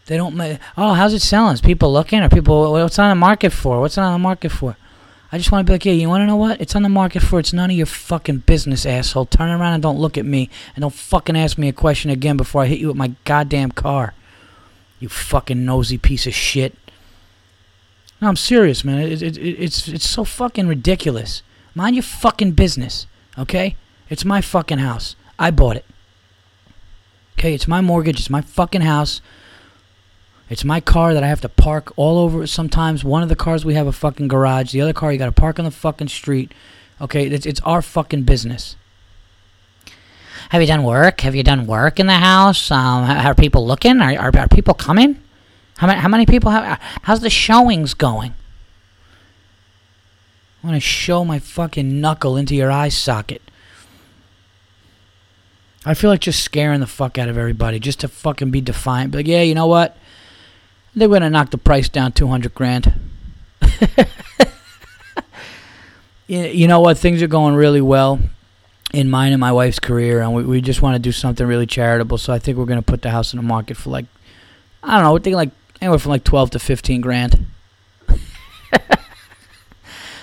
they 0.07 0.17
don't. 0.17 0.39
Oh, 0.77 0.95
how's 0.95 1.15
it 1.15 1.23
selling? 1.23 1.55
Is 1.55 1.61
people 1.61 1.93
looking? 1.93 2.21
Are 2.21 2.29
people? 2.29 2.73
What's 2.73 2.99
on 2.99 3.11
the 3.11 3.15
market 3.15 3.53
for? 3.53 3.81
What's 3.81 3.99
on 3.99 4.13
the 4.13 4.19
market 4.19 4.51
for? 4.51 4.77
I 5.33 5.39
just 5.39 5.51
want 5.51 5.67
to 5.67 5.71
be 5.71 5.75
like, 5.75 5.85
yeah, 5.85 5.93
you 5.93 6.09
want 6.09 6.23
to 6.23 6.27
know 6.27 6.37
what? 6.37 6.61
It's 6.61 6.77
on 6.77 6.83
the 6.83 6.89
market 6.89 7.21
for. 7.23 7.41
It's 7.41 7.53
none 7.53 7.71
of 7.71 7.77
your 7.77 7.87
fucking 7.87 8.39
business, 8.39 8.87
asshole. 8.87 9.27
Turn 9.27 9.51
around 9.51 9.75
and 9.75 9.83
don't 9.83 9.99
look 9.99 10.17
at 10.17 10.25
me, 10.25 10.49
and 10.75 10.83
don't 10.83 10.95
fucking 10.95 11.37
ask 11.37 11.59
me 11.59 11.69
a 11.69 11.73
question 11.73 12.11
again 12.11 12.37
before 12.37 12.63
I 12.63 12.67
hit 12.67 12.79
you 12.79 12.89
with 12.89 12.97
my 12.97 13.13
goddamn 13.25 13.73
car. 13.73 14.15
You 15.01 15.09
fucking 15.09 15.65
nosy 15.65 15.99
piece 15.99 16.27
of 16.27 16.35
shit. 16.35 16.77
No, 18.21 18.29
I'm 18.29 18.37
serious, 18.37 18.85
man. 18.85 19.01
It, 19.01 19.21
it, 19.21 19.37
it, 19.37 19.41
it's 19.41 19.89
it's 19.89 20.09
so 20.09 20.25
fucking 20.25 20.69
ridiculous. 20.69 21.43
Mind 21.75 21.97
your 21.97 22.03
fucking 22.03 22.53
business, 22.53 23.07
okay? 23.37 23.77
It's 24.09 24.25
my 24.25 24.41
fucking 24.41 24.79
house. 24.79 25.17
I 25.39 25.51
bought 25.51 25.77
it. 25.77 25.85
Okay, 27.39 27.53
it's 27.53 27.69
my 27.69 27.83
mortgage, 27.83 28.19
it's 28.19 28.31
my 28.31 28.41
fucking 28.41 28.81
house. 28.81 29.21
It's 30.49 30.65
my 30.65 30.81
car 30.81 31.13
that 31.13 31.25
I 31.25 31.29
have 31.29 31.41
to 31.41 31.49
park 31.49 31.93
all 31.97 32.19
over. 32.19 32.47
Sometimes 32.47 33.03
one 33.03 33.23
of 33.23 33.29
the 33.29 33.37
cars 33.37 33.65
we 33.65 33.75
have 33.75 33.87
a 33.87 33.93
fucking 33.93 34.29
garage, 34.29 34.73
the 34.73 34.81
other 34.81 34.93
car 34.93 35.13
you 35.13 35.19
got 35.19 35.27
to 35.27 35.33
park 35.33 35.59
on 35.59 35.65
the 35.65 35.71
fucking 35.71 36.09
street. 36.09 36.53
Okay, 37.01 37.27
it's, 37.27 37.47
it's 37.47 37.61
our 37.61 37.83
fucking 37.83 38.23
business. 38.23 38.77
Have 40.51 40.61
you 40.61 40.69
done 40.69 40.85
work? 40.85 41.23
Have 41.23 41.35
you 41.35 41.43
done 41.43 41.67
work 41.67 41.99
in 41.99 42.07
the 42.07 42.15
house? 42.15 42.71
Um, 42.71 43.05
are 43.05 43.35
people 43.35 43.67
looking? 43.67 44.01
Are, 44.01 44.17
are, 44.17 44.39
are 44.39 44.49
people 44.49 44.75
coming? 44.75 45.21
How 45.79 45.89
many, 45.89 46.01
how 46.01 46.09
many 46.09 46.27
people 46.27 46.53
have? 46.53 46.81
How's 47.03 47.21
the 47.21 47.31
showings 47.31 47.95
going? 47.95 48.33
I 50.63 50.67
want 50.69 50.77
to 50.77 50.81
show 50.81 51.25
my 51.25 51.39
fucking 51.39 52.01
knuckle 52.01 52.37
into 52.37 52.55
your 52.55 52.71
eye 52.71 52.89
socket. 52.89 53.43
I 55.85 55.95
feel 55.95 56.11
like 56.11 56.21
just 56.21 56.43
scaring 56.43 56.81
the 56.81 56.87
fuck 56.87 57.19
out 57.19 57.29
of 57.29 57.37
everybody 57.37 57.79
just 57.79 58.01
to 58.01 58.09
fucking 58.09 58.51
be 58.51 58.61
defiant. 58.61 59.13
But 59.13 59.27
yeah, 59.27 59.43
you 59.43 59.55
know 59.55 59.67
what? 59.67 59.97
They're 60.97 61.09
gonna 61.09 61.31
knock 61.31 61.51
the 61.51 61.59
price 61.59 61.89
down 61.91 62.13
two 62.13 62.27
hundred 62.27 62.55
grand. 62.55 62.93
you 66.27 66.67
know 66.67 66.81
what? 66.81 66.97
Things 66.97 67.23
are 67.23 67.27
going 67.27 67.55
really 67.55 67.83
well 67.83 68.19
in 68.95 69.11
mine 69.11 69.33
and 69.33 69.41
my 69.41 69.53
wife's 69.53 69.79
career, 69.79 70.23
and 70.23 70.35
we, 70.35 70.43
we 70.45 70.61
just 70.63 70.81
want 70.81 70.95
to 70.95 70.99
do 70.99 71.13
something 71.13 71.47
really 71.47 71.67
charitable. 71.67 72.17
So 72.17 72.33
I 72.33 72.39
think 72.39 72.57
we're 72.57 72.65
gonna 72.65 72.81
put 72.81 73.03
the 73.03 73.11
house 73.11 73.35
in 73.35 73.37
the 73.37 73.43
market 73.43 73.77
for 73.77 73.91
like 73.91 74.07
I 74.83 74.95
don't 74.95 75.05
know, 75.05 75.13
we're 75.13 75.19
thinking 75.19 75.35
like 75.35 75.51
anywhere 75.83 75.99
from 75.99 76.11
like 76.11 76.25
twelve 76.25 76.51
to 76.53 76.59
fifteen 76.59 77.03
grand. 77.03 77.47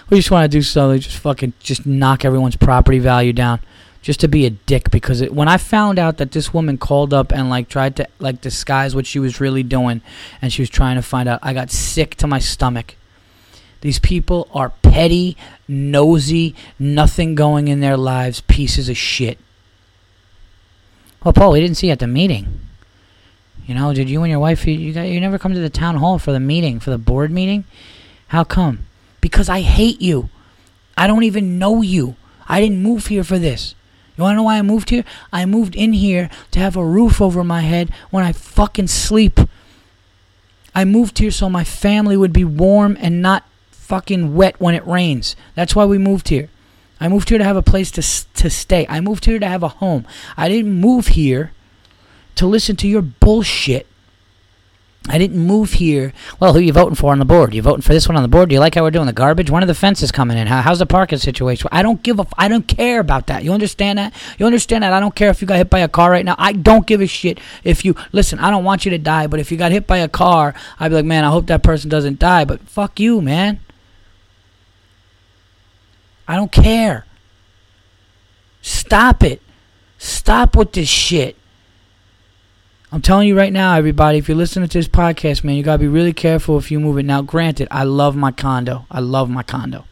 we 0.09 0.17
just 0.17 0.31
want 0.31 0.43
to 0.43 0.57
do 0.57 0.63
something, 0.63 0.99
just 0.99 1.17
fucking 1.17 1.53
just 1.59 1.85
knock 1.85 2.25
everyone's 2.25 2.55
property 2.55 2.97
value 2.97 3.31
down 3.31 3.59
just 4.03 4.19
to 4.19 4.27
be 4.27 4.45
a 4.45 4.49
dick 4.49 4.91
because 4.91 5.21
it, 5.21 5.33
when 5.33 5.47
I 5.47 5.55
found 5.55 5.97
out 5.97 6.17
that 6.17 6.33
this 6.33 6.53
woman 6.53 6.77
called 6.77 7.13
up 7.13 7.31
and 7.31 7.49
like 7.49 7.69
tried 7.69 7.95
to 7.95 8.07
like 8.19 8.41
disguise 8.41 8.93
what 8.93 9.07
she 9.07 9.17
was 9.17 9.39
really 9.39 9.63
doing 9.63 10.01
and 10.41 10.51
she 10.51 10.61
was 10.61 10.69
trying 10.69 10.97
to 10.97 11.01
find 11.01 11.27
out, 11.27 11.39
I 11.41 11.53
got 11.53 11.71
sick 11.71 12.15
to 12.15 12.27
my 12.27 12.37
stomach. 12.37 12.95
These 13.79 13.99
people 13.99 14.49
are 14.53 14.73
petty, 14.81 15.37
nosy, 15.69 16.53
nothing 16.77 17.33
going 17.33 17.69
in 17.69 17.79
their 17.79 17.97
lives, 17.97 18.41
pieces 18.41 18.89
of 18.89 18.97
shit. 18.97 19.39
Well, 21.23 21.33
Paul, 21.33 21.53
we 21.53 21.61
didn't 21.61 21.77
see 21.77 21.87
you 21.87 21.93
at 21.93 21.99
the 21.99 22.07
meeting. 22.07 22.59
You 23.65 23.75
know, 23.75 23.93
did 23.93 24.09
you 24.09 24.21
and 24.23 24.29
your 24.29 24.39
wife 24.39 24.67
you, 24.67 24.73
you, 24.73 24.93
got, 24.93 25.03
you 25.03 25.21
never 25.21 25.39
come 25.39 25.53
to 25.53 25.59
the 25.61 25.69
town 25.69 25.95
hall 25.95 26.19
for 26.19 26.33
the 26.33 26.39
meeting, 26.41 26.81
for 26.81 26.89
the 26.89 26.97
board 26.97 27.31
meeting? 27.31 27.63
How 28.27 28.43
come? 28.43 28.85
Because 29.21 29.47
I 29.47 29.61
hate 29.61 30.01
you. 30.01 30.27
I 30.97 31.07
don't 31.07 31.23
even 31.23 31.57
know 31.57 31.81
you. 31.81 32.17
I 32.49 32.59
didn't 32.59 32.83
move 32.83 33.07
here 33.07 33.23
for 33.23 33.39
this. 33.39 33.75
You 34.15 34.23
wanna 34.23 34.37
know 34.37 34.43
why 34.43 34.57
I 34.57 34.61
moved 34.61 34.89
here? 34.89 35.03
I 35.31 35.45
moved 35.45 35.75
in 35.75 35.93
here 35.93 36.29
to 36.51 36.59
have 36.59 36.75
a 36.75 36.85
roof 36.85 37.21
over 37.21 37.43
my 37.43 37.61
head 37.61 37.91
when 38.11 38.23
I 38.23 38.31
fucking 38.31 38.87
sleep. 38.87 39.39
I 40.75 40.85
moved 40.85 41.19
here 41.19 41.31
so 41.31 41.49
my 41.49 41.63
family 41.63 42.17
would 42.17 42.33
be 42.33 42.43
warm 42.45 42.97
and 42.99 43.21
not 43.21 43.45
fucking 43.71 44.35
wet 44.35 44.59
when 44.59 44.75
it 44.75 44.85
rains. 44.87 45.35
That's 45.55 45.75
why 45.75 45.85
we 45.85 45.97
moved 45.97 46.29
here. 46.29 46.49
I 46.99 47.09
moved 47.09 47.29
here 47.29 47.37
to 47.37 47.43
have 47.43 47.57
a 47.57 47.61
place 47.61 47.91
to 47.91 48.01
to 48.35 48.49
stay. 48.49 48.85
I 48.87 49.01
moved 49.01 49.25
here 49.25 49.39
to 49.39 49.47
have 49.47 49.63
a 49.63 49.67
home. 49.67 50.05
I 50.37 50.47
didn't 50.47 50.79
move 50.79 51.07
here 51.07 51.51
to 52.35 52.47
listen 52.47 52.75
to 52.77 52.87
your 52.87 53.01
bullshit. 53.01 53.87
I 55.09 55.17
didn't 55.17 55.39
move 55.39 55.73
here. 55.73 56.13
Well, 56.39 56.53
who 56.53 56.59
you 56.59 56.71
voting 56.71 56.95
for 56.95 57.11
on 57.11 57.19
the 57.19 57.25
board? 57.25 57.53
You 57.53 57.61
voting 57.61 57.81
for 57.81 57.91
this 57.91 58.07
one 58.07 58.15
on 58.15 58.23
the 58.23 58.29
board? 58.29 58.47
Do 58.47 58.55
you 58.55 58.61
like 58.61 58.75
how 58.75 58.83
we're 58.83 58.91
doing 58.91 59.05
the 59.05 59.11
garbage? 59.11 59.49
One 59.49 59.61
of 59.61 59.67
the 59.67 59.73
fences 59.73 60.13
coming 60.13 60.37
in. 60.37 60.47
How, 60.47 60.61
how's 60.61 60.79
the 60.79 60.85
parking 60.85 61.17
situation? 61.17 61.67
I 61.73 61.83
don't 61.83 62.01
give 62.01 62.19
a. 62.19 62.27
I 62.37 62.47
don't 62.47 62.67
care 62.67 63.01
about 63.01 63.27
that. 63.27 63.43
You 63.43 63.51
understand 63.51 63.99
that? 63.99 64.13
You 64.37 64.45
understand 64.45 64.83
that? 64.83 64.93
I 64.93 65.01
don't 65.01 65.13
care 65.13 65.29
if 65.29 65.41
you 65.41 65.47
got 65.47 65.57
hit 65.57 65.69
by 65.69 65.79
a 65.79 65.89
car 65.89 66.09
right 66.09 66.23
now. 66.23 66.35
I 66.37 66.53
don't 66.53 66.87
give 66.87 67.01
a 67.01 67.07
shit 67.07 67.41
if 67.65 67.83
you 67.83 67.95
listen. 68.13 68.39
I 68.39 68.49
don't 68.49 68.63
want 68.63 68.85
you 68.85 68.91
to 68.91 68.97
die, 68.97 69.27
but 69.27 69.41
if 69.41 69.51
you 69.51 69.57
got 69.57 69.73
hit 69.73 69.87
by 69.87 69.97
a 69.97 70.07
car, 70.07 70.55
I'd 70.79 70.89
be 70.89 70.95
like, 70.95 71.05
man, 71.05 71.25
I 71.25 71.31
hope 71.31 71.47
that 71.47 71.63
person 71.63 71.89
doesn't 71.89 72.19
die. 72.19 72.45
But 72.45 72.61
fuck 72.61 72.97
you, 72.97 73.19
man. 73.19 73.59
I 76.29 76.37
don't 76.37 76.51
care. 76.51 77.05
Stop 78.61 79.21
it. 79.21 79.41
Stop 79.97 80.55
with 80.55 80.71
this 80.71 80.87
shit. 80.87 81.35
I'm 82.93 83.01
telling 83.01 83.27
you 83.27 83.35
right 83.35 83.51
now, 83.51 83.73
everybody, 83.73 84.19
if 84.19 84.27
you're 84.27 84.37
listening 84.37 84.69
to 84.69 84.77
this 84.77 84.87
podcast, 84.87 85.43
man, 85.43 85.55
you 85.55 85.63
gotta 85.63 85.79
be 85.79 85.87
really 85.87 86.13
careful 86.13 86.59
if 86.59 86.69
you 86.69 86.79
move 86.79 86.99
it. 86.99 87.05
Now, 87.07 87.23
granted, 87.23 87.67
I 87.71 87.85
love 87.85 88.15
my 88.15 88.29
condo. 88.31 88.85
I 88.91 88.99
love 88.99 89.31
my 89.31 89.41
condo. 89.41 89.85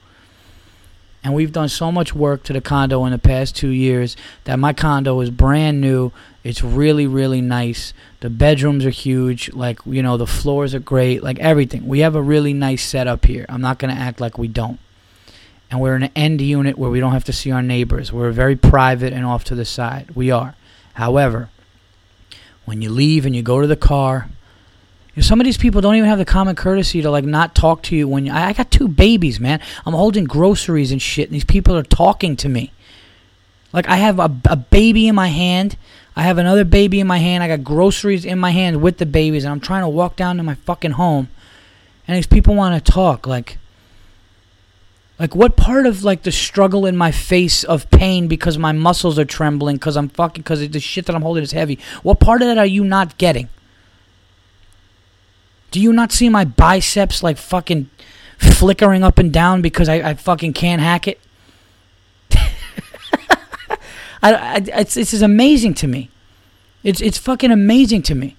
And 1.23 1.33
we've 1.33 1.51
done 1.51 1.67
so 1.67 1.91
much 1.91 2.13
work 2.13 2.43
to 2.43 2.53
the 2.53 2.61
condo 2.61 3.03
in 3.05 3.11
the 3.11 3.17
past 3.17 3.55
two 3.55 3.69
years 3.69 4.15
that 4.43 4.59
my 4.59 4.71
condo 4.71 5.19
is 5.19 5.31
brand 5.31 5.81
new. 5.81 6.11
It's 6.43 6.63
really, 6.63 7.07
really 7.07 7.41
nice. 7.41 7.95
The 8.19 8.29
bedrooms 8.29 8.85
are 8.85 8.91
huge. 8.91 9.51
Like, 9.51 9.79
you 9.87 10.03
know, 10.03 10.15
the 10.15 10.27
floors 10.27 10.75
are 10.75 10.79
great. 10.79 11.23
Like, 11.23 11.39
everything. 11.39 11.87
We 11.87 12.01
have 12.01 12.13
a 12.13 12.21
really 12.21 12.53
nice 12.53 12.85
setup 12.85 13.25
here. 13.25 13.47
I'm 13.49 13.61
not 13.61 13.79
going 13.79 13.91
to 13.91 13.99
act 13.99 14.21
like 14.21 14.37
we 14.37 14.47
don't. 14.47 14.79
And 15.71 15.81
we're 15.81 15.95
in 15.95 16.03
an 16.03 16.11
end 16.15 16.39
unit 16.39 16.77
where 16.77 16.91
we 16.91 16.99
don't 16.99 17.13
have 17.13 17.23
to 17.23 17.33
see 17.33 17.49
our 17.49 17.63
neighbors. 17.63 18.13
We're 18.13 18.29
very 18.29 18.55
private 18.55 19.11
and 19.11 19.25
off 19.25 19.43
to 19.45 19.55
the 19.55 19.65
side. 19.65 20.11
We 20.13 20.29
are. 20.29 20.53
However, 20.93 21.49
when 22.71 22.81
you 22.81 22.89
leave 22.89 23.25
and 23.25 23.35
you 23.35 23.41
go 23.41 23.59
to 23.59 23.67
the 23.67 23.75
car, 23.75 24.29
you 25.13 25.17
know, 25.17 25.23
some 25.23 25.41
of 25.41 25.45
these 25.45 25.57
people 25.57 25.81
don't 25.81 25.95
even 25.95 26.07
have 26.07 26.19
the 26.19 26.23
common 26.23 26.55
courtesy 26.55 27.01
to 27.01 27.11
like 27.11 27.25
not 27.25 27.53
talk 27.53 27.83
to 27.83 27.97
you 27.97 28.07
when 28.07 28.25
you, 28.25 28.31
I, 28.31 28.45
I 28.45 28.53
got 28.53 28.71
two 28.71 28.87
babies, 28.87 29.41
man. 29.41 29.59
I'm 29.85 29.91
holding 29.93 30.23
groceries 30.23 30.93
and 30.93 31.01
shit, 31.01 31.27
and 31.27 31.35
these 31.35 31.43
people 31.43 31.75
are 31.75 31.83
talking 31.83 32.37
to 32.37 32.47
me. 32.47 32.71
Like 33.73 33.89
I 33.89 33.97
have 33.97 34.19
a, 34.19 34.33
a 34.45 34.55
baby 34.55 35.09
in 35.09 35.15
my 35.15 35.27
hand. 35.27 35.75
I 36.15 36.21
have 36.21 36.37
another 36.37 36.63
baby 36.63 37.01
in 37.01 37.07
my 37.07 37.17
hand. 37.17 37.43
I 37.43 37.49
got 37.49 37.61
groceries 37.65 38.23
in 38.23 38.39
my 38.39 38.51
hand 38.51 38.81
with 38.81 38.99
the 38.99 39.05
babies, 39.05 39.43
and 39.43 39.51
I'm 39.51 39.59
trying 39.59 39.81
to 39.81 39.89
walk 39.89 40.15
down 40.15 40.37
to 40.37 40.43
my 40.43 40.55
fucking 40.55 40.91
home, 40.91 41.27
and 42.07 42.15
these 42.15 42.25
people 42.25 42.55
want 42.55 42.85
to 42.85 42.91
talk. 42.91 43.27
Like, 43.27 43.57
like 45.21 45.35
what 45.35 45.55
part 45.55 45.85
of 45.85 46.03
like 46.03 46.23
the 46.23 46.31
struggle 46.31 46.87
in 46.87 46.97
my 46.97 47.11
face 47.11 47.63
of 47.63 47.87
pain 47.91 48.27
because 48.27 48.57
my 48.57 48.71
muscles 48.71 49.19
are 49.19 49.25
trembling 49.25 49.75
because 49.75 49.95
I'm 49.95 50.09
fucking 50.09 50.41
because 50.41 50.67
the 50.67 50.79
shit 50.79 51.05
that 51.05 51.15
I'm 51.15 51.21
holding 51.21 51.43
is 51.43 51.51
heavy. 51.51 51.77
What 52.01 52.19
part 52.19 52.41
of 52.41 52.47
that 52.47 52.57
are 52.57 52.65
you 52.65 52.83
not 52.83 53.19
getting? 53.19 53.47
Do 55.69 55.79
you 55.79 55.93
not 55.93 56.11
see 56.11 56.27
my 56.27 56.43
biceps 56.43 57.21
like 57.21 57.37
fucking 57.37 57.91
flickering 58.39 59.03
up 59.03 59.19
and 59.19 59.31
down 59.31 59.61
because 59.61 59.87
I, 59.87 60.09
I 60.09 60.13
fucking 60.15 60.53
can't 60.53 60.81
hack 60.81 61.07
it? 61.07 61.21
I, 64.23 64.33
I, 64.33 64.61
it's, 64.79 64.95
this 64.95 65.13
is 65.13 65.21
amazing 65.21 65.75
to 65.75 65.87
me. 65.87 66.09
It's 66.83 66.99
it's 66.99 67.19
fucking 67.19 67.51
amazing 67.51 68.01
to 68.03 68.15
me. 68.15 68.35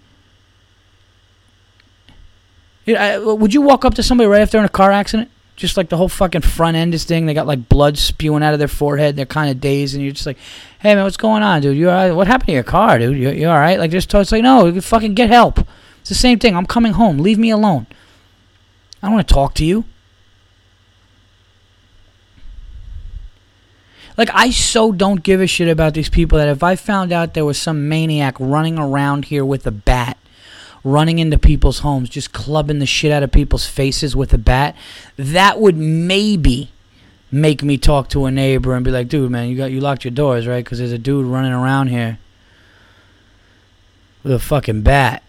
It, 2.86 2.96
I, 2.96 3.18
would 3.18 3.54
you 3.54 3.62
walk 3.62 3.84
up 3.84 3.94
to 3.94 4.02
somebody 4.02 4.26
right 4.26 4.42
after 4.42 4.58
in 4.58 4.64
a 4.64 4.68
car 4.68 4.90
accident? 4.90 5.30
Just 5.54 5.76
like 5.76 5.90
the 5.90 5.96
whole 5.96 6.08
fucking 6.08 6.40
front 6.40 6.76
end 6.76 6.94
is 6.94 7.04
thing. 7.04 7.26
They 7.26 7.34
got 7.34 7.46
like 7.46 7.68
blood 7.68 7.98
spewing 7.98 8.42
out 8.42 8.52
of 8.52 8.58
their 8.58 8.68
forehead. 8.68 9.16
They're 9.16 9.26
kind 9.26 9.50
of 9.50 9.60
dazed, 9.60 9.94
and 9.94 10.02
you're 10.02 10.12
just 10.12 10.26
like, 10.26 10.38
"Hey 10.80 10.94
man, 10.94 11.04
what's 11.04 11.16
going 11.16 11.42
on, 11.42 11.60
dude? 11.60 11.76
You 11.76 11.90
all 11.90 11.94
right? 11.94 12.12
What 12.12 12.26
happened 12.26 12.46
to 12.46 12.52
your 12.52 12.62
car, 12.62 12.98
dude? 12.98 13.16
You 13.16 13.30
you 13.30 13.48
all 13.48 13.58
right?" 13.58 13.78
Like 13.78 13.90
just 13.90 14.12
it's 14.14 14.32
like, 14.32 14.42
"No, 14.42 14.66
you 14.66 14.80
fucking 14.80 15.14
get 15.14 15.30
help." 15.30 15.60
It's 16.00 16.08
the 16.08 16.14
same 16.14 16.38
thing. 16.38 16.56
I'm 16.56 16.66
coming 16.66 16.94
home. 16.94 17.18
Leave 17.18 17.38
me 17.38 17.50
alone. 17.50 17.86
I 19.02 19.06
don't 19.06 19.14
want 19.14 19.28
to 19.28 19.34
talk 19.34 19.54
to 19.54 19.64
you. 19.64 19.84
Like, 24.16 24.30
I 24.34 24.50
so 24.50 24.92
don't 24.92 25.22
give 25.22 25.40
a 25.40 25.46
shit 25.46 25.68
about 25.68 25.94
these 25.94 26.08
people 26.08 26.38
that 26.38 26.48
if 26.48 26.62
I 26.62 26.76
found 26.76 27.12
out 27.12 27.34
there 27.34 27.44
was 27.44 27.58
some 27.58 27.88
maniac 27.88 28.36
running 28.38 28.78
around 28.78 29.26
here 29.26 29.44
with 29.44 29.66
a 29.66 29.70
bat, 29.70 30.18
running 30.84 31.18
into 31.18 31.38
people's 31.38 31.80
homes, 31.80 32.08
just 32.08 32.32
clubbing 32.32 32.78
the 32.78 32.86
shit 32.86 33.12
out 33.12 33.22
of 33.22 33.30
people's 33.30 33.66
faces 33.66 34.16
with 34.16 34.32
a 34.32 34.38
bat, 34.38 34.76
that 35.16 35.60
would 35.60 35.76
maybe 35.76 36.70
make 37.30 37.62
me 37.62 37.78
talk 37.78 38.08
to 38.10 38.26
a 38.26 38.30
neighbor 38.30 38.74
and 38.74 38.84
be 38.84 38.90
like, 38.90 39.08
dude, 39.08 39.30
man, 39.30 39.48
you 39.48 39.56
got 39.56 39.70
you 39.70 39.80
locked 39.80 40.04
your 40.04 40.10
doors, 40.10 40.46
right? 40.46 40.64
Because 40.64 40.78
there's 40.78 40.92
a 40.92 40.98
dude 40.98 41.26
running 41.26 41.52
around 41.52 41.88
here 41.88 42.18
with 44.22 44.32
a 44.32 44.38
fucking 44.38 44.82
bat 44.82 45.22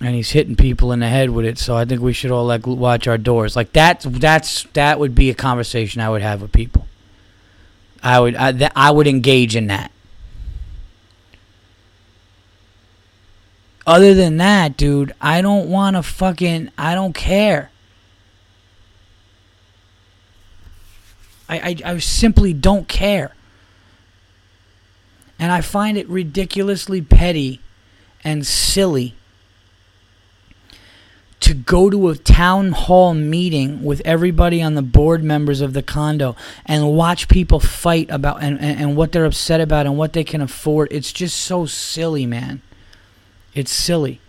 and 0.00 0.14
he's 0.14 0.30
hitting 0.30 0.56
people 0.56 0.92
in 0.92 1.00
the 1.00 1.08
head 1.08 1.30
with 1.30 1.44
it. 1.44 1.58
So 1.58 1.76
I 1.76 1.84
think 1.84 2.00
we 2.00 2.12
should 2.12 2.30
all 2.30 2.44
like 2.44 2.66
watch 2.66 3.08
our 3.08 3.18
doors. 3.18 3.56
Like 3.56 3.72
that's 3.72 4.04
that's 4.04 4.64
that 4.74 4.98
would 4.98 5.14
be 5.14 5.30
a 5.30 5.34
conversation 5.34 6.00
I 6.00 6.10
would 6.10 6.22
have 6.22 6.42
with 6.42 6.52
people. 6.52 6.86
I 8.02 8.20
would 8.20 8.36
I, 8.36 8.52
th- 8.52 8.72
I 8.76 8.90
would 8.90 9.06
engage 9.06 9.56
in 9.56 9.66
that. 9.68 9.90
Other 13.88 14.12
than 14.12 14.36
that, 14.36 14.76
dude, 14.76 15.14
I 15.18 15.40
don't 15.40 15.70
want 15.70 15.96
to 15.96 16.02
fucking 16.02 16.70
I 16.76 16.94
don't 16.94 17.14
care. 17.14 17.70
I, 21.48 21.58
I 21.58 21.92
I 21.92 21.98
simply 21.98 22.52
don't 22.52 22.86
care. 22.86 23.32
And 25.38 25.50
I 25.50 25.62
find 25.62 25.96
it 25.96 26.06
ridiculously 26.06 27.00
petty 27.00 27.62
and 28.22 28.46
silly 28.46 29.14
to 31.40 31.54
go 31.54 31.88
to 31.88 32.10
a 32.10 32.16
town 32.16 32.72
hall 32.72 33.14
meeting 33.14 33.82
with 33.82 34.02
everybody 34.04 34.60
on 34.60 34.74
the 34.74 34.82
board 34.82 35.24
members 35.24 35.62
of 35.62 35.72
the 35.72 35.82
condo 35.82 36.36
and 36.66 36.92
watch 36.94 37.26
people 37.26 37.58
fight 37.58 38.10
about 38.10 38.42
and, 38.42 38.60
and, 38.60 38.80
and, 38.80 38.96
what 38.96 39.12
they're 39.12 39.24
upset 39.24 39.62
about 39.62 39.86
and 39.86 39.96
what 39.96 40.12
they 40.12 40.24
can 40.24 40.42
afford. 40.42 40.88
It's 40.90 41.10
just 41.10 41.38
so 41.38 41.64
silly, 41.64 42.26
man. 42.26 42.60
It's 43.58 43.72
silly. 43.72 44.20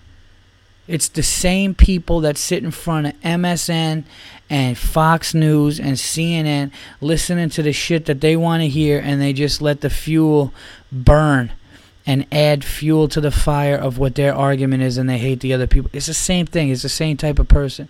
It's 0.88 1.08
the 1.08 1.22
same 1.22 1.76
people 1.76 2.20
that 2.22 2.36
sit 2.36 2.64
in 2.64 2.72
front 2.72 3.06
of 3.06 3.14
MSN 3.22 4.04
and 4.50 4.76
Fox 4.76 5.36
News 5.36 5.80
and 5.80 5.98
CNN 5.98 6.72
listening 7.00 7.50
to 7.52 7.62
the 7.62 7.72
shit 7.72 8.08
that 8.08 8.22
they 8.22 8.36
want 8.36 8.64
to 8.64 8.68
hear 8.68 9.00
and 9.00 9.22
they 9.22 9.32
just 9.32 9.62
let 9.62 9.82
the 9.82 9.90
fuel 9.92 10.52
burn 10.92 11.52
and 12.08 12.26
add 12.32 12.64
fuel 12.64 13.08
to 13.08 13.22
the 13.22 13.30
fire 13.30 13.76
of 13.76 14.00
what 14.00 14.16
their 14.16 14.34
argument 14.34 14.82
is 14.82 14.98
and 14.98 15.08
they 15.08 15.20
hate 15.20 15.42
the 15.42 15.54
other 15.54 15.68
people. 15.68 15.92
It's 15.94 16.08
the 16.08 16.16
same 16.16 16.48
thing. 16.48 16.70
It's 16.70 16.82
the 16.82 16.90
same 16.90 17.16
type 17.16 17.38
of 17.38 17.48
person. 17.48 17.88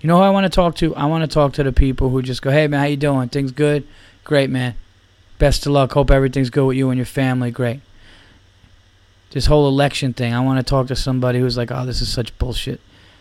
You 0.00 0.08
know 0.08 0.16
who 0.16 0.24
I 0.24 0.30
want 0.30 0.46
to 0.46 0.50
talk 0.50 0.74
to? 0.76 0.96
I 0.96 1.06
want 1.06 1.22
to 1.22 1.32
talk 1.32 1.52
to 1.52 1.62
the 1.62 1.72
people 1.72 2.10
who 2.10 2.22
just 2.22 2.42
go, 2.42 2.50
"Hey 2.50 2.66
man, 2.66 2.80
how 2.80 2.86
you 2.86 2.96
doing? 2.96 3.28
Things 3.28 3.52
good? 3.52 3.86
Great, 4.24 4.50
man. 4.50 4.74
Best 5.38 5.64
of 5.64 5.70
luck. 5.70 5.92
Hope 5.92 6.10
everything's 6.10 6.50
good 6.50 6.66
with 6.66 6.76
you 6.76 6.90
and 6.90 6.98
your 6.98 7.06
family. 7.06 7.52
Great." 7.52 7.82
This 9.30 9.46
whole 9.46 9.68
election 9.68 10.12
thing, 10.12 10.32
I 10.32 10.40
want 10.40 10.58
to 10.58 10.62
talk 10.62 10.86
to 10.88 10.96
somebody 10.96 11.40
who's 11.40 11.56
like, 11.56 11.70
"Oh, 11.70 11.84
this 11.84 12.00
is 12.00 12.08
such 12.08 12.36
bullshit. 12.38 12.80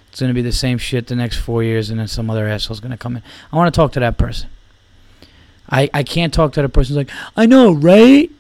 It's 0.09 0.19
going 0.19 0.29
to 0.29 0.33
be 0.33 0.41
the 0.41 0.51
same 0.51 0.77
shit 0.77 1.07
the 1.07 1.15
next 1.15 1.37
4 1.37 1.61
years 1.61 1.89
and 1.89 1.99
then 1.99 2.07
some 2.07 2.29
other 2.29 2.47
asshole's 2.47 2.79
going 2.79 2.91
to 2.91 2.97
come 2.97 3.17
in." 3.17 3.23
I 3.51 3.55
want 3.55 3.73
to 3.73 3.77
talk 3.77 3.91
to 3.93 3.99
that 3.99 4.17
person. 4.17 4.49
I, 5.69 5.89
I 5.93 6.03
can't 6.03 6.33
talk 6.33 6.53
to 6.53 6.61
the 6.61 6.69
person 6.69 6.95
like, 6.95 7.09
I 7.35 7.45
know, 7.45 7.71
right? 7.71 8.31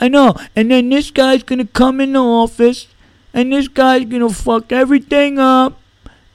I 0.00 0.08
know. 0.08 0.34
And 0.56 0.70
then 0.70 0.88
this 0.88 1.10
guy's 1.10 1.42
going 1.42 1.58
to 1.58 1.66
come 1.66 2.00
in 2.00 2.14
the 2.14 2.22
office 2.22 2.88
and 3.34 3.52
this 3.52 3.68
guy's 3.68 4.06
going 4.06 4.26
to 4.26 4.34
fuck 4.34 4.72
everything 4.72 5.38
up 5.38 5.78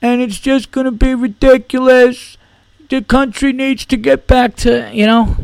and 0.02 0.22
it's 0.22 0.40
just 0.40 0.72
going 0.72 0.86
to 0.86 0.92
be 0.92 1.16
ridiculous. 1.16 2.38
The 2.90 3.02
country 3.02 3.52
needs 3.52 3.86
to 3.86 3.98
get 3.98 4.28
back 4.28 4.56
to, 4.58 4.92
you 4.94 5.08
know, 5.08 5.36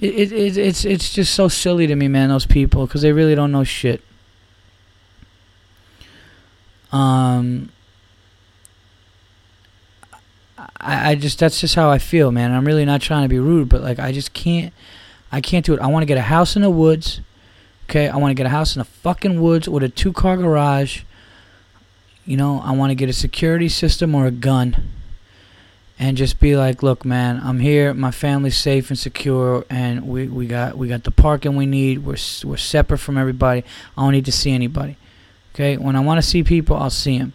it, 0.00 0.32
it, 0.32 0.58
it's, 0.58 0.84
it's 0.84 1.12
just 1.12 1.34
so 1.34 1.48
silly 1.48 1.86
to 1.86 1.96
me, 1.96 2.08
man, 2.08 2.28
those 2.28 2.46
people, 2.46 2.86
because 2.86 3.02
they 3.02 3.12
really 3.12 3.34
don't 3.34 3.52
know 3.52 3.64
shit. 3.64 4.02
Um, 6.92 7.70
I, 10.80 11.10
I 11.10 11.14
just 11.14 11.38
that's 11.38 11.60
just 11.60 11.74
how 11.74 11.90
I 11.90 11.98
feel, 11.98 12.30
man. 12.30 12.52
I'm 12.52 12.66
really 12.66 12.84
not 12.84 13.00
trying 13.00 13.22
to 13.22 13.28
be 13.28 13.38
rude, 13.38 13.68
but 13.68 13.82
like 13.82 13.98
I 13.98 14.12
just 14.12 14.32
can't 14.32 14.72
I 15.32 15.40
can't 15.40 15.64
do 15.64 15.74
it. 15.74 15.80
I 15.80 15.86
want 15.86 16.02
to 16.02 16.06
get 16.06 16.18
a 16.18 16.22
house 16.22 16.56
in 16.56 16.62
the 16.62 16.70
woods. 16.70 17.20
Okay, 17.88 18.08
I 18.08 18.16
want 18.16 18.30
to 18.30 18.34
get 18.34 18.46
a 18.46 18.50
house 18.50 18.76
in 18.76 18.80
the 18.80 18.84
fucking 18.84 19.40
woods 19.40 19.68
with 19.68 19.82
a 19.82 19.88
two 19.88 20.12
car 20.12 20.36
garage. 20.36 21.02
You 22.24 22.36
know, 22.36 22.60
I 22.60 22.72
want 22.72 22.90
to 22.90 22.94
get 22.94 23.08
a 23.08 23.12
security 23.12 23.68
system 23.68 24.14
or 24.14 24.26
a 24.26 24.30
gun. 24.30 24.90
And 25.98 26.16
just 26.16 26.40
be 26.40 26.56
like, 26.56 26.82
look, 26.82 27.04
man, 27.04 27.42
I'm 27.44 27.58
here. 27.58 27.92
My 27.92 28.10
family's 28.10 28.56
safe 28.56 28.88
and 28.88 28.98
secure, 28.98 29.66
and 29.68 30.08
we, 30.08 30.28
we 30.28 30.46
got 30.46 30.78
we 30.78 30.88
got 30.88 31.04
the 31.04 31.10
parking 31.10 31.56
we 31.56 31.66
need. 31.66 32.06
We're 32.06 32.16
we're 32.42 32.56
separate 32.56 32.98
from 32.98 33.18
everybody. 33.18 33.64
I 33.98 34.02
don't 34.02 34.12
need 34.12 34.24
to 34.24 34.32
see 34.32 34.52
anybody. 34.52 34.96
Okay, 35.54 35.76
when 35.76 35.96
I 35.96 36.00
want 36.00 36.18
to 36.18 36.26
see 36.26 36.42
people, 36.42 36.76
I'll 36.76 36.90
see 36.90 37.18
them. 37.18 37.32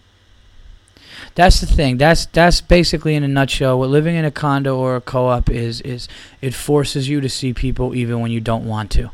That's 1.36 1.60
the 1.60 1.68
thing. 1.68 1.98
That's 1.98 2.26
that's 2.28 2.62
basically 2.62 3.16
in 3.16 3.24
a 3.24 3.28
nutshell 3.28 3.78
what 3.80 3.90
living 3.90 4.16
in 4.16 4.26
a 4.26 4.32
condo 4.32 4.78
or 4.78 4.96
a 4.96 5.02
co-op 5.02 5.50
is 5.50 5.82
is 5.82 6.08
it 6.42 6.54
forces 6.54 7.10
you 7.10 7.22
to 7.22 7.30
see 7.30 7.54
people 7.54 7.96
even 7.96 8.20
when 8.22 8.32
you 8.32 8.40
don't 8.40 8.66
want 8.66 8.92
to. 8.92 9.12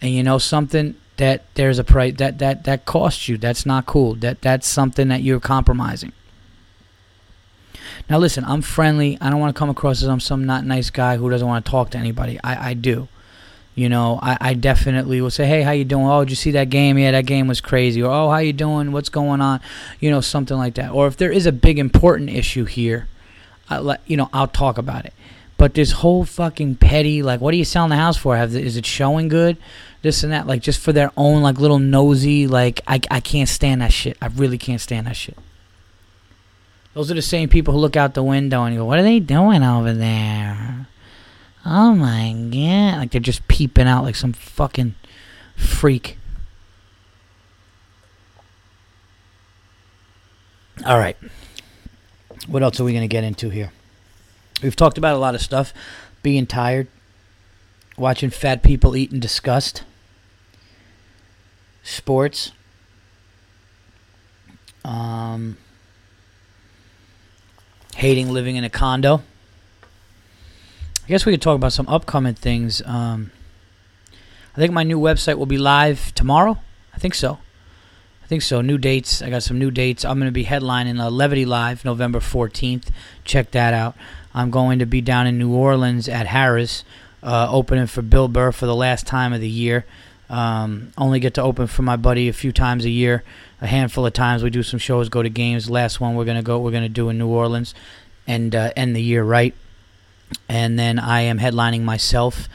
And 0.00 0.12
you 0.12 0.22
know 0.22 0.38
something 0.38 0.94
that 1.16 1.44
there's 1.54 1.78
a 1.78 1.84
price 1.84 2.14
that 2.18 2.38
that 2.38 2.64
that 2.64 2.84
costs 2.84 3.28
you. 3.28 3.38
That's 3.38 3.64
not 3.64 3.86
cool. 3.86 4.14
That 4.14 4.42
that's 4.42 4.66
something 4.66 5.08
that 5.08 5.22
you're 5.22 5.40
compromising. 5.40 6.12
Now 8.10 8.18
listen, 8.18 8.44
I'm 8.44 8.62
friendly. 8.62 9.18
I 9.20 9.30
don't 9.30 9.40
want 9.40 9.54
to 9.54 9.58
come 9.58 9.70
across 9.70 10.02
as 10.02 10.08
I'm 10.08 10.20
some 10.20 10.44
not 10.44 10.64
nice 10.64 10.90
guy 10.90 11.16
who 11.16 11.30
doesn't 11.30 11.46
want 11.46 11.64
to 11.64 11.70
talk 11.70 11.90
to 11.90 11.98
anybody. 11.98 12.38
I 12.44 12.70
I 12.70 12.74
do. 12.74 13.08
You 13.78 13.88
know, 13.88 14.18
I, 14.20 14.36
I 14.40 14.54
definitely 14.54 15.20
will 15.20 15.30
say, 15.30 15.46
hey, 15.46 15.62
how 15.62 15.70
you 15.70 15.84
doing? 15.84 16.04
Oh, 16.04 16.24
did 16.24 16.30
you 16.30 16.36
see 16.36 16.50
that 16.50 16.68
game? 16.68 16.98
Yeah, 16.98 17.12
that 17.12 17.26
game 17.26 17.46
was 17.46 17.60
crazy. 17.60 18.02
Or 18.02 18.10
oh, 18.10 18.28
how 18.28 18.38
you 18.38 18.52
doing? 18.52 18.90
What's 18.90 19.08
going 19.08 19.40
on? 19.40 19.60
You 20.00 20.10
know, 20.10 20.20
something 20.20 20.56
like 20.56 20.74
that. 20.74 20.90
Or 20.90 21.06
if 21.06 21.16
there 21.16 21.30
is 21.30 21.46
a 21.46 21.52
big 21.52 21.78
important 21.78 22.28
issue 22.28 22.64
here, 22.64 23.06
I 23.70 23.78
let 23.78 24.00
you 24.04 24.16
know, 24.16 24.30
I'll 24.32 24.48
talk 24.48 24.78
about 24.78 25.04
it. 25.04 25.14
But 25.58 25.74
this 25.74 25.92
whole 25.92 26.24
fucking 26.24 26.74
petty, 26.74 27.22
like, 27.22 27.40
what 27.40 27.54
are 27.54 27.56
you 27.56 27.64
selling 27.64 27.90
the 27.90 27.96
house 27.96 28.16
for? 28.16 28.36
Have 28.36 28.52
is 28.56 28.76
it 28.76 28.84
showing 28.84 29.28
good? 29.28 29.56
This 30.02 30.24
and 30.24 30.32
that, 30.32 30.48
like, 30.48 30.60
just 30.60 30.80
for 30.80 30.92
their 30.92 31.12
own, 31.16 31.42
like, 31.42 31.60
little 31.60 31.78
nosy, 31.78 32.48
like, 32.48 32.80
I 32.88 33.00
I 33.12 33.20
can't 33.20 33.48
stand 33.48 33.80
that 33.80 33.92
shit. 33.92 34.16
I 34.20 34.26
really 34.26 34.58
can't 34.58 34.80
stand 34.80 35.06
that 35.06 35.14
shit. 35.14 35.38
Those 36.94 37.12
are 37.12 37.14
the 37.14 37.22
same 37.22 37.48
people 37.48 37.74
who 37.74 37.78
look 37.78 37.96
out 37.96 38.14
the 38.14 38.24
window 38.24 38.64
and 38.64 38.76
go, 38.76 38.84
"What 38.84 38.98
are 38.98 39.04
they 39.04 39.20
doing 39.20 39.62
over 39.62 39.92
there?" 39.92 40.88
Oh 41.64 41.94
my 41.94 42.32
god! 42.32 42.98
Like 42.98 43.10
they're 43.10 43.20
just 43.20 43.46
peeping 43.48 43.86
out 43.86 44.04
like 44.04 44.16
some 44.16 44.32
fucking 44.32 44.94
freak. 45.56 46.18
All 50.86 50.98
right. 50.98 51.16
What 52.46 52.62
else 52.62 52.80
are 52.80 52.84
we 52.84 52.92
going 52.92 53.02
to 53.02 53.08
get 53.08 53.24
into 53.24 53.50
here? 53.50 53.72
We've 54.62 54.76
talked 54.76 54.98
about 54.98 55.14
a 55.14 55.18
lot 55.18 55.34
of 55.34 55.40
stuff. 55.40 55.74
Being 56.22 56.46
tired, 56.46 56.88
watching 57.96 58.30
fat 58.30 58.62
people 58.62 58.96
eat 58.96 59.12
in 59.12 59.20
disgust, 59.20 59.84
sports, 61.82 62.52
um, 64.84 65.56
hating 67.96 68.30
living 68.30 68.56
in 68.56 68.64
a 68.64 68.70
condo. 68.70 69.22
I 71.08 71.10
guess 71.10 71.24
we 71.24 71.32
could 71.32 71.40
talk 71.40 71.56
about 71.56 71.72
some 71.72 71.88
upcoming 71.88 72.34
things. 72.34 72.82
Um, 72.84 73.30
I 74.54 74.58
think 74.58 74.74
my 74.74 74.82
new 74.82 75.00
website 75.00 75.38
will 75.38 75.46
be 75.46 75.56
live 75.56 76.14
tomorrow. 76.14 76.58
I 76.94 76.98
think 76.98 77.14
so. 77.14 77.38
I 78.22 78.26
think 78.26 78.42
so. 78.42 78.60
New 78.60 78.76
dates. 78.76 79.22
I 79.22 79.30
got 79.30 79.42
some 79.42 79.58
new 79.58 79.70
dates. 79.70 80.04
I'm 80.04 80.18
going 80.18 80.28
to 80.28 80.32
be 80.32 80.44
headlining 80.44 81.02
a 81.02 81.08
Levity 81.08 81.46
Live 81.46 81.82
November 81.82 82.20
14th. 82.20 82.90
Check 83.24 83.52
that 83.52 83.72
out. 83.72 83.96
I'm 84.34 84.50
going 84.50 84.80
to 84.80 84.84
be 84.84 85.00
down 85.00 85.26
in 85.26 85.38
New 85.38 85.54
Orleans 85.54 86.10
at 86.10 86.26
Harrah's, 86.26 86.84
uh, 87.22 87.48
opening 87.50 87.86
for 87.86 88.02
Bill 88.02 88.28
Burr 88.28 88.52
for 88.52 88.66
the 88.66 88.76
last 88.76 89.06
time 89.06 89.32
of 89.32 89.40
the 89.40 89.48
year. 89.48 89.86
Um, 90.28 90.92
only 90.98 91.20
get 91.20 91.32
to 91.34 91.42
open 91.42 91.68
for 91.68 91.80
my 91.80 91.96
buddy 91.96 92.28
a 92.28 92.34
few 92.34 92.52
times 92.52 92.84
a 92.84 92.90
year, 92.90 93.24
a 93.62 93.66
handful 93.66 94.04
of 94.04 94.12
times. 94.12 94.42
We 94.42 94.50
do 94.50 94.62
some 94.62 94.78
shows, 94.78 95.08
go 95.08 95.22
to 95.22 95.30
games. 95.30 95.70
Last 95.70 96.02
one 96.02 96.16
we're 96.16 96.26
gonna 96.26 96.42
go, 96.42 96.58
we're 96.58 96.70
gonna 96.70 96.90
do 96.90 97.08
in 97.08 97.16
New 97.16 97.28
Orleans, 97.28 97.74
and 98.26 98.54
uh, 98.54 98.72
end 98.76 98.94
the 98.94 99.00
year 99.00 99.24
right. 99.24 99.54
And 100.48 100.78
then 100.78 100.98
I 100.98 101.22
am 101.22 101.38
headlining 101.38 101.82
myself. 101.82 102.48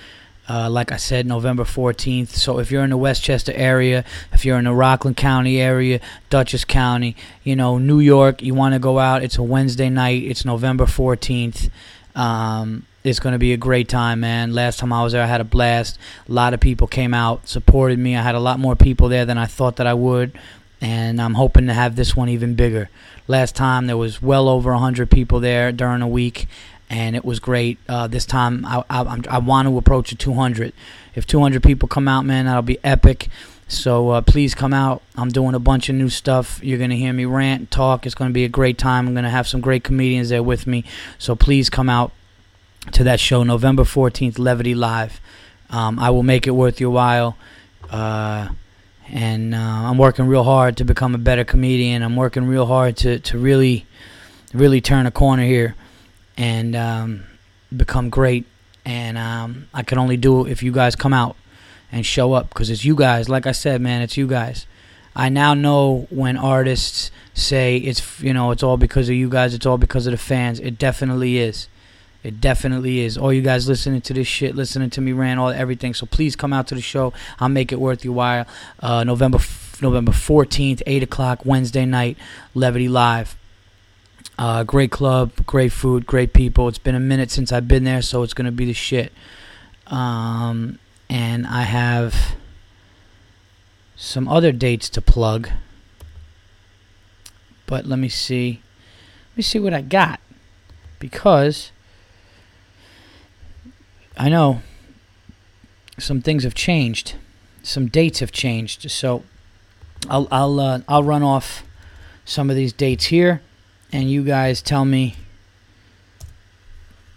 Uh, 0.49 0.69
like 0.69 0.91
I 0.91 0.97
said, 0.97 1.25
November 1.25 1.63
14th. 1.63 2.29
So 2.29 2.59
if 2.59 2.69
you're 2.69 2.83
in 2.83 2.89
the 2.89 2.97
Westchester 2.97 3.53
area, 3.53 4.03
if 4.33 4.43
you're 4.43 4.57
in 4.57 4.65
the 4.65 4.73
Rockland 4.73 5.15
County 5.15 5.61
area, 5.61 6.01
Dutchess 6.29 6.65
County, 6.65 7.15
you 7.43 7.55
know, 7.55 7.77
New 7.77 8.01
York, 8.01 8.41
you 8.41 8.53
want 8.53 8.73
to 8.73 8.79
go 8.79 8.99
out, 8.99 9.23
it's 9.23 9.37
a 9.37 9.43
Wednesday 9.43 9.89
night. 9.89 10.23
It's 10.23 10.43
November 10.43 10.85
14th. 10.85 11.69
Um, 12.13 12.85
it's 13.03 13.19
going 13.19 13.33
to 13.33 13.39
be 13.39 13.53
a 13.53 13.57
great 13.57 13.89
time, 13.89 14.21
man. 14.21 14.53
Last 14.53 14.79
time 14.79 14.93
I 14.93 15.03
was 15.03 15.13
there, 15.13 15.23
I 15.23 15.27
had 15.27 15.41
a 15.41 15.45
blast. 15.45 15.97
A 16.27 16.31
lot 16.31 16.53
of 16.53 16.59
people 16.59 16.87
came 16.87 17.13
out, 17.13 17.47
supported 17.47 17.99
me. 17.99 18.15
I 18.15 18.21
had 18.21 18.35
a 18.35 18.39
lot 18.39 18.59
more 18.59 18.75
people 18.75 19.09
there 19.09 19.25
than 19.25 19.37
I 19.37 19.45
thought 19.45 19.75
that 19.77 19.87
I 19.87 19.93
would, 19.93 20.37
and 20.79 21.21
I'm 21.21 21.33
hoping 21.33 21.67
to 21.67 21.73
have 21.73 21.95
this 21.95 22.15
one 22.15 22.29
even 22.29 22.55
bigger. 22.55 22.89
Last 23.27 23.55
time 23.55 23.87
there 23.87 23.97
was 23.97 24.21
well 24.21 24.47
over 24.47 24.71
100 24.71 25.09
people 25.09 25.39
there 25.39 25.71
during 25.71 26.01
a 26.01 26.07
week, 26.07 26.47
and 26.93 27.15
it 27.15 27.25
was 27.25 27.39
great. 27.39 27.79
Uh, 27.89 28.05
this 28.05 28.23
time 28.23 28.63
I, 28.65 28.83
I, 28.87 29.19
I 29.27 29.37
want 29.39 29.67
to 29.67 29.77
approach 29.79 30.11
a 30.11 30.15
200. 30.15 30.73
If 31.15 31.25
200 31.25 31.63
people 31.63 31.89
come 31.89 32.07
out, 32.07 32.23
man, 32.23 32.45
that'll 32.45 32.61
be 32.61 32.77
epic. 32.83 33.29
So 33.67 34.11
uh, 34.11 34.21
please 34.21 34.53
come 34.53 34.73
out. 34.73 35.01
I'm 35.15 35.29
doing 35.29 35.55
a 35.55 35.59
bunch 35.59 35.89
of 35.89 35.95
new 35.95 36.09
stuff. 36.09 36.59
You're 36.61 36.77
going 36.77 36.91
to 36.91 36.95
hear 36.95 37.11
me 37.11 37.25
rant, 37.25 37.71
talk. 37.71 38.05
It's 38.05 38.13
going 38.13 38.29
to 38.29 38.33
be 38.33 38.45
a 38.45 38.49
great 38.49 38.77
time. 38.77 39.07
I'm 39.07 39.15
going 39.15 39.23
to 39.23 39.31
have 39.31 39.47
some 39.47 39.59
great 39.59 39.83
comedians 39.83 40.29
there 40.29 40.43
with 40.43 40.67
me. 40.67 40.83
So 41.17 41.35
please 41.35 41.67
come 41.67 41.89
out 41.89 42.11
to 42.91 43.03
that 43.05 43.19
show, 43.19 43.43
November 43.43 43.83
14th, 43.83 44.37
Levity 44.37 44.75
Live. 44.75 45.19
Um, 45.71 45.97
I 45.97 46.11
will 46.11 46.21
make 46.21 46.45
it 46.45 46.51
worth 46.51 46.79
your 46.79 46.91
while. 46.91 47.37
Uh, 47.89 48.49
and 49.09 49.55
uh, 49.55 49.57
I'm 49.57 49.97
working 49.97 50.27
real 50.27 50.43
hard 50.43 50.77
to 50.77 50.85
become 50.85 51.15
a 51.15 51.17
better 51.17 51.43
comedian. 51.43 52.03
I'm 52.03 52.15
working 52.15 52.45
real 52.45 52.67
hard 52.67 52.97
to, 52.97 53.17
to 53.17 53.37
really, 53.39 53.87
really 54.53 54.79
turn 54.79 55.07
a 55.07 55.11
corner 55.11 55.43
here 55.43 55.75
and 56.37 56.75
um, 56.75 57.23
become 57.75 58.09
great. 58.09 58.45
And 58.85 59.17
um, 59.17 59.67
I 59.73 59.83
can 59.83 59.97
only 59.97 60.17
do 60.17 60.45
it 60.45 60.51
if 60.51 60.61
you 60.61 60.71
guys 60.71 60.95
come 60.95 61.13
out 61.13 61.35
and 61.91 62.05
show 62.05 62.33
up 62.33 62.49
because 62.49 62.69
it's 62.69 62.83
you 62.83 62.95
guys. 62.95 63.29
Like 63.29 63.47
I 63.47 63.53
said, 63.53 63.81
man, 63.81 64.01
it's 64.01 64.17
you 64.17 64.27
guys. 64.27 64.65
I 65.15 65.29
now 65.29 65.53
know 65.53 66.07
when 66.09 66.37
artists 66.37 67.11
say 67.35 67.77
it's 67.77 68.19
you 68.19 68.33
know 68.33 68.51
it's 68.51 68.63
all 68.63 68.77
because 68.77 69.09
of 69.09 69.15
you 69.15 69.29
guys, 69.29 69.53
it's 69.53 69.65
all 69.65 69.77
because 69.77 70.07
of 70.07 70.11
the 70.11 70.17
fans. 70.17 70.59
It 70.59 70.77
definitely 70.77 71.37
is. 71.37 71.67
It 72.23 72.41
definitely 72.41 73.01
is. 73.01 73.17
All 73.17 73.31
you 73.31 73.41
guys 73.41 73.67
listening 73.67 74.01
to 74.01 74.13
this 74.13 74.27
shit, 74.27 74.55
listening 74.55 74.89
to 74.91 75.01
me 75.01 75.11
rant, 75.11 75.39
all 75.39 75.49
everything. 75.49 75.93
So 75.93 76.05
please 76.05 76.35
come 76.35 76.53
out 76.53 76.67
to 76.67 76.75
the 76.75 76.81
show. 76.81 77.13
I'll 77.39 77.49
make 77.49 77.71
it 77.71 77.79
worth 77.79 78.03
your 78.03 78.13
while. 78.13 78.45
Uh, 78.79 79.03
November 79.03 79.39
November 79.81 80.11
fourteenth, 80.11 80.81
eight 80.87 81.03
o'clock, 81.03 81.45
Wednesday 81.45 81.85
night, 81.85 82.17
Levity 82.55 82.87
Live. 82.87 83.35
Uh, 84.37 84.63
great 84.63 84.89
club, 84.89 85.31
great 85.45 85.71
food, 85.71 86.07
great 86.07 86.33
people. 86.33 86.67
It's 86.67 86.79
been 86.79 86.95
a 86.95 86.99
minute 86.99 87.29
since 87.29 87.51
I've 87.51 87.67
been 87.67 87.83
there, 87.83 88.01
so 88.01 88.23
it's 88.23 88.33
gonna 88.33 88.51
be 88.51 88.65
the 88.65 88.73
shit. 88.73 89.13
Um, 89.87 90.79
and 91.09 91.45
I 91.45 91.63
have 91.63 92.35
some 93.95 94.27
other 94.27 94.51
dates 94.51 94.89
to 94.89 95.01
plug. 95.01 95.49
But 97.67 97.85
let 97.85 97.99
me 97.99 98.09
see. 98.09 98.61
Let 99.31 99.37
me 99.37 99.43
see 99.43 99.59
what 99.59 99.73
I 99.73 99.81
got. 99.81 100.19
Because 100.99 101.71
I 104.17 104.29
know 104.29 104.61
some 105.99 106.21
things 106.21 106.43
have 106.43 106.55
changed. 106.55 107.15
Some 107.61 107.87
dates 107.87 108.19
have 108.19 108.31
changed. 108.31 108.89
So 108.89 109.23
I'll 110.09 110.27
I'll 110.31 110.59
uh, 110.59 110.79
I'll 110.87 111.03
run 111.03 111.21
off 111.21 111.63
some 112.25 112.49
of 112.49 112.55
these 112.55 112.73
dates 112.73 113.05
here 113.05 113.41
and 113.93 114.11
you 114.11 114.23
guys 114.23 114.61
tell 114.61 114.83
me 114.83 115.15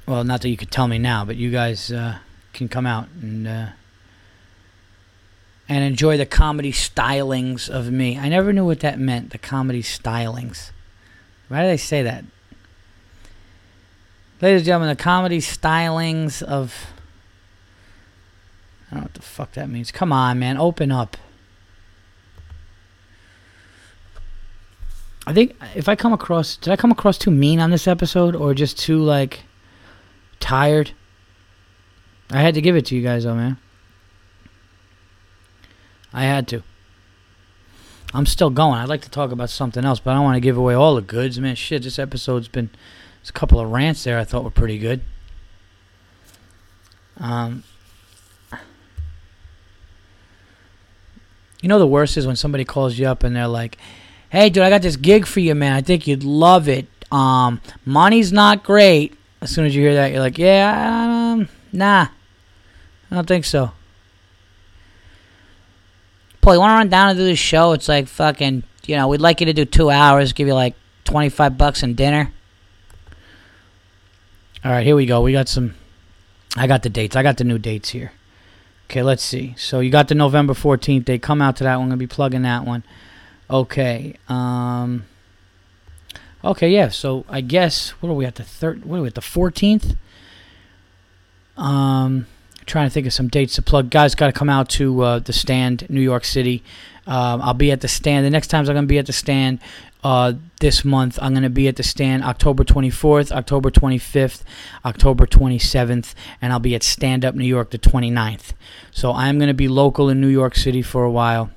well, 0.07 0.23
not 0.23 0.43
that 0.43 0.48
you 0.48 0.57
could 0.57 0.70
tell 0.70 0.86
me 0.86 0.98
now, 0.98 1.24
but 1.24 1.36
you 1.36 1.51
guys 1.51 1.90
uh, 1.90 2.19
can 2.53 2.69
come 2.69 2.86
out 2.86 3.09
and 3.20 3.48
uh, 3.48 3.66
and 5.69 5.82
enjoy 5.82 6.16
the 6.16 6.27
comedy 6.27 6.70
stylings 6.70 7.69
of 7.69 7.90
me. 7.90 8.16
I 8.16 8.28
never 8.28 8.53
knew 8.53 8.65
what 8.65 8.81
that 8.81 9.01
meant, 9.01 9.31
the 9.31 9.39
comedy 9.39 9.82
stylings. 9.82 10.70
Why 11.48 11.62
do 11.62 11.66
they 11.66 11.77
say 11.77 12.05
that? 12.05 12.24
Ladies 14.40 14.61
and 14.61 14.66
gentlemen, 14.66 14.97
the 14.97 15.03
comedy 15.03 15.39
stylings 15.39 16.43
of. 16.43 16.93
I 18.89 18.94
don't 18.94 19.01
know 19.01 19.05
what 19.07 19.15
the 19.15 19.23
fuck 19.23 19.53
that 19.53 19.69
means. 19.69 19.90
Come 19.90 20.12
on, 20.12 20.39
man. 20.39 20.57
Open 20.57 20.93
up. 20.93 21.16
I 25.27 25.32
think 25.32 25.57
if 25.74 25.89
I 25.89 25.97
come 25.97 26.12
across. 26.12 26.57
Did 26.57 26.73
I 26.73 26.77
come 26.77 26.93
across 26.93 27.19
too 27.19 27.31
mean 27.31 27.59
on 27.61 27.70
this 27.70 27.89
episode? 27.89 28.36
Or 28.36 28.55
just 28.55 28.78
too, 28.78 28.98
like. 29.03 29.44
tired? 30.39 30.93
I 32.31 32.40
had 32.40 32.55
to 32.55 32.61
give 32.61 32.77
it 32.77 32.86
to 32.86 32.97
you 32.97 33.03
guys, 33.03 33.24
though, 33.24 33.35
man. 33.35 33.59
I 36.12 36.24
had 36.24 36.48
to. 36.48 36.62
I'm 38.15 38.27
still 38.27 38.51
going. 38.51 38.78
I'd 38.78 38.89
like 38.89 39.03
to 39.03 39.11
talk 39.11 39.32
about 39.32 39.51
something 39.51 39.85
else, 39.85 40.01
but 40.01 40.12
I 40.12 40.15
don't 40.15 40.24
want 40.24 40.36
to 40.36 40.40
give 40.40 40.57
away 40.57 40.74
all 40.74 40.94
the 40.94 41.03
goods. 41.03 41.39
Man, 41.39 41.55
shit, 41.55 41.82
this 41.82 41.98
episode's 41.98 42.48
been. 42.48 42.70
There's 43.20 43.31
a 43.31 43.32
couple 43.32 43.61
of 43.61 43.70
rants 43.70 44.05
there 44.05 44.19
I 44.19 44.24
thought 44.24 44.44
were 44.44 44.51
pretty 44.51 44.78
good. 44.78 45.03
Um, 47.19 47.65
you 51.61 51.69
know, 51.69 51.78
the 51.78 51.86
worst 51.86 52.16
is 52.16 52.27
when 52.27 52.36
somebody 52.36 52.65
calls 52.65 52.98
you 52.98 53.07
up 53.07 53.23
and 53.24 53.35
they're 53.35 53.48
like, 53.48 53.78
hey, 54.31 54.51
dude, 54.51 54.62
I 54.62 54.70
got 54.70 54.82
this 54.82 54.97
gig 54.97 55.27
for 55.27 55.40
you, 55.40 55.55
man. 55.55 55.73
I 55.73 55.81
think 55.81 56.07
you'd 56.07 56.24
love 56.24 56.69
it. 56.69 56.86
Um, 57.11 57.61
money's 57.85 58.32
not 58.32 58.62
great. 58.62 59.16
As 59.40 59.51
soon 59.51 59.66
as 59.66 59.74
you 59.74 59.82
hear 59.82 59.94
that, 59.94 60.12
you're 60.12 60.20
like, 60.20 60.39
yeah, 60.39 61.32
um, 61.32 61.48
nah, 61.73 62.09
I 63.11 63.15
don't 63.15 63.28
think 63.28 63.44
so. 63.44 63.73
Paul, 66.40 66.55
you 66.55 66.61
want 66.61 66.70
to 66.70 66.77
run 66.77 66.89
down 66.89 67.09
and 67.11 67.19
do 67.19 67.24
this 67.24 67.39
show? 67.39 67.73
It's 67.73 67.89
like 67.89 68.07
fucking, 68.07 68.62
you 68.86 68.97
know, 68.97 69.09
we'd 69.09 69.20
like 69.20 69.40
you 69.40 69.47
to 69.47 69.53
do 69.53 69.65
two 69.65 69.90
hours, 69.90 70.32
give 70.32 70.47
you 70.47 70.55
like 70.55 70.74
25 71.05 71.59
bucks 71.59 71.82
and 71.82 71.97
dinner. 71.97 72.32
All 74.65 74.70
right, 74.70 74.86
here 74.86 74.97
we 74.97 75.07
go. 75.07 75.20
We 75.23 75.32
got 75.32 75.48
some, 75.48 75.74
I 76.57 76.66
got 76.66 76.82
the 76.82 76.90
dates. 76.90 77.15
I 77.15 77.23
got 77.23 77.36
the 77.36 77.44
new 77.44 77.59
dates 77.59 77.90
here. 77.90 78.12
Okay, 78.89 79.03
let's 79.03 79.23
see. 79.23 79.55
So 79.59 79.81
you 79.81 79.90
got 79.90 80.09
the 80.09 80.15
November 80.15 80.55
14th 80.55 81.05
date. 81.05 81.23
Come 81.23 81.43
out 81.43 81.57
to 81.57 81.65
that 81.65 81.77
one. 81.77 81.85
I'm 81.85 81.89
going 81.90 81.98
to 81.98 82.03
be 82.03 82.07
plugging 82.07 82.43
that 82.43 82.65
one. 82.65 82.85
Okay. 83.48 84.16
Um, 84.28 85.05
okay, 86.44 86.68
yeah. 86.70 86.89
So 86.89 87.24
I 87.28 87.40
guess, 87.40 87.90
what 88.01 88.09
are 88.10 88.14
we 88.14 88.24
at 88.24 88.36
the 88.36 88.44
third, 88.44 88.85
what 88.85 88.98
are 88.98 89.02
we 89.02 89.09
at 89.09 89.14
the 89.14 89.20
14th? 89.20 89.97
Um, 91.56 92.27
trying 92.66 92.86
to 92.86 92.93
think 92.93 93.06
of 93.06 93.12
some 93.12 93.28
dates 93.28 93.55
to 93.55 93.62
plug. 93.62 93.90
Guys, 93.90 94.14
got 94.14 94.27
to 94.27 94.32
come 94.32 94.51
out 94.51 94.68
to 94.70 95.01
uh, 95.02 95.18
the 95.20 95.32
stand, 95.32 95.89
New 95.89 96.01
York 96.01 96.24
City. 96.24 96.62
Um, 97.06 97.40
I'll 97.40 97.55
be 97.55 97.70
at 97.70 97.81
the 97.81 97.89
stand. 97.89 98.27
The 98.27 98.31
next 98.31 98.48
times 98.48 98.68
I'm 98.68 98.77
to 98.77 98.82
be 98.82 98.98
at 98.98 99.06
the 99.06 99.12
stand 99.12 99.60
uh, 100.02 100.35
this 100.60 100.85
month, 100.85 101.18
I'm 101.23 101.32
going 101.32 101.43
to 101.44 101.51
be 101.51 101.68
at 101.68 101.77
the 101.77 101.82
stand 101.82 102.24
October 102.24 102.64
24th, 102.64 103.32
October 103.32 103.70
25th, 103.70 104.43
October 104.85 105.27
27th, 105.27 106.14
and 106.43 106.52
I'll 106.52 106.59
be 106.59 106.74
at 106.74 106.82
Stand 106.82 107.24
Up 107.24 107.35
New 107.35 107.44
York 107.44 107.70
the 107.70 107.78
29th. 107.78 108.52
So 108.90 109.12
I'm 109.12 109.39
going 109.39 109.48
to 109.48 109.55
be 109.55 109.68
local 109.68 110.09
in 110.09 110.20
New 110.20 110.28
York 110.28 110.55
City 110.56 110.82
for 110.82 111.05
a 111.05 111.10
while. 111.10 111.51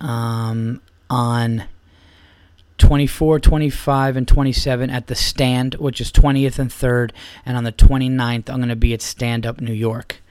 Um, 0.00 0.80
on 1.08 1.64
24, 2.78 3.40
25, 3.40 4.16
and 4.16 4.28
27 4.28 4.90
at 4.90 5.06
the 5.06 5.14
stand, 5.14 5.74
which 5.76 6.00
is 6.00 6.12
20th 6.12 6.58
and 6.58 6.70
3rd. 6.70 7.12
And 7.44 7.56
on 7.56 7.64
the 7.64 7.72
29th, 7.72 8.50
I'm 8.50 8.56
going 8.56 8.68
to 8.68 8.76
be 8.76 8.92
at 8.92 9.02
Stand 9.02 9.46
Up 9.46 9.60
New 9.60 9.72
York. 9.72 10.22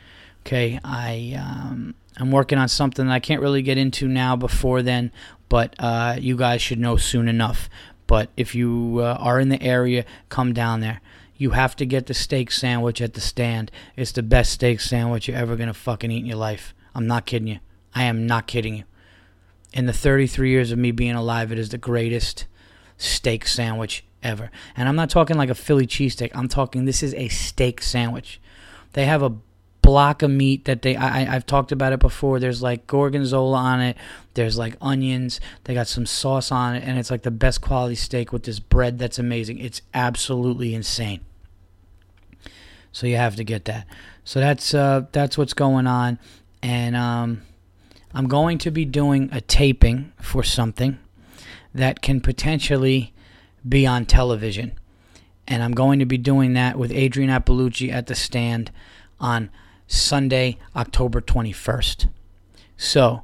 Okay, 0.41 0.79
I 0.83 1.35
um, 1.39 1.95
I'm 2.17 2.31
working 2.31 2.59
on 2.59 2.67
something 2.67 3.07
that 3.07 3.13
I 3.13 3.19
can't 3.19 3.41
really 3.41 3.63
get 3.63 3.79
into 3.79 4.07
now 4.07 4.35
before 4.35 4.83
then, 4.83 5.11
but 5.49 5.75
uh, 5.79 6.17
you 6.19 6.37
guys 6.37 6.61
should 6.61 6.79
know 6.79 6.97
soon 6.97 7.27
enough. 7.27 7.67
But 8.05 8.29
if 8.37 8.53
you 8.53 8.99
uh, 8.99 9.17
are 9.19 9.39
in 9.39 9.49
the 9.49 9.61
area, 9.61 10.05
come 10.29 10.53
down 10.53 10.81
there. 10.81 11.01
You 11.35 11.49
have 11.51 11.75
to 11.77 11.85
get 11.85 12.05
the 12.05 12.13
steak 12.13 12.51
sandwich 12.51 13.01
at 13.01 13.15
the 13.15 13.21
stand. 13.21 13.71
It's 13.95 14.11
the 14.11 14.21
best 14.21 14.51
steak 14.51 14.79
sandwich 14.81 15.27
you're 15.27 15.35
ever 15.35 15.55
gonna 15.55 15.73
fucking 15.73 16.11
eat 16.11 16.19
in 16.19 16.25
your 16.27 16.37
life. 16.37 16.75
I'm 16.93 17.07
not 17.07 17.25
kidding 17.25 17.47
you. 17.47 17.59
I 17.95 18.03
am 18.03 18.27
not 18.27 18.45
kidding 18.45 18.75
you. 18.75 18.83
In 19.75 19.85
the 19.85 19.93
33 19.93 20.49
years 20.49 20.71
of 20.71 20.79
me 20.79 20.91
being 20.91 21.15
alive, 21.15 21.51
it 21.51 21.59
is 21.59 21.69
the 21.69 21.77
greatest 21.77 22.45
steak 22.97 23.45
sandwich 23.45 24.05
ever. 24.23 24.49
And 24.75 24.87
I'm 24.87 24.95
not 24.95 25.09
talking 25.09 25.35
like 25.37 25.49
a 25.49 25.55
Philly 25.55 25.85
cheesesteak. 25.85 26.31
I'm 26.33 26.47
talking 26.47 26.85
this 26.85 27.03
is 27.03 27.13
a 27.13 27.27
steak 27.27 27.81
sandwich. 27.81 28.39
They 28.93 29.05
have 29.05 29.21
a 29.21 29.35
block 29.81 30.23
of 30.23 30.31
meat 30.31 30.65
that 30.65 30.81
they 30.81 30.95
I, 30.95 31.35
I've 31.35 31.45
talked 31.45 31.71
about 31.71 31.93
it 31.93 31.99
before. 31.99 32.39
There's 32.39 32.61
like 32.61 32.87
gorgonzola 32.87 33.57
on 33.57 33.81
it. 33.81 33.97
There's 34.33 34.57
like 34.57 34.77
onions. 34.81 35.39
They 35.65 35.73
got 35.73 35.87
some 35.87 36.05
sauce 36.05 36.51
on 36.51 36.75
it, 36.75 36.83
and 36.83 36.97
it's 36.97 37.11
like 37.11 37.21
the 37.21 37.31
best 37.31 37.61
quality 37.61 37.95
steak 37.95 38.33
with 38.33 38.43
this 38.43 38.59
bread 38.59 38.97
that's 38.97 39.19
amazing. 39.19 39.59
It's 39.59 39.81
absolutely 39.93 40.73
insane. 40.73 41.19
So 42.91 43.07
you 43.07 43.17
have 43.17 43.35
to 43.35 43.43
get 43.43 43.65
that. 43.65 43.85
So 44.23 44.39
that's 44.39 44.73
uh, 44.73 45.05
that's 45.11 45.37
what's 45.37 45.53
going 45.53 45.85
on, 45.85 46.17
and 46.63 46.95
um, 46.95 47.41
I'm 48.15 48.29
going 48.29 48.57
to 48.59 48.71
be 48.71 48.85
doing 48.85 49.29
a 49.33 49.41
taping 49.41 50.13
for 50.21 50.41
something 50.41 50.97
that 51.73 52.01
can 52.01 52.21
potentially 52.21 53.13
be 53.67 53.85
on 53.85 54.05
television, 54.05 54.79
and 55.45 55.61
I'm 55.61 55.73
going 55.73 55.99
to 55.99 56.05
be 56.05 56.17
doing 56.17 56.53
that 56.53 56.77
with 56.77 56.93
Adrienne 56.93 57.29
Iapalucci 57.29 57.91
at 57.91 58.07
the 58.07 58.15
stand 58.15 58.71
on 59.19 59.49
Sunday, 59.85 60.57
October 60.77 61.19
21st. 61.19 62.07
So, 62.77 63.23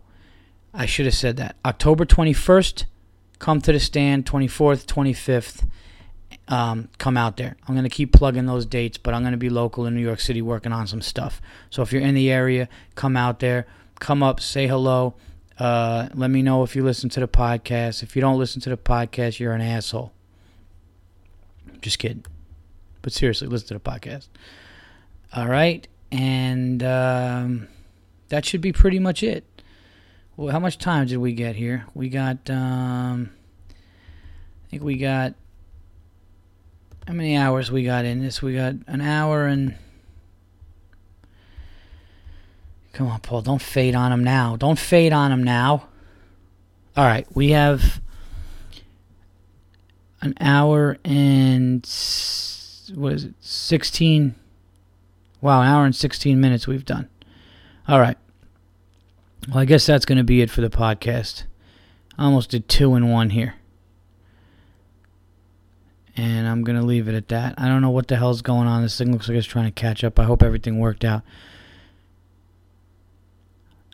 I 0.73 0.85
should 0.85 1.05
have 1.05 1.15
said 1.15 1.38
that. 1.38 1.55
October 1.63 2.05
21st, 2.05 2.84
come 3.39 3.61
to 3.61 3.72
the 3.72 3.80
stand. 3.80 4.26
24th, 4.26 4.85
25th, 4.85 5.68
um, 6.49 6.89
come 6.97 7.15
out 7.15 7.38
there. 7.38 7.55
I'm 7.65 7.76
going 7.76 7.85
to 7.85 7.89
keep 7.89 8.11
plugging 8.11 8.45
those 8.45 8.65
dates, 8.65 8.97
but 8.97 9.13
I'm 9.13 9.22
going 9.22 9.31
to 9.31 9.38
be 9.38 9.49
local 9.49 9.85
in 9.85 9.95
New 9.95 10.01
York 10.01 10.19
City 10.19 10.41
working 10.41 10.73
on 10.73 10.85
some 10.85 11.01
stuff. 11.01 11.41
So, 11.69 11.81
if 11.81 11.93
you're 11.93 12.01
in 12.01 12.13
the 12.13 12.30
area, 12.30 12.68
come 12.95 13.15
out 13.15 13.39
there. 13.39 13.68
Come 14.02 14.22
up, 14.22 14.41
say 14.41 14.68
hello. 14.68 15.14
Uh, 15.57 16.10
let 16.14 16.30
me 16.30 16.41
know 16.41 16.64
if 16.64 16.76
you 16.76 16.84
listen 16.84 17.10
to 17.11 17.22
the 17.22 17.28
podcast. 17.28 18.03
If 18.03 18.18
you 18.18 18.22
don't 18.22 18.38
listen 18.38 18.61
to 18.64 18.69
the 18.69 18.76
podcast, 18.76 19.40
you're 19.40 19.53
an 19.53 19.61
asshole. 19.61 20.11
Just 21.82 21.99
kidding. 21.99 22.26
But 23.02 23.14
seriously, 23.14 23.48
listen 23.48 23.69
to 23.69 23.73
the 23.76 23.80
podcast. 23.80 24.28
All 25.34 25.48
right 25.48 25.88
and 26.11 26.84
um, 26.84 27.68
that 28.30 28.45
should 28.45 28.61
be 28.61 28.73
pretty 28.73 28.99
much 28.99 29.23
it. 29.23 29.45
Well, 30.36 30.52
how 30.52 30.60
much 30.60 30.78
time 30.78 31.07
did 31.07 31.18
we 31.18 31.34
get 31.34 31.56
here? 31.56 31.86
We 31.94 32.10
got, 32.10 32.49
um, 32.49 33.32
I 33.69 34.69
think 34.69 34.84
we 34.84 34.98
got, 34.98 35.36
how 37.07 37.14
many 37.14 37.36
hours 37.36 37.72
we 37.72 37.84
got 37.84 38.06
in 38.06 38.22
this? 38.22 38.41
We 38.41 38.56
got 38.56 38.76
an 38.88 39.02
hour 39.02 39.48
and. 39.48 39.76
Come 42.93 43.07
on, 43.07 43.19
Paul. 43.22 43.41
Don't 43.41 43.61
fade 43.61 43.95
on 43.95 44.11
him 44.11 44.23
now. 44.23 44.55
Don't 44.55 44.80
fade 44.80 45.13
on 45.13 45.31
him 45.31 45.43
now. 45.43 45.88
All 46.97 47.05
right. 47.05 47.26
We 47.34 47.51
have 47.51 48.01
an 50.22 50.35
hour 50.39 50.97
and. 51.03 51.84
What 52.93 53.13
is 53.13 53.23
it? 53.23 53.35
16 53.39 54.35
Wow, 55.41 55.61
an 55.61 55.68
hour 55.68 55.85
and 55.85 55.95
16 55.95 56.39
minutes 56.39 56.68
we've 56.68 56.85
done. 56.85 57.09
All 57.88 57.99
right. 57.99 58.18
Well, 59.49 59.57
I 59.57 59.65
guess 59.65 59.88
that's 59.88 60.05
going 60.05 60.19
to 60.19 60.23
be 60.23 60.41
it 60.41 60.51
for 60.51 60.61
the 60.61 60.69
podcast. 60.69 61.45
I 62.18 62.26
almost 62.26 62.51
did 62.51 62.69
two 62.69 62.93
in 62.93 63.09
one 63.09 63.31
here. 63.31 63.55
And 66.15 66.47
I'm 66.47 66.63
going 66.63 66.80
to 66.80 66.85
leave 66.85 67.07
it 67.07 67.15
at 67.15 67.30
that. 67.30 67.55
I 67.57 67.68
don't 67.68 67.81
know 67.81 67.89
what 67.89 68.07
the 68.07 68.18
hell's 68.18 68.43
going 68.43 68.68
on. 68.68 68.84
This 68.84 68.97
thing 68.97 69.11
looks 69.11 69.27
like 69.27 69.38
it's 69.38 69.47
trying 69.47 69.65
to 69.65 69.72
catch 69.72 70.03
up. 70.03 70.19
I 70.19 70.26
hope 70.26 70.43
everything 70.43 70.77
worked 70.77 71.03
out. 71.03 71.23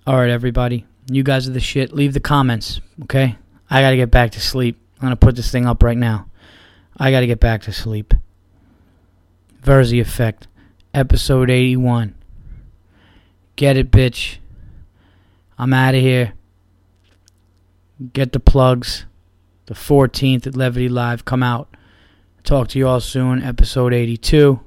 All 0.07 0.15
right, 0.15 0.29
everybody. 0.29 0.85
You 1.11 1.21
guys 1.21 1.49
are 1.49 1.51
the 1.51 1.59
shit. 1.59 1.91
Leave 1.91 2.13
the 2.13 2.21
comments, 2.21 2.79
okay? 3.03 3.35
I 3.69 3.81
got 3.81 3.89
to 3.89 3.97
get 3.97 4.09
back 4.09 4.31
to 4.31 4.39
sleep. 4.39 4.79
I'm 4.95 5.01
going 5.01 5.11
to 5.11 5.17
put 5.17 5.35
this 5.35 5.51
thing 5.51 5.65
up 5.65 5.83
right 5.83 5.97
now. 5.97 6.29
I 6.95 7.11
got 7.11 7.19
to 7.19 7.27
get 7.27 7.41
back 7.41 7.63
to 7.63 7.73
sleep. 7.73 8.13
Virzi 9.61 9.99
Effect 9.99 10.47
episode 10.93 11.49
81. 11.49 12.15
Get 13.57 13.75
it, 13.75 13.91
bitch. 13.91 14.37
I'm 15.57 15.73
out 15.73 15.93
of 15.93 15.99
here. 15.99 16.35
Get 18.13 18.31
the 18.31 18.39
plugs. 18.39 19.05
The 19.65 19.73
14th 19.73 20.47
at 20.47 20.55
Levity 20.55 20.87
Live. 20.87 21.25
Come 21.25 21.43
out. 21.43 21.75
Talk 22.45 22.69
to 22.69 22.79
you 22.79 22.87
all 22.87 23.01
soon. 23.01 23.43
Episode 23.43 23.93
82. 23.93 24.57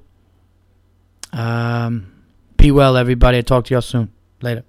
Um, 1.33 2.13
be 2.59 2.71
well, 2.71 2.99
everybody. 2.99 3.39
I'll 3.39 3.43
talk 3.43 3.65
to 3.65 3.71
you 3.71 3.79
all 3.79 3.81
soon. 3.81 4.13
Later. 4.43 4.65